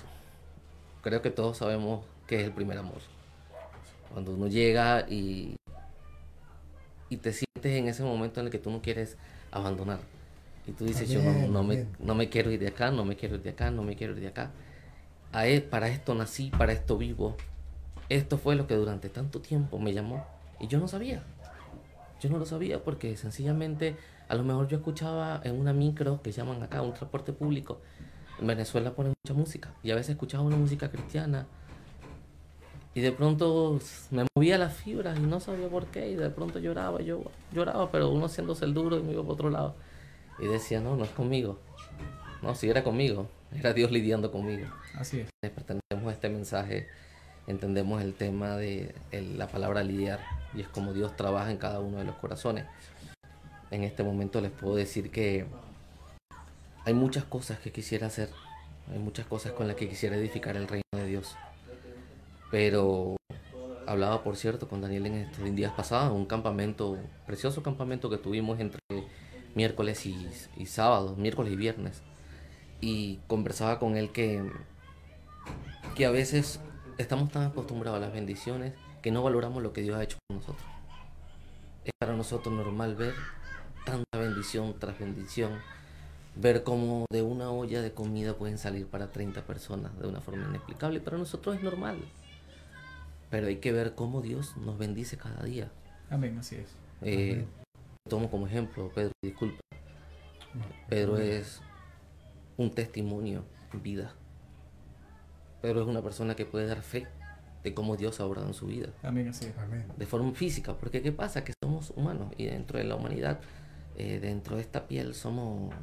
creo 1.02 1.22
que 1.22 1.32
todos 1.32 1.58
sabemos 1.58 2.06
que 2.32 2.40
es 2.40 2.46
el 2.46 2.54
primer 2.54 2.78
amor. 2.78 3.00
Cuando 4.10 4.32
uno 4.32 4.48
llega 4.48 5.06
y, 5.10 5.58
y 7.10 7.18
te 7.18 7.34
sientes 7.34 7.78
en 7.78 7.90
ese 7.90 8.04
momento 8.04 8.40
en 8.40 8.46
el 8.46 8.52
que 8.54 8.58
tú 8.58 8.72
no 8.72 8.82
quieres 8.82 9.18
abandonar. 9.52 10.00
Y 10.66 10.72
tú 10.72 10.86
dices, 10.86 11.10
yo 11.10 11.22
no, 11.22 11.50
no 11.50 11.62
me, 11.62 11.88
no 12.00 12.16
me 12.16 12.30
quiero 12.30 12.50
ir 12.50 12.62
de 12.62 12.70
acá, 12.70 12.90
no 12.90 13.04
me 13.04 13.18
quiero 13.18 13.36
ir 13.36 13.42
de 13.42 13.50
acá, 13.50 13.70
no 13.70 13.84
me 13.84 13.98
quiero 13.98 14.14
ir 14.14 14.22
de 14.22 14.28
acá. 14.30 14.52
A 15.34 15.46
él, 15.46 15.64
para 15.64 15.90
esto 15.90 16.16
nací, 16.16 16.52
para 16.52 16.72
esto 16.72 16.98
vivo. 16.98 17.36
Esto 18.08 18.38
fue 18.38 18.56
lo 18.56 18.66
que 18.66 18.76
durante 18.76 19.10
tanto 19.10 19.42
tiempo 19.42 19.78
me 19.78 19.92
llamó. 19.92 20.26
Y 20.62 20.68
yo 20.68 20.80
no 20.80 20.88
sabía. 20.88 21.24
Yo 22.22 22.30
no 22.30 22.38
lo 22.38 22.46
sabía 22.46 22.82
porque 22.82 23.18
sencillamente 23.18 23.98
a 24.30 24.36
lo 24.36 24.44
mejor 24.44 24.70
yo 24.70 24.78
escuchaba 24.78 25.42
en 25.44 25.60
una 25.60 25.74
micro 25.74 26.22
que 26.22 26.32
llaman 26.32 26.64
acá, 26.64 26.82
un 26.82 26.94
transporte 26.94 27.34
público. 27.34 27.82
En 28.40 28.48
Venezuela 28.48 28.94
ponen 28.94 29.16
mucha 29.22 29.38
música 29.38 29.74
y 29.84 29.92
a 29.92 29.96
veces 29.96 30.12
escuchaba 30.12 30.46
una 30.46 30.56
música 30.56 30.90
cristiana 30.90 31.46
y 32.94 33.02
de 33.02 33.12
pronto 33.12 33.80
me 34.10 34.26
movía 34.36 34.58
las 34.58 34.74
fibras 34.76 35.18
y 35.18 35.22
no 35.22 35.40
sabía 35.40 35.68
por 35.70 35.86
qué 35.88 36.10
y 36.12 36.16
de 36.16 36.30
pronto 36.30 36.60
lloraba, 36.60 37.02
yo 37.02 37.24
lloraba, 37.54 37.90
pero 37.92 38.10
uno 38.10 38.26
haciéndose 38.26 38.66
el 38.66 38.74
duro 38.74 38.98
y 39.00 39.04
me 39.04 39.14
iba 39.14 39.22
para 39.22 39.34
otro 39.34 39.50
lado. 39.50 39.76
Y 40.40 40.48
decía, 40.48 40.82
no, 40.82 40.96
no 40.96 41.06
es 41.06 41.12
conmigo. 41.12 41.60
No, 42.42 42.56
si 42.56 42.70
era 42.70 42.84
conmigo, 42.84 43.28
era 43.54 43.74
Dios 43.74 43.92
lidiando 43.92 44.32
conmigo. 44.32 44.68
Así 44.96 45.20
es. 45.20 45.30
Pertenecemos 45.42 46.10
a 46.10 46.12
este 46.12 46.30
mensaje, 46.30 46.88
entendemos 47.48 48.02
el 48.02 48.14
tema 48.14 48.58
de 48.58 48.94
el- 49.12 49.38
la 49.38 49.48
palabra 49.48 49.84
lidiar 49.84 50.20
y 50.56 50.62
es 50.62 50.68
como 50.68 50.92
Dios 50.94 51.16
trabaja 51.16 51.52
en 51.52 51.58
cada 51.58 51.80
uno 51.80 51.98
de 52.00 52.04
los 52.06 52.16
corazones. 52.16 52.66
En 53.70 53.84
este 53.84 54.04
momento 54.04 54.42
les 54.42 54.52
puedo 54.52 54.76
decir 54.76 55.12
que 55.12 55.46
hay 56.84 56.94
muchas 56.94 57.24
cosas 57.24 57.60
que 57.60 57.72
quisiera 57.72 58.08
hacer, 58.08 58.30
hay 58.92 59.00
muchas 59.00 59.28
cosas 59.28 59.52
con 59.54 59.68
las 59.68 59.76
que 59.76 59.88
quisiera 59.88 60.16
edificar 60.18 60.58
el 60.58 60.68
reino 60.68 60.84
de 60.94 61.06
Dios. 61.06 61.36
Pero 62.52 63.16
hablaba, 63.88 64.24
por 64.24 64.36
cierto, 64.36 64.68
con 64.68 64.82
Daniel 64.82 65.08
en 65.08 65.14
estos 65.16 65.56
días 65.56 65.72
pasados, 65.74 66.14
un 66.14 66.26
campamento, 66.26 66.98
precioso 67.26 67.64
campamento 67.64 68.10
que 68.10 68.18
tuvimos 68.18 68.60
entre 68.60 68.80
miércoles 69.56 70.06
y, 70.06 70.28
y 70.58 70.66
sábado, 70.66 71.16
miércoles 71.16 71.54
y 71.54 71.56
viernes. 71.56 72.02
Y 72.82 73.20
conversaba 73.28 73.80
con 73.80 73.96
él 73.96 74.12
que, 74.12 74.44
que 75.96 76.06
a 76.06 76.12
veces 76.12 76.60
estamos 76.98 77.32
tan 77.32 77.44
acostumbrados 77.44 77.98
a 77.98 78.02
las 78.02 78.14
bendiciones 78.14 78.74
que 79.02 79.12
no 79.12 79.24
valoramos 79.24 79.64
lo 79.64 79.74
que 79.74 79.82
Dios 79.82 79.98
ha 79.98 80.04
hecho 80.04 80.18
con 80.28 80.38
nosotros. 80.38 80.66
Es 81.84 81.92
para 82.00 82.16
nosotros 82.16 82.54
normal 82.54 82.96
ver 82.96 83.14
tanta 83.86 84.18
bendición 84.18 84.76
tras 84.80 85.00
bendición, 85.00 85.60
ver 86.36 86.64
cómo 86.64 87.06
de 87.12 87.22
una 87.22 87.52
olla 87.52 87.82
de 87.82 87.92
comida 87.92 88.36
pueden 88.36 88.58
salir 88.58 88.88
para 88.88 89.12
30 89.12 89.42
personas 89.46 89.98
de 90.00 90.08
una 90.08 90.22
forma 90.22 90.48
inexplicable. 90.48 91.00
Para 91.00 91.18
nosotros 91.18 91.56
es 91.56 91.64
normal. 91.64 91.98
Pero 93.32 93.48
hay 93.48 93.56
que 93.56 93.72
ver 93.72 93.96
cómo 93.96 94.22
Dios 94.22 94.56
nos 94.58 94.78
bendice 94.78 95.18
cada 95.18 95.44
día. 95.44 95.72
Amén, 96.10 96.38
así 96.38 96.58
es. 96.58 96.76
Eh, 97.02 97.46
tomo 98.08 98.30
como 98.30 98.46
ejemplo, 98.46 98.92
Pedro, 98.94 99.14
disculpa. 99.24 99.60
Pedro 100.90 101.18
es 101.18 101.62
un 102.58 102.72
testimonio 102.72 103.46
en 103.74 103.82
vida. 103.82 104.14
Pedro 105.62 105.82
es 105.82 105.88
una 105.88 106.02
persona 106.02 106.36
que 106.36 106.46
puede 106.46 106.68
dar 106.68 106.82
fe 106.82 107.08
de 107.64 107.74
cómo 107.74 107.96
Dios 107.96 108.20
ha 108.20 108.26
obrado 108.26 108.48
en 108.48 108.54
su 108.54 108.68
vida. 108.68 108.90
Amén, 109.02 109.30
así 109.30 109.46
es. 109.46 109.58
Amén. 109.58 109.86
De 109.98 110.06
forma 110.06 110.34
física, 110.34 110.76
porque 110.76 111.02
¿qué 111.02 111.14
pasa? 111.14 111.46
Que 111.46 111.54
somos 111.64 111.92
humanos 111.96 112.34
y 112.38 112.48
dentro 112.48 112.80
de 112.80 112.84
la 112.84 112.96
humanidad, 112.96 113.40
eh, 113.96 114.20
dentro 114.20 114.58
de 114.58 114.64
esta 114.64 114.90
piel, 114.90 115.14
somos, 115.14 115.74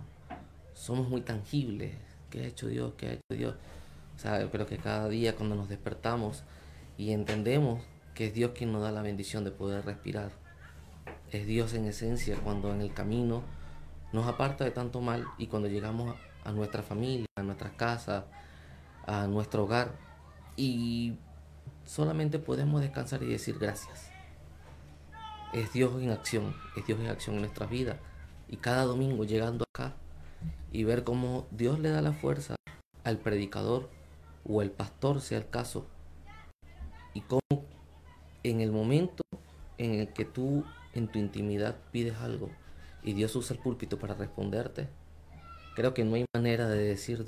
somos 0.75 1.09
muy 1.09 1.23
tangibles. 1.23 1.95
¿Qué 2.29 2.43
ha 2.43 2.47
hecho 2.47 2.67
Dios? 2.67 2.93
¿Qué 2.99 3.07
ha 3.07 3.13
hecho 3.13 3.35
Dios? 3.35 3.55
O 4.17 4.19
sea, 4.19 4.43
yo 4.43 4.51
creo 4.51 4.67
que 4.67 4.77
cada 4.77 5.09
día 5.09 5.35
cuando 5.35 5.55
nos 5.55 5.71
despertamos 5.71 6.43
y 6.99 7.13
entendemos 7.13 7.83
que 8.15 8.27
es 8.27 8.35
Dios 8.35 8.51
quien 8.55 8.73
nos 8.73 8.83
da 8.83 8.91
la 8.91 9.01
bendición 9.01 9.45
de 9.45 9.53
poder 9.53 9.87
respirar, 9.87 10.33
es 11.31 11.47
Dios 11.47 11.73
en 11.73 11.87
esencia 11.87 12.37
cuando 12.43 12.75
en 12.75 12.83
el 12.83 12.93
camino 12.93 13.43
nos 14.13 14.27
aparta 14.27 14.65
de 14.65 14.73
tanto 14.73 15.01
mal 15.01 15.25
y 15.39 15.47
cuando 15.47 15.69
llegamos 15.69 16.17
a 16.45 16.53
nuestra 16.53 16.83
familia, 16.83 17.27
a 17.37 17.43
nuestras 17.43 17.73
casas, 17.73 18.25
a 19.07 19.27
nuestro 19.29 19.65
hogar 19.65 19.93
y 20.57 21.17
solamente 21.85 22.39
podemos 22.39 22.81
descansar 22.81 23.23
y 23.23 23.27
decir 23.27 23.59
gracias. 23.59 24.11
Es 25.53 25.73
Dios 25.73 26.03
en 26.03 26.11
acción, 26.11 26.55
es 26.77 26.87
Dios 26.87 26.99
en 27.01 27.07
acción 27.07 27.37
en 27.37 27.43
nuestras 27.43 27.71
vidas. 27.71 27.97
Y 28.49 28.57
cada 28.57 28.85
domingo 28.85 29.25
llegando 29.25 29.65
acá 29.73 29.95
y 30.73 30.85
ver 30.85 31.05
cómo 31.05 31.47
Dios 31.51 31.79
le 31.79 31.91
da 31.91 32.03
la 32.03 32.13
fuerza 32.13 32.57
al 33.05 33.19
predicador 33.19 33.89
o 34.45 34.61
al 34.61 34.71
pastor, 34.71 35.21
sea 35.21 35.39
el 35.39 35.49
caso, 35.49 35.87
en 38.43 38.61
el 38.61 38.71
momento 38.73 39.23
en 39.79 39.95
el 39.95 40.09
que 40.13 40.25
tú 40.25 40.65
en 40.95 41.09
tu 41.09 41.19
intimidad 41.19 41.77
pides 41.93 42.17
algo 42.19 42.51
y 43.03 43.13
Dios 43.13 43.35
usa 43.37 43.55
el 43.57 43.63
púlpito 43.63 43.99
para 43.99 44.15
responderte, 44.15 44.89
creo 45.77 45.95
que 45.95 46.05
no 46.05 46.15
hay 46.17 46.25
manera 46.35 46.69
de 46.69 46.83
decir 46.83 47.25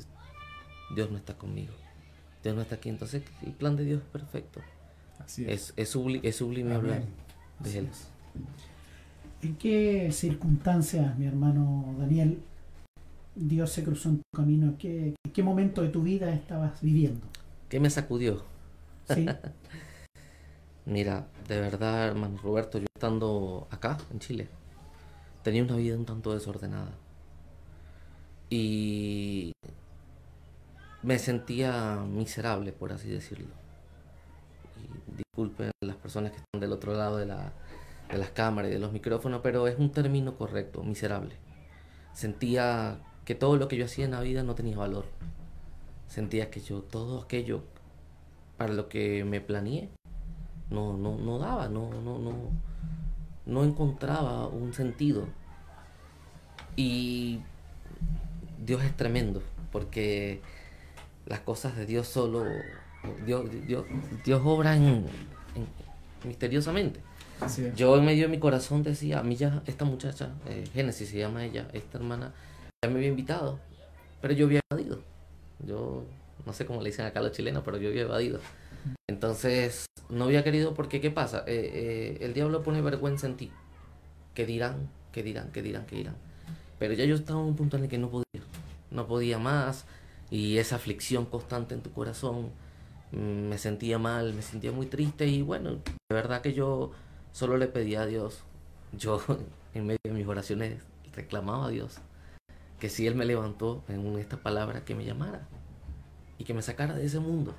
Dios 0.95 1.11
no 1.11 1.17
está 1.17 1.35
conmigo, 1.39 1.73
Dios 2.43 2.55
no 2.57 2.63
está 2.63 2.77
aquí. 2.77 2.89
Entonces 2.89 3.23
el 3.43 3.53
plan 3.53 3.77
de 3.77 3.85
Dios 3.85 4.03
es 4.03 4.09
perfecto. 4.09 4.61
Así 5.19 5.45
es. 5.45 5.51
Es, 5.51 5.75
es, 5.77 5.95
subli- 5.97 6.21
es 6.23 6.37
sublime 6.37 6.75
Amén. 6.75 6.93
hablar 6.93 7.03
de 7.61 7.79
Él. 7.79 7.89
¿En 9.43 9.57
qué 9.57 10.11
circunstancias, 10.13 11.17
mi 11.19 11.27
hermano 11.27 11.95
Daniel, 11.99 12.41
Dios 13.37 13.71
se 13.71 13.85
cruzó 13.85 14.09
en 14.11 14.17
tu 14.17 14.23
camino? 14.37 14.75
¿Qué, 14.79 15.15
qué 15.33 15.43
momento 15.43 15.83
de 15.83 15.89
tu 15.89 16.03
vida 16.03 16.33
estabas 16.35 16.81
viviendo? 16.83 17.21
¿Qué 17.69 17.79
me 17.81 17.89
sacudió? 17.91 18.43
¿Sí? 19.15 19.27
Mira, 20.87 21.27
de 21.47 21.61
verdad, 21.61 22.09
hermano 22.09 22.39
Roberto, 22.43 22.79
yo 22.79 22.87
estando 22.95 23.69
acá, 23.71 23.99
en 24.11 24.19
Chile, 24.19 24.49
tenía 25.43 25.63
una 25.63 25.77
vida 25.77 25.97
un 25.97 26.07
tanto 26.07 26.33
desordenada. 26.33 26.93
Y 28.49 29.53
me 31.03 31.19
sentía 31.19 31.97
miserable, 32.07 32.73
por 32.73 32.93
así 32.93 33.09
decirlo. 33.09 33.55
Y 34.77 35.17
disculpen 35.19 35.71
las 35.83 35.97
personas 35.97 36.33
que 36.33 36.39
están 36.39 36.61
del 36.61 36.73
otro 36.73 36.95
lado 36.95 37.19
de, 37.19 37.27
de 37.27 38.19
las 38.19 38.31
cámaras 38.31 38.71
y 38.71 38.75
de 38.75 38.81
los 38.81 38.93
micrófonos, 38.93 39.41
pero 39.43 39.69
es 39.69 39.79
un 39.79 39.93
término 39.93 40.37
correcto, 40.37 40.83
miserable. 40.83 41.37
Sentía 42.13 43.01
que 43.25 43.35
todo 43.35 43.57
lo 43.57 43.69
que 43.69 43.77
yo 43.77 43.85
hacía 43.85 44.07
en 44.07 44.13
la 44.13 44.21
vida 44.21 44.43
no 44.43 44.55
tenía 44.55 44.77
valor. 44.77 45.05
Sentía 46.09 46.51
que 46.51 46.61
yo, 46.61 46.83
todo 46.83 47.23
aquello 47.23 47.63
para 48.57 48.73
lo 48.73 48.89
que 48.89 49.25
me 49.25 49.41
planeé, 49.41 49.91
no, 50.71 50.97
no, 50.97 51.17
no 51.19 51.39
daba, 51.39 51.69
no, 51.69 51.91
no, 52.03 52.19
no, 52.19 52.33
no 53.47 53.65
encontraba 53.65 54.47
un 54.49 54.73
sentido. 54.73 55.27
Y 56.77 57.41
Dios 58.65 58.83
es 58.85 58.97
tremendo, 58.97 59.43
porque 59.73 60.41
las 61.27 61.41
cosas 61.41 61.77
de 61.77 61.87
Dios 61.87 62.07
solo, 62.09 62.45
Dios, 63.27 63.47
Dios, 63.67 63.85
Dios 64.25 64.41
obra 64.45 64.77
en, 64.77 64.85
en- 65.55 65.67
misteriosamente. 66.29 67.01
Yo 67.75 67.97
en 67.97 68.05
medio 68.05 68.25
de 68.25 68.29
mi 68.29 68.39
corazón 68.39 68.83
decía, 68.83 69.21
a 69.21 69.23
mí 69.23 69.35
ya 69.37 69.63
esta 69.67 69.85
muchacha, 69.85 70.31
eh, 70.47 70.65
Génesis 70.73 71.09
se 71.09 71.19
llama 71.19 71.45
ella, 71.45 71.69
esta 71.73 71.99
hermana, 71.99 72.33
ya 72.85 72.91
me 72.91 72.97
había 72.97 73.09
invitado, 73.09 73.59
pero 74.21 74.35
yo 74.35 74.47
había 74.47 74.61
evadido. 74.71 75.01
Yo 75.67 76.05
no 76.47 76.53
sé 76.53 76.67
cómo 76.67 76.83
le 76.83 76.91
dicen 76.91 77.07
acá 77.07 77.21
a 77.21 77.23
los 77.23 77.33
chilenos, 77.33 77.63
pero 77.65 77.79
yo 77.79 77.89
había 77.89 78.03
evadido. 78.03 78.41
Entonces, 79.09 79.87
no 80.09 80.25
había 80.25 80.45
querido 80.45 80.75
porque, 80.75 81.01
¿qué 81.01 81.11
pasa? 81.11 81.45
Eh, 81.47 81.71
eh, 81.75 82.19
el 82.21 82.35
diablo 82.35 82.63
pone 82.63 82.81
vergüenza 82.81 83.27
en 83.27 83.37
ti. 83.37 83.51
¿Qué 84.35 84.47
dirán? 84.47 84.89
¿Qué 85.13 85.23
dirán? 85.23 85.51
¿Qué 85.53 85.63
dirán? 85.63 85.87
¿Qué 85.87 85.97
dirán? 85.97 86.17
Pero 86.79 86.95
ya 86.95 87.05
yo 87.05 87.15
estaba 87.15 87.41
en 87.41 87.47
un 87.47 87.57
punto 87.57 87.77
en 87.77 87.85
el 87.85 87.89
que 87.89 87.99
no 87.99 88.11
podía. 88.11 88.43
No 88.91 89.07
podía 89.07 89.39
más. 89.39 89.85
Y 90.31 90.59
esa 90.59 90.77
aflicción 90.77 91.27
constante 91.27 91.75
en 91.75 91.83
tu 91.83 91.93
corazón. 91.93 92.51
mm, 93.13 93.49
Me 93.49 93.59
sentía 93.59 93.99
mal, 93.99 94.35
me 94.35 94.43
sentía 94.43 94.73
muy 94.73 94.87
triste. 94.87 95.27
Y 95.27 95.43
bueno, 95.43 95.73
de 95.73 96.15
verdad 96.15 96.43
que 96.43 96.53
yo 96.55 96.93
solo 97.33 97.57
le 97.59 97.67
pedía 97.67 98.03
a 98.03 98.07
Dios. 98.07 98.43
Yo, 98.93 99.21
en 99.75 99.87
medio 99.87 100.01
de 100.05 100.13
mis 100.13 100.27
oraciones, 100.27 100.83
reclamaba 101.15 101.67
a 101.67 101.71
Dios 101.71 102.01
que 102.81 102.89
si 102.89 103.07
Él 103.07 103.15
me 103.15 103.27
levantó 103.27 103.85
en 103.89 104.19
esta 104.19 104.39
palabra, 104.39 104.85
que 104.85 104.95
me 104.95 105.05
llamara 105.05 105.47
y 106.39 106.45
que 106.45 106.55
me 106.55 106.63
sacara 106.63 106.95
de 106.95 107.05
ese 107.05 107.21
mundo. 107.21 107.55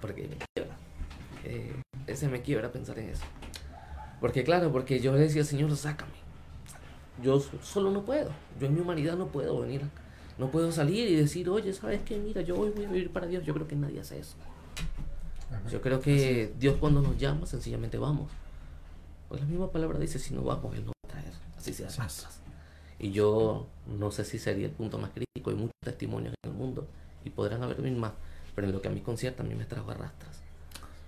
Porque 0.00 0.22
me 0.28 0.36
quiebra. 0.54 0.76
Eh, 1.44 1.74
ese 2.06 2.28
me 2.28 2.42
quiebra 2.42 2.70
pensar 2.72 2.98
en 2.98 3.10
eso. 3.10 3.24
Porque 4.20 4.44
claro, 4.44 4.70
porque 4.72 5.00
yo 5.00 5.12
le 5.12 5.20
decía, 5.20 5.44
Señor, 5.44 5.74
sácame. 5.76 6.12
Yo 7.22 7.40
so- 7.40 7.58
solo 7.62 7.90
no 7.90 8.02
puedo. 8.04 8.30
Yo 8.58 8.66
en 8.66 8.74
mi 8.74 8.80
humanidad 8.80 9.16
no 9.16 9.28
puedo 9.28 9.60
venir. 9.60 9.82
No 10.38 10.50
puedo 10.50 10.72
salir 10.72 11.08
y 11.08 11.16
decir, 11.16 11.48
oye, 11.50 11.72
¿sabes 11.72 12.00
qué? 12.04 12.18
Mira, 12.18 12.40
yo 12.42 12.58
hoy 12.58 12.70
voy 12.70 12.84
a 12.84 12.88
vivir 12.88 13.10
para 13.12 13.26
Dios. 13.26 13.44
Yo 13.44 13.52
creo 13.54 13.68
que 13.68 13.76
nadie 13.76 14.00
hace 14.00 14.18
eso. 14.18 14.36
Yo 15.70 15.80
creo 15.82 16.00
que 16.00 16.52
Dios 16.58 16.76
cuando 16.78 17.02
nos 17.02 17.18
llama, 17.18 17.46
sencillamente 17.46 17.98
vamos. 17.98 18.30
Pues 19.28 19.40
la 19.40 19.46
misma 19.46 19.70
palabra 19.70 19.98
dice, 19.98 20.18
si 20.18 20.32
no 20.34 20.42
vamos, 20.42 20.74
Él 20.74 20.84
nos 20.84 20.92
va 20.92 21.08
a 21.08 21.12
traer. 21.12 21.32
Así 21.56 21.72
sea 21.74 21.88
arrastras. 21.88 22.40
Y 22.98 23.12
yo 23.12 23.66
no 23.98 24.10
sé 24.10 24.24
si 24.24 24.38
sería 24.38 24.66
el 24.66 24.72
punto 24.72 24.98
más 24.98 25.10
crítico. 25.10 25.50
Hay 25.50 25.56
muchos 25.56 25.72
testimonios 25.84 26.34
en 26.44 26.50
el 26.50 26.56
mundo 26.56 26.86
y 27.24 27.30
podrán 27.30 27.62
haber 27.62 27.80
mil 27.80 27.96
más. 27.96 28.12
Pero 28.54 28.66
en 28.66 28.72
lo 28.72 28.82
que 28.82 28.88
a 28.88 28.90
mí 28.90 29.00
concierta, 29.00 29.42
a 29.42 29.46
mí 29.46 29.54
me 29.54 29.64
trajo 29.64 29.90
arrastras. 29.90 30.42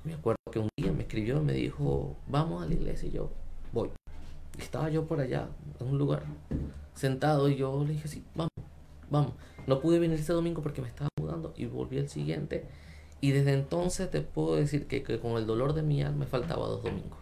Me 0.05 0.15
acuerdo 0.15 0.39
que 0.51 0.59
un 0.59 0.69
día 0.77 0.93
me 0.93 1.03
escribió 1.03 1.39
y 1.39 1.45
me 1.45 1.53
dijo, 1.53 2.17
vamos 2.27 2.63
a 2.63 2.67
la 2.67 2.75
iglesia. 2.75 3.09
Y 3.09 3.13
yo, 3.13 3.31
voy. 3.73 3.91
Y 4.59 4.63
estaba 4.63 4.91
yo 4.91 5.07
por 5.07 5.21
allá, 5.21 5.49
en 5.81 5.87
un 5.87 5.99
lugar, 5.99 6.25
sentado. 6.95 7.49
Y 7.49 7.57
yo 7.57 7.85
le 7.85 7.95
dije, 7.95 8.09
sí, 8.09 8.25
vamos, 8.35 8.51
vamos. 9.11 9.33
No 9.67 9.81
pude 9.81 9.99
venir 9.99 10.19
ese 10.19 10.33
domingo 10.33 10.63
porque 10.63 10.83
me 10.83 10.89
estaba 10.89 11.09
mudando 11.21 11.55
y 11.57 11.67
volví 11.67 11.99
el 11.99 12.09
siguiente. 12.09 12.67
Y 13.21 13.31
desde 13.31 13.55
entonces 13.55 14.11
te 14.11 14.21
puedo 14.21 14.57
decir 14.57 14.89
que, 14.89 15.03
con 15.21 15.37
el 15.37 15.47
dolor 15.47 15.75
de 15.75 15.83
mi 15.83 16.03
alma 16.03 16.21
me 16.21 16.27
faltaba 16.27 16.67
dos 16.67 16.83
domingos. 16.83 17.19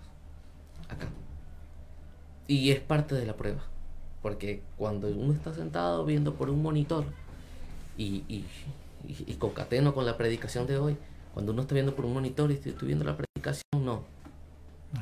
Acá. 0.89 1.09
Y 2.49 2.71
es 2.71 2.81
parte 2.81 3.15
de 3.15 3.27
la 3.27 3.37
prueba. 3.37 3.63
Porque 4.23 4.63
cuando 4.79 5.09
uno 5.09 5.35
está 5.35 5.53
sentado 5.53 6.05
viendo 6.05 6.35
por 6.35 6.49
un 6.49 6.63
monitor 6.63 7.05
y, 7.99 8.45
y- 9.07 9.25
y 9.31 9.35
concateno 9.35 9.95
con 9.95 10.07
la 10.07 10.17
predicación 10.17 10.67
de 10.67 10.79
hoy, 10.79 10.97
cuando 11.35 11.53
uno 11.53 11.63
está 11.63 11.75
viendo 11.75 11.95
por 11.95 12.05
un 12.05 12.15
monitor 12.15 12.51
y 12.51 12.55
estoy, 12.55 12.73
estoy 12.73 12.89
viendo 12.89 13.05
la 13.05 13.17
predicación, 13.17 13.63
no. 13.85 14.05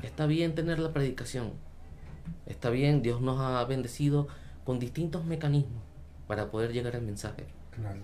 Está 0.03 0.27
bien 0.27 0.55
tener 0.55 0.79
la 0.79 0.93
predicación. 0.93 1.53
Está 2.47 2.69
bien, 2.71 3.01
Dios 3.03 3.21
nos 3.23 3.41
ha 3.41 3.65
bendecido 3.65 4.29
con 4.65 4.79
distintos 4.79 5.25
mecanismos 5.25 5.83
para 6.27 6.51
poder 6.51 6.73
llegar 6.73 6.95
al 6.95 7.03
mensaje. 7.03 7.47
Claro. 7.75 8.01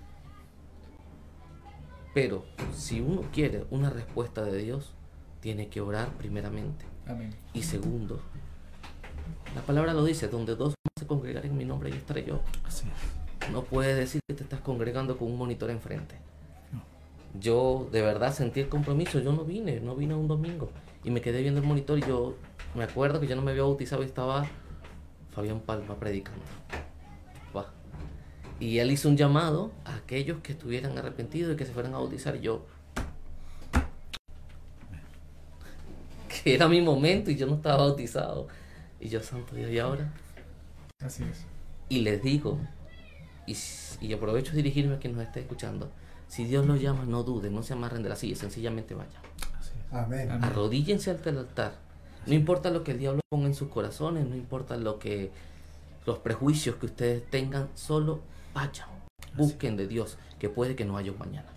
Pero 2.14 2.44
si 2.74 3.00
uno 3.00 3.22
quiere 3.32 3.66
una 3.70 3.90
respuesta 3.90 4.42
de 4.44 4.56
Dios, 4.58 4.92
tiene 5.40 5.68
que 5.68 5.80
orar 5.80 6.08
primeramente. 6.16 6.86
Amén. 7.06 7.34
Y 7.52 7.62
segundo, 7.64 8.20
la 9.54 9.60
palabra 9.62 9.92
lo 9.92 10.04
dice, 10.04 10.28
donde 10.28 10.54
dos 10.56 10.74
se 10.98 11.06
congregar 11.06 11.44
en 11.44 11.56
mi 11.56 11.64
nombre, 11.64 11.90
ahí 11.92 11.98
estaré 11.98 12.24
yo. 12.24 12.40
Así 12.64 12.86
es. 12.86 13.23
No 13.52 13.62
puedes 13.64 13.96
decir 13.96 14.20
que 14.26 14.34
te 14.34 14.42
estás 14.42 14.60
congregando 14.60 15.16
con 15.16 15.30
un 15.30 15.38
monitor 15.38 15.70
enfrente. 15.70 16.16
Yo 17.40 17.88
de 17.90 18.02
verdad 18.02 18.32
sentí 18.32 18.60
el 18.60 18.68
compromiso, 18.68 19.18
yo 19.20 19.32
no 19.32 19.44
vine, 19.44 19.80
no 19.80 19.96
vine 19.96 20.14
un 20.14 20.28
domingo. 20.28 20.70
Y 21.02 21.10
me 21.10 21.20
quedé 21.20 21.42
viendo 21.42 21.60
el 21.60 21.66
monitor 21.66 21.98
y 21.98 22.02
yo 22.02 22.36
me 22.74 22.84
acuerdo 22.84 23.20
que 23.20 23.26
yo 23.26 23.36
no 23.36 23.42
me 23.42 23.50
había 23.50 23.64
bautizado 23.64 24.02
y 24.02 24.06
estaba 24.06 24.46
Fabián 25.32 25.60
Palma 25.60 25.96
predicando. 25.96 26.42
Y 28.60 28.78
él 28.78 28.90
hizo 28.92 29.08
un 29.08 29.16
llamado 29.16 29.72
a 29.84 29.96
aquellos 29.96 30.40
que 30.40 30.52
estuvieran 30.52 30.96
arrepentidos 30.96 31.54
y 31.54 31.56
que 31.56 31.66
se 31.66 31.72
fueran 31.72 31.94
a 31.94 31.98
bautizar. 31.98 32.36
Y 32.36 32.40
yo, 32.40 32.64
que 36.28 36.54
era 36.54 36.68
mi 36.68 36.80
momento 36.80 37.30
y 37.30 37.36
yo 37.36 37.46
no 37.46 37.56
estaba 37.56 37.78
bautizado. 37.78 38.48
Y 39.00 39.08
yo, 39.08 39.22
santo 39.22 39.54
Dios, 39.56 39.70
¿y 39.70 39.78
ahora? 39.78 40.12
Así 41.00 41.24
es. 41.24 41.44
Y 41.88 42.00
les 42.00 42.22
digo, 42.22 42.58
y, 43.46 44.12
aprovecho 44.12 44.52
de 44.52 44.58
dirigirme 44.58 44.94
a 44.94 44.98
quien 44.98 45.14
nos 45.14 45.22
esté 45.22 45.40
escuchando, 45.40 45.90
si 46.28 46.44
Dios 46.44 46.66
los 46.66 46.80
llama, 46.80 47.04
no 47.04 47.22
duden, 47.22 47.54
no 47.54 47.62
se 47.62 47.74
amarren 47.74 48.02
de 48.02 48.08
la 48.08 48.16
silla, 48.16 48.36
sencillamente 48.36 48.94
vayan. 48.94 49.22
Amén. 49.90 50.30
Amén. 50.30 50.44
Arrodíllense 50.44 51.10
ante 51.10 51.30
el 51.30 51.38
altar. 51.38 51.74
No 52.26 52.34
importa 52.34 52.70
lo 52.70 52.82
que 52.82 52.92
el 52.92 52.98
diablo 52.98 53.20
ponga 53.28 53.46
en 53.46 53.54
sus 53.54 53.68
corazones, 53.68 54.26
no 54.26 54.34
importa 54.34 54.76
lo 54.76 54.98
que 54.98 55.30
los 56.06 56.18
prejuicios 56.18 56.76
que 56.76 56.86
ustedes 56.86 57.30
tengan, 57.30 57.68
solo 57.74 58.20
vayan. 58.54 58.88
Busquen 59.36 59.76
de 59.76 59.86
Dios, 59.86 60.16
que 60.38 60.48
puede 60.48 60.74
que 60.74 60.84
no 60.84 60.96
haya 60.96 61.12
un 61.12 61.18
mañana. 61.18 61.48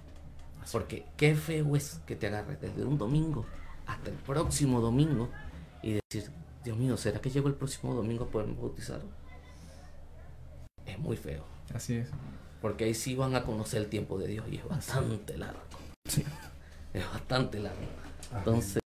Porque 0.71 1.05
qué 1.15 1.35
feo 1.35 1.75
es 1.75 2.01
que 2.05 2.15
te 2.15 2.27
agarres 2.27 2.59
desde 2.59 2.83
un 2.83 2.97
domingo 2.97 3.45
hasta 3.85 4.09
el 4.09 4.17
próximo 4.17 4.81
domingo 4.81 5.29
y 5.81 5.93
decir, 5.93 6.29
Dios 6.63 6.77
mío, 6.77 6.97
¿será 6.97 7.21
que 7.21 7.29
llego 7.29 7.47
el 7.47 7.55
próximo 7.55 7.93
domingo 7.93 8.25
a 8.25 8.27
poderme 8.27 8.55
bautizar? 8.55 9.01
Es 10.85 10.99
muy 10.99 11.15
feo. 11.15 11.56
Así 11.73 11.95
es. 11.95 12.09
Porque 12.61 12.85
ahí 12.85 12.93
sí 12.93 13.15
van 13.15 13.35
a 13.35 13.43
conocer 13.43 13.81
el 13.81 13.87
tiempo 13.87 14.17
de 14.17 14.27
Dios 14.27 14.45
y 14.51 14.57
es 14.57 14.67
bastante 14.67 15.37
largo. 15.37 15.59
Es 16.93 17.05
bastante 17.11 17.59
largo. 17.59 17.81
Entonces, 18.35 18.81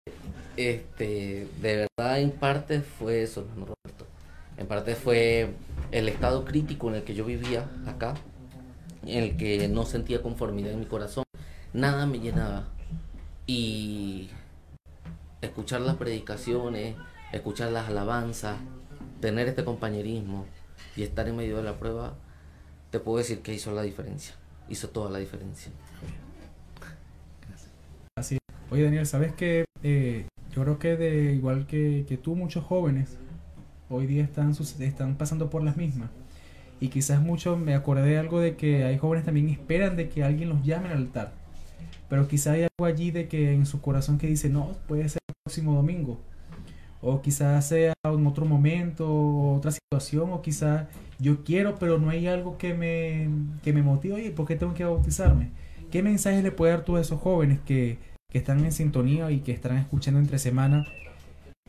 este, 0.57 1.47
de 1.61 1.87
verdad, 1.97 2.19
en 2.19 2.31
parte 2.31 2.81
fue 2.81 3.23
eso, 3.23 3.41
hermano 3.41 3.67
Roberto. 3.67 4.05
En 4.57 4.67
parte 4.67 4.95
fue 4.95 5.53
el 5.91 6.09
estado 6.09 6.45
crítico 6.45 6.89
en 6.89 6.95
el 6.95 7.03
que 7.03 7.15
yo 7.15 7.25
vivía 7.25 7.69
acá, 7.87 8.15
en 9.05 9.23
el 9.23 9.37
que 9.37 9.67
no 9.67 9.85
sentía 9.85 10.21
conformidad 10.21 10.71
en 10.71 10.79
mi 10.79 10.85
corazón, 10.85 11.23
nada 11.73 12.05
me 12.05 12.19
llenaba. 12.19 12.67
Y 13.47 14.29
escuchar 15.41 15.81
las 15.81 15.95
predicaciones, 15.95 16.95
escuchar 17.31 17.71
las 17.71 17.87
alabanzas, 17.87 18.57
tener 19.19 19.47
este 19.47 19.63
compañerismo 19.63 20.45
y 20.95 21.03
estar 21.03 21.27
en 21.27 21.35
medio 21.35 21.57
de 21.57 21.63
la 21.63 21.79
prueba, 21.79 22.13
te 22.91 22.99
puedo 22.99 23.17
decir 23.17 23.39
que 23.39 23.53
hizo 23.53 23.71
la 23.73 23.81
diferencia. 23.81 24.35
Hizo 24.69 24.89
toda 24.89 25.09
la 25.09 25.19
diferencia. 25.19 25.71
Así. 28.15 28.37
Oye, 28.69 28.83
Daniel, 28.83 29.07
¿sabes 29.07 29.33
que 29.33 29.65
Yo 30.53 30.63
creo 30.63 30.77
que 30.77 30.97
de 30.97 31.33
igual 31.33 31.65
que, 31.65 32.05
que 32.07 32.17
tú, 32.17 32.35
muchos 32.35 32.63
jóvenes 32.63 33.17
hoy 33.89 34.07
día 34.07 34.23
están, 34.23 34.51
están 34.79 35.15
pasando 35.15 35.49
por 35.49 35.63
las 35.63 35.77
mismas. 35.77 36.09
Y 36.79 36.89
quizás 36.89 37.21
muchos, 37.21 37.59
me 37.59 37.75
acordé 37.75 38.03
de 38.09 38.17
algo 38.17 38.39
de 38.39 38.55
que 38.55 38.83
hay 38.83 38.97
jóvenes 38.97 39.25
también 39.25 39.49
esperan 39.49 39.95
de 39.95 40.09
que 40.09 40.23
alguien 40.23 40.49
los 40.49 40.63
llame 40.63 40.89
al 40.89 40.97
altar. 40.97 41.33
Pero 42.09 42.27
quizás 42.27 42.55
hay 42.55 42.63
algo 42.63 42.85
allí 42.85 43.11
de 43.11 43.27
que 43.27 43.53
en 43.53 43.65
su 43.65 43.81
corazón 43.81 44.17
que 44.17 44.27
dice, 44.27 44.49
no, 44.49 44.75
puede 44.87 45.07
ser 45.07 45.21
el 45.27 45.35
próximo 45.45 45.75
domingo. 45.75 46.19
O 47.01 47.21
quizás 47.21 47.67
sea 47.67 47.93
en 48.03 48.27
otro 48.27 48.45
momento, 48.45 49.53
otra 49.53 49.71
situación, 49.71 50.31
o 50.31 50.41
quizás 50.41 50.87
yo 51.21 51.43
quiero, 51.43 51.75
pero 51.79 51.99
no 51.99 52.09
hay 52.09 52.27
algo 52.27 52.57
que 52.57 52.73
me, 52.73 53.29
que 53.63 53.73
me 53.73 53.83
motive. 53.83 54.15
Oye, 54.15 54.31
¿por 54.31 54.47
qué 54.47 54.55
tengo 54.55 54.73
que 54.73 54.83
bautizarme? 54.85 55.51
¿Qué 55.91 56.03
mensaje 56.03 56.41
le 56.41 56.51
puede 56.51 56.71
dar 56.73 56.83
tú 56.85 56.95
a 56.97 57.01
esos 57.01 57.19
jóvenes 57.21 57.59
que, 57.65 57.97
que 58.31 58.37
están 58.39 58.63
en 58.65 58.71
sintonía 58.71 59.29
y 59.31 59.41
que 59.41 59.51
están 59.51 59.77
escuchando 59.77 60.19
entre 60.19 60.39
semana 60.39 60.85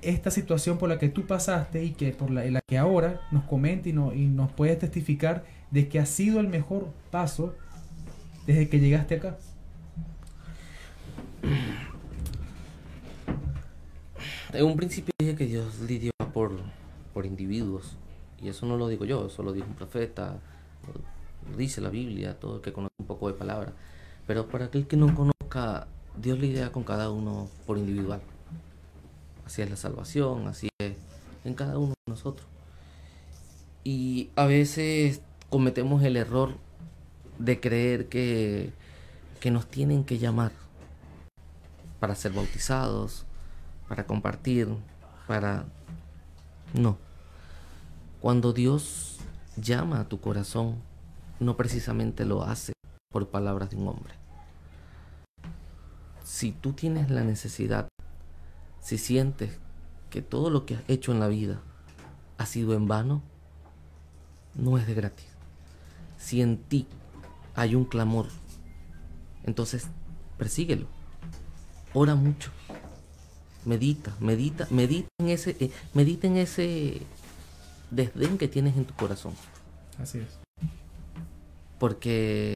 esta 0.03 0.30
situación 0.30 0.78
por 0.78 0.88
la 0.88 0.98
que 0.98 1.09
tú 1.09 1.26
pasaste 1.26 1.84
y 1.84 1.90
que 1.92 2.12
por 2.12 2.30
la, 2.30 2.44
la 2.46 2.61
que 2.68 2.78
ahora 2.78 3.20
nos 3.30 3.44
comenta 3.44 3.88
y, 3.88 3.92
no- 3.92 4.14
y 4.14 4.26
nos 4.26 4.50
puedes 4.53 4.78
testificar 4.78 5.44
de 5.70 5.88
que 5.88 6.00
ha 6.00 6.07
sido 6.07 6.40
el 6.40 6.48
mejor 6.48 6.88
paso 7.11 7.55
desde 8.46 8.68
que 8.68 8.80
llegaste 8.80 9.16
acá? 9.16 9.36
En 14.53 14.64
un 14.66 14.76
principio 14.76 15.12
dije 15.18 15.34
que 15.34 15.46
Dios 15.46 15.80
lidió 15.80 16.11
por, 16.32 16.53
por 17.14 17.26
individuos. 17.26 17.96
Y 18.43 18.49
eso 18.49 18.66
no 18.66 18.76
lo 18.76 18.88
digo 18.88 19.05
yo, 19.05 19.26
eso 19.26 19.43
lo 19.43 19.53
dijo 19.53 19.66
un 19.68 19.74
profeta, 19.74 20.36
lo 21.51 21.57
dice 21.57 21.80
la 21.80 21.90
Biblia, 21.90 22.38
todo 22.38 22.57
el 22.57 22.62
que 22.62 22.72
conoce 22.72 22.95
un 22.99 23.07
poco 23.07 23.28
de 23.28 23.34
palabra. 23.34 23.72
Pero 24.26 24.49
para 24.49 24.66
aquel 24.66 24.86
que 24.86 24.97
no 24.97 25.14
conozca, 25.14 25.86
Dios 26.16 26.38
lidia 26.38 26.72
con 26.72 26.82
cada 26.82 27.11
uno 27.11 27.49
por 27.66 27.78
individual. 27.78 28.20
Así 29.47 29.62
es 29.62 29.70
la 29.70 29.76
salvación, 29.76 30.49
así 30.49 30.68
es 30.78 30.95
en 31.45 31.55
cada 31.55 31.78
uno 31.78 31.95
de 32.07 32.11
nosotros. 32.11 32.47
Y 33.84 34.30
a 34.36 34.47
veces 34.47 35.22
cometemos 35.51 36.03
el 36.03 36.16
error 36.16 36.57
de 37.38 37.61
creer 37.61 38.09
que, 38.09 38.72
que 39.40 39.51
nos 39.51 39.66
tienen 39.66 40.05
que 40.05 40.18
llamar 40.18 40.53
para 42.01 42.14
ser 42.14 42.32
bautizados, 42.32 43.24
para 43.88 44.07
compartir, 44.07 44.68
para... 45.26 45.64
No. 46.74 46.97
Cuando 48.22 48.52
Dios 48.52 49.16
llama 49.56 49.98
a 49.98 50.08
tu 50.08 50.20
corazón, 50.20 50.76
no 51.40 51.56
precisamente 51.56 52.24
lo 52.24 52.44
hace 52.44 52.72
por 53.10 53.30
palabras 53.30 53.70
de 53.70 53.76
un 53.76 53.88
hombre. 53.88 54.14
Si 56.22 56.52
tú 56.52 56.72
tienes 56.72 57.10
la 57.10 57.24
necesidad, 57.24 57.88
si 58.80 58.96
sientes 58.96 59.58
que 60.08 60.22
todo 60.22 60.50
lo 60.50 60.66
que 60.66 60.76
has 60.76 60.82
hecho 60.86 61.10
en 61.10 61.18
la 61.18 61.26
vida 61.26 61.62
ha 62.38 62.46
sido 62.46 62.74
en 62.74 62.86
vano, 62.86 63.22
no 64.54 64.78
es 64.78 64.86
de 64.86 64.94
gratis. 64.94 65.26
Si 66.16 66.42
en 66.42 66.58
ti 66.58 66.86
hay 67.56 67.74
un 67.74 67.84
clamor, 67.84 68.28
entonces 69.42 69.88
persíguelo. 70.38 70.86
Ora 71.92 72.14
mucho 72.14 72.52
medita, 73.64 74.14
medita, 74.20 74.66
medita 74.70 75.08
en 75.18 75.28
ese, 75.28 75.56
eh, 75.60 75.70
medita 75.94 76.26
en 76.26 76.36
ese 76.36 77.02
desdén 77.93 78.38
que 78.38 78.49
tienes 78.49 78.76
en 78.76 78.84
tu 78.86 78.95
corazón, 78.95 79.34
Así 80.01 80.18
es. 80.18 80.38
porque 81.78 82.55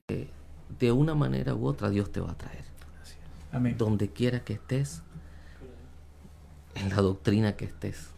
de 0.78 0.93
una 0.93 1.14
manera 1.14 1.55
u 1.55 1.66
otra 1.66 1.91
Dios 1.91 2.11
te 2.11 2.20
va 2.20 2.32
a 2.32 2.39
traer. 2.39 2.64
Amén. 3.53 3.76
Donde 3.78 4.09
quiera 4.11 4.41
que 4.45 4.55
estés, 4.55 5.03
en 6.74 6.91
la 6.91 6.97
doctrina 6.97 7.57
que 7.57 7.64
estés, 7.66 8.09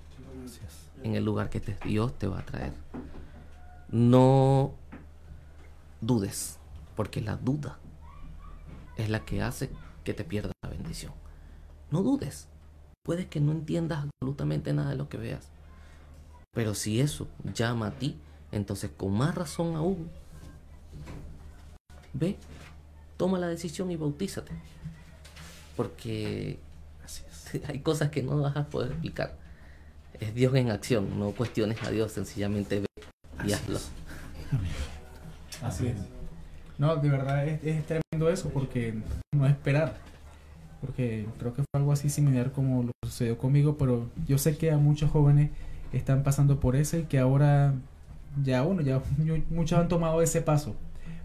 en 1.03 1.15
el 1.15 1.25
lugar 1.25 1.51
que 1.51 1.59
estés, 1.59 1.79
Dios 1.85 2.19
te 2.19 2.27
va 2.27 2.41
a 2.41 2.47
traer. 2.47 2.73
No 3.91 4.73
dudes, 6.01 6.59
porque 6.97 7.21
la 7.21 7.37
duda 7.37 7.79
es 8.97 9.09
la 9.11 9.25
que 9.25 9.43
hace 9.43 9.71
que 10.05 10.15
te 10.15 10.25
pierdas 10.25 10.53
la 10.63 10.71
bendición. 10.71 11.13
No 11.91 12.03
dudes. 12.03 12.49
Puedes 13.05 13.27
que 13.27 13.41
no 13.41 13.53
entiendas 13.53 14.05
absolutamente 14.21 14.73
nada 14.73 14.91
de 14.91 14.97
lo 14.97 15.09
que 15.09 15.19
veas. 15.19 15.49
Pero 16.53 16.75
si 16.75 17.01
eso 17.01 17.29
llama 17.55 17.89
a 17.89 17.91
ti, 17.93 18.17
entonces 18.53 18.91
con 18.97 19.13
más 19.13 19.35
razón 19.35 19.77
aún, 19.77 20.11
ve, 22.13 22.37
toma 23.17 23.39
la 23.39 23.49
decisión 23.49 23.91
y 23.91 23.97
bautízate. 23.97 24.53
Porque 25.77 26.59
hay 27.69 27.81
cosas 27.81 28.11
que 28.11 28.23
no 28.23 28.41
vas 28.41 28.57
a 28.57 28.65
poder 28.69 28.93
explicar. 28.93 29.37
Es 30.19 30.35
Dios 30.35 30.55
en 30.55 30.71
acción, 30.71 31.19
no 31.19 31.31
cuestiones 31.31 31.83
a 31.83 31.91
Dios, 31.91 32.13
sencillamente 32.13 32.81
ve 32.81 32.87
y 33.47 33.53
hazlo. 33.53 33.79
Así 35.63 35.89
es. 35.89 35.97
No, 36.77 36.97
de 36.97 37.09
verdad 37.09 37.47
es, 37.47 37.63
es 37.65 37.87
tremendo 37.87 38.31
eso 38.31 38.51
porque 38.51 38.95
no 39.33 39.47
es 39.47 39.53
esperar. 39.53 39.97
Porque 40.81 41.27
creo 41.39 41.55
que 41.55 41.63
fue 41.63 41.81
algo 41.81 41.93
así 41.93 42.09
similar 42.09 42.53
como 42.53 42.85
lo 42.85 42.93
sucedió 43.05 43.37
conmigo, 43.37 43.77
pero 43.77 44.09
yo 44.27 44.39
sé 44.39 44.57
que 44.57 44.71
a 44.71 44.77
muchos 44.77 45.11
jóvenes 45.11 45.51
están 45.93 46.23
pasando 46.23 46.61
por 46.61 46.77
eso 46.77 46.97
y 46.99 47.05
que 47.05 47.19
ahora 47.19 47.75
ya 48.45 48.63
bueno, 48.63 48.83
ya 48.83 49.01
mu- 49.17 49.43
muchos 49.51 49.79
han 49.79 49.89
tomado 49.89 50.23
ese 50.23 50.43
paso, 50.43 50.77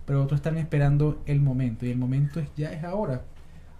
pero 0.06 0.24
otros 0.24 0.40
están 0.40 0.58
esperando 0.58 1.22
el 1.26 1.42
momento 1.42 1.86
y 1.86 1.92
el 1.92 1.98
momento 1.98 2.40
es 2.40 2.48
ya 2.56 2.72
es 2.74 2.84
ahora. 2.84 3.22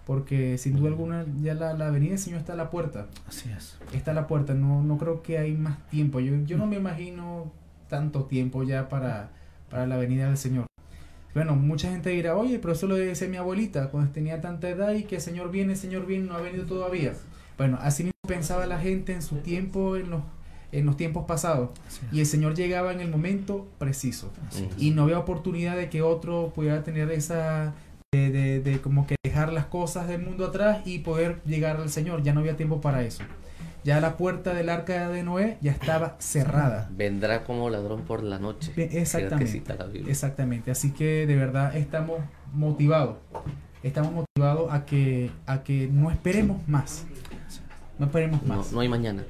Porque 0.06 0.58
sin 0.58 0.76
duda 0.76 0.88
alguna 0.88 1.24
ya 1.42 1.54
la, 1.54 1.72
la 1.72 1.88
venida 1.90 2.10
del 2.10 2.18
Señor 2.18 2.40
está 2.40 2.52
a 2.52 2.56
la 2.56 2.68
puerta. 2.68 3.06
Así 3.26 3.50
es. 3.50 3.78
Está 3.94 4.10
a 4.10 4.14
la 4.14 4.26
puerta, 4.26 4.52
no, 4.52 4.82
no 4.82 4.98
creo 4.98 5.22
que 5.22 5.38
hay 5.38 5.54
más 5.54 5.78
tiempo. 5.88 6.20
Yo, 6.20 6.34
yo 6.44 6.58
no 6.58 6.66
me 6.66 6.76
imagino 6.76 7.50
tanto 7.88 8.24
tiempo 8.24 8.64
ya 8.64 8.90
para, 8.90 9.30
para 9.70 9.86
la 9.86 9.96
venida 9.96 10.26
del 10.26 10.36
Señor. 10.36 10.66
Bueno, 11.32 11.56
mucha 11.56 11.90
gente 11.90 12.10
dirá, 12.10 12.36
oye, 12.36 12.58
pero 12.58 12.74
eso 12.74 12.86
lo 12.86 12.96
decía 12.96 13.28
mi 13.28 13.38
abuelita 13.38 13.88
cuando 13.88 14.12
tenía 14.12 14.42
tanta 14.42 14.68
edad 14.68 14.92
y 14.92 15.04
que 15.04 15.16
el 15.16 15.20
Señor 15.22 15.50
viene, 15.50 15.72
el 15.72 15.78
Señor 15.78 16.04
viene, 16.04 16.26
no 16.26 16.34
ha 16.34 16.40
venido 16.42 16.66
todavía. 16.66 17.14
Bueno, 17.56 17.78
así 17.80 18.02
mismo 18.04 18.12
pensaba 18.28 18.66
la 18.66 18.78
gente 18.78 19.14
en 19.14 19.22
su 19.22 19.36
tiempo, 19.38 19.96
en 19.96 20.10
los, 20.10 20.20
en 20.78 20.86
los 20.86 20.96
tiempos 20.96 21.24
pasados. 21.26 21.70
Y 22.12 22.20
el 22.20 22.26
Señor 22.26 22.54
llegaba 22.54 22.92
en 22.92 23.00
el 23.00 23.10
momento 23.10 23.66
preciso. 23.78 24.30
Y 24.78 24.90
no 24.90 25.04
había 25.04 25.18
oportunidad 25.18 25.76
de 25.76 25.88
que 25.88 26.02
otro 26.02 26.52
pudiera 26.54 26.82
tener 26.82 27.10
esa... 27.10 27.72
De, 28.12 28.30
de, 28.30 28.60
de 28.60 28.80
como 28.80 29.08
que 29.08 29.16
dejar 29.24 29.52
las 29.52 29.64
cosas 29.66 30.06
del 30.06 30.22
mundo 30.22 30.46
atrás 30.46 30.82
y 30.84 31.00
poder 31.00 31.40
llegar 31.46 31.78
al 31.78 31.90
Señor. 31.90 32.22
Ya 32.22 32.32
no 32.32 32.40
había 32.40 32.56
tiempo 32.56 32.80
para 32.80 33.02
eso. 33.02 33.24
Ya 33.82 34.00
la 34.00 34.16
puerta 34.16 34.54
del 34.54 34.68
arca 34.68 35.08
de 35.08 35.24
Noé 35.24 35.58
ya 35.60 35.72
estaba 35.72 36.14
cerrada. 36.20 36.88
Vendrá 36.92 37.42
como 37.42 37.68
ladrón 37.70 38.02
por 38.02 38.22
la 38.22 38.38
noche. 38.38 38.72
Exactamente. 38.76 39.50
cita 39.50 39.74
la 39.74 39.86
Biblia. 39.86 40.10
Exactamente. 40.12 40.70
Así 40.70 40.92
que 40.92 41.26
de 41.26 41.34
verdad 41.34 41.76
estamos 41.76 42.20
motivados. 42.52 43.16
Estamos 43.82 44.12
motivados 44.12 44.72
a 44.72 44.86
que, 44.86 45.30
a 45.46 45.64
que 45.64 45.88
no 45.92 46.10
esperemos 46.12 46.66
más. 46.68 47.04
No 47.98 48.06
esperemos 48.06 48.42
No, 48.44 48.56
más. 48.56 48.72
no 48.72 48.78
hay 48.80 48.88
mañana. 48.88 49.24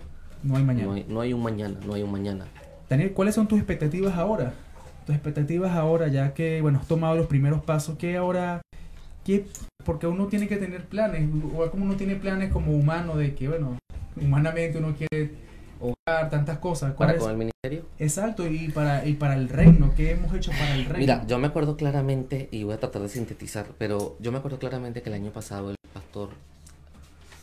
No 0.45 0.57
hay 0.57 0.63
mañana. 0.65 0.87
No 0.87 0.93
hay, 0.93 1.07
no 1.09 1.21
hay 1.23 1.33
un 1.33 1.43
mañana. 1.43 1.81
No 1.87 1.95
hay 1.95 2.03
un 2.03 2.13
mañana. 2.13 2.45
Daniel, 2.89 3.13
¿cuáles 3.13 3.35
son 3.35 3.49
tus 3.49 3.59
expectativas 3.59 4.15
ahora? 4.17 4.53
Tus 5.07 5.15
expectativas 5.15 5.73
ahora, 5.73 6.09
ya 6.09 6.35
que, 6.35 6.61
bueno, 6.61 6.79
has 6.79 6.87
tomado 6.87 7.17
los 7.17 7.27
primeros 7.27 7.63
pasos, 7.63 7.97
¿qué 7.99 8.17
ahora? 8.17 8.61
¿Qué? 9.25 9.47
Porque 9.85 10.07
uno 10.07 10.27
tiene 10.27 10.47
que 10.47 10.57
tener 10.57 10.85
planes, 10.85 11.29
o 11.57 11.71
como 11.71 11.85
uno 11.85 11.97
tiene 11.97 12.17
planes 12.17 12.53
como 12.53 12.73
humano 12.73 13.17
de 13.17 13.35
que, 13.35 13.49
bueno, 13.49 13.79
humanamente 14.21 14.79
uno 14.79 14.95
quiere 14.95 15.33
hogar, 15.81 16.31
tantas 16.31 16.59
cosas. 16.59 16.93
¿Cuál 16.95 17.09
Para 17.09 17.19
es? 17.19 17.23
con 17.23 17.31
el 17.31 17.37
ministerio. 17.39 17.87
Exacto, 17.99 18.47
y 18.47 18.69
para, 18.69 19.07
y 19.07 19.15
para 19.15 19.35
el 19.35 19.49
reino, 19.49 19.93
¿qué 19.97 20.13
hemos 20.13 20.35
hecho 20.35 20.51
para 20.53 20.75
el 20.75 20.85
reino? 20.85 20.99
Mira, 20.99 21.27
yo 21.27 21.39
me 21.39 21.47
acuerdo 21.47 21.77
claramente, 21.77 22.49
y 22.51 22.65
voy 22.65 22.75
a 22.75 22.81
tratar 22.81 23.03
de 23.03 23.09
sintetizar, 23.09 23.67
pero 23.79 24.17
yo 24.21 24.31
me 24.31 24.39
acuerdo 24.39 24.59
claramente 24.59 25.01
que 25.01 25.09
el 25.09 25.15
año 25.15 25.33
pasado 25.33 25.71
el 25.71 25.77
pastor, 25.93 26.31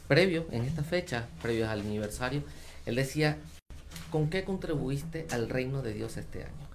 previo, 0.08 0.46
en 0.52 0.64
esta 0.64 0.84
fecha, 0.84 1.28
previo 1.42 1.70
al 1.70 1.82
aniversario, 1.82 2.44
él 2.92 2.98
decía, 2.98 3.38
¿con 4.12 4.30
qué 4.30 4.44
contribuiste 4.44 5.26
al 5.32 5.50
reino 5.50 5.82
de 5.82 5.94
Dios 5.94 6.18
este 6.18 6.44
año? 6.44 6.68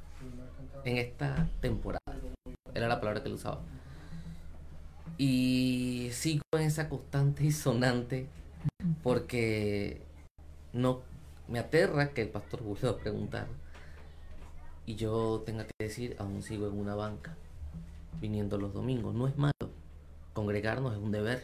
En 0.84 0.96
esta 0.96 1.48
temporada. 1.60 2.00
Era 2.74 2.88
la 2.88 3.00
palabra 3.00 3.22
que 3.22 3.28
él 3.28 3.34
usaba. 3.34 3.60
Y 5.18 6.08
sigo 6.12 6.42
en 6.52 6.62
esa 6.62 6.88
constante 6.88 7.44
y 7.44 7.52
sonante 7.52 8.28
porque 9.02 10.02
no 10.72 11.02
me 11.48 11.58
aterra 11.58 12.10
que 12.10 12.22
el 12.22 12.28
pastor 12.28 12.62
vuelva 12.62 12.90
a 12.90 12.96
preguntar 12.98 13.46
y 14.86 14.94
yo 14.94 15.42
tenga 15.44 15.66
que 15.66 15.84
decir, 15.84 16.16
aún 16.18 16.42
sigo 16.42 16.68
en 16.68 16.78
una 16.78 16.94
banca, 16.94 17.36
viniendo 18.20 18.56
los 18.56 18.72
domingos. 18.72 19.14
No 19.14 19.26
es 19.26 19.36
malo, 19.36 19.52
congregarnos 20.32 20.92
es 20.92 20.98
un 20.98 21.10
deber. 21.10 21.42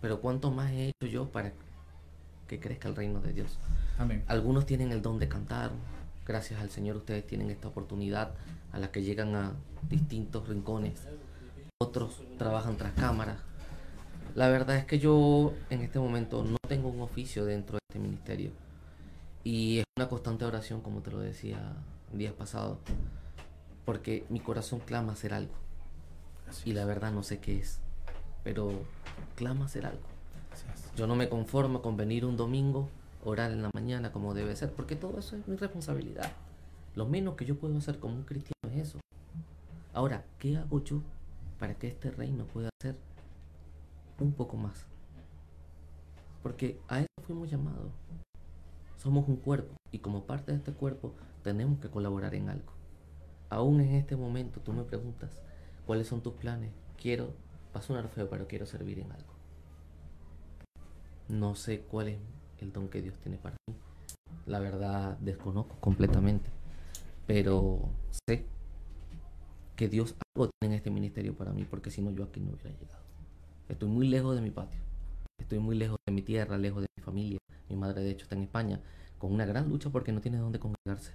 Pero 0.00 0.20
¿cuánto 0.20 0.50
más 0.50 0.70
he 0.72 0.88
hecho 0.88 1.06
yo 1.06 1.28
para 1.30 1.52
que 2.46 2.60
crezca 2.60 2.88
el 2.88 2.96
reino 2.96 3.20
de 3.20 3.32
Dios? 3.32 3.58
Amén. 3.98 4.24
Algunos 4.26 4.66
tienen 4.66 4.92
el 4.92 5.02
don 5.02 5.18
de 5.18 5.28
cantar, 5.28 5.70
gracias 6.26 6.60
al 6.60 6.70
Señor 6.70 6.96
ustedes 6.96 7.26
tienen 7.26 7.50
esta 7.50 7.68
oportunidad 7.68 8.32
a 8.72 8.78
la 8.78 8.90
que 8.90 9.02
llegan 9.02 9.34
a 9.34 9.52
distintos 9.88 10.48
rincones. 10.48 11.00
Otros 11.78 12.22
trabajan 12.38 12.76
tras 12.76 12.92
cámaras. 12.94 13.38
La 14.34 14.48
verdad 14.48 14.76
es 14.76 14.84
que 14.84 14.98
yo 14.98 15.54
en 15.70 15.80
este 15.80 15.98
momento 15.98 16.44
no 16.44 16.58
tengo 16.68 16.88
un 16.88 17.00
oficio 17.00 17.44
dentro 17.44 17.74
de 17.74 17.80
este 17.88 17.98
ministerio. 17.98 18.50
Y 19.44 19.78
es 19.78 19.84
una 19.96 20.08
constante 20.08 20.44
oración, 20.44 20.80
como 20.80 21.00
te 21.00 21.10
lo 21.10 21.20
decía 21.20 21.58
días 22.12 22.32
pasados, 22.32 22.78
porque 23.84 24.24
mi 24.28 24.40
corazón 24.40 24.80
clama 24.80 25.12
hacer 25.12 25.32
algo. 25.32 25.54
Y 26.64 26.72
la 26.72 26.84
verdad 26.84 27.12
no 27.12 27.22
sé 27.22 27.38
qué 27.38 27.58
es, 27.58 27.78
pero 28.44 28.84
clama 29.36 29.66
hacer 29.66 29.86
algo. 29.86 30.15
Yo 30.96 31.06
no 31.06 31.14
me 31.14 31.28
conformo 31.28 31.82
con 31.82 31.98
venir 31.98 32.24
un 32.24 32.38
domingo, 32.38 32.88
orar 33.22 33.52
en 33.52 33.60
la 33.60 33.70
mañana 33.74 34.12
como 34.12 34.32
debe 34.32 34.56
ser, 34.56 34.72
porque 34.72 34.96
todo 34.96 35.18
eso 35.18 35.36
es 35.36 35.46
mi 35.46 35.54
responsabilidad. 35.56 36.32
Lo 36.94 37.04
menos 37.04 37.34
que 37.34 37.44
yo 37.44 37.58
puedo 37.58 37.76
hacer 37.76 37.98
como 37.98 38.14
un 38.14 38.22
cristiano 38.22 38.72
es 38.72 38.88
eso. 38.88 39.00
Ahora, 39.92 40.24
¿qué 40.38 40.56
hago 40.56 40.82
yo 40.82 41.02
para 41.58 41.74
que 41.74 41.88
este 41.88 42.10
reino 42.10 42.46
pueda 42.46 42.70
ser 42.80 42.96
un 44.20 44.32
poco 44.32 44.56
más? 44.56 44.86
Porque 46.42 46.80
a 46.88 47.00
eso 47.00 47.08
fuimos 47.26 47.50
llamados. 47.50 47.92
Somos 48.96 49.28
un 49.28 49.36
cuerpo 49.36 49.74
y 49.92 49.98
como 49.98 50.24
parte 50.24 50.52
de 50.52 50.56
este 50.56 50.72
cuerpo 50.72 51.12
tenemos 51.42 51.78
que 51.78 51.90
colaborar 51.90 52.34
en 52.34 52.48
algo. 52.48 52.72
Aún 53.50 53.82
en 53.82 53.96
este 53.96 54.16
momento 54.16 54.60
tú 54.60 54.72
me 54.72 54.82
preguntas, 54.82 55.42
¿cuáles 55.84 56.06
son 56.06 56.22
tus 56.22 56.32
planes? 56.32 56.70
Quiero, 56.98 57.34
a 57.74 57.82
sonar 57.82 58.08
feo, 58.08 58.30
pero 58.30 58.48
quiero 58.48 58.64
servir 58.64 58.98
en 58.98 59.12
algo. 59.12 59.35
No 61.28 61.54
sé 61.54 61.80
cuál 61.80 62.08
es 62.08 62.18
el 62.60 62.72
don 62.72 62.88
que 62.88 63.02
Dios 63.02 63.18
tiene 63.20 63.38
para 63.38 63.56
mí. 63.68 63.74
La 64.46 64.60
verdad 64.60 65.18
desconozco 65.18 65.76
completamente. 65.80 66.50
Pero 67.26 67.88
sé 68.28 68.46
que 69.74 69.88
Dios 69.88 70.14
algo 70.34 70.50
tiene 70.60 70.74
en 70.74 70.78
este 70.78 70.90
ministerio 70.90 71.36
para 71.36 71.52
mí, 71.52 71.64
porque 71.64 71.90
si 71.90 72.00
no 72.00 72.10
yo 72.10 72.24
aquí 72.24 72.40
no 72.40 72.52
hubiera 72.52 72.70
llegado. 72.70 73.04
Estoy 73.68 73.88
muy 73.88 74.08
lejos 74.08 74.36
de 74.36 74.42
mi 74.42 74.50
patio. 74.50 74.80
Estoy 75.38 75.58
muy 75.58 75.76
lejos 75.76 75.98
de 76.06 76.12
mi 76.12 76.22
tierra, 76.22 76.56
lejos 76.56 76.82
de 76.82 76.88
mi 76.96 77.02
familia. 77.02 77.38
Mi 77.68 77.76
madre 77.76 78.02
de 78.02 78.10
hecho 78.10 78.22
está 78.22 78.36
en 78.36 78.42
España, 78.42 78.80
con 79.18 79.32
una 79.32 79.44
gran 79.44 79.68
lucha 79.68 79.90
porque 79.90 80.12
no 80.12 80.20
tiene 80.20 80.38
dónde 80.38 80.60
congregarse. 80.60 81.12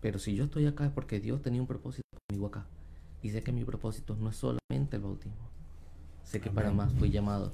Pero 0.00 0.18
si 0.18 0.34
yo 0.34 0.44
estoy 0.44 0.66
acá 0.66 0.84
es 0.84 0.92
porque 0.92 1.20
Dios 1.20 1.40
tenía 1.40 1.60
un 1.60 1.66
propósito 1.66 2.02
conmigo 2.28 2.48
acá. 2.48 2.66
Y 3.22 3.30
sé 3.30 3.42
que 3.42 3.52
mi 3.52 3.64
propósito 3.64 4.16
no 4.16 4.28
es 4.30 4.36
solamente 4.36 4.96
el 4.96 5.02
bautismo. 5.02 5.48
Sé 6.24 6.40
que 6.40 6.50
para 6.50 6.70
más 6.72 6.92
fui 6.92 7.10
llamado. 7.10 7.52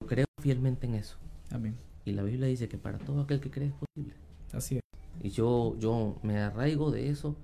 Yo 0.00 0.06
creo 0.06 0.26
fielmente 0.40 0.86
en 0.86 0.94
eso. 0.94 1.16
Amén. 1.50 1.76
Y 2.04 2.12
la 2.12 2.22
Biblia 2.22 2.46
dice 2.48 2.68
que 2.68 2.78
para 2.78 2.98
todo 2.98 3.22
aquel 3.22 3.40
que 3.40 3.50
cree 3.50 3.68
es 3.68 3.74
posible. 3.74 4.14
Así 4.52 4.76
es. 4.76 4.82
Y 5.22 5.30
yo, 5.30 5.76
yo 5.78 6.16
me 6.22 6.38
arraigo 6.38 6.90
de 6.90 7.10
eso. 7.10 7.36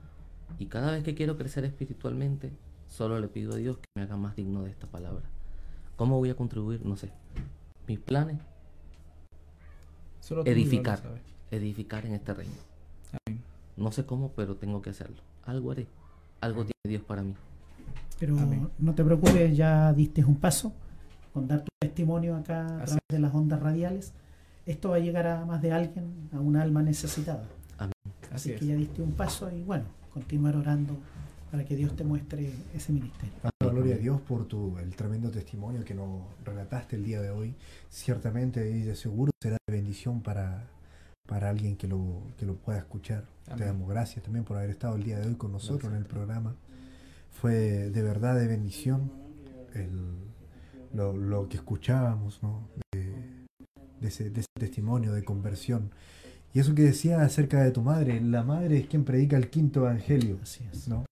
Y 0.59 0.67
cada 0.67 0.93
vez 0.93 1.03
que 1.03 1.15
quiero 1.15 1.37
crecer 1.37 1.65
espiritualmente, 1.65 2.53
solo 2.89 3.19
le 3.19 3.29
pido 3.29 3.53
a 3.55 3.57
Dios 3.57 3.79
que 3.79 3.87
me 3.97 4.03
haga 4.03 4.17
más 4.17 4.37
digno 4.37 4.63
de 4.63 4.71
esta 4.71 4.87
palabra. 4.87 5.23
¿Cómo 5.97 6.19
voy 6.19 6.31
a 6.31 6.37
contribuir? 6.37 6.85
No 6.85 6.97
sé. 6.97 7.11
Mis 7.87 7.99
planes, 7.99 8.39
Solo 10.21 10.45
edificar. 10.47 10.99
sabes. 11.03 11.21
Edificar 11.51 12.07
en 12.07 12.15
este 12.15 12.33
reino. 12.33 12.55
Amén. 13.27 13.41
No 13.77 13.93
sé 13.93 14.07
cómo, 14.07 14.31
pero 14.31 14.57
tengo 14.57 14.81
que 14.81 14.91
hacerlo. 14.91 15.21
Algo 15.45 15.73
haré. 15.73 15.87
Algo 16.41 16.63
tiene 16.65 16.73
Dios 16.89 17.03
para 17.03 17.23
mí. 17.23 17.35
Pero 18.19 18.39
Amén. 18.39 18.71
no 18.79 18.95
te 18.95 19.05
preocupes, 19.05 19.55
ya 19.57 19.93
diste 19.93 20.25
un 20.25 20.37
paso 20.37 20.73
con 21.35 21.47
dar 21.49 21.61
tu 21.61 21.69
testimonio 21.81 22.37
acá 22.37 22.61
a 22.63 22.77
Así 22.85 22.85
través 22.97 23.03
de 23.11 23.19
las 23.19 23.35
ondas 23.35 23.61
radiales. 23.61 24.13
Esto 24.65 24.91
va 24.91 24.97
a 24.97 25.01
llegar 25.01 25.27
a 25.27 25.45
más 25.45 25.61
de 25.61 25.73
alguien, 25.73 26.31
a 26.33 26.41
un 26.41 26.57
alma 26.57 26.83
necesitada. 26.83 27.45
Amén. 27.77 27.93
Así, 28.27 28.35
Así 28.35 28.53
es. 28.53 28.61
que 28.61 28.67
ya 28.69 28.77
diste 28.77 29.03
un 29.03 29.13
paso 29.13 29.51
y 29.51 29.63
bueno, 29.63 29.85
continuar 30.15 30.57
orando 30.57 30.97
para 31.51 31.65
que 31.65 31.77
Dios 31.77 31.95
te 31.95 32.03
muestre 32.05 32.51
ese 32.75 32.93
ministerio. 32.93 33.35
Dando 33.43 33.75
gloria 33.75 33.97
a 33.97 33.99
Dios 33.99 34.21
por 34.23 34.47
tu, 34.47 34.79
el 34.79 34.95
tremendo 34.97 35.31
testimonio 35.31 35.85
que 35.85 35.95
nos 35.95 36.23
relataste 36.45 36.97
el 36.97 37.05
día 37.05 37.21
de 37.21 37.31
hoy. 37.31 37.55
Ciertamente 37.91 38.71
y 38.71 38.83
de 38.83 38.97
seguro 38.97 39.31
será 39.43 39.57
de 39.67 39.73
bendición 39.75 40.21
para, 40.23 40.65
para 41.29 41.51
alguien 41.51 41.77
que 41.77 41.87
lo, 41.87 42.23
que 42.39 42.47
lo 42.47 42.55
pueda 42.55 42.79
escuchar. 42.79 43.25
Te 43.45 43.53
Amén. 43.53 43.67
damos 43.69 43.89
gracias 43.89 44.25
también 44.25 44.45
por 44.45 44.57
haber 44.57 44.71
estado 44.71 44.97
el 44.97 45.03
día 45.05 45.19
de 45.19 45.27
hoy 45.29 45.35
con 45.35 45.53
nosotros 45.53 45.91
en 45.93 45.99
el 45.99 46.05
Gracias. 46.05 46.09
programa. 46.15 46.55
Fue 47.31 47.53
de 47.91 48.03
verdad 48.03 48.35
de 48.37 48.47
bendición 48.47 49.13
el- 49.75 50.33
lo, 50.95 51.13
lo 51.17 51.49
que 51.49 51.57
escuchábamos 51.57 52.43
¿no? 52.43 52.69
de, 52.93 53.13
de 54.01 54.09
ese, 54.09 54.31
de 54.31 54.41
ese 54.41 54.49
testimonio 54.59 55.13
de 55.13 55.25
conversión. 55.25 55.91
Y 56.53 56.61
eso 56.61 56.75
que 56.75 56.83
decía 56.83 57.23
acerca 57.23 57.63
de 57.63 57.73
tu 57.73 57.83
madre, 57.83 58.21
la 58.21 58.45
madre 58.45 58.79
es 58.79 58.87
quien 58.87 59.05
predica 59.05 59.37
el 59.37 59.51
quinto 59.51 59.81
evangelio. 59.81 60.39
Así 60.43 60.65
es. 60.73 60.87
¿no? 60.89 61.05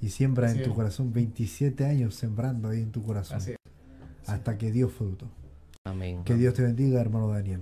Y 0.00 0.08
siembra 0.08 0.48
Así 0.48 0.58
en 0.58 0.64
tu 0.64 0.70
es. 0.70 0.76
corazón 0.76 1.12
27 1.12 1.84
años 1.86 2.16
sembrando 2.16 2.68
ahí 2.68 2.80
en 2.80 2.90
tu 2.90 3.02
corazón 3.04 3.36
Así 3.36 3.52
es. 3.52 3.56
hasta 4.26 4.58
que 4.58 4.72
dio 4.72 4.88
fruto. 4.88 5.26
Amén. 5.84 6.22
Que 6.24 6.34
Dios 6.34 6.54
te 6.54 6.62
bendiga, 6.62 7.00
hermano 7.00 7.28
Daniel. 7.28 7.60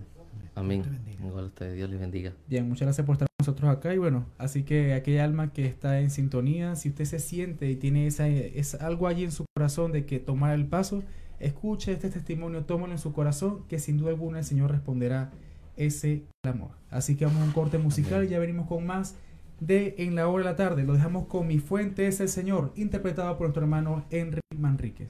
Amén. 0.54 0.82
Dios. 0.82 1.16
Igual. 1.30 1.52
Dios 1.74 1.90
les 1.90 2.00
bendiga. 2.00 2.32
Bien, 2.48 2.66
muchas 2.68 2.86
gracias 2.86 3.06
por 3.06 3.14
estar 3.14 3.26
con 3.28 3.46
nosotros 3.46 3.70
acá 3.70 3.94
y 3.94 3.98
bueno, 3.98 4.26
así 4.38 4.62
que 4.62 4.94
aquella 4.94 5.24
alma 5.24 5.52
que 5.52 5.66
está 5.66 6.00
en 6.00 6.10
sintonía, 6.10 6.76
si 6.76 6.90
usted 6.90 7.04
se 7.04 7.18
siente 7.18 7.70
y 7.70 7.76
tiene 7.76 8.06
esa, 8.06 8.28
es 8.28 8.74
algo 8.74 9.06
allí 9.06 9.24
en 9.24 9.32
su 9.32 9.44
corazón 9.56 9.92
de 9.92 10.06
que 10.06 10.18
tomar 10.18 10.54
el 10.54 10.66
paso, 10.66 11.02
escuche 11.40 11.92
este 11.92 12.10
testimonio, 12.10 12.64
tómalo 12.64 12.92
en 12.92 12.98
su 12.98 13.12
corazón, 13.12 13.64
que 13.68 13.78
sin 13.78 13.98
duda 13.98 14.10
alguna 14.10 14.38
el 14.38 14.44
Señor 14.44 14.70
responderá 14.70 15.30
ese 15.76 16.24
clamor. 16.42 16.70
Así 16.90 17.16
que 17.16 17.24
vamos 17.24 17.42
a 17.42 17.44
un 17.44 17.52
corte 17.52 17.78
musical 17.78 18.18
Amén. 18.18 18.28
y 18.28 18.30
ya 18.30 18.38
venimos 18.38 18.68
con 18.68 18.86
más 18.86 19.16
de 19.58 19.94
En 19.98 20.14
la 20.14 20.28
hora 20.28 20.44
de 20.44 20.50
la 20.50 20.56
tarde. 20.56 20.84
Lo 20.84 20.94
dejamos 20.94 21.26
con 21.26 21.46
Mi 21.46 21.58
fuente 21.58 22.06
es 22.06 22.20
el 22.20 22.28
Señor, 22.28 22.72
interpretado 22.76 23.36
por 23.36 23.46
nuestro 23.46 23.62
hermano 23.62 24.04
Henry 24.10 24.40
Manríquez. 24.56 25.08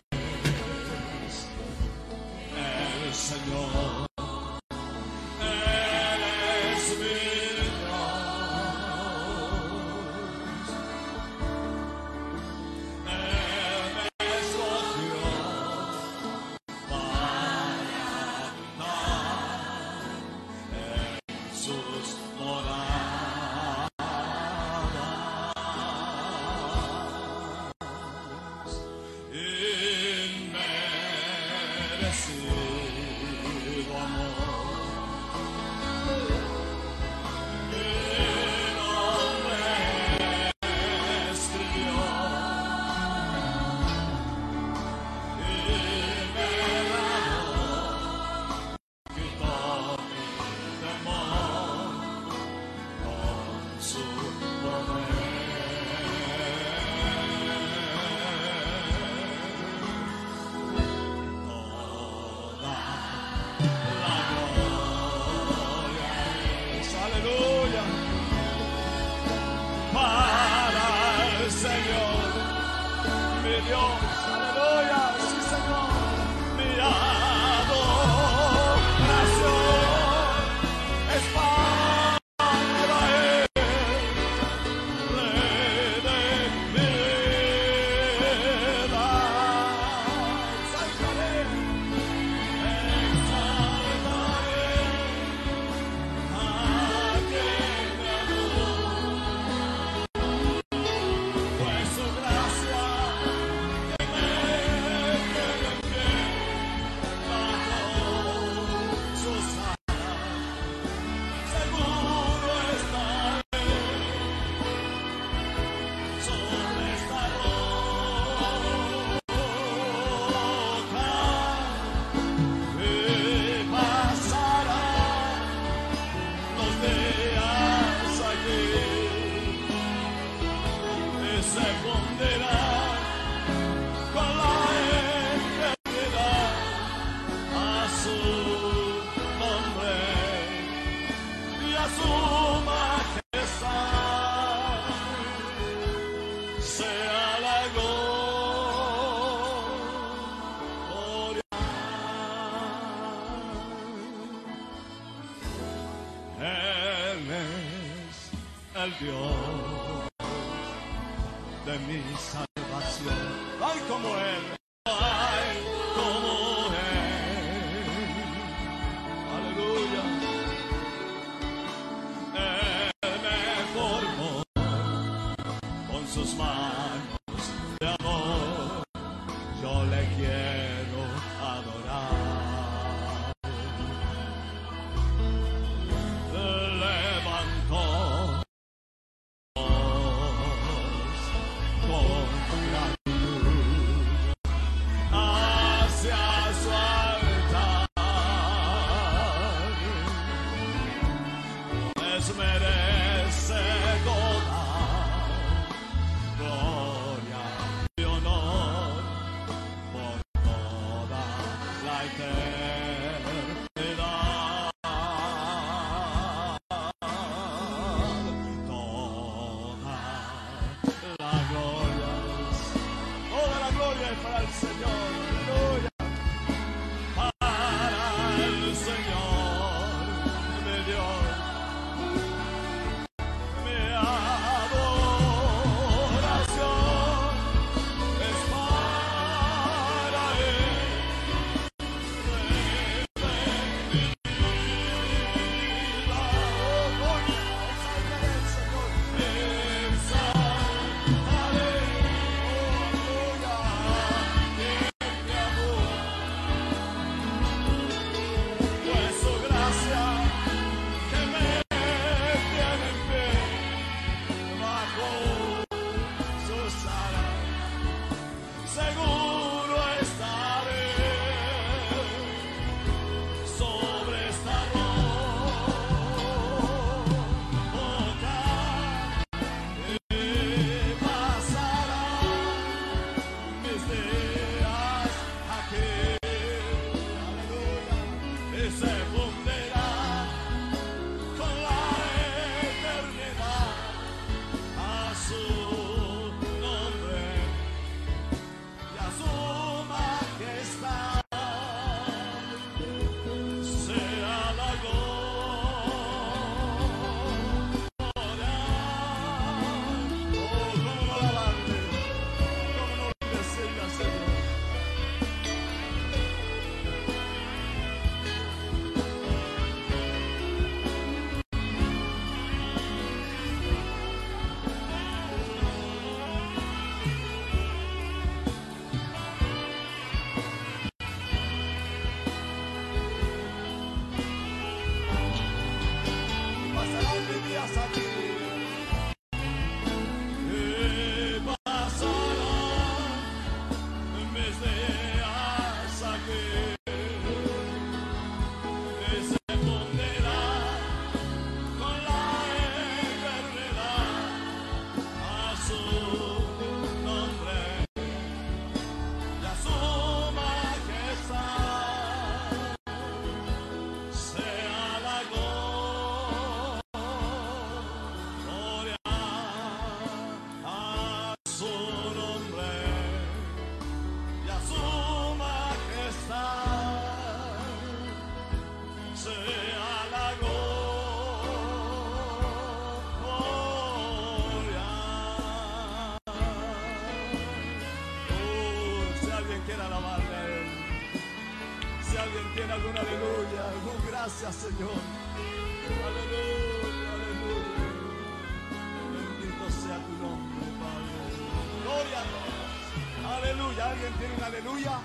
Aleluya. 403.74 403.90
¿Alguien 403.92 404.14
tiene 404.20 404.34
un 404.36 404.44
aleluya? 404.44 405.00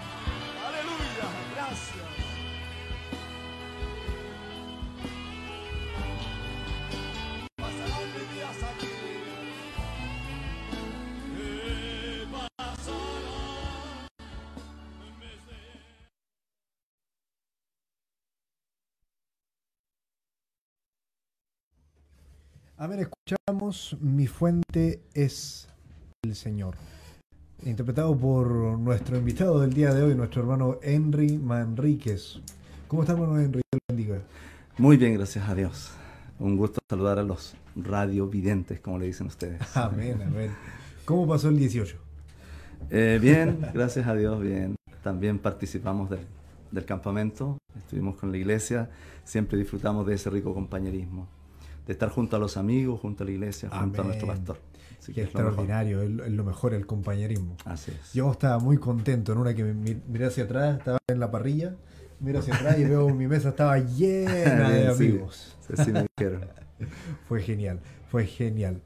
Aleluya. 0.66 1.26
Gracias. 1.54 2.06
Pasarán 7.56 8.12
mis 8.14 8.34
días 8.34 8.62
aquí. 8.62 8.88
¿Qué 11.34 12.26
pasará 12.30 12.92
en 15.00 15.20
vez 15.20 15.46
de 15.46 15.58
Amén, 22.76 23.00
escuchamos 23.00 23.96
Mi 24.00 24.26
fuente 24.26 25.02
es 25.14 25.68
el 26.22 26.36
Señor. 26.36 26.76
Interpretado 27.64 28.16
por 28.16 28.48
nuestro 28.78 29.16
invitado 29.16 29.60
del 29.60 29.72
día 29.72 29.92
de 29.92 30.04
hoy, 30.04 30.14
nuestro 30.14 30.42
hermano 30.42 30.78
Henry 30.80 31.38
Manríquez. 31.38 32.38
¿Cómo 32.86 33.02
está, 33.02 33.14
hermano 33.14 33.38
Henry? 33.38 33.62
Bendiga. 33.88 34.20
Muy 34.78 34.96
bien, 34.96 35.14
gracias 35.14 35.48
a 35.48 35.56
Dios. 35.56 35.90
Un 36.38 36.56
gusto 36.56 36.78
saludar 36.88 37.18
a 37.18 37.24
los 37.24 37.56
radiovidentes, 37.74 38.78
como 38.78 38.98
le 38.98 39.06
dicen 39.06 39.26
ustedes. 39.26 39.60
Amén, 39.76 40.22
amén. 40.24 40.52
¿Cómo 41.04 41.26
pasó 41.26 41.48
el 41.48 41.58
18? 41.58 41.96
Eh, 42.90 43.18
bien, 43.20 43.58
gracias 43.74 44.06
a 44.06 44.14
Dios, 44.14 44.40
bien. 44.40 44.76
También 45.02 45.40
participamos 45.40 46.10
del, 46.10 46.20
del 46.70 46.84
campamento, 46.84 47.58
estuvimos 47.76 48.16
con 48.16 48.30
la 48.30 48.38
iglesia, 48.38 48.88
siempre 49.24 49.58
disfrutamos 49.58 50.06
de 50.06 50.14
ese 50.14 50.30
rico 50.30 50.54
compañerismo, 50.54 51.26
de 51.88 51.92
estar 51.92 52.08
junto 52.10 52.36
a 52.36 52.38
los 52.38 52.56
amigos, 52.56 53.00
junto 53.00 53.24
a 53.24 53.26
la 53.26 53.32
iglesia, 53.32 53.68
junto 53.68 54.02
a 54.02 54.04
nuestro 54.04 54.28
pastor. 54.28 54.67
Que 55.06 55.22
es 55.22 55.28
mejor. 55.28 55.42
extraordinario, 55.46 56.02
es 56.02 56.10
lo- 56.10 56.24
es 56.24 56.32
lo 56.32 56.44
mejor, 56.44 56.74
el 56.74 56.86
compañerismo. 56.86 57.56
Así 57.64 57.90
es. 57.92 58.12
Yo 58.12 58.30
estaba 58.32 58.58
muy 58.58 58.76
contento 58.78 59.32
en 59.32 59.38
una 59.38 59.54
que 59.54 59.64
miré 59.64 60.26
hacia 60.26 60.44
atrás, 60.44 60.78
estaba 60.78 60.98
en 61.08 61.18
la 61.20 61.30
parrilla, 61.30 61.74
miro 62.20 62.40
hacia 62.40 62.54
atrás 62.54 62.78
y 62.78 62.84
veo 62.84 63.08
mi 63.14 63.26
mesa 63.26 63.50
estaba 63.50 63.78
llena 63.78 64.30
de 64.70 64.94
sí. 64.94 65.06
amigos. 65.08 65.56
Sí, 65.66 65.82
sí 65.84 65.92
me 65.92 66.06
dijeron. 66.16 66.44
Fue 67.28 67.40
genial, 67.42 67.80
fue 68.08 68.24
genial. 68.26 68.80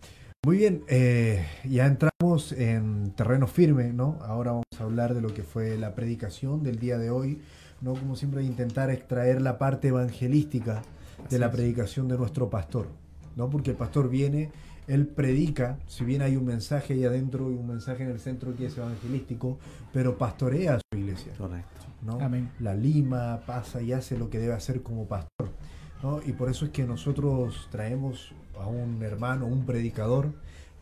Muy 0.45 0.57
bien, 0.57 0.83
eh, 0.89 1.45
ya 1.65 1.87
entramos 1.87 2.51
en 2.53 3.13
terreno 3.15 3.47
firme, 3.47 3.93
¿no? 3.93 4.19
Ahora 4.23 4.51
vamos 4.53 4.65
a 4.79 4.83
hablar 4.83 5.15
de 5.15 5.21
lo 5.21 5.33
que 5.35 5.43
fue 5.45 5.77
la 5.79 5.95
predicación 5.95 6.63
del 6.65 6.79
día 6.81 6.99
de 6.99 7.11
hoy, 7.11 7.41
¿no? 7.81 7.93
Como 7.95 8.17
siempre, 8.17 8.43
intentar 8.43 8.91
extraer 8.91 9.41
la 9.43 9.59
parte 9.59 9.89
evangelística 9.89 10.83
de 11.19 11.27
Así 11.27 11.39
la 11.39 11.47
es. 11.47 11.53
predicación 11.53 12.09
de 12.09 12.17
nuestro 12.19 12.49
pastor, 12.51 12.89
¿no? 13.37 13.51
Porque 13.51 13.71
el 13.71 13.77
pastor 13.77 14.09
viene, 14.09 14.51
él 14.87 15.07
predica, 15.07 15.79
si 15.87 16.05
bien 16.05 16.23
hay 16.23 16.37
un 16.37 16.45
mensaje 16.45 16.95
ahí 16.95 17.05
adentro 17.05 17.51
y 17.51 17.55
un 17.55 17.67
mensaje 17.67 18.03
en 18.03 18.11
el 18.11 18.21
centro 18.21 18.55
que 18.57 18.67
es 18.67 18.77
evangelístico, 18.77 19.59
pero 19.93 20.19
pastorea 20.19 20.75
a 20.75 20.79
su 20.79 20.99
iglesia. 20.99 21.33
Correcto. 21.39 21.81
¿no? 22.03 22.21
Amén. 22.21 22.51
La 22.59 22.75
lima, 22.75 23.41
pasa 23.47 23.81
y 23.81 23.93
hace 23.93 24.19
lo 24.19 24.29
que 24.29 24.39
debe 24.39 24.55
hacer 24.55 24.83
como 24.83 25.07
pastor. 25.07 25.51
¿no? 26.03 26.21
Y 26.27 26.33
por 26.33 26.51
eso 26.51 26.65
es 26.65 26.73
que 26.73 26.85
nosotros 26.85 27.69
traemos 27.71 28.35
a 28.59 28.67
un 28.67 29.03
hermano, 29.03 29.47
un 29.47 29.65
predicador, 29.65 30.33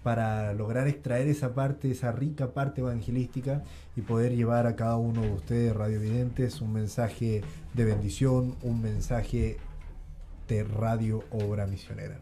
para 0.03 0.55
lograr 0.55 0.89
extraer 0.89 1.29
esa 1.29 1.55
parte, 1.55 1.91
esa 1.91 2.13
rica 2.13 2.53
parte 2.53 2.81
evangelística 2.81 3.63
y 3.97 4.01
poder 4.01 4.35
llevar 4.35 4.67
a 4.67 4.77
cada 4.77 4.97
uno 4.97 5.21
de 5.23 5.31
ustedes, 5.31 5.77
radiovidentes, 5.77 6.61
un 6.61 6.73
mensaje 6.73 7.43
de 7.75 7.85
bendición, 7.85 8.57
un 8.63 8.81
mensaje 8.81 9.59
de 10.49 10.65
radio 10.65 11.23
obra 11.31 11.67
misionera. 11.67 12.19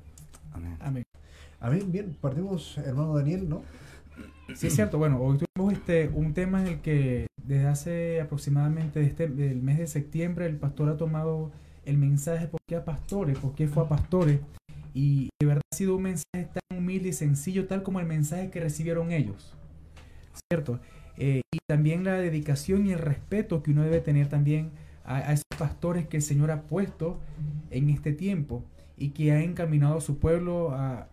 Amén. 0.53 0.77
Amén. 0.81 1.08
Amén, 1.61 1.91
bien, 1.91 2.17
partimos, 2.21 2.79
hermano 2.79 3.17
Daniel, 3.17 3.49
¿no? 3.49 3.63
Sí, 4.55 4.69
es 4.69 4.75
cierto. 4.77 4.97
Bueno, 4.97 5.21
hoy 5.21 5.39
tuvimos 5.39 5.73
este, 5.73 6.09
un 6.09 6.33
tema 6.33 6.61
en 6.61 6.69
el 6.69 6.81
que 6.81 7.27
desde 7.43 7.67
hace 7.67 8.21
aproximadamente 8.21 9.01
este, 9.03 9.27
del 9.27 9.61
mes 9.61 9.79
de 9.79 9.89
septiembre 9.89 10.47
el 10.47 10.57
pastor 10.57 10.89
ha 10.89 10.97
tomado 10.97 11.51
el 11.85 11.99
mensaje 11.99 12.47
¿por 12.47 12.61
qué 12.69 12.77
a 12.77 12.85
pastores? 12.85 13.39
¿Por 13.39 13.55
qué 13.57 13.67
fue 13.67 13.83
a 13.83 13.89
pastores? 13.89 14.41
Y 14.95 15.31
de 15.41 15.47
verdad 15.47 15.63
ha 15.73 15.77
sido 15.77 15.97
un 15.97 16.05
mensaje 16.05 16.49
tan 16.53 16.79
humilde 16.79 17.09
y 17.09 17.13
sencillo, 17.13 17.67
tal 17.67 17.83
como 17.83 17.99
el 17.99 18.07
mensaje 18.07 18.51
que 18.51 18.61
recibieron 18.61 19.11
ellos. 19.11 19.53
¿Cierto? 20.53 20.79
Eh, 21.17 21.43
y 21.53 21.59
también 21.69 22.05
la 22.05 22.15
dedicación 22.15 22.87
y 22.87 22.93
el 22.93 23.01
respeto 23.01 23.65
que 23.65 23.73
uno 23.73 23.83
debe 23.83 24.01
tener 24.01 24.29
también 24.29 24.71
a, 25.05 25.17
a 25.17 25.33
esos 25.33 25.45
pastores 25.59 26.07
que 26.07 26.19
el 26.19 26.23
Señor 26.23 26.53
ha 26.53 26.63
puesto 26.63 27.19
en 27.71 27.91
este 27.91 28.13
tiempo 28.13 28.63
y 28.99 29.11
que 29.11 29.33
ha 29.33 29.43
encaminado 29.43 29.99
a 29.99 30.01
su 30.01 30.19
pueblo 30.19 30.73
a, 30.73 31.09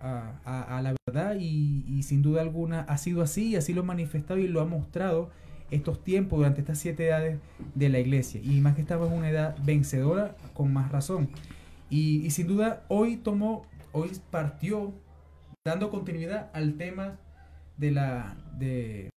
a- 0.45 0.81
la 0.81 0.95
verdad 1.07 1.35
y, 1.39 2.01
sin 2.03 2.21
duda 2.21 2.41
alguna 2.41 2.81
ha 2.81 2.97
sido 2.97 3.21
así 3.21 3.49
y 3.49 3.55
así 3.55 3.73
lo 3.73 3.81
ha 3.81 3.85
manifestado 3.85 4.39
y 4.39 4.47
lo 4.47 4.61
ha 4.61 4.65
mostrado 4.65 5.29
estos 5.71 6.03
tiempos 6.03 6.37
durante 6.37 6.61
estas 6.61 6.77
siete 6.79 7.07
edades 7.07 7.39
de 7.73 7.89
la 7.89 7.99
iglesia 7.99 8.39
y 8.43 8.61
más 8.61 8.75
que 8.75 8.81
estamos 8.81 9.09
en 9.11 9.17
una 9.17 9.29
edad 9.29 9.55
vencedora 9.63 10.35
con 10.53 10.71
más 10.73 10.91
razón 10.91 11.29
y, 11.89 12.25
y 12.25 12.31
sin 12.31 12.47
duda 12.47 12.83
hoy 12.87 13.17
tomó 13.17 13.65
hoy 13.91 14.11
partió 14.31 14.93
dando 15.65 15.89
continuidad 15.89 16.49
al 16.53 16.75
tema 16.75 17.17
de 17.77 17.91
la 17.91 18.35
de, 18.59 19.09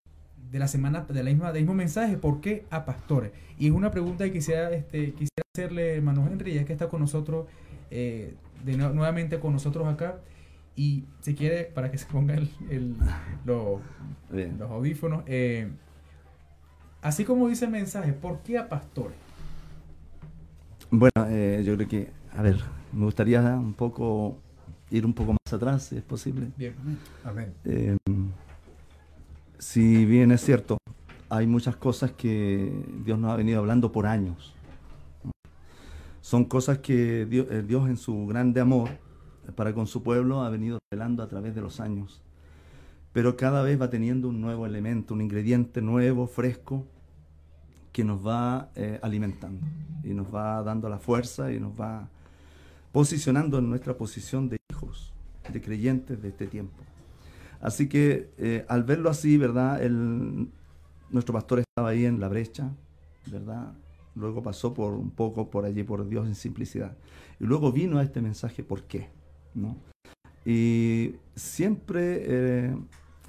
de 0.51 0.59
la 0.59 0.69
semana 0.69 1.03
de 1.09 1.23
la 1.23 1.31
misma 1.31 1.53
del 1.53 1.63
mismo 1.65 1.75
mensaje 1.75 2.17
¿por 2.17 2.41
qué 2.41 2.65
a 2.71 2.85
pastores? 2.85 3.33
y 3.59 3.67
es 3.67 3.73
una 3.73 3.91
pregunta 3.91 4.25
que 4.25 4.33
quisiera 4.33 4.71
este 4.73 5.13
quisiera 5.13 5.43
hacerle 5.55 5.97
hermano 5.97 6.27
Henry 6.31 6.55
ya 6.55 6.65
que 6.65 6.73
está 6.73 6.89
con 6.89 7.01
nosotros 7.01 7.47
eh, 7.91 8.35
de 8.65 8.77
nue- 8.77 8.93
nuevamente 8.93 9.39
con 9.41 9.53
nosotros 9.53 9.87
acá 9.89 10.19
y 10.77 11.05
si 11.21 11.35
quiere 11.35 11.65
para 11.65 11.91
que 11.91 11.99
se 11.99 12.07
ponga 12.07 12.35
el, 12.35 12.49
el- 12.71 12.97
lo- 13.45 13.81
Bien. 14.31 14.57
los 14.59 14.71
audífonos 14.71 15.23
eh, 15.27 15.69
así 17.03 17.25
como 17.25 17.49
dice 17.49 17.65
el 17.67 17.71
mensaje 17.73 18.13
¿por 18.13 18.39
qué 18.41 18.59
a 18.59 18.69
pastores? 18.69 19.17
Bueno, 20.91 21.27
eh, 21.29 21.63
yo 21.67 21.77
creo 21.77 21.89
que, 21.89 22.11
a 22.35 22.41
ver, 22.43 22.57
me 22.93 23.05
gustaría 23.05 23.41
un 23.43 23.75
poco 23.75 24.39
ir 24.91 25.05
un 25.05 25.13
poco 25.13 25.33
más 25.33 25.53
atrás, 25.53 25.83
si 25.85 25.97
es 25.97 26.03
posible. 26.03 26.47
bien 26.57 26.75
Amén. 27.25 27.53
Eh, 27.65 27.97
si 29.59 30.07
bien 30.07 30.33
es 30.33 30.41
cierto, 30.41 30.79
hay 31.29 31.47
muchas 31.47 31.77
cosas 31.77 32.13
que 32.13 32.73
Dios 33.05 33.19
nos 33.19 33.33
ha 33.33 33.37
venido 33.37 33.59
hablando 33.59 33.93
por 33.93 34.07
años. 34.07 34.55
Son 36.29 36.45
cosas 36.45 36.81
que 36.81 37.25
Dios, 37.25 37.47
eh, 37.51 37.63
Dios 37.67 37.89
en 37.89 37.97
su 37.97 38.27
grande 38.27 38.61
amor 38.61 38.91
para 39.57 39.73
con 39.73 39.87
su 39.87 40.03
pueblo 40.03 40.43
ha 40.43 40.51
venido 40.51 40.79
revelando 40.91 41.23
a 41.23 41.27
través 41.27 41.55
de 41.55 41.63
los 41.63 41.81
años. 41.81 42.21
Pero 43.15 43.35
cada 43.39 43.63
vez 43.63 43.81
va 43.81 43.89
teniendo 43.89 44.29
un 44.29 44.39
nuevo 44.43 44.67
elemento, 44.67 45.15
un 45.15 45.23
ingrediente 45.23 45.81
nuevo, 45.81 46.27
fresco, 46.27 46.85
que 47.93 48.05
nos 48.05 48.27
va 48.27 48.69
eh, 48.75 49.01
alimentando 49.01 49.67
y 50.05 50.13
nos 50.13 50.27
va 50.27 50.63
dando 50.63 50.91
la 50.91 50.99
fuerza 50.99 51.51
y 51.51 51.61
nos 51.61 51.73
va 51.81 52.11
posicionando 52.93 53.59
en 53.59 53.71
nuestra 53.71 53.97
posición 53.97 54.51
de 54.51 54.59
hijos, 54.71 55.15
de 55.51 55.63
creyentes 55.63 56.21
de 56.21 56.29
este 56.29 56.47
tiempo. 56.47 56.85
Así 57.59 57.89
que 57.89 58.29
eh, 58.37 58.67
al 58.69 58.83
verlo 58.85 59.09
así, 59.09 59.39
¿verdad? 59.39 59.81
Nuestro 61.09 61.33
pastor 61.33 61.61
estaba 61.61 61.89
ahí 61.89 62.05
en 62.05 62.21
la 62.21 62.29
brecha, 62.29 62.71
¿verdad? 63.33 63.73
Luego 64.19 64.43
pasó 64.43 64.75
por 64.75 64.95
un 64.95 65.11
poco 65.11 65.49
por 65.49 65.65
allí, 65.65 65.85
por 65.85 66.09
Dios 66.09 66.27
en 66.27 66.35
simplicidad. 66.35 66.97
Y 67.39 67.45
luego 67.45 67.71
vino 67.71 67.99
a 67.99 68.03
este 68.03 68.21
mensaje, 68.21 68.65
¿por 68.65 68.83
qué? 68.83 69.09
¿No? 69.55 69.77
Y 70.45 71.15
siempre, 71.37 72.23
eh, 72.25 72.77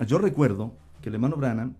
yo 0.07 0.17
recuerdo 0.17 0.73
que 1.01 1.09
el 1.09 1.15
hermano 1.15 1.35
Branham, 1.35 1.75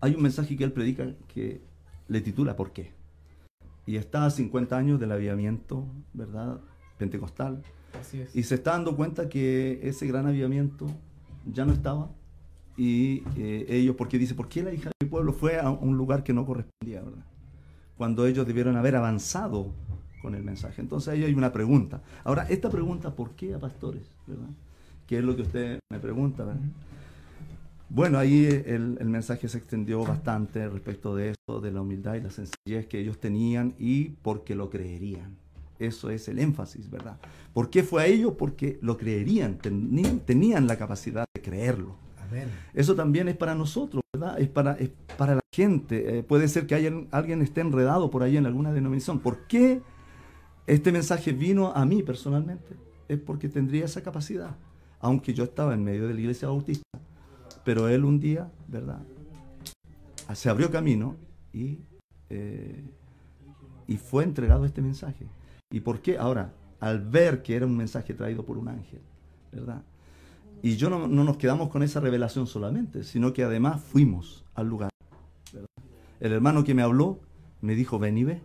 hay 0.00 0.14
un 0.14 0.22
mensaje 0.22 0.56
que 0.56 0.64
él 0.64 0.72
predica 0.72 1.14
que 1.26 1.62
le 2.08 2.20
titula 2.20 2.54
¿Por 2.54 2.72
qué? 2.72 2.92
Y 3.86 3.96
está 3.96 4.26
a 4.26 4.30
50 4.30 4.76
años 4.76 5.00
del 5.00 5.12
avivamiento, 5.12 5.86
¿verdad? 6.12 6.60
Pentecostal. 6.98 7.62
así 7.98 8.20
es 8.20 8.36
Y 8.36 8.42
se 8.42 8.56
está 8.56 8.72
dando 8.72 8.94
cuenta 8.96 9.28
que 9.28 9.80
ese 9.82 10.06
gran 10.06 10.26
avivamiento 10.26 10.86
ya 11.50 11.64
no 11.64 11.72
estaba. 11.72 12.10
Y 12.76 13.22
eh, 13.36 13.64
ellos, 13.68 13.96
porque 13.96 14.18
dice, 14.18 14.34
¿por 14.34 14.48
qué 14.48 14.62
la 14.62 14.72
hija 14.72 14.90
de 14.90 15.06
mi 15.06 15.08
pueblo 15.08 15.32
fue 15.32 15.58
a 15.58 15.70
un 15.70 15.96
lugar 15.96 16.24
que 16.24 16.34
no 16.34 16.44
correspondía, 16.44 17.00
verdad? 17.00 17.24
Cuando 17.96 18.26
ellos 18.26 18.46
debieron 18.46 18.76
haber 18.76 18.96
avanzado 18.96 19.72
con 20.22 20.34
el 20.34 20.42
mensaje. 20.42 20.80
Entonces 20.82 21.08
ahí 21.08 21.24
hay 21.24 21.34
una 21.34 21.52
pregunta. 21.52 22.02
Ahora, 22.24 22.46
esta 22.48 22.68
pregunta, 22.68 23.14
¿por 23.14 23.30
qué 23.30 23.54
a 23.54 23.58
pastores? 23.58 24.02
¿Verdad? 24.26 24.48
Que 25.06 25.18
es 25.18 25.24
lo 25.24 25.36
que 25.36 25.42
usted 25.42 25.78
me 25.90 25.98
pregunta, 25.98 26.44
¿verdad? 26.44 26.60
Bueno, 27.88 28.18
ahí 28.18 28.44
el, 28.46 28.98
el 29.00 29.08
mensaje 29.08 29.48
se 29.48 29.58
extendió 29.58 30.04
bastante 30.04 30.68
respecto 30.68 31.14
de 31.14 31.30
eso, 31.30 31.60
de 31.60 31.70
la 31.70 31.80
humildad 31.82 32.14
y 32.16 32.20
la 32.20 32.30
sencillez 32.30 32.86
que 32.88 32.98
ellos 32.98 33.18
tenían 33.20 33.74
y 33.78 34.08
porque 34.22 34.56
lo 34.56 34.68
creerían. 34.68 35.36
Eso 35.78 36.10
es 36.10 36.26
el 36.26 36.40
énfasis, 36.40 36.90
¿verdad? 36.90 37.18
¿Por 37.54 37.70
qué 37.70 37.84
fue 37.84 38.02
a 38.02 38.06
ellos? 38.06 38.32
Porque 38.36 38.78
lo 38.82 38.96
creerían, 38.96 39.58
teni- 39.58 40.20
tenían 40.24 40.66
la 40.66 40.76
capacidad 40.76 41.24
de 41.32 41.42
creerlo. 41.42 41.96
Eso 42.74 42.94
también 42.94 43.28
es 43.28 43.36
para 43.36 43.54
nosotros, 43.54 44.02
¿verdad? 44.12 44.38
Es 44.40 44.48
para, 44.48 44.76
para 45.16 45.34
la 45.36 45.40
gente, 45.52 46.18
eh, 46.18 46.22
puede 46.22 46.48
ser 46.48 46.66
que 46.66 46.74
haya, 46.74 46.92
alguien 47.10 47.42
esté 47.42 47.60
enredado 47.60 48.10
por 48.10 48.22
ahí 48.22 48.36
en 48.36 48.46
alguna 48.46 48.72
denominación. 48.72 49.20
¿Por 49.20 49.46
qué 49.46 49.82
este 50.66 50.92
mensaje 50.92 51.32
vino 51.32 51.72
a 51.72 51.84
mí 51.84 52.02
personalmente? 52.02 52.76
Es 53.08 53.18
porque 53.18 53.48
tendría 53.48 53.84
esa 53.84 54.02
capacidad, 54.02 54.56
aunque 55.00 55.32
yo 55.34 55.44
estaba 55.44 55.74
en 55.74 55.84
medio 55.84 56.08
de 56.08 56.14
la 56.14 56.20
iglesia 56.20 56.48
bautista. 56.48 56.84
Pero 57.64 57.88
él 57.88 58.04
un 58.04 58.20
día, 58.20 58.50
¿verdad? 58.68 59.00
Se 60.34 60.48
abrió 60.48 60.70
camino 60.70 61.16
y, 61.52 61.78
eh, 62.30 62.84
y 63.86 63.96
fue 63.96 64.24
entregado 64.24 64.64
este 64.64 64.82
mensaje. 64.82 65.26
¿Y 65.70 65.80
por 65.80 66.00
qué? 66.00 66.18
Ahora, 66.18 66.52
al 66.80 67.00
ver 67.00 67.42
que 67.42 67.56
era 67.56 67.66
un 67.66 67.76
mensaje 67.76 68.14
traído 68.14 68.44
por 68.44 68.58
un 68.58 68.68
ángel, 68.68 69.00
¿verdad? 69.52 69.82
Y 70.66 70.76
yo 70.76 70.90
no, 70.90 71.06
no 71.06 71.22
nos 71.22 71.36
quedamos 71.36 71.68
con 71.68 71.84
esa 71.84 72.00
revelación 72.00 72.48
solamente, 72.48 73.04
sino 73.04 73.32
que 73.32 73.44
además 73.44 73.80
fuimos 73.82 74.44
al 74.54 74.66
lugar. 74.68 74.90
¿verdad? 75.52 75.68
El 76.18 76.32
hermano 76.32 76.64
que 76.64 76.74
me 76.74 76.82
habló 76.82 77.20
me 77.60 77.76
dijo, 77.76 78.00
ven 78.00 78.18
y 78.18 78.24
ve. 78.24 78.42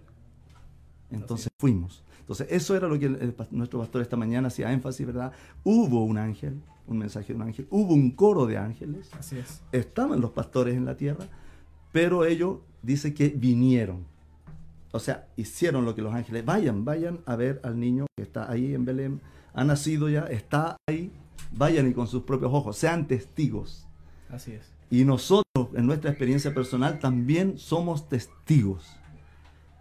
Entonces 1.10 1.49
fuimos. 1.60 2.03
Entonces 2.19 2.48
eso 2.52 2.76
era 2.76 2.88
lo 2.88 2.99
que 2.99 3.07
el- 3.07 3.15
el 3.15 3.35
nuestro 3.49 3.80
pastor 3.80 4.03
esta 4.03 4.18
mañana 4.18 4.49
hacía 4.49 4.72
énfasis, 4.72 5.06
¿verdad? 5.07 5.31
Hubo 5.64 6.06
un 6.06 6.19
ángel, 6.19 6.61
un 6.88 6.99
mensaje 6.99 7.34
de 7.34 7.38
un 7.38 7.41
ángel, 7.41 7.68
hubo 7.72 7.93
un 7.93 8.11
coro 8.11 8.45
de 8.45 8.57
ángeles, 8.57 9.10
Así 9.18 9.38
es. 9.39 9.61
estaban 9.72 10.22
los 10.22 10.30
pastores 10.31 10.76
en 10.76 10.85
la 10.85 10.95
tierra, 10.98 11.26
pero 11.91 12.23
ellos 12.26 12.60
dice 12.84 13.14
que 13.15 13.30
vinieron. 13.30 14.06
O 14.91 14.99
sea, 14.99 15.27
hicieron 15.38 15.85
lo 15.85 15.95
que 15.95 16.02
los 16.03 16.14
ángeles. 16.14 16.45
Vayan, 16.45 16.85
vayan 16.85 17.19
a 17.26 17.35
ver 17.35 17.60
al 17.64 17.80
niño 17.80 18.06
que 18.15 18.23
está 18.23 18.49
ahí 18.52 18.76
en 18.76 18.85
Belén. 18.85 19.22
Ha 19.53 19.64
nacido 19.64 20.07
ya, 20.07 20.26
está 20.26 20.77
ahí. 20.88 21.11
Vayan 21.52 21.90
y 21.90 21.94
con 21.94 22.07
sus 22.07 22.23
propios 22.23 22.52
ojos, 22.53 22.78
sean 22.78 23.07
testigos. 23.07 23.88
Así 24.30 24.53
es. 24.53 24.72
Y 24.90 25.06
nosotros, 25.06 25.69
en 25.73 25.86
nuestra 25.86 26.10
experiencia 26.10 26.53
personal, 26.53 26.99
también 26.99 27.57
somos 27.57 28.10
testigos 28.10 28.86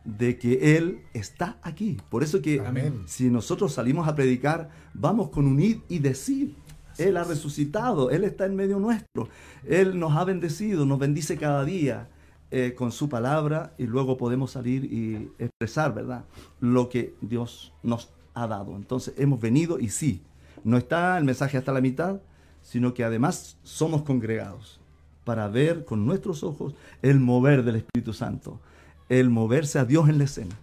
de 0.05 0.39
que 0.39 0.77
Él 0.77 1.03
está 1.13 1.59
aquí. 1.63 1.99
Por 2.09 2.23
eso 2.23 2.41
que 2.41 2.61
Amén. 2.61 3.03
si 3.07 3.29
nosotros 3.29 3.73
salimos 3.73 4.09
a 4.09 4.15
predicar, 4.15 4.71
vamos 4.95 5.31
con 5.31 5.47
un 5.47 5.61
id 5.61 5.79
y 5.89 5.99
decir. 5.99 6.55
Él 6.99 7.17
ha 7.17 7.25
resucitado, 7.25 8.11
Él 8.11 8.25
está 8.25 8.45
en 8.45 8.55
medio 8.57 8.79
nuestro, 8.79 9.29
Él 9.65 9.99
nos 9.99 10.17
ha 10.17 10.25
bendecido, 10.25 10.85
nos 10.85 10.99
bendice 10.99 11.39
cada 11.39 11.65
día 11.65 12.09
eh, 12.51 12.75
con 12.77 12.93
su 12.93 13.09
palabra 13.09 13.75
y 13.79 13.87
luego 13.87 14.19
podemos 14.19 14.51
salir 14.51 14.85
y 14.85 15.31
expresar, 15.39 15.95
¿verdad? 15.95 16.25
Lo 16.61 16.89
que 16.89 17.15
Dios 17.23 17.73
nos 17.83 18.11
ha 18.35 18.47
dado. 18.47 18.77
Entonces 18.77 19.15
hemos 19.17 19.41
venido 19.41 19.79
y 19.79 19.89
sí, 19.89 20.23
no 20.65 20.77
está 20.77 21.19
el 21.19 21.25
mensaje 21.25 21.59
hasta 21.59 21.73
la 21.73 21.81
mitad, 21.81 22.21
sino 22.63 22.95
que 22.95 23.05
además 23.05 23.57
somos 23.63 24.03
congregados 24.03 24.81
para 25.25 25.49
ver 25.49 25.85
con 25.85 26.07
nuestros 26.07 26.43
ojos 26.43 26.75
el 27.03 27.21
mover 27.21 27.63
del 27.63 27.77
Espíritu 27.77 28.13
Santo, 28.13 28.61
el 29.09 29.31
moverse 29.31 29.79
a 29.79 29.85
Dios 29.85 30.09
en 30.09 30.19
la 30.19 30.25
escena, 30.25 30.55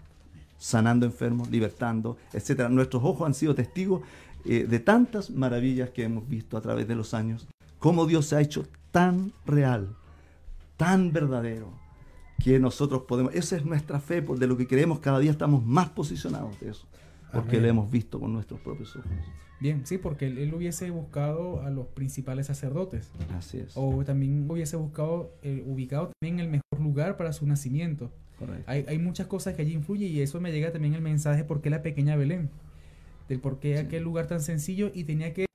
sanando 0.58 1.06
enfermos, 1.06 1.50
libertando, 1.50 2.18
etcétera. 2.34 2.70
Nuestros 2.70 3.04
ojos 3.04 3.26
han 3.26 3.34
sido 3.34 3.56
testigos 3.56 4.02
eh, 4.46 4.66
de 4.68 4.80
tantas 4.80 5.30
maravillas 5.30 5.90
que 5.90 6.04
hemos 6.04 6.28
visto 6.28 6.58
a 6.58 6.62
través 6.62 6.88
de 6.88 6.96
los 6.96 7.14
años, 7.14 7.48
cómo 7.80 8.06
Dios 8.06 8.28
se 8.28 8.36
ha 8.36 8.42
hecho 8.42 8.66
tan 8.92 9.34
real, 9.46 9.96
tan 10.78 11.12
verdadero, 11.12 11.72
que 12.44 12.60
nosotros 12.60 13.04
podemos, 13.08 13.34
esa 13.34 13.56
es 13.56 13.66
nuestra 13.66 14.00
fe, 14.00 14.22
por 14.22 14.38
de 14.38 14.48
lo 14.48 14.58
que 14.58 14.68
creemos, 14.68 15.00
cada 15.00 15.20
día 15.20 15.32
estamos 15.32 15.66
más 15.66 15.90
posicionados 15.90 16.60
de 16.60 16.70
eso, 16.70 16.86
porque 17.32 17.58
Amén. 17.58 17.64
lo 17.64 17.68
hemos 17.70 17.92
visto 17.92 18.20
con 18.20 18.32
nuestros 18.32 18.60
propios 18.62 18.96
ojos. 18.96 19.12
Bien, 19.60 19.86
sí, 19.86 19.98
porque 19.98 20.28
él, 20.28 20.38
él 20.38 20.54
hubiese 20.54 20.92
buscado 20.92 21.62
a 21.64 21.70
los 21.72 21.88
principales 21.88 22.46
sacerdotes. 22.48 23.10
Así 23.36 23.58
es. 23.60 23.74
O 23.76 24.04
también 24.06 24.46
hubiese 24.50 24.76
buscado, 24.76 25.32
eh, 25.42 25.64
ubicado 25.66 26.12
también 26.20 26.40
el 26.40 26.48
mejor 26.50 26.80
lugar 26.80 27.18
para 27.18 27.34
su 27.34 27.48
nacimiento. 27.48 28.12
Correcto. 28.38 28.64
Hay, 28.68 28.86
hay 28.88 29.00
muchas 29.00 29.26
cosas 29.26 29.56
que 29.56 29.64
allí 29.64 29.74
influyen 29.74 30.12
y 30.12 30.20
eso 30.22 30.40
me 30.40 30.52
llega 30.52 30.72
también 30.72 30.94
el 30.94 31.02
mensaje 31.02 31.44
por 31.44 31.62
qué 31.62 31.72
la 31.72 31.82
pequeña 31.82 32.16
Belén. 32.16 32.50
Del 33.28 33.40
por 33.40 33.60
qué 33.60 33.78
Sí. 33.78 33.86
aquel 33.86 34.04
lugar 34.04 34.28
tan 34.28 34.42
sencillo 34.42 34.92
y 34.94 35.06
tenía 35.06 35.34
que 35.34 35.48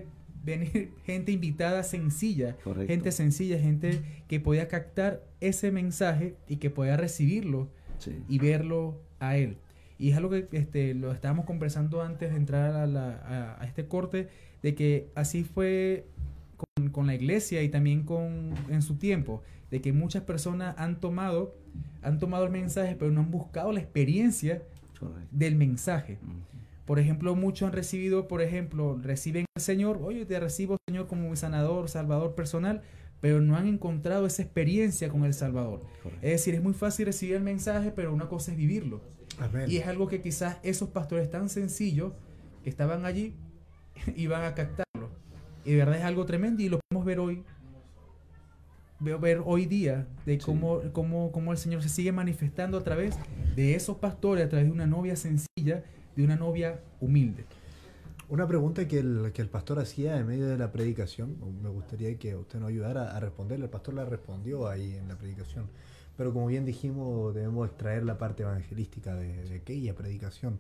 venir 0.45 0.91
gente 1.07 1.31
invitada 1.31 1.85
sencilla. 1.85 2.57
Correcto. 2.65 2.93
Gente 2.93 3.13
sencilla, 3.13 3.59
gente 3.61 4.01
que 4.27 4.41
podía 4.41 4.67
captar 4.67 5.23
ese 5.41 5.71
mensaje 5.71 6.35
y 6.49 6.57
que 6.57 6.71
podía 6.71 6.97
recibirlo 6.97 7.69
Sí. 7.99 8.21
y 8.29 8.39
verlo 8.41 9.01
a 9.21 9.37
él. 9.37 9.59
Y 10.03 10.11
es 10.11 10.17
algo 10.17 10.31
que 10.31 10.49
este, 10.59 10.95
lo 10.95 11.13
estábamos 11.13 11.45
conversando 11.45 12.03
antes 12.03 12.31
de 12.33 12.37
entrar 12.37 12.75
a, 12.75 12.87
la- 12.87 13.19
a- 13.25 13.63
a 13.63 13.67
este 13.67 13.87
corte, 13.87 14.29
de 14.63 14.75
que 14.75 15.11
así 15.15 15.45
fue 15.45 16.07
con, 16.57 16.91
con 16.91 17.07
la 17.07 17.15
iglesia 17.15 17.63
y 17.63 17.69
también 17.69 18.03
con, 18.03 18.51
en 18.69 18.83
su 18.83 18.97
tiempo, 18.97 19.43
de 19.71 19.81
que 19.81 19.93
muchas 19.93 20.25
personas 20.25 20.75
han 20.77 20.99
tomado, 20.99 21.55
han 22.03 22.19
tomado 22.19 22.45
el 22.45 22.51
mensaje, 22.51 22.97
pero 22.99 23.13
no 23.13 23.21
han 23.21 23.31
buscado 23.31 23.71
la 23.73 23.79
experiencia 23.81 24.63
Correcto. 24.99 25.29
del 25.31 25.55
mensaje. 25.55 26.19
Por 26.85 26.99
ejemplo, 26.99 27.37
muchos 27.37 27.69
han 27.69 27.73
recibido, 27.73 28.27
por 28.27 28.43
ejemplo, 28.43 28.99
reciben 29.01 29.45
al 29.57 29.63
Señor, 29.63 30.01
oye, 30.03 30.27
te 30.27 30.39
recibo, 30.41 30.79
Señor, 30.89 31.07
como 31.07 31.31
mi 31.31 31.37
sanador, 31.37 31.89
salvador 31.89 32.35
personal, 32.35 32.83
pero 33.21 33.41
no 33.41 33.57
han 33.57 33.69
encontrado 33.69 34.27
esa 34.27 34.43
experiencia 34.43 35.09
con 35.09 35.25
el 35.25 35.33
Salvador. 35.33 35.81
Correcto. 36.03 36.27
Es 36.27 36.33
decir, 36.33 36.55
es 36.57 36.63
muy 36.63 36.75
fácil 36.75 37.07
recibir 37.07 37.37
el 37.37 37.45
mensaje, 37.45 37.93
pero 37.95 38.13
una 38.13 38.27
cosa 38.29 38.51
es 38.51 38.57
vivirlo. 38.57 39.01
Amén. 39.45 39.71
Y 39.71 39.77
es 39.79 39.87
algo 39.87 40.09
que 40.09 40.21
quizás 40.21 40.59
esos 40.63 40.89
pastores 40.91 41.31
tan 41.31 41.49
sencillos 41.49 42.13
que 42.63 42.71
estaban 42.71 43.05
allí 43.05 43.35
iban 44.17 44.45
a 44.45 44.55
captarlo. 44.55 45.11
Y 45.65 45.73
de 45.73 45.77
verdad 45.79 45.97
es 45.99 46.05
algo 46.05 46.25
tremendo 46.27 46.63
y 46.63 46.69
lo 46.69 46.79
podemos 46.89 47.07
ver 47.07 47.19
hoy. 47.21 47.45
Veo 49.01 49.19
ver 49.19 49.43
hoy 49.45 49.67
día 49.67 50.07
de 50.27 50.35
Sí. 50.39 50.45
cómo, 50.47 50.81
cómo, 50.93 51.33
cómo 51.33 51.51
el 51.53 51.59
Señor 51.59 51.83
se 51.83 51.89
sigue 51.89 52.13
manifestando 52.13 52.79
a 52.79 52.85
través 52.85 53.17
de 53.57 53.75
esos 53.75 53.97
pastores, 53.97 54.47
a 54.47 54.49
través 54.49 54.67
de 54.67 54.73
una 54.73 54.87
novia 54.87 55.17
sencilla, 55.17 55.83
de 56.15 56.25
una 56.25 56.37
novia 56.37 56.81
humilde. 57.01 57.45
Una 58.29 58.47
pregunta 58.47 58.87
que 58.87 59.01
el, 59.01 59.33
que 59.35 59.43
el 59.43 59.49
pastor 59.49 59.81
hacía 59.81 60.19
en 60.19 60.27
medio 60.27 60.47
de 60.47 60.57
la 60.57 60.71
predicación, 60.71 61.37
me 61.63 61.69
gustaría 61.69 62.17
que 62.17 62.37
usted 62.37 62.61
nos 62.61 62.69
ayudara 62.69 63.15
a 63.15 63.21
responderle. 63.21 63.65
El 63.65 63.71
pastor 63.71 63.95
la 63.95 64.05
respondió 64.05 64.69
ahí 64.69 64.95
en 64.95 65.09
la 65.09 65.19
predicación. 65.19 65.67
Pero 66.17 66.33
como 66.33 66.47
bien 66.47 66.65
dijimos, 66.65 67.35
debemos 67.35 67.69
extraer 67.69 68.05
la 68.05 68.19
parte 68.19 68.43
evangelística 68.43 69.15
de, 69.15 69.45
de 69.45 69.57
aquella 69.57 69.95
predicación. 69.95 70.59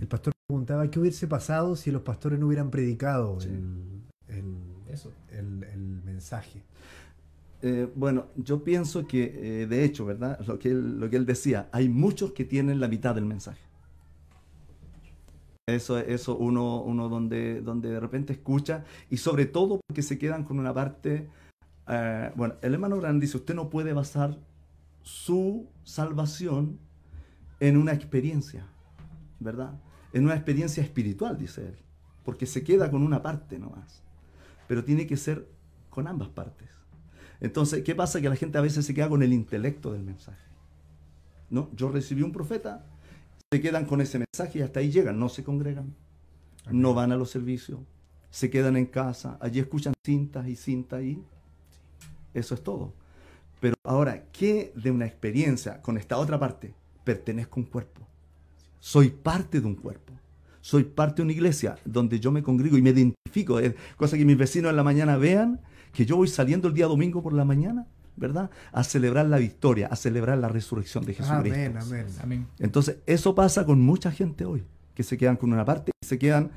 El 0.00 0.06
pastor 0.06 0.32
preguntaba 0.46 0.90
qué 0.90 1.00
hubiese 1.00 1.26
pasado 1.26 1.76
si 1.76 1.90
los 1.90 2.02
pastores 2.02 2.38
no 2.38 2.46
hubieran 2.46 2.70
predicado 2.70 3.40
Sí. 3.40 3.48
el, 3.48 4.02
el- 4.28 4.56
Eso. 4.92 5.12
el- 5.30 5.64
el 5.64 6.02
mensaje. 6.04 6.62
Eh, 7.62 7.88
bueno, 7.94 8.26
yo 8.36 8.62
pienso 8.62 9.06
que, 9.06 9.62
eh, 9.62 9.66
de 9.66 9.84
hecho, 9.84 10.04
¿verdad? 10.04 10.38
Lo 10.46 10.58
que, 10.58 10.68
él, 10.70 11.00
lo 11.00 11.08
que 11.08 11.16
él 11.16 11.24
decía, 11.24 11.68
hay 11.72 11.88
muchos 11.88 12.32
que 12.32 12.44
tienen 12.44 12.78
la 12.80 12.86
mitad 12.88 13.14
del 13.14 13.24
mensaje. 13.24 13.60
Eso, 15.68 15.98
eso 15.98 16.36
uno, 16.36 16.82
uno 16.82 17.08
donde, 17.08 17.60
donde 17.60 17.90
de 17.90 17.98
repente 17.98 18.32
escucha, 18.34 18.84
y 19.10 19.16
sobre 19.16 19.46
todo 19.46 19.80
porque 19.88 20.02
se 20.02 20.16
quedan 20.16 20.44
con 20.44 20.60
una 20.60 20.72
parte, 20.72 21.28
eh, 21.88 22.30
bueno, 22.36 22.54
el 22.62 22.74
hermano 22.74 22.98
Grande 23.00 23.26
dice, 23.26 23.38
usted 23.38 23.54
no 23.54 23.68
puede 23.68 23.92
basar 23.92 24.38
su 25.06 25.68
salvación 25.84 26.80
en 27.60 27.76
una 27.76 27.92
experiencia, 27.92 28.66
¿verdad? 29.38 29.78
En 30.12 30.24
una 30.24 30.34
experiencia 30.34 30.82
espiritual, 30.82 31.38
dice 31.38 31.68
él, 31.68 31.76
porque 32.24 32.44
se 32.44 32.64
queda 32.64 32.90
con 32.90 33.04
una 33.04 33.22
parte 33.22 33.56
nomás, 33.56 34.02
pero 34.66 34.82
tiene 34.82 35.06
que 35.06 35.16
ser 35.16 35.48
con 35.90 36.08
ambas 36.08 36.28
partes. 36.30 36.68
Entonces, 37.40 37.84
¿qué 37.84 37.94
pasa? 37.94 38.20
Que 38.20 38.28
la 38.28 38.34
gente 38.34 38.58
a 38.58 38.62
veces 38.62 38.84
se 38.84 38.94
queda 38.94 39.08
con 39.08 39.22
el 39.22 39.32
intelecto 39.32 39.92
del 39.92 40.02
mensaje. 40.02 40.42
¿No? 41.50 41.70
Yo 41.76 41.88
recibí 41.88 42.22
un 42.22 42.32
profeta, 42.32 42.84
se 43.52 43.60
quedan 43.60 43.86
con 43.86 44.00
ese 44.00 44.18
mensaje 44.18 44.58
y 44.58 44.62
hasta 44.62 44.80
ahí 44.80 44.90
llegan, 44.90 45.20
no 45.20 45.28
se 45.28 45.44
congregan, 45.44 45.94
no 46.68 46.94
van 46.94 47.12
a 47.12 47.16
los 47.16 47.30
servicios, 47.30 47.78
se 48.30 48.50
quedan 48.50 48.76
en 48.76 48.86
casa, 48.86 49.38
allí 49.40 49.60
escuchan 49.60 49.94
cintas 50.04 50.48
y 50.48 50.56
cintas 50.56 51.04
y 51.04 51.22
eso 52.34 52.56
es 52.56 52.64
todo. 52.64 53.05
Pero 53.60 53.74
ahora, 53.84 54.24
¿qué 54.32 54.72
de 54.74 54.90
una 54.90 55.06
experiencia 55.06 55.80
con 55.82 55.96
esta 55.96 56.18
otra 56.18 56.38
parte? 56.38 56.74
Pertenezco 57.04 57.60
a 57.60 57.62
un 57.62 57.68
cuerpo. 57.68 58.06
Soy 58.80 59.10
parte 59.10 59.60
de 59.60 59.66
un 59.66 59.74
cuerpo. 59.74 60.12
Soy 60.60 60.84
parte 60.84 61.16
de 61.16 61.22
una 61.22 61.32
iglesia 61.32 61.76
donde 61.84 62.18
yo 62.18 62.32
me 62.32 62.42
congrego 62.42 62.76
y 62.76 62.82
me 62.82 62.90
identifico. 62.90 63.58
Es 63.60 63.74
cosa 63.96 64.16
que 64.16 64.24
mis 64.24 64.36
vecinos 64.36 64.70
en 64.70 64.76
la 64.76 64.82
mañana 64.82 65.16
vean 65.16 65.60
que 65.92 66.04
yo 66.04 66.16
voy 66.16 66.28
saliendo 66.28 66.68
el 66.68 66.74
día 66.74 66.86
domingo 66.86 67.22
por 67.22 67.32
la 67.32 67.44
mañana, 67.44 67.86
¿verdad? 68.16 68.50
A 68.72 68.84
celebrar 68.84 69.26
la 69.26 69.38
victoria, 69.38 69.86
a 69.86 69.96
celebrar 69.96 70.38
la 70.38 70.48
resurrección 70.48 71.04
de 71.04 71.14
Jesucristo. 71.14 71.58
Amén, 71.58 71.76
amén. 71.78 72.06
Amén. 72.20 72.46
Entonces, 72.58 72.98
eso 73.06 73.34
pasa 73.34 73.64
con 73.64 73.80
mucha 73.80 74.10
gente 74.10 74.44
hoy, 74.44 74.64
que 74.94 75.02
se 75.02 75.16
quedan 75.16 75.36
con 75.36 75.52
una 75.52 75.64
parte, 75.64 75.92
se 76.04 76.18
quedan... 76.18 76.50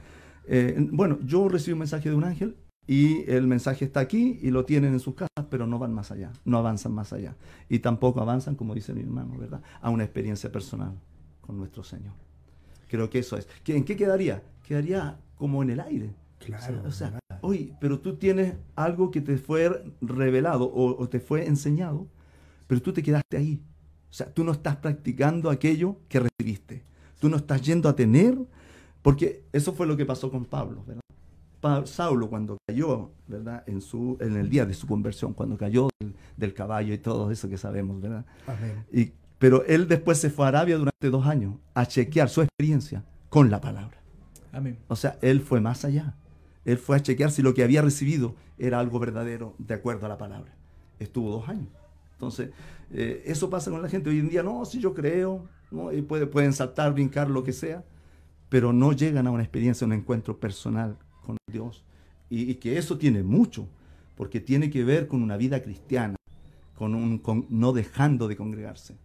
eh, 0.47 0.75
bueno, 0.91 1.19
yo 1.23 1.47
recibí 1.47 1.73
un 1.73 1.79
mensaje 1.79 2.09
de 2.09 2.15
un 2.15 2.23
ángel 2.23 2.55
y 2.91 3.29
el 3.29 3.45
mensaje 3.45 3.85
está 3.85 3.99
aquí 3.99 4.39
y 4.41 4.49
lo 4.49 4.65
tienen 4.65 4.93
en 4.93 4.99
sus 4.99 5.13
casas, 5.13 5.45
pero 5.51 5.67
no 5.67 5.77
van 5.77 5.93
más 5.93 6.09
allá, 6.09 6.31
no 6.43 6.57
avanzan 6.57 6.91
más 6.91 7.13
allá. 7.13 7.35
Y 7.69 7.79
tampoco 7.79 8.19
avanzan, 8.19 8.55
como 8.55 8.73
dice 8.73 8.95
mi 8.95 9.01
hermano, 9.01 9.37
¿verdad? 9.37 9.61
A 9.79 9.91
una 9.91 10.03
experiencia 10.03 10.51
personal 10.51 10.93
con 11.41 11.55
nuestro 11.57 11.83
Señor. 11.83 12.13
Creo 12.87 13.07
que 13.07 13.19
eso 13.19 13.37
es. 13.37 13.47
¿Que- 13.63 13.77
¿En 13.77 13.83
qué 13.83 13.95
quedaría? 13.95 14.41
Quedaría 14.67 15.19
como 15.35 15.61
en 15.61 15.69
el 15.69 15.79
aire. 15.81 16.15
Claro, 16.39 16.81
O 16.83 16.91
sea, 16.91 17.09
nada. 17.11 17.39
oye, 17.41 17.75
pero 17.79 17.99
tú 17.99 18.15
tienes 18.15 18.55
algo 18.75 19.11
que 19.11 19.21
te 19.21 19.37
fue 19.37 19.83
revelado 20.01 20.63
o, 20.65 20.99
o 20.99 21.07
te 21.09 21.19
fue 21.19 21.45
enseñado, 21.45 22.07
pero 22.65 22.81
tú 22.81 22.91
te 22.91 23.03
quedaste 23.03 23.37
ahí. 23.37 23.61
O 24.09 24.13
sea, 24.13 24.33
tú 24.33 24.43
no 24.43 24.51
estás 24.51 24.77
practicando 24.77 25.51
aquello 25.51 25.97
que 26.07 26.21
recibiste. 26.21 26.81
Tú 27.19 27.29
no 27.29 27.37
estás 27.37 27.61
yendo 27.61 27.87
a 27.87 27.95
tener, 27.95 28.35
porque 29.03 29.43
eso 29.53 29.73
fue 29.73 29.85
lo 29.85 29.95
que 29.95 30.05
pasó 30.07 30.31
con 30.31 30.45
Pablo, 30.45 30.83
¿verdad? 30.87 31.01
Saulo 31.85 32.29
cuando 32.29 32.57
cayó, 32.67 33.11
¿verdad? 33.27 33.63
En, 33.67 33.81
su, 33.81 34.17
en 34.21 34.35
el 34.37 34.49
día 34.49 34.65
de 34.65 34.73
su 34.73 34.87
conversión, 34.87 35.33
cuando 35.33 35.57
cayó 35.57 35.89
del, 35.99 36.15
del 36.37 36.53
caballo 36.53 36.93
y 36.93 36.97
todo 36.97 37.31
eso 37.31 37.49
que 37.49 37.57
sabemos, 37.57 38.01
¿verdad? 38.01 38.25
Amén. 38.47 38.85
Y, 38.91 39.11
pero 39.37 39.63
él 39.65 39.87
después 39.87 40.17
se 40.17 40.29
fue 40.29 40.45
a 40.45 40.49
Arabia 40.49 40.77
durante 40.77 41.09
dos 41.09 41.25
años 41.25 41.55
a 41.73 41.85
chequear 41.85 42.29
su 42.29 42.41
experiencia 42.41 43.03
con 43.29 43.49
la 43.49 43.61
palabra. 43.61 43.97
Amén. 44.51 44.77
O 44.87 44.95
sea, 44.95 45.17
él 45.21 45.41
fue 45.41 45.61
más 45.61 45.85
allá. 45.85 46.15
Él 46.65 46.77
fue 46.77 46.97
a 46.97 47.01
chequear 47.01 47.31
si 47.31 47.41
lo 47.41 47.53
que 47.53 47.63
había 47.63 47.81
recibido 47.81 48.35
era 48.57 48.79
algo 48.79 48.99
verdadero 48.99 49.55
de 49.57 49.73
acuerdo 49.75 50.05
a 50.05 50.09
la 50.09 50.17
palabra. 50.17 50.53
Estuvo 50.99 51.31
dos 51.31 51.47
años. 51.47 51.67
Entonces, 52.13 52.49
eh, 52.91 53.23
eso 53.25 53.49
pasa 53.49 53.71
con 53.71 53.81
la 53.81 53.87
gente. 53.87 54.09
Hoy 54.09 54.19
en 54.19 54.27
día, 54.29 54.43
no, 54.43 54.65
si 54.65 54.79
yo 54.79 54.93
creo, 54.93 55.45
¿no? 55.71 55.93
Y 55.93 56.01
puede- 56.01 56.25
pueden 56.25 56.51
saltar, 56.51 56.93
brincar, 56.93 57.29
lo 57.29 57.43
que 57.43 57.53
sea, 57.53 57.83
pero 58.49 58.73
no 58.73 58.91
llegan 58.91 59.25
a 59.27 59.31
una 59.31 59.43
experiencia, 59.43 59.87
un 59.87 59.93
encuentro 59.93 60.37
personal 60.37 60.97
con 61.29 61.37
Dios. 61.51 61.83
Y, 62.29 62.51
y 62.51 62.55
que 62.55 62.77
eso 62.77 62.97
tiene 62.97 63.23
mucho, 63.23 63.67
porque 64.15 64.39
tiene 64.39 64.69
que 64.69 64.83
ver 64.83 65.07
con 65.07 65.21
una 65.23 65.37
vida 65.37 65.61
cristiana, 65.61 66.15
con 66.77 66.95
un, 66.95 67.17
con 67.19 67.45
no 67.49 67.71
dejando 67.73 68.27
de 68.27 68.35
congregarse, 68.35 68.95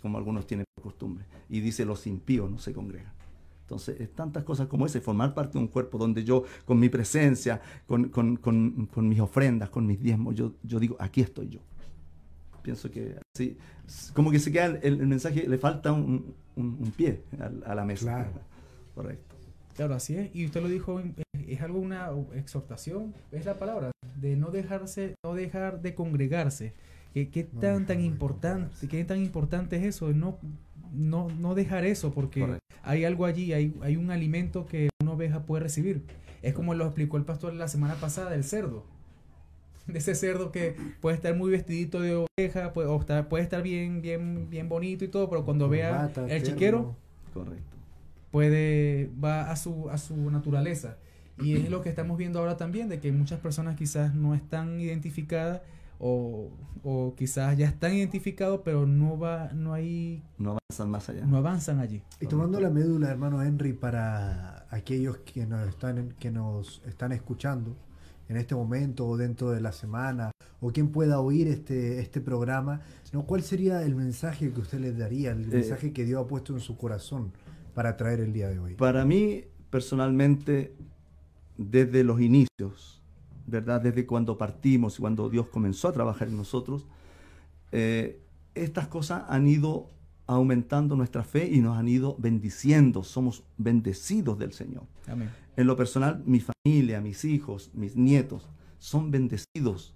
como 0.00 0.18
algunos 0.18 0.46
tienen 0.46 0.64
por 0.74 0.84
costumbre. 0.84 1.24
Y 1.48 1.60
dice, 1.60 1.84
los 1.84 2.06
impíos 2.06 2.50
no 2.50 2.58
se 2.58 2.72
congregan. 2.72 3.12
Entonces, 3.62 4.00
es 4.00 4.10
tantas 4.12 4.44
cosas 4.44 4.66
como 4.68 4.84
ese, 4.86 5.00
formar 5.00 5.32
parte 5.32 5.52
de 5.54 5.60
un 5.60 5.68
cuerpo 5.68 5.96
donde 5.96 6.24
yo, 6.24 6.44
con 6.66 6.78
mi 6.78 6.88
presencia, 6.88 7.60
con, 7.86 8.08
con- 8.10 8.36
con- 8.36 8.86
con 8.92 9.08
mis 9.08 9.20
ofrendas, 9.20 9.70
con 9.70 9.86
mis 9.86 10.00
diezmos, 10.02 10.34
yo, 10.34 10.52
yo 10.62 10.78
digo, 10.78 10.96
aquí 10.98 11.20
estoy 11.22 11.48
yo. 11.48 11.60
Pienso 12.62 12.90
que 12.90 13.16
así, 13.34 13.56
como 14.14 14.30
que 14.30 14.38
se 14.38 14.52
queda 14.52 14.66
el, 14.66 15.00
el 15.00 15.06
mensaje, 15.06 15.48
le 15.48 15.58
falta 15.58 15.92
un, 15.92 16.34
un- 16.56 16.76
un 16.80 16.90
pie 16.92 17.22
a, 17.40 17.70
a 17.70 17.74
la 17.74 17.84
mesa. 17.84 18.04
Claro. 18.06 18.30
Correcto. 18.94 19.31
Claro, 19.76 19.94
así 19.94 20.16
es. 20.16 20.30
Y 20.34 20.44
usted 20.46 20.60
lo 20.62 20.68
dijo, 20.68 21.00
es, 21.48 21.60
algo, 21.60 21.78
una 21.78 22.10
exhortación, 22.34 23.14
es 23.30 23.44
la 23.44 23.58
palabra, 23.58 23.90
de 24.20 24.36
no 24.36 24.50
dejarse, 24.50 25.14
no 25.24 25.34
dejar 25.34 25.80
de 25.80 25.94
congregarse. 25.94 26.72
¿Qué, 27.14 27.28
qué 27.28 27.48
No 27.52 27.60
tan, 27.60 27.86
tan 27.86 28.00
importante, 28.00 28.88
qué 28.88 29.04
tan 29.04 29.20
importante 29.22 29.76
es 29.76 29.82
eso? 29.84 30.12
No, 30.12 30.38
no, 30.92 31.28
no 31.38 31.54
dejar 31.54 31.84
eso, 31.84 32.12
porque 32.12 32.40
Correcto. 32.40 32.64
hay 32.82 33.04
algo 33.04 33.26
allí, 33.26 33.52
hay, 33.52 33.74
hay 33.82 33.96
un 33.96 34.10
alimento 34.10 34.66
que 34.66 34.88
una 35.02 35.12
oveja 35.12 35.44
puede 35.44 35.62
recibir. 35.62 36.04
Es 36.42 36.54
como 36.54 36.74
lo 36.74 36.84
explicó 36.86 37.16
el 37.18 37.24
pastor 37.24 37.54
la 37.54 37.68
semana 37.68 37.94
pasada 37.96 38.30
del 38.30 38.44
cerdo. 38.44 38.84
De 39.86 39.98
ese 39.98 40.14
cerdo 40.14 40.52
que 40.52 40.76
puede 41.00 41.16
estar 41.16 41.34
muy 41.34 41.50
vestidito 41.50 42.00
de 42.00 42.14
oveja, 42.38 42.72
puede, 42.72 42.88
o 42.88 43.00
estar- 43.00 43.28
puede 43.28 43.42
estar 43.42 43.62
bien, 43.62 44.00
bien, 44.00 44.48
bien 44.48 44.68
bonito 44.68 45.04
y 45.04 45.08
todo, 45.08 45.28
pero 45.28 45.44
cuando 45.44 45.68
vea 45.68 46.10
el 46.28 46.42
chiquero, 46.42 46.96
Correcto. 47.34 47.71
Puede 48.32 49.10
va 49.22 49.50
a 49.52 49.56
su 49.56 49.88
a 49.90 49.98
su 49.98 50.16
naturaleza 50.30 50.96
y 51.38 51.54
es 51.56 51.70
lo 51.70 51.80
que 51.82 51.88
estamos 51.88 52.18
viendo 52.18 52.38
ahora 52.40 52.56
también 52.56 52.88
de 52.88 52.98
que 53.00 53.12
muchas 53.12 53.38
personas 53.40 53.76
quizás 53.76 54.14
no 54.14 54.34
están 54.34 54.80
identificadas 54.80 55.60
o, 55.98 56.50
o 56.82 57.14
quizás 57.16 57.56
ya 57.56 57.66
están 57.68 57.94
identificados 57.94 58.60
pero 58.64 58.86
no 58.86 59.18
va 59.18 59.50
no 59.54 59.72
hay 59.74 60.22
No 60.38 60.56
avanzan 60.58 60.90
más 60.90 61.08
allá. 61.08 61.24
no 61.24 61.36
avanzan 61.36 61.78
allí 61.78 62.02
Y 62.20 62.26
tomando 62.26 62.58
la 62.60 62.70
médula, 62.70 63.10
hermano 63.10 63.42
Henry, 63.42 63.72
para 63.72 64.66
aquellos 64.70 65.18
que 65.18 65.46
nos 65.46 65.68
están, 65.68 66.14
que 66.18 66.30
nos 66.30 66.82
están 66.86 67.12
escuchando 67.12 67.76
en 68.28 68.36
este 68.38 68.54
momento 68.54 69.06
o 69.06 69.16
dentro 69.18 69.50
de 69.50 69.60
la 69.60 69.72
semana, 69.72 70.30
o 70.60 70.70
quien 70.70 70.88
pueda 70.88 71.20
oír 71.20 71.48
este, 71.48 71.98
este 72.00 72.20
programa, 72.20 72.80
¿no? 73.12 73.24
¿cuál 73.26 73.42
sería 73.42 73.82
el 73.82 73.94
mensaje 73.94 74.50
que 74.52 74.60
usted 74.60 74.78
les 74.80 74.96
daría, 74.96 75.32
el 75.32 75.42
Eh, 75.42 75.56
mensaje 75.56 75.92
que 75.92 76.04
Dios 76.06 76.24
ha 76.24 76.26
puesto 76.26 76.54
en 76.54 76.60
su 76.60 76.76
corazón 76.78 77.32
para 77.74 77.96
traer 77.96 78.20
el 78.20 78.32
día 78.32 78.48
de 78.48 78.58
hoy? 78.58 78.74
Para 78.74 79.04
mí, 79.04 79.44
personalmente, 79.70 80.74
desde 81.56 82.04
los 82.04 82.20
inicios, 82.20 83.02
¿verdad? 83.46 83.80
Desde 83.80 84.06
cuando 84.06 84.38
partimos 84.38 84.98
y 84.98 85.00
cuando 85.00 85.28
Dios 85.28 85.48
comenzó 85.48 85.88
a 85.88 85.92
trabajar 85.92 86.28
en 86.28 86.36
nosotros, 86.36 86.86
eh, 87.70 88.20
estas 88.54 88.88
cosas 88.88 89.24
han 89.28 89.46
ido 89.48 89.90
aumentando 90.26 90.96
nuestra 90.96 91.24
fe 91.24 91.48
y 91.50 91.60
nos 91.60 91.76
han 91.76 91.88
ido 91.88 92.16
bendiciendo. 92.18 93.02
Somos 93.02 93.44
bendecidos 93.56 94.38
del 94.38 94.52
Señor. 94.52 94.84
amén 95.06 95.30
En 95.56 95.66
lo 95.66 95.76
personal, 95.76 96.22
mi 96.24 96.40
familia, 96.40 97.00
mis 97.00 97.24
hijos, 97.24 97.70
mis 97.74 97.96
nietos, 97.96 98.48
son 98.78 99.10
bendecidos. 99.10 99.94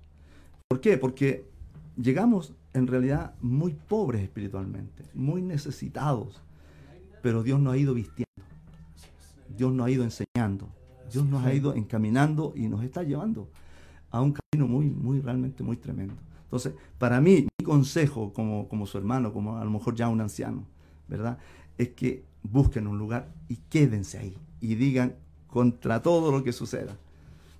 ¿Por 0.68 0.80
qué? 0.80 0.98
Porque 0.98 1.48
llegamos 1.96 2.54
en 2.72 2.86
realidad 2.86 3.34
muy 3.40 3.72
pobres 3.72 4.22
espiritualmente, 4.22 5.04
muy 5.14 5.42
necesitados, 5.42 6.42
pero 7.26 7.42
Dios 7.42 7.58
nos 7.58 7.74
ha 7.74 7.76
ido 7.76 7.92
vistiendo, 7.92 8.30
Dios 9.56 9.72
nos 9.72 9.84
ha 9.84 9.90
ido 9.90 10.04
enseñando, 10.04 10.68
Dios 11.12 11.26
nos 11.26 11.44
ha 11.44 11.52
ido 11.52 11.74
encaminando 11.74 12.52
y 12.54 12.68
nos 12.68 12.84
está 12.84 13.02
llevando 13.02 13.48
a 14.12 14.20
un 14.20 14.32
camino 14.32 14.68
muy, 14.68 14.90
muy, 14.90 15.20
realmente 15.20 15.64
muy 15.64 15.76
tremendo. 15.76 16.14
Entonces, 16.44 16.74
para 17.00 17.20
mí, 17.20 17.48
mi 17.58 17.64
consejo 17.64 18.32
como, 18.32 18.68
como 18.68 18.86
su 18.86 18.96
hermano, 18.96 19.32
como 19.32 19.58
a 19.58 19.64
lo 19.64 19.70
mejor 19.72 19.96
ya 19.96 20.06
un 20.08 20.20
anciano, 20.20 20.66
¿verdad? 21.08 21.38
Es 21.76 21.88
que 21.88 22.22
busquen 22.44 22.86
un 22.86 22.96
lugar 22.96 23.26
y 23.48 23.56
quédense 23.56 24.18
ahí 24.18 24.38
y 24.60 24.76
digan 24.76 25.16
contra 25.48 26.02
todo 26.02 26.30
lo 26.30 26.44
que 26.44 26.52
suceda. 26.52 26.96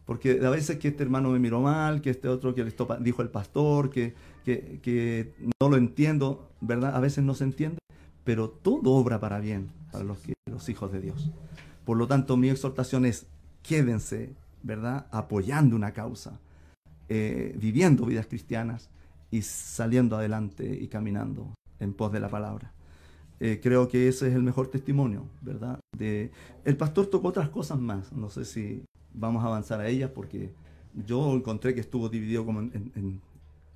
Porque 0.05 0.47
a 0.47 0.51
veces 0.51 0.78
que 0.78 0.86
este 0.86 1.02
hermano 1.02 1.30
me 1.30 1.40
miró 1.40 1.60
mal, 1.60 2.02
que 2.02 2.10
este 2.10 2.28
otro 2.28 2.55
que 2.55 2.62
le 2.62 2.72
dijo 3.01 3.20
el 3.20 3.30
pastor, 3.30 3.90
que, 3.90 4.14
que 4.44 5.34
no 5.60 5.68
lo 5.68 5.76
entiendo, 5.76 6.52
¿verdad? 6.60 6.94
A 6.94 7.01
veces 7.01 7.24
no 7.24 7.34
se 7.34 7.43
entiende, 7.43 7.78
pero 8.26 8.50
todo 8.50 8.90
obra 8.90 9.20
para 9.20 9.38
bien 9.38 9.70
para 9.92 10.02
los, 10.02 10.18
hijos 10.68 10.90
de 10.90 11.00
Dios. 11.00 11.30
Por 11.84 11.96
lo 11.96 12.08
tanto, 12.08 12.36
mi 12.36 12.48
exhortación 12.48 13.06
es, 13.06 13.26
quédense, 13.62 14.34
¿verdad? 14.64 15.06
Apoyando 15.12 15.76
una 15.76 15.92
causa, 15.92 16.40
eh, 17.08 17.56
viviendo 17.56 18.04
vidas 18.04 18.26
cristianas 18.26 18.90
y 19.30 19.42
saliendo 19.42 20.16
adelante 20.16 20.76
y 20.80 20.88
caminando 20.88 21.54
en 21.78 21.92
pos 21.92 22.10
de 22.10 22.18
la 22.18 22.28
palabra. 22.28 22.72
Eh, 23.38 23.60
creo 23.62 23.86
que 23.86 24.08
ese 24.08 24.26
es 24.28 24.34
el 24.34 24.42
mejor 24.42 24.66
testimonio, 24.72 25.26
¿verdad? 25.40 25.78
De, 25.96 26.32
el 26.64 26.76
pastor 26.76 27.06
tocó 27.06 27.28
otras 27.28 27.48
cosas 27.50 27.78
más, 27.78 28.12
no 28.12 28.28
sé 28.28 28.44
si 28.44 28.82
vamos 29.14 29.44
a 29.44 29.46
avanzar 29.46 29.78
a 29.78 29.86
ellas 29.86 30.10
porque 30.12 30.52
yo 31.06 31.32
encontré 31.32 31.74
que 31.74 31.80
estuvo 31.80 32.08
dividido 32.08 32.44
como 32.44 32.58
en- 32.58 32.90
en- 32.96 33.20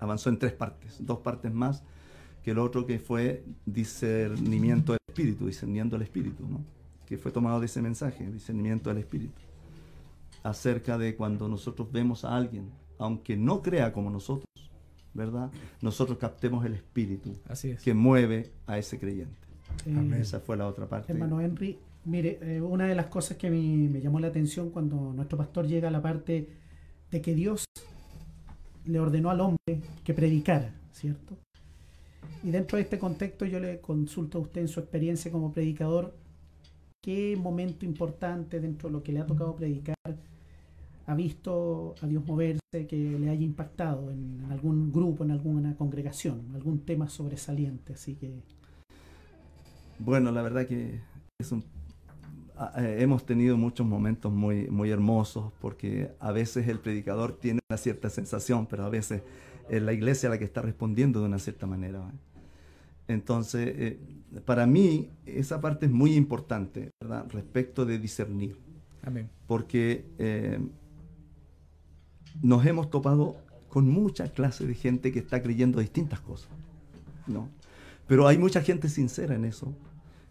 avanzó 0.00 0.28
en 0.28 0.40
tres 0.40 0.54
partes, 0.54 0.96
dos 1.06 1.20
partes 1.20 1.52
más 1.52 1.84
que 2.42 2.52
el 2.52 2.58
otro 2.58 2.86
que 2.86 2.98
fue 2.98 3.44
discernimiento 3.66 4.92
del 4.92 5.00
espíritu, 5.08 5.46
discerniendo 5.46 5.96
el 5.96 6.02
espíritu, 6.02 6.46
¿no? 6.48 6.64
que 7.06 7.18
fue 7.18 7.32
tomado 7.32 7.60
de 7.60 7.66
ese 7.66 7.82
mensaje, 7.82 8.30
discernimiento 8.30 8.88
del 8.88 8.98
espíritu, 8.98 9.40
acerca 10.42 10.96
de 10.96 11.16
cuando 11.16 11.48
nosotros 11.48 11.90
vemos 11.90 12.24
a 12.24 12.36
alguien, 12.36 12.70
aunque 12.98 13.36
no 13.36 13.62
crea 13.62 13.92
como 13.92 14.10
nosotros, 14.10 14.46
¿verdad? 15.12 15.50
Nosotros 15.82 16.18
captemos 16.18 16.64
el 16.64 16.74
espíritu 16.74 17.36
así 17.48 17.70
es 17.70 17.82
que 17.82 17.94
mueve 17.94 18.52
a 18.66 18.78
ese 18.78 18.98
creyente. 18.98 19.34
Eh, 19.86 20.18
Esa 20.20 20.40
fue 20.40 20.56
la 20.56 20.68
otra 20.68 20.88
parte. 20.88 21.12
Hermano 21.12 21.40
Henry, 21.40 21.78
mire, 22.04 22.38
eh, 22.42 22.60
una 22.60 22.86
de 22.86 22.94
las 22.94 23.06
cosas 23.06 23.36
que 23.36 23.50
mí 23.50 23.88
me 23.88 24.00
llamó 24.00 24.20
la 24.20 24.28
atención 24.28 24.70
cuando 24.70 25.12
nuestro 25.12 25.36
pastor 25.36 25.66
llega 25.66 25.88
a 25.88 25.90
la 25.90 26.00
parte 26.00 26.48
de 27.10 27.20
que 27.20 27.34
Dios 27.34 27.64
le 28.84 29.00
ordenó 29.00 29.30
al 29.30 29.40
hombre 29.40 29.82
que 30.04 30.14
predicara, 30.14 30.74
¿cierto? 30.92 31.36
Y 32.42 32.50
dentro 32.50 32.76
de 32.76 32.82
este 32.84 32.98
contexto 32.98 33.44
yo 33.44 33.60
le 33.60 33.80
consulto 33.80 34.38
a 34.38 34.40
usted 34.40 34.62
en 34.62 34.68
su 34.68 34.80
experiencia 34.80 35.30
como 35.30 35.52
predicador, 35.52 36.14
¿qué 37.02 37.36
momento 37.36 37.84
importante 37.84 38.60
dentro 38.60 38.88
de 38.88 38.92
lo 38.94 39.02
que 39.02 39.12
le 39.12 39.20
ha 39.20 39.26
tocado 39.26 39.56
predicar 39.56 39.94
ha 41.06 41.14
visto 41.14 41.94
a 42.02 42.06
Dios 42.06 42.24
moverse 42.24 42.60
que 42.88 42.96
le 42.96 43.28
haya 43.30 43.42
impactado 43.44 44.10
en, 44.10 44.42
en 44.44 44.52
algún 44.52 44.92
grupo, 44.92 45.24
en 45.24 45.32
alguna 45.32 45.74
congregación, 45.76 46.42
algún 46.54 46.80
tema 46.80 47.08
sobresaliente? 47.08 47.94
Así 47.94 48.14
que 48.14 48.32
Bueno, 49.98 50.30
la 50.32 50.42
verdad 50.42 50.66
que 50.66 51.00
es 51.38 51.52
un- 51.52 51.64
eh, 52.76 52.98
hemos 53.00 53.24
tenido 53.24 53.56
muchos 53.56 53.86
momentos 53.86 54.32
muy, 54.32 54.68
muy 54.68 54.90
hermosos 54.90 55.52
porque 55.60 56.10
a 56.20 56.32
veces 56.32 56.68
el 56.68 56.78
predicador 56.78 57.38
tiene 57.38 57.60
una 57.70 57.76
cierta 57.78 58.08
sensación, 58.10 58.66
pero 58.66 58.84
a 58.84 58.90
veces 58.90 59.22
es 59.70 59.82
la 59.82 59.92
iglesia 59.92 60.28
la 60.28 60.38
que 60.38 60.44
está 60.44 60.62
respondiendo 60.62 61.20
de 61.20 61.26
una 61.26 61.38
cierta 61.38 61.66
manera. 61.66 62.02
Entonces, 63.08 63.74
eh, 63.76 64.00
para 64.44 64.66
mí 64.66 65.10
esa 65.26 65.60
parte 65.60 65.86
es 65.86 65.92
muy 65.92 66.14
importante, 66.14 66.90
¿verdad? 67.00 67.26
Respecto 67.30 67.84
de 67.86 67.98
discernir, 67.98 68.56
amén 69.02 69.28
porque 69.50 70.04
eh, 70.18 70.60
nos 72.40 72.64
hemos 72.64 72.88
topado 72.88 73.36
con 73.68 73.88
mucha 73.88 74.28
clase 74.32 74.64
de 74.64 74.74
gente 74.76 75.10
que 75.10 75.18
está 75.18 75.42
creyendo 75.42 75.80
distintas 75.80 76.20
cosas, 76.20 76.50
¿no? 77.26 77.48
Pero 78.06 78.28
hay 78.28 78.38
mucha 78.38 78.62
gente 78.62 78.88
sincera 78.88 79.34
en 79.34 79.44
eso, 79.44 79.74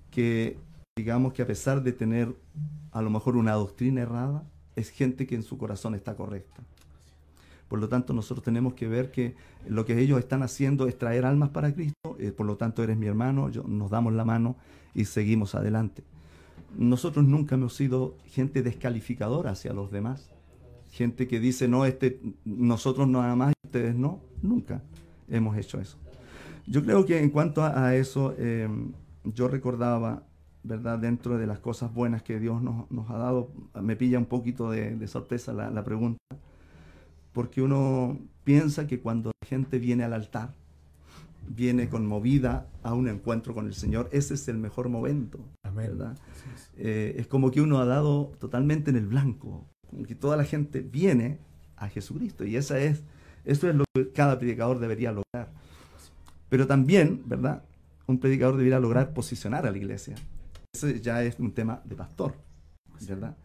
que 0.09 0.57
digamos 0.95 1.33
que 1.33 1.41
a 1.41 1.47
pesar 1.47 1.83
de 1.83 1.91
tener 1.91 2.33
a 2.93 3.01
lo 3.01 3.09
mejor 3.09 3.35
una 3.35 3.51
doctrina 3.55 4.03
errada, 4.03 4.45
es 4.77 4.89
gente 4.89 5.27
que 5.27 5.35
en 5.35 5.43
su 5.43 5.57
corazón 5.57 5.95
está 5.95 6.15
correcta. 6.15 6.63
Por 7.69 7.79
lo 7.79 7.87
tanto, 7.87 8.13
nosotros 8.13 8.43
tenemos 8.43 8.73
que 8.73 8.87
ver 8.87 9.11
que 9.11 9.35
lo 9.67 9.85
que 9.85 9.97
ellos 9.99 10.19
están 10.19 10.41
haciendo 10.41 10.87
es 10.87 10.97
traer 10.97 11.23
almas 11.25 11.49
para 11.49 11.73
Cristo. 11.73 11.95
eh, 12.17 12.31
por 12.31 12.45
lo 12.47 12.57
tanto, 12.57 12.83
eres 12.83 12.97
mi 12.97 13.05
hermano, 13.05 13.49
yo- 13.49 13.63
nos 13.63 13.89
damos 13.91 14.11
la 14.13 14.25
mano 14.25 14.55
y 14.93 15.05
seguimos 15.05 15.55
adelante. 15.55 16.03
Nosotros 16.77 17.25
nunca 17.25 17.55
hemos 17.55 17.75
sido 17.75 18.15
gente 18.25 18.61
descalificadora 18.63 19.51
hacia 19.51 19.71
los 19.73 19.91
demás. 19.91 20.29
Gente 20.91 21.27
que 21.27 21.39
dice, 21.39 21.67
no, 21.67 21.85
este, 21.85 22.19
nosotros 22.43 23.07
nada 23.07 23.35
más 23.35 23.53
y 23.63 23.67
ustedes 23.67 23.95
no. 23.95 24.19
Nunca 24.41 24.81
hemos 25.29 25.55
hecho 25.55 25.79
eso. 25.79 25.97
Yo 26.67 26.83
creo 26.83 27.05
que 27.05 27.19
en 27.19 27.29
cuanto 27.29 27.63
a, 27.63 27.95
eso, 27.95 28.33
eh, 28.37 28.67
yo 29.23 29.47
recordaba, 29.47 30.23
¿verdad? 30.63 30.99
Dentro 30.99 31.37
de 31.37 31.47
las 31.47 31.59
cosas 31.59 31.93
buenas 31.93 32.23
que 32.23 32.39
Dios 32.39 32.61
nos, 32.61 33.09
ha 33.09 33.17
dado, 33.17 33.51
me 33.81 33.95
pilla 33.95 34.17
un 34.17 34.25
poquito 34.25 34.71
de, 34.71 34.95
de 34.95 35.07
sorpresa 35.07 35.53
la 35.53 35.83
pregunta, 35.83 36.19
porque 37.33 37.61
uno 37.61 38.19
piensa 38.43 38.87
que 38.87 38.99
cuando 38.99 39.31
la 39.41 39.47
gente 39.47 39.79
viene 39.79 40.03
al 40.03 40.13
altar, 40.13 40.53
viene 41.47 41.89
conmovida 41.89 42.67
a 42.83 42.93
un 42.93 43.07
encuentro 43.07 43.53
con 43.53 43.65
el 43.65 43.73
Señor, 43.73 44.09
ese 44.11 44.35
es 44.35 44.47
el 44.47 44.57
mejor 44.57 44.89
momento, 44.89 45.39
Amén. 45.63 45.87
¿verdad? 45.87 46.17
Eh, 46.77 47.15
es 47.17 47.27
como 47.27 47.51
que 47.51 47.61
uno 47.61 47.79
ha 47.79 47.85
dado 47.85 48.31
totalmente 48.39 48.91
en 48.91 48.97
el 48.97 49.07
blanco, 49.07 49.65
como 49.89 50.03
que 50.03 50.15
toda 50.15 50.37
la 50.37 50.43
gente 50.43 50.81
viene 50.81 51.39
a 51.75 51.89
Jesucristo 51.89 52.45
y 52.45 52.55
esa 52.55 52.79
es, 52.79 53.03
eso 53.45 53.69
es 53.69 53.75
lo 53.75 53.85
que 53.93 54.11
cada 54.11 54.37
predicador 54.37 54.79
debería 54.79 55.11
lograr. 55.11 55.51
Pero 56.49 56.67
también, 56.67 57.23
¿verdad? 57.25 57.63
Un 58.07 58.19
predicador 58.19 58.57
debería 58.57 58.79
lograr 58.79 59.13
posicionar 59.13 59.65
a 59.65 59.71
la 59.71 59.77
iglesia. 59.77 60.15
Ese 60.73 60.99
ya 61.01 61.23
es 61.23 61.39
un 61.39 61.51
tema 61.51 61.81
de 61.85 61.95
pastor, 61.95 62.33
¿verdad? 63.07 63.35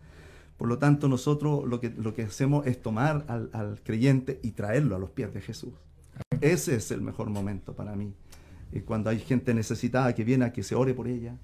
Por 0.56 0.68
lo 0.68 0.78
tanto, 0.78 1.08
nosotros 1.08 1.64
lo 1.66 1.80
que, 1.80 1.90
lo 1.90 2.14
que 2.14 2.22
hacemos 2.22 2.66
es 2.66 2.80
tomar 2.80 3.24
al, 3.28 3.50
al 3.52 3.80
creyente 3.82 4.40
y 4.42 4.52
traerlo 4.52 4.96
a 4.96 4.98
los 4.98 5.10
pies 5.10 5.32
de 5.34 5.40
Jesús. 5.40 5.72
Ese 6.40 6.76
es 6.76 6.90
el 6.90 7.00
mejor 7.00 7.30
momento 7.30 7.74
para 7.74 7.96
mí. 7.96 8.14
Y 8.72 8.80
cuando 8.80 9.10
hay 9.10 9.18
gente 9.18 9.54
necesitada 9.54 10.14
que 10.14 10.24
viene 10.24 10.44
a 10.44 10.52
que 10.52 10.62
se 10.62 10.74
ore 10.74 10.94
por 10.94 11.08
ella, 11.08 11.36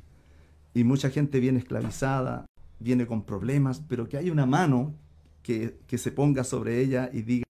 y 0.75 0.85
mucha 0.85 1.11
gente 1.11 1.41
viene 1.41 1.59
esclavizada, 1.59 2.47
viene 2.79 3.07
con 3.07 3.25
problemas, 3.25 3.81
pero 3.89 4.09
que 4.09 4.17
hay 4.17 4.31
una 4.31 4.47
mano 4.47 4.95
que, 5.43 5.79
que 5.87 5.99
se 5.99 6.13
ponga 6.13 6.45
sobre 6.45 6.81
ella 6.81 7.11
y 7.13 7.23
diga, 7.23 7.45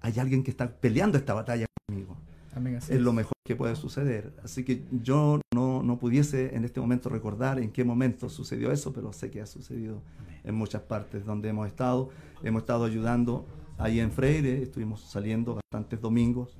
hay 0.00 0.18
alguien 0.18 0.42
que 0.42 0.50
está 0.50 0.70
peleando 0.70 1.16
esta 1.16 1.34
batalla 1.34 1.66
conmigo. 1.86 2.16
Amén. 2.54 2.76
así 2.76 2.92
Es 2.92 3.00
lo 3.00 3.12
mejor 3.12 3.32
que 3.44 3.56
puede 3.56 3.76
suceder. 3.76 4.32
Así 4.42 4.64
que 4.64 4.84
yo 5.02 5.40
no, 5.54 5.82
no 5.82 5.98
pudiese 5.98 6.54
en 6.54 6.64
este 6.64 6.80
momento 6.80 7.08
recordar 7.08 7.58
en 7.58 7.70
qué 7.70 7.84
momento 7.84 8.28
sucedió 8.28 8.72
eso, 8.72 8.92
pero 8.92 9.12
sé 9.12 9.30
que 9.30 9.40
ha 9.40 9.46
sucedido 9.46 10.00
en 10.44 10.54
muchas 10.54 10.82
partes 10.82 11.24
donde 11.24 11.48
hemos 11.48 11.66
estado. 11.66 12.10
Hemos 12.42 12.62
estado 12.62 12.84
ayudando 12.84 13.46
ahí 13.78 14.00
en 14.00 14.12
Freire, 14.12 14.62
estuvimos 14.62 15.00
saliendo 15.00 15.56
bastantes 15.56 16.00
domingos 16.00 16.56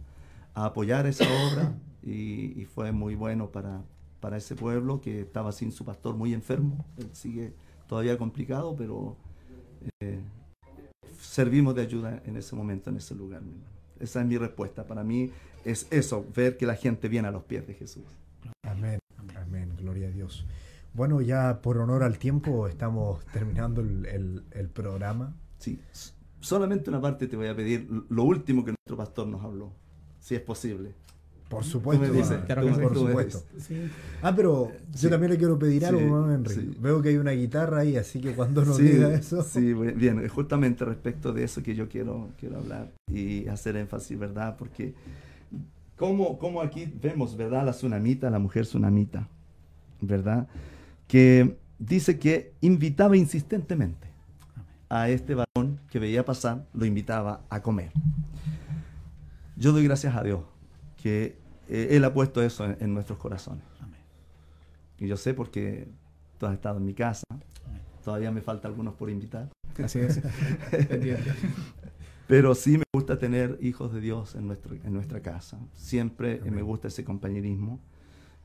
a 0.55 0.67
apoyar 0.67 1.07
esa 1.07 1.25
obra 1.25 1.75
y, 2.03 2.65
fue 2.75 2.93
muy 2.93 3.15
bueno 3.15 3.51
para, 3.51 3.83
para 4.21 4.37
ese 4.37 4.55
pueblo 4.55 5.01
que 5.01 5.21
estaba 5.21 5.53
sin 5.53 5.73
su 5.73 5.85
pastor 5.85 6.17
muy 6.17 6.35
enfermo. 6.35 6.85
Él 6.97 7.09
sigue 7.13 7.53
todavía 7.87 8.19
complicado, 8.19 8.75
pero 8.77 9.17
eh, 10.01 10.21
servimos 11.19 11.75
de 11.75 11.83
ayuda 11.83 12.23
en 12.25 12.37
ese 12.37 12.57
momento, 12.57 12.91
en 12.91 12.97
ese 12.97 13.15
lugar. 13.15 13.43
Esa 14.01 14.21
es 14.21 14.27
mi 14.27 14.37
respuesta. 14.39 14.87
Para 14.87 15.05
mí 15.05 15.31
es 15.65 15.87
eso, 15.91 16.27
ver 16.35 16.57
que 16.57 16.67
la 16.67 16.75
gente 16.75 17.09
viene 17.09 17.29
a 17.29 17.31
los 17.31 17.45
pies 17.45 17.67
de 17.67 17.75
Jesús. 17.75 18.05
Amén. 18.63 18.99
Amén. 19.37 19.73
Gloria 19.79 20.09
a 20.09 20.11
Dios. 20.11 20.47
Bueno, 20.95 21.21
ya 21.21 21.61
por 21.61 21.79
honor 21.79 22.03
al 22.05 22.19
tiempo 22.19 22.69
estamos 22.69 23.25
terminando 23.27 23.81
el, 23.81 24.07
el- 24.07 24.43
el 24.53 24.69
programa. 24.69 25.35
Sí, 25.59 25.79
solamente 26.41 26.89
una 26.91 27.01
parte 27.01 27.27
te 27.27 27.37
voy 27.37 27.49
a 27.49 27.57
pedir, 27.57 27.89
lo 28.09 28.23
último 28.25 28.65
que 28.65 28.71
nuestro 28.73 28.97
pastor 28.97 29.27
nos 29.27 29.43
habló, 29.45 29.73
si 30.21 30.35
es 30.35 30.41
posible. 30.41 30.93
Por 31.49 31.63
supuesto. 31.65 32.05
Tú 32.07 32.13
me 32.13 32.19
dices, 32.19 32.39
claro 32.47 32.63
tú 32.63 32.69
que 32.69 32.75
sí. 32.75 32.81
por 32.81 32.95
supuesto. 32.97 33.43
Sí. 33.59 33.91
Ah, 34.23 34.35
pero 34.35 34.73
Sí. 34.95 35.03
yo 35.05 35.11
también 35.11 35.33
le 35.33 35.39
quiero 35.39 35.59
pedir 35.59 35.85
algo, 35.85 35.99
Sí, 36.01 36.05
hermano 36.07 36.33
Henry. 36.35 36.55
sí. 36.55 36.77
Veo 36.81 37.03
que 37.03 37.09
hay 37.11 37.17
una 37.17 37.31
guitarra 37.33 37.81
ahí, 37.81 37.97
así 37.97 38.21
que 38.21 38.33
cuando 38.35 38.65
nos 38.65 38.77
Sí, 38.77 38.85
diga 38.85 39.13
eso. 39.15 39.43
sí, 39.43 39.73
bien, 39.75 40.27
justamente 40.29 40.85
respecto 40.85 41.33
de 41.33 41.45
eso 41.45 41.63
que 41.63 41.75
yo 41.75 41.89
quiero, 41.89 42.29
quiero 42.39 42.59
hablar 42.59 42.91
y 43.13 43.47
hacer 43.49 43.77
énfasis, 43.77 44.19
¿verdad? 44.19 44.57
Porque 44.59 44.95
como, 45.97 46.39
como 46.39 46.61
aquí 46.61 46.93
vemos, 47.01 47.37
¿verdad? 47.37 47.65
La 47.65 47.73
tsunamita, 47.73 48.31
la 48.31 48.39
mujer 48.39 48.65
tsunamita, 48.65 49.29
¿verdad? 50.01 50.49
Que 51.15 51.57
dice 51.79 52.19
que 52.19 52.55
invitaba 52.61 53.17
insistentemente 53.17 54.09
a 54.89 55.09
este 55.09 55.37
varón 55.37 55.79
que 55.89 56.01
veía 56.01 56.25
pasar, 56.25 56.67
lo 56.75 56.87
invitaba 56.87 57.45
a 57.51 57.63
comer. 57.63 57.93
Yo 59.55 59.71
doy 59.71 59.85
gracias 59.85 60.17
a 60.17 60.25
Dios 60.25 60.41
que 61.01 61.39
eh, 61.69 61.91
Él 61.93 62.03
ha 62.03 62.13
puesto 62.13 62.43
eso 62.43 62.65
en, 62.65 62.79
en 62.81 62.95
nuestros 62.95 63.21
corazones. 63.21 63.63
Y 64.99 65.07
yo 65.07 65.17
sé 65.17 65.35
porque 65.35 65.87
tú 66.37 66.47
has 66.47 66.55
estado 66.55 66.79
en 66.79 66.85
mi 66.85 66.95
casa, 66.95 67.23
todavía 68.05 68.33
me 68.33 68.41
falta 68.41 68.67
algunos 68.67 68.95
por 68.95 69.09
invitar. 69.09 69.49
Así 69.81 70.01
es. 70.01 70.21
Pero 72.27 72.57
sí 72.57 72.77
me 72.77 72.85
gusta 72.93 73.21
tener 73.21 73.57
hijos 73.63 73.93
de 73.93 74.01
Dios 74.01 74.35
en, 74.35 74.49
nuestro, 74.49 74.75
en 74.75 74.93
nuestra 74.93 75.21
casa. 75.21 75.61
Siempre 75.75 76.41
me 76.41 76.63
gusta 76.63 76.89
ese 76.89 77.05
compañerismo. 77.05 77.79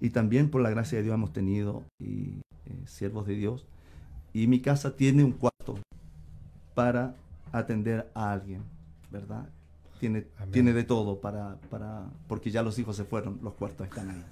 Y 0.02 0.12
también 0.12 0.50
por 0.50 0.62
la 0.62 0.70
gracia 0.70 0.98
de 0.98 1.04
Dios 1.04 1.14
hemos 1.14 1.34
tenido 1.34 1.84
y, 2.00 2.42
eh, 2.66 2.84
siervos 2.86 3.28
de 3.28 3.36
Dios. 3.36 3.66
Y 4.34 4.48
mi 4.48 4.62
casa 4.62 4.96
tiene 4.96 5.24
un 5.24 5.32
cuarto 5.32 5.78
para 6.74 7.16
atender 7.52 8.10
a 8.14 8.32
alguien, 8.32 8.64
¿verdad? 9.12 9.50
Tiene, 10.00 10.28
Amén. 10.38 10.52
tiene 10.52 10.74
de 10.74 10.84
todo 10.84 11.20
para, 11.20 11.58
para, 11.70 12.10
porque 12.28 12.52
ya 12.52 12.64
los 12.64 12.80
hijos 12.80 12.96
se 12.96 13.04
fueron, 13.04 13.40
los 13.42 13.54
cuartos 13.56 13.88
están 13.88 14.10
ahí. 14.10 14.26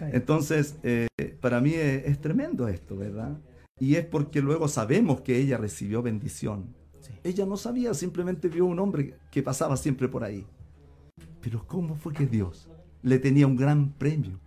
Entonces, 0.12 0.76
eh, 0.82 1.06
para 1.40 1.60
mí 1.60 1.74
es, 1.74 2.06
es 2.06 2.20
tremendo 2.20 2.66
esto, 2.66 2.96
¿verdad? 2.96 3.38
Y 3.78 3.94
es 3.94 4.04
porque 4.04 4.40
luego 4.40 4.66
sabemos 4.66 5.20
que 5.20 5.36
ella 5.36 5.56
recibió 5.56 6.02
bendición. 6.02 6.74
Sí. 7.00 7.12
Ella 7.22 7.46
no 7.46 7.56
sabía, 7.56 7.94
simplemente 7.94 8.48
vio 8.48 8.64
un 8.64 8.80
hombre 8.80 9.14
que 9.30 9.42
pasaba 9.42 9.76
siempre 9.76 10.08
por 10.08 10.24
ahí. 10.24 10.44
Pero 11.40 11.64
¿cómo 11.66 11.94
fue 11.94 12.12
que 12.12 12.26
Dios 12.26 12.68
le 13.02 13.18
tenía 13.18 13.46
un 13.46 13.56
gran 13.56 13.90
premio? 13.92 14.38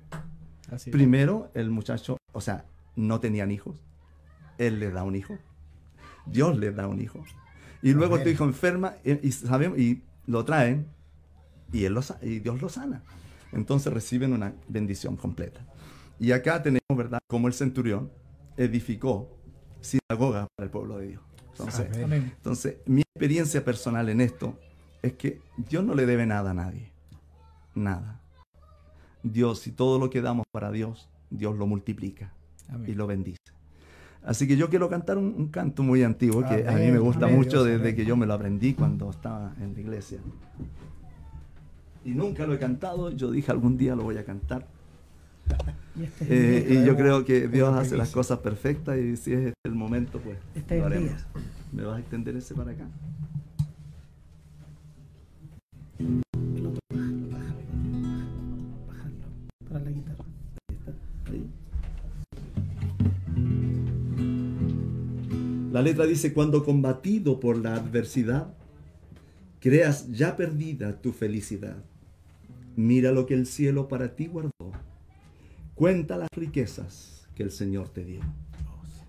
Así. 0.71 0.91
Primero, 0.91 1.51
el 1.53 1.69
muchacho, 1.69 2.17
o 2.31 2.41
sea, 2.41 2.65
no 2.95 3.19
tenían 3.19 3.51
hijos. 3.51 3.81
Él 4.57 4.79
le 4.79 4.91
da 4.91 5.03
un 5.03 5.15
hijo. 5.15 5.37
Dios 6.25 6.57
le 6.57 6.71
da 6.71 6.87
un 6.87 7.01
hijo. 7.01 7.23
Y 7.81 7.93
luego 7.93 8.15
Amén. 8.15 8.25
tu 8.25 8.29
hijo 8.29 8.43
enferma 8.45 8.95
y, 9.03 9.27
y 9.27 9.31
sabemos, 9.31 9.77
y 9.79 10.03
lo 10.27 10.45
traen 10.45 10.87
y, 11.71 11.85
él 11.85 11.93
lo, 11.93 12.01
y 12.21 12.39
Dios 12.39 12.61
lo 12.61 12.69
sana. 12.69 13.03
Entonces 13.51 13.91
reciben 13.91 14.33
una 14.33 14.53
bendición 14.67 15.17
completa. 15.17 15.65
Y 16.19 16.31
acá 16.31 16.61
tenemos, 16.61 16.95
¿verdad? 16.95 17.19
Como 17.27 17.47
el 17.47 17.53
centurión 17.53 18.11
edificó 18.57 19.37
sinagoga 19.81 20.47
para 20.55 20.65
el 20.65 20.71
pueblo 20.71 20.97
de 20.97 21.07
Dios. 21.07 21.21
Entonces. 21.51 21.87
Amén. 22.03 22.33
entonces, 22.35 22.77
mi 22.85 23.01
experiencia 23.01 23.63
personal 23.65 24.09
en 24.09 24.21
esto 24.21 24.57
es 25.01 25.13
que 25.13 25.41
Dios 25.57 25.83
no 25.83 25.95
le 25.95 26.05
debe 26.05 26.25
nada 26.25 26.51
a 26.51 26.53
nadie. 26.53 26.91
Nada. 27.73 28.20
Dios, 29.23 29.67
y 29.67 29.71
todo 29.71 29.99
lo 29.99 30.09
que 30.09 30.21
damos 30.21 30.45
para 30.51 30.71
Dios, 30.71 31.09
Dios 31.29 31.57
lo 31.57 31.67
multiplica 31.67 32.33
y 32.87 32.93
lo 32.93 33.07
bendice. 33.07 33.37
Así 34.23 34.47
que 34.47 34.55
yo 34.55 34.69
quiero 34.69 34.87
cantar 34.89 35.17
un, 35.17 35.33
un 35.35 35.47
canto 35.47 35.81
muy 35.81 36.03
antiguo 36.03 36.45
que 36.47 36.67
a 36.67 36.73
mí 36.73 36.91
me 36.91 36.99
gusta 36.99 37.25
amén, 37.25 37.37
mucho 37.37 37.63
Dios, 37.63 37.79
desde 37.79 37.95
que 37.95 38.05
yo 38.05 38.15
me 38.15 38.25
lo 38.25 38.33
aprendí 38.33 38.73
cuando 38.73 39.09
estaba 39.09 39.55
en 39.59 39.73
la 39.73 39.79
iglesia. 39.79 40.19
Y 42.05 42.11
nunca 42.11 42.45
lo 42.45 42.53
he 42.53 42.59
cantado, 42.59 43.11
yo 43.11 43.31
dije 43.31 43.51
algún 43.51 43.77
día 43.77 43.95
lo 43.95 44.03
voy 44.03 44.17
a 44.17 44.25
cantar. 44.25 44.67
Y 45.93 46.03
este 46.03 46.23
es 46.23 46.31
Eh, 46.31 46.67
y 46.73 46.85
yo 46.85 46.95
creo 46.95 47.25
que 47.25 47.49
Dios 47.49 47.67
como 47.67 47.81
hace 47.81 47.97
las 47.97 48.11
cosas 48.11 48.39
perfectas 48.39 48.97
y 48.97 49.17
si 49.17 49.33
es 49.33 49.39
este 49.39 49.53
el 49.65 49.75
momento, 49.75 50.19
pues 50.19 50.37
Este 50.55 50.75
es 50.75 50.79
lo 50.79 50.85
haremos. 50.85 51.11
¿Me 51.73 51.83
vas 51.83 51.97
a 51.97 51.99
extender 51.99 52.35
ese 52.37 52.55
para 52.55 52.71
acá? 52.71 52.87
La 65.71 65.81
letra 65.81 66.05
dice, 66.05 66.33
cuando 66.33 66.65
combatido 66.65 67.39
por 67.39 67.57
la 67.57 67.75
adversidad, 67.75 68.53
creas 69.61 70.11
ya 70.11 70.35
perdida 70.35 71.01
tu 71.01 71.13
felicidad. 71.13 71.77
Mira 72.75 73.13
lo 73.13 73.25
que 73.25 73.35
el 73.35 73.47
cielo 73.47 73.87
para 73.87 74.13
ti 74.13 74.27
guardó. 74.27 74.51
Cuenta 75.73 76.17
las 76.17 76.27
riquezas 76.35 77.25
que 77.35 77.43
el 77.43 77.51
Señor 77.51 77.87
te 77.87 78.03
dio. 78.03 78.19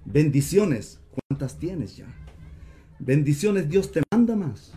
Bendiciones, 0.05 1.01
¿cuántas 1.11 1.59
tienes 1.59 1.97
ya? 1.97 2.07
Bendiciones 3.01 3.69
Dios 3.69 3.91
te 3.91 4.03
manda 4.13 4.37
más. 4.37 4.73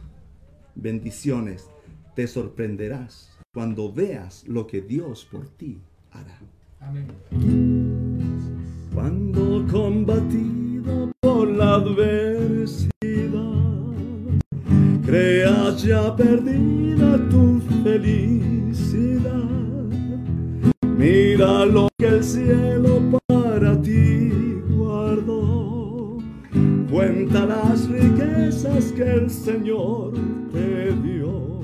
Bendiciones 0.74 1.68
te 2.16 2.28
sorprenderás 2.28 3.30
cuando 3.54 3.94
veas 3.94 4.44
lo 4.48 4.66
que 4.66 4.82
Dios 4.82 5.28
por 5.32 5.50
ti 5.50 5.80
hará. 6.12 6.40
Amén. 6.80 7.08
Cuando 8.92 9.60
la 9.60 10.65
adversidad, 11.76 12.90
creas 15.06 15.84
ya 15.84 16.16
perdida 16.16 17.20
tu 17.30 17.62
felicidad. 17.84 19.34
Mira 20.98 21.66
lo 21.66 21.90
que 21.98 22.08
el 22.08 22.24
cielo 22.24 23.02
para 23.28 23.82
ti 23.82 24.32
guardó. 24.70 26.20
Cuenta 26.90 27.46
las 27.46 27.90
riquezas 27.90 28.94
que 28.94 29.04
el 29.04 29.30
Señor 29.30 30.14
te 30.54 30.94
dio. 31.04 31.60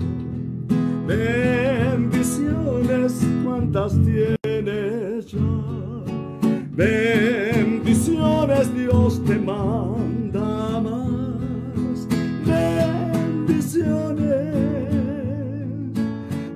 Bendiciones 1.08 3.26
cuantas 3.46 3.98
tienes 4.04 5.32
ya. 5.32 5.40
Bendiciones 6.76 8.74
Dios 8.74 9.22
te 9.26 9.38
manda 9.38 10.01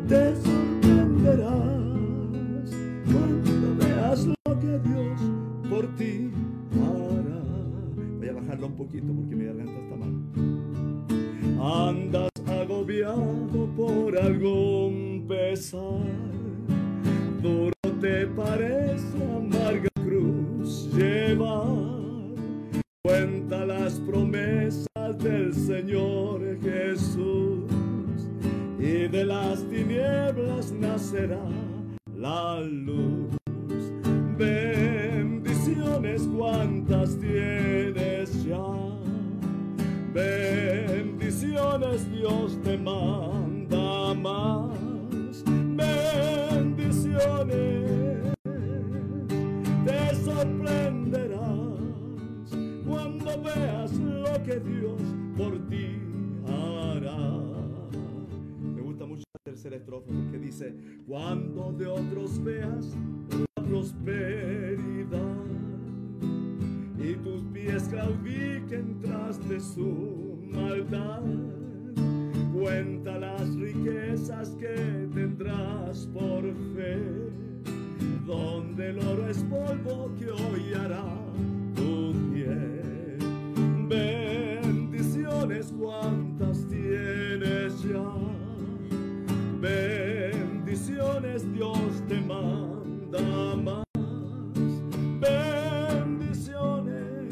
Te 0.07 0.35
sorprenderás 0.35 1.49
cuando 3.11 3.76
veas 3.80 4.27
lo 4.27 4.60
que 4.60 4.80
Dios 4.88 5.19
por 5.68 5.88
ti 5.95 6.30
hará. 6.73 7.41
Voy 8.19 8.30
a 8.30 8.34
bajarlo 8.34 8.68
un 8.68 8.76
poquito 8.76 9.07
porque 9.15 9.35
mi 9.35 9.45
garganta 9.45 9.73
está 9.73 9.95
mal. 9.95 10.14
Andas 11.89 12.30
agobiado 12.47 13.68
por 13.76 14.15
algún 14.15 15.26
pesar, 15.27 16.06
duro 17.41 17.73
te 17.99 18.27
parece 18.27 19.18
amarga 19.35 19.89
cruz 19.95 20.88
llevar. 20.93 21.95
Cuenta 23.02 23.65
las 23.65 23.99
promesas 24.02 25.18
del 25.18 25.52
Señor 25.53 26.44
de 29.16 29.24
las 29.24 29.64
tinieblas 29.70 30.74
nacerá 30.74 31.48
la 32.18 32.60
luz. 32.60 33.38
Bendiciones 34.38 36.28
cuantas 36.36 37.18
tienes 37.18 38.44
ya. 38.44 38.74
Bendiciones 40.14 42.12
Dios 42.12 42.60
te 42.62 42.78
manda 42.78 44.14
más. 44.16 44.78
Bendiciones 45.46 47.16
te 49.86 50.16
sorprenderás 50.26 51.80
cuando 52.86 53.42
veas 53.44 53.94
lo 53.94 54.44
que 54.44 54.60
Dios 54.60 55.05
tercera 59.66 59.78
estrofa 59.78 60.12
porque 60.12 60.38
dice, 60.38 60.76
cuando 61.08 61.72
de 61.74 61.88
otros 61.88 62.44
veas 62.44 62.96
la 63.58 63.64
prosperidad 63.64 65.46
y 67.00 67.16
tus 67.16 67.42
pies 67.52 67.84
claudiquen 67.90 69.00
tras 69.02 69.50
de 69.50 69.60
su 69.60 70.38
maldad. 70.52 71.24
Cuenta 72.54 73.18
las 73.18 73.56
riquezas 73.56 74.50
que 74.52 75.08
tendrás 75.14 76.08
por 76.14 76.44
fe, 76.76 77.00
donde 78.26 78.92
el 78.92 79.00
oro 79.00 79.28
es 79.28 79.44
polvo 79.46 80.12
que 80.20 80.30
hoy 80.30 80.74
hará 80.74 81.06
tu 81.76 82.14
pie. 82.32 82.56
Bendiciones 83.90 85.74
cuantas 85.78 86.68
tienes 86.68 87.24
bendiciones 89.66 91.52
Dios 91.54 92.04
te 92.08 92.22
manda 92.22 93.56
más. 93.56 93.84
Bendiciones 95.20 97.26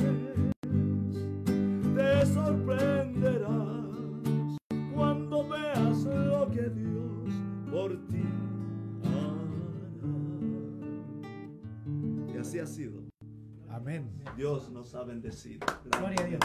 te 1.96 2.26
sorprenderás 2.26 4.58
cuando 4.96 5.48
veas 5.48 6.06
lo 6.06 6.50
que 6.50 6.70
Dios 6.70 7.30
por 7.70 7.96
ti 8.08 8.24
hará. 9.04 9.36
Y 12.34 12.38
así 12.38 12.58
ha 12.60 12.66
sido. 12.66 13.04
Amén. 13.70 14.10
Dios 14.36 14.72
nos 14.72 14.96
ha 14.96 15.04
bendecido. 15.04 15.68
Gloria 15.86 16.24
a 16.24 16.28
Dios. 16.28 16.42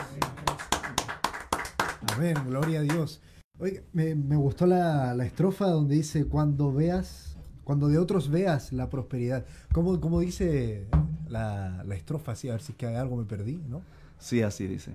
Amén, 2.15 2.37
gloria 2.47 2.81
a 2.81 2.83
Dios. 2.83 3.23
Oye, 3.61 3.83
me, 3.93 4.15
me 4.15 4.37
gustó 4.37 4.67
la, 4.67 5.15
la 5.15 5.25
estrofa 5.25 5.67
donde 5.67 5.97
dice, 5.97 6.27
cuando 6.27 6.73
veas, 6.73 7.37
cuando 7.65 7.89
de 7.89 7.99
otros 7.99 8.31
veas 8.31 8.73
la 8.73 8.89
prosperidad. 8.89 9.45
¿Cómo, 9.73 10.01
cómo 10.01 10.21
dice 10.21 10.87
la, 11.29 11.83
la 11.85 11.95
estrofa? 11.97 12.33
Así, 12.33 12.49
a 12.49 12.53
ver 12.53 12.63
si 12.63 12.73
es 12.73 12.79
que 12.79 12.87
algo 12.87 13.17
me 13.17 13.25
perdí, 13.25 13.61
¿no? 13.69 13.83
Sí, 14.19 14.43
así 14.43 14.67
dice. 14.69 14.93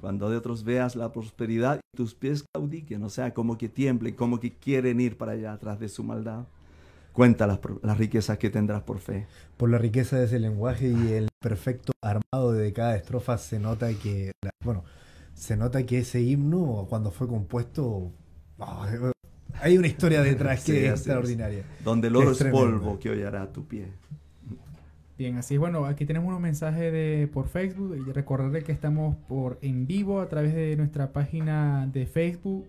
Cuando 0.00 0.30
de 0.30 0.36
otros 0.36 0.64
veas 0.64 0.96
la 0.96 1.12
prosperidad 1.12 1.80
y 1.92 1.96
tus 1.96 2.14
pies 2.14 2.44
claudiquen, 2.54 3.02
o 3.02 3.10
sea, 3.10 3.34
como 3.34 3.58
que 3.58 3.68
tiemblen, 3.68 4.14
como 4.14 4.40
que 4.40 4.52
quieren 4.54 5.00
ir 5.00 5.18
para 5.18 5.32
allá 5.32 5.52
atrás 5.52 5.78
de 5.78 5.88
su 5.88 6.02
maldad. 6.02 6.44
Cuenta 7.12 7.46
las 7.48 7.98
riquezas 7.98 8.38
que 8.38 8.48
tendrás 8.48 8.82
por 8.84 9.00
fe. 9.00 9.26
Por 9.56 9.70
la 9.70 9.78
riqueza 9.78 10.16
de 10.16 10.26
ese 10.26 10.38
lenguaje 10.38 10.88
y 10.88 11.12
el 11.12 11.28
perfecto 11.40 11.92
armado 12.00 12.52
de 12.52 12.72
cada 12.72 12.94
estrofa 12.96 13.38
se 13.38 13.58
nota 13.58 13.92
que, 13.94 14.30
la- 14.42 14.50
bueno, 14.64 14.84
se 15.38 15.56
nota 15.56 15.84
que 15.84 15.98
ese 15.98 16.20
himno 16.20 16.86
cuando 16.88 17.10
fue 17.10 17.28
compuesto, 17.28 18.10
ah, 18.58 18.88
hay 19.60 19.78
una 19.78 19.86
historia 19.86 20.22
detrás 20.22 20.60
Sí, 20.64 20.72
que 20.72 20.78
es 20.78 20.84
así 20.84 20.94
es. 20.94 21.00
extraordinaria. 21.00 21.62
Donde 21.84 22.08
el 22.08 22.16
oro 22.16 22.32
es, 22.32 22.42
polvo 22.44 22.98
que 22.98 23.10
hoy 23.10 23.22
hará 23.22 23.52
tu 23.52 23.64
pie. 23.66 23.86
Bien, 25.16 25.36
así 25.36 25.54
es. 25.54 25.60
Bueno, 25.60 25.84
aquí 25.86 26.04
tenemos 26.06 26.28
unos 26.28 26.40
mensajes 26.40 26.92
de, 26.92 27.28
por 27.32 27.48
Facebook 27.48 27.96
y 28.06 28.12
recordarle 28.12 28.62
que 28.62 28.72
estamos 28.72 29.16
por 29.28 29.58
en 29.62 29.86
vivo 29.86 30.20
a 30.20 30.28
través 30.28 30.54
de 30.54 30.76
nuestra 30.76 31.12
página 31.12 31.88
de 31.92 32.06
Facebook, 32.06 32.66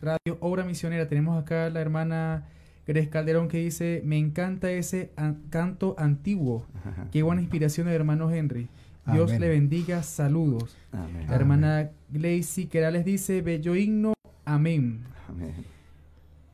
Radio 0.00 0.36
Obra 0.40 0.64
Misionera. 0.64 1.08
Tenemos 1.08 1.40
acá 1.40 1.70
la 1.70 1.80
hermana 1.80 2.46
Gres 2.86 3.08
Calderón 3.08 3.46
que 3.48 3.58
dice, 3.58 4.02
me 4.04 4.18
encanta 4.18 4.70
ese 4.72 5.12
an- 5.16 5.42
canto 5.50 5.94
antiguo. 5.98 6.64
Qué 7.12 7.22
buena 7.22 7.42
inspiración 7.42 7.86
del 7.86 7.94
hermano 7.96 8.28
Henry. 8.30 8.68
Dios 9.12 9.30
Amén. 9.30 9.40
le 9.40 9.48
bendiga, 9.48 10.02
saludos. 10.02 10.76
Amén. 10.92 11.26
La 11.28 11.34
hermana 11.36 11.90
Glacy 12.10 12.66
Querales 12.66 13.04
dice, 13.04 13.42
bello 13.42 13.74
himno, 13.74 14.14
amén. 14.44 15.04
Amén. 15.28 15.54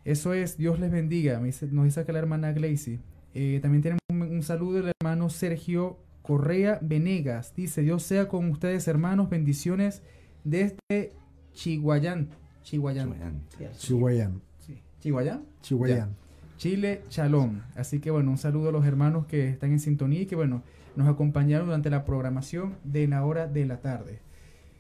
Eso 0.05 0.35
es, 0.35 0.57
Dios 0.59 0.79
les 0.81 0.91
bendiga, 0.91 1.39
me 1.41 1.47
dice- 1.47 1.67
nos 1.71 1.85
dice 1.85 2.01
acá 2.01 2.13
la 2.13 2.19
hermana 2.19 2.53
Glacy. 2.53 2.99
Eh, 3.35 3.59
también 3.63 3.83
tenemos 3.83 4.01
un, 4.11 4.23
un 4.23 4.43
saludo 4.43 4.75
del 4.83 4.93
hermano 5.01 5.31
Sergio 5.31 5.99
Correa 6.23 6.79
Venegas. 6.83 7.55
Dice, 7.57 7.83
Dios 7.83 8.03
sea 8.03 8.29
con 8.29 8.51
ustedes 8.51 8.87
hermanos, 8.87 9.31
bendiciones 9.31 10.03
desde 10.45 11.13
Chihuayán. 11.55 12.29
Chihuayán. 12.63 13.43
Chihuayán. 13.79 14.41
Sí. 14.61 14.79
¿Chihuayán? 15.01 15.43
Chihuayán. 15.63 16.17
Chile, 16.57 17.03
Chalón. 17.09 17.63
Así 17.75 17.99
que 17.99 18.11
bueno, 18.11 18.31
un 18.31 18.39
saludo 18.39 18.69
a 18.69 18.73
los 18.73 18.87
hermanos 18.87 19.27
que 19.27 19.49
están 19.51 19.73
en 19.73 19.81
sintonía 19.81 20.23
y 20.23 20.27
que 20.27 20.37
bueno, 20.37 20.63
nos 20.97 21.09
acompañaron 21.09 21.67
durante 21.67 21.91
la 21.91 22.05
programación 22.05 22.75
de 22.85 23.07
la 23.09 23.25
hora 23.25 23.47
de 23.47 23.67
la 23.67 23.79
tarde. 23.79 24.19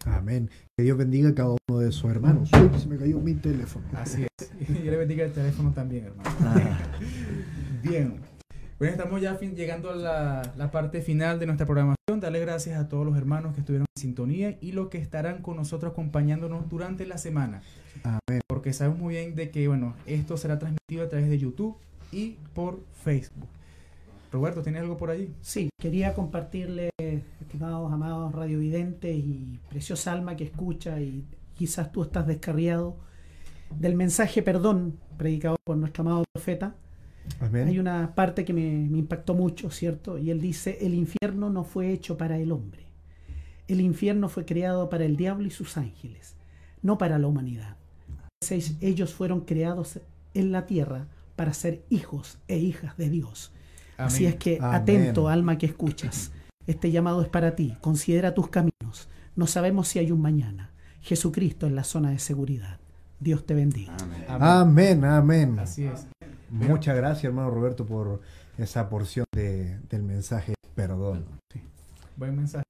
Amén. 0.06 0.50
Que 0.76 0.84
Dios 0.84 0.98
bendiga 0.98 1.30
a 1.30 1.34
cada 1.34 1.56
uno 1.68 1.78
de 1.78 1.90
sus 1.92 2.10
hermanos. 2.10 2.50
Uy, 2.52 2.78
se 2.78 2.88
me 2.88 2.96
cayó 2.98 3.18
mi 3.20 3.34
teléfono. 3.34 3.86
Así 3.94 4.22
es. 4.24 4.28
Y 4.68 4.82
yo 4.84 4.90
le 4.92 4.96
bendiga 4.98 5.24
el 5.24 5.32
teléfono 5.32 5.72
también, 5.72 6.04
hermano. 6.06 6.30
Bien. 7.82 8.16
Bueno, 8.78 8.92
estamos 8.94 9.20
ya 9.20 9.34
fin- 9.36 9.54
llegando 9.54 9.90
a 9.90 9.96
la, 9.96 10.52
la 10.56 10.70
parte 10.70 11.00
final 11.00 11.38
de 11.38 11.46
nuestra 11.46 11.66
programación. 11.66 12.20
Darle 12.20 12.40
gracias 12.40 12.78
a 12.78 12.88
todos 12.88 13.06
los 13.06 13.16
hermanos 13.16 13.54
que 13.54 13.60
estuvieron 13.60 13.86
en 13.96 14.00
sintonía 14.00 14.58
y 14.60 14.72
los 14.72 14.88
que 14.88 14.98
estarán 14.98 15.42
con 15.42 15.56
nosotros 15.56 15.92
acompañándonos 15.92 16.68
durante 16.68 17.06
la 17.06 17.18
semana. 17.18 17.62
Amén. 18.02 18.40
Porque 18.46 18.72
sabemos 18.72 18.98
muy 18.98 19.14
bien 19.14 19.34
de 19.34 19.50
que, 19.50 19.68
bueno, 19.68 19.94
esto 20.06 20.36
será 20.36 20.58
transmitido 20.58 21.04
a 21.04 21.08
través 21.08 21.28
de 21.28 21.38
YouTube 21.38 21.76
y 22.12 22.36
por 22.54 22.80
Facebook. 23.04 23.48
Roberto, 24.34 24.62
¿tienes 24.62 24.82
algo 24.82 24.96
por 24.96 25.10
allí? 25.10 25.32
Sí, 25.40 25.68
quería 25.80 26.12
compartirle, 26.12 26.90
estimados, 27.40 27.92
amados 27.92 28.32
radiovidentes 28.32 29.14
y 29.16 29.60
preciosa 29.70 30.10
alma 30.12 30.34
que 30.36 30.42
escucha 30.42 31.00
y 31.00 31.24
quizás 31.54 31.92
tú 31.92 32.02
estás 32.02 32.26
descarriado 32.26 32.96
del 33.78 33.94
mensaje 33.94 34.42
perdón 34.42 34.98
predicado 35.16 35.56
por 35.64 35.76
nuestro 35.76 36.02
amado 36.02 36.24
profeta. 36.32 36.74
Amén. 37.38 37.68
Hay 37.68 37.78
una 37.78 38.12
parte 38.16 38.44
que 38.44 38.52
me, 38.52 38.88
me 38.90 38.98
impactó 38.98 39.34
mucho, 39.34 39.70
¿cierto? 39.70 40.18
Y 40.18 40.30
él 40.30 40.40
dice, 40.40 40.78
el 40.80 40.94
infierno 40.94 41.48
no 41.48 41.62
fue 41.62 41.92
hecho 41.92 42.18
para 42.18 42.36
el 42.36 42.50
hombre. 42.50 42.82
El 43.68 43.80
infierno 43.80 44.28
fue 44.28 44.44
creado 44.44 44.90
para 44.90 45.04
el 45.04 45.16
diablo 45.16 45.46
y 45.46 45.50
sus 45.52 45.76
ángeles, 45.76 46.34
no 46.82 46.98
para 46.98 47.20
la 47.20 47.28
humanidad. 47.28 47.76
Seis- 48.42 48.76
Ellos 48.80 49.14
fueron 49.14 49.42
creados 49.42 50.00
en 50.34 50.50
la 50.50 50.66
tierra 50.66 51.06
para 51.36 51.54
ser 51.54 51.84
hijos 51.88 52.38
e 52.48 52.58
hijas 52.58 52.96
de 52.96 53.08
Dios. 53.10 53.52
Así 53.96 54.26
es 54.26 54.36
que 54.36 54.58
Amén. 54.60 54.74
atento, 54.80 55.28
alma 55.28 55.58
que 55.58 55.66
escuchas. 55.66 56.32
Este 56.66 56.90
llamado 56.90 57.22
es 57.22 57.28
para 57.28 57.54
ti. 57.56 57.76
Considera 57.80 58.34
tus 58.34 58.48
caminos. 58.48 59.08
No 59.36 59.46
sabemos 59.46 59.88
si 59.88 59.98
hay 59.98 60.10
un 60.12 60.20
mañana. 60.22 60.70
Jesucristo 61.00 61.66
en 61.66 61.74
la 61.74 61.84
zona 61.84 62.10
de 62.10 62.18
seguridad. 62.18 62.78
Dios 63.20 63.44
te 63.46 63.54
bendiga. 63.54 63.94
Amén, 64.28 65.04
amén. 65.04 65.58
Así 65.58 65.84
es. 65.84 66.06
Muchas 66.50 66.96
gracias, 66.96 67.24
hermano 67.24 67.50
Roberto, 67.50 67.84
por 67.84 68.20
esa 68.58 68.88
porción 68.88 69.26
de- 69.34 69.78
del 69.90 70.02
mensaje 70.02 70.54
perdón. 70.74 71.24
Buen 72.16 72.36
mensaje. 72.36 72.64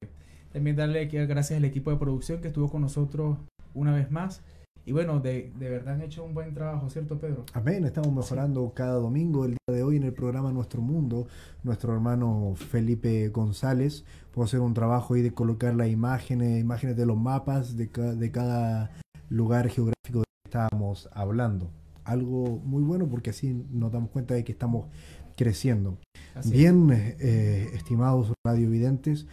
También 0.52 0.76
darle 0.76 1.08
que- 1.08 1.26
gracias 1.26 1.56
al 1.58 1.64
equipo 1.64 1.90
de 1.90 1.96
producción 1.96 2.40
que 2.40 2.48
estuvo 2.48 2.70
con 2.70 2.82
nosotros 2.82 3.38
una 3.74 3.92
vez 3.92 4.10
más. 4.10 4.40
Y 4.86 4.92
bueno, 4.92 5.18
de, 5.18 5.50
de 5.58 5.70
verdad 5.70 5.94
han 5.94 6.02
hecho 6.02 6.24
un 6.24 6.34
buen 6.34 6.52
trabajo, 6.52 6.90
¿cierto, 6.90 7.18
Pedro? 7.18 7.46
Amén, 7.54 7.84
estamos 7.86 8.12
mejorando 8.12 8.70
cada 8.74 8.94
domingo. 8.94 9.46
El 9.46 9.52
día 9.52 9.76
de 9.76 9.82
hoy 9.82 9.96
en 9.96 10.02
el 10.02 10.12
programa 10.12 10.52
Nuestro 10.52 10.82
Mundo, 10.82 11.26
nuestro 11.62 11.94
hermano 11.94 12.52
Felipe 12.56 13.28
González 13.30 14.04
puede 14.32 14.44
hacer 14.46 14.60
un 14.60 14.74
trabajo 14.74 15.14
ahí 15.14 15.22
de 15.22 15.32
colocar 15.32 15.74
las 15.74 15.88
imágenes, 15.88 16.60
imágenes 16.60 16.96
de 16.98 17.06
los 17.06 17.16
mapas 17.16 17.78
de, 17.78 17.88
ca- 17.88 18.14
de 18.14 18.30
cada 18.30 18.90
lugar 19.30 19.70
geográfico 19.70 20.18
del 20.18 20.24
que 20.44 20.48
estábamos 20.50 21.08
hablando. 21.14 21.70
Algo 22.04 22.60
muy 22.62 22.82
bueno 22.82 23.06
porque 23.08 23.30
así 23.30 23.64
nos 23.72 23.90
damos 23.90 24.10
cuenta 24.10 24.34
de 24.34 24.44
que 24.44 24.52
estamos 24.52 24.88
creciendo. 25.34 25.96
Así 26.34 26.50
es. 26.50 26.54
Bien, 26.54 26.90
eh, 26.92 27.70
estimados 27.72 28.34
radiovidentes, 28.46 29.26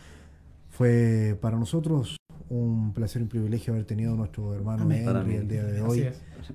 fue 0.81 1.37
para 1.39 1.59
nosotros 1.59 2.17
un 2.49 2.91
placer 2.91 3.21
y 3.21 3.23
un 3.25 3.29
privilegio 3.29 3.71
haber 3.73 3.85
tenido 3.85 4.13
a 4.13 4.15
nuestro 4.15 4.55
hermano 4.55 4.91
Henry 4.91 5.35
el 5.35 5.47
día 5.47 5.63
de 5.63 5.79
hoy 5.79 6.07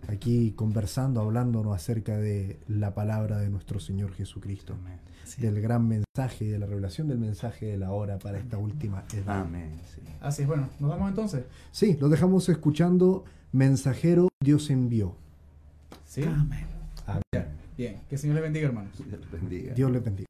aquí 0.08 0.50
conversando, 0.50 1.20
hablándonos 1.20 1.72
acerca 1.72 2.16
de 2.18 2.58
la 2.66 2.92
palabra 2.92 3.38
de 3.38 3.48
nuestro 3.50 3.78
Señor 3.78 4.12
Jesucristo, 4.14 4.74
Sí. 5.22 5.42
del 5.42 5.60
gran 5.60 5.86
mensaje 5.86 6.44
y 6.44 6.48
de 6.48 6.58
la 6.58 6.66
revelación 6.66 7.06
del 7.06 7.18
mensaje 7.18 7.66
de 7.66 7.76
la 7.78 7.92
hora 7.92 8.18
para 8.18 8.38
esta 8.38 8.58
última 8.58 9.04
edad. 9.14 9.42
Amén. 9.42 9.76
sí. 9.94 10.00
Así 10.20 10.42
es. 10.42 10.48
Bueno, 10.48 10.70
nos 10.80 10.90
vamos 10.90 11.08
entonces. 11.08 11.44
Sí, 11.70 11.96
lo 12.00 12.08
dejamos 12.08 12.48
escuchando 12.48 13.24
Mensajero 13.52 14.26
Dios 14.42 14.70
envió. 14.70 15.14
Sí. 16.04 16.24
Amén. 16.24 16.66
Amén. 17.06 17.46
Bien. 17.78 18.00
Que 18.08 18.16
el 18.16 18.20
Señor 18.20 18.34
le 18.34 18.42
bendiga, 18.42 18.66
hermanos. 18.66 18.90
Dios 18.98 19.20
les 19.20 19.30
bendiga. 19.30 19.74
Dios 19.74 19.90
les 19.92 20.02
bendiga. 20.04 20.26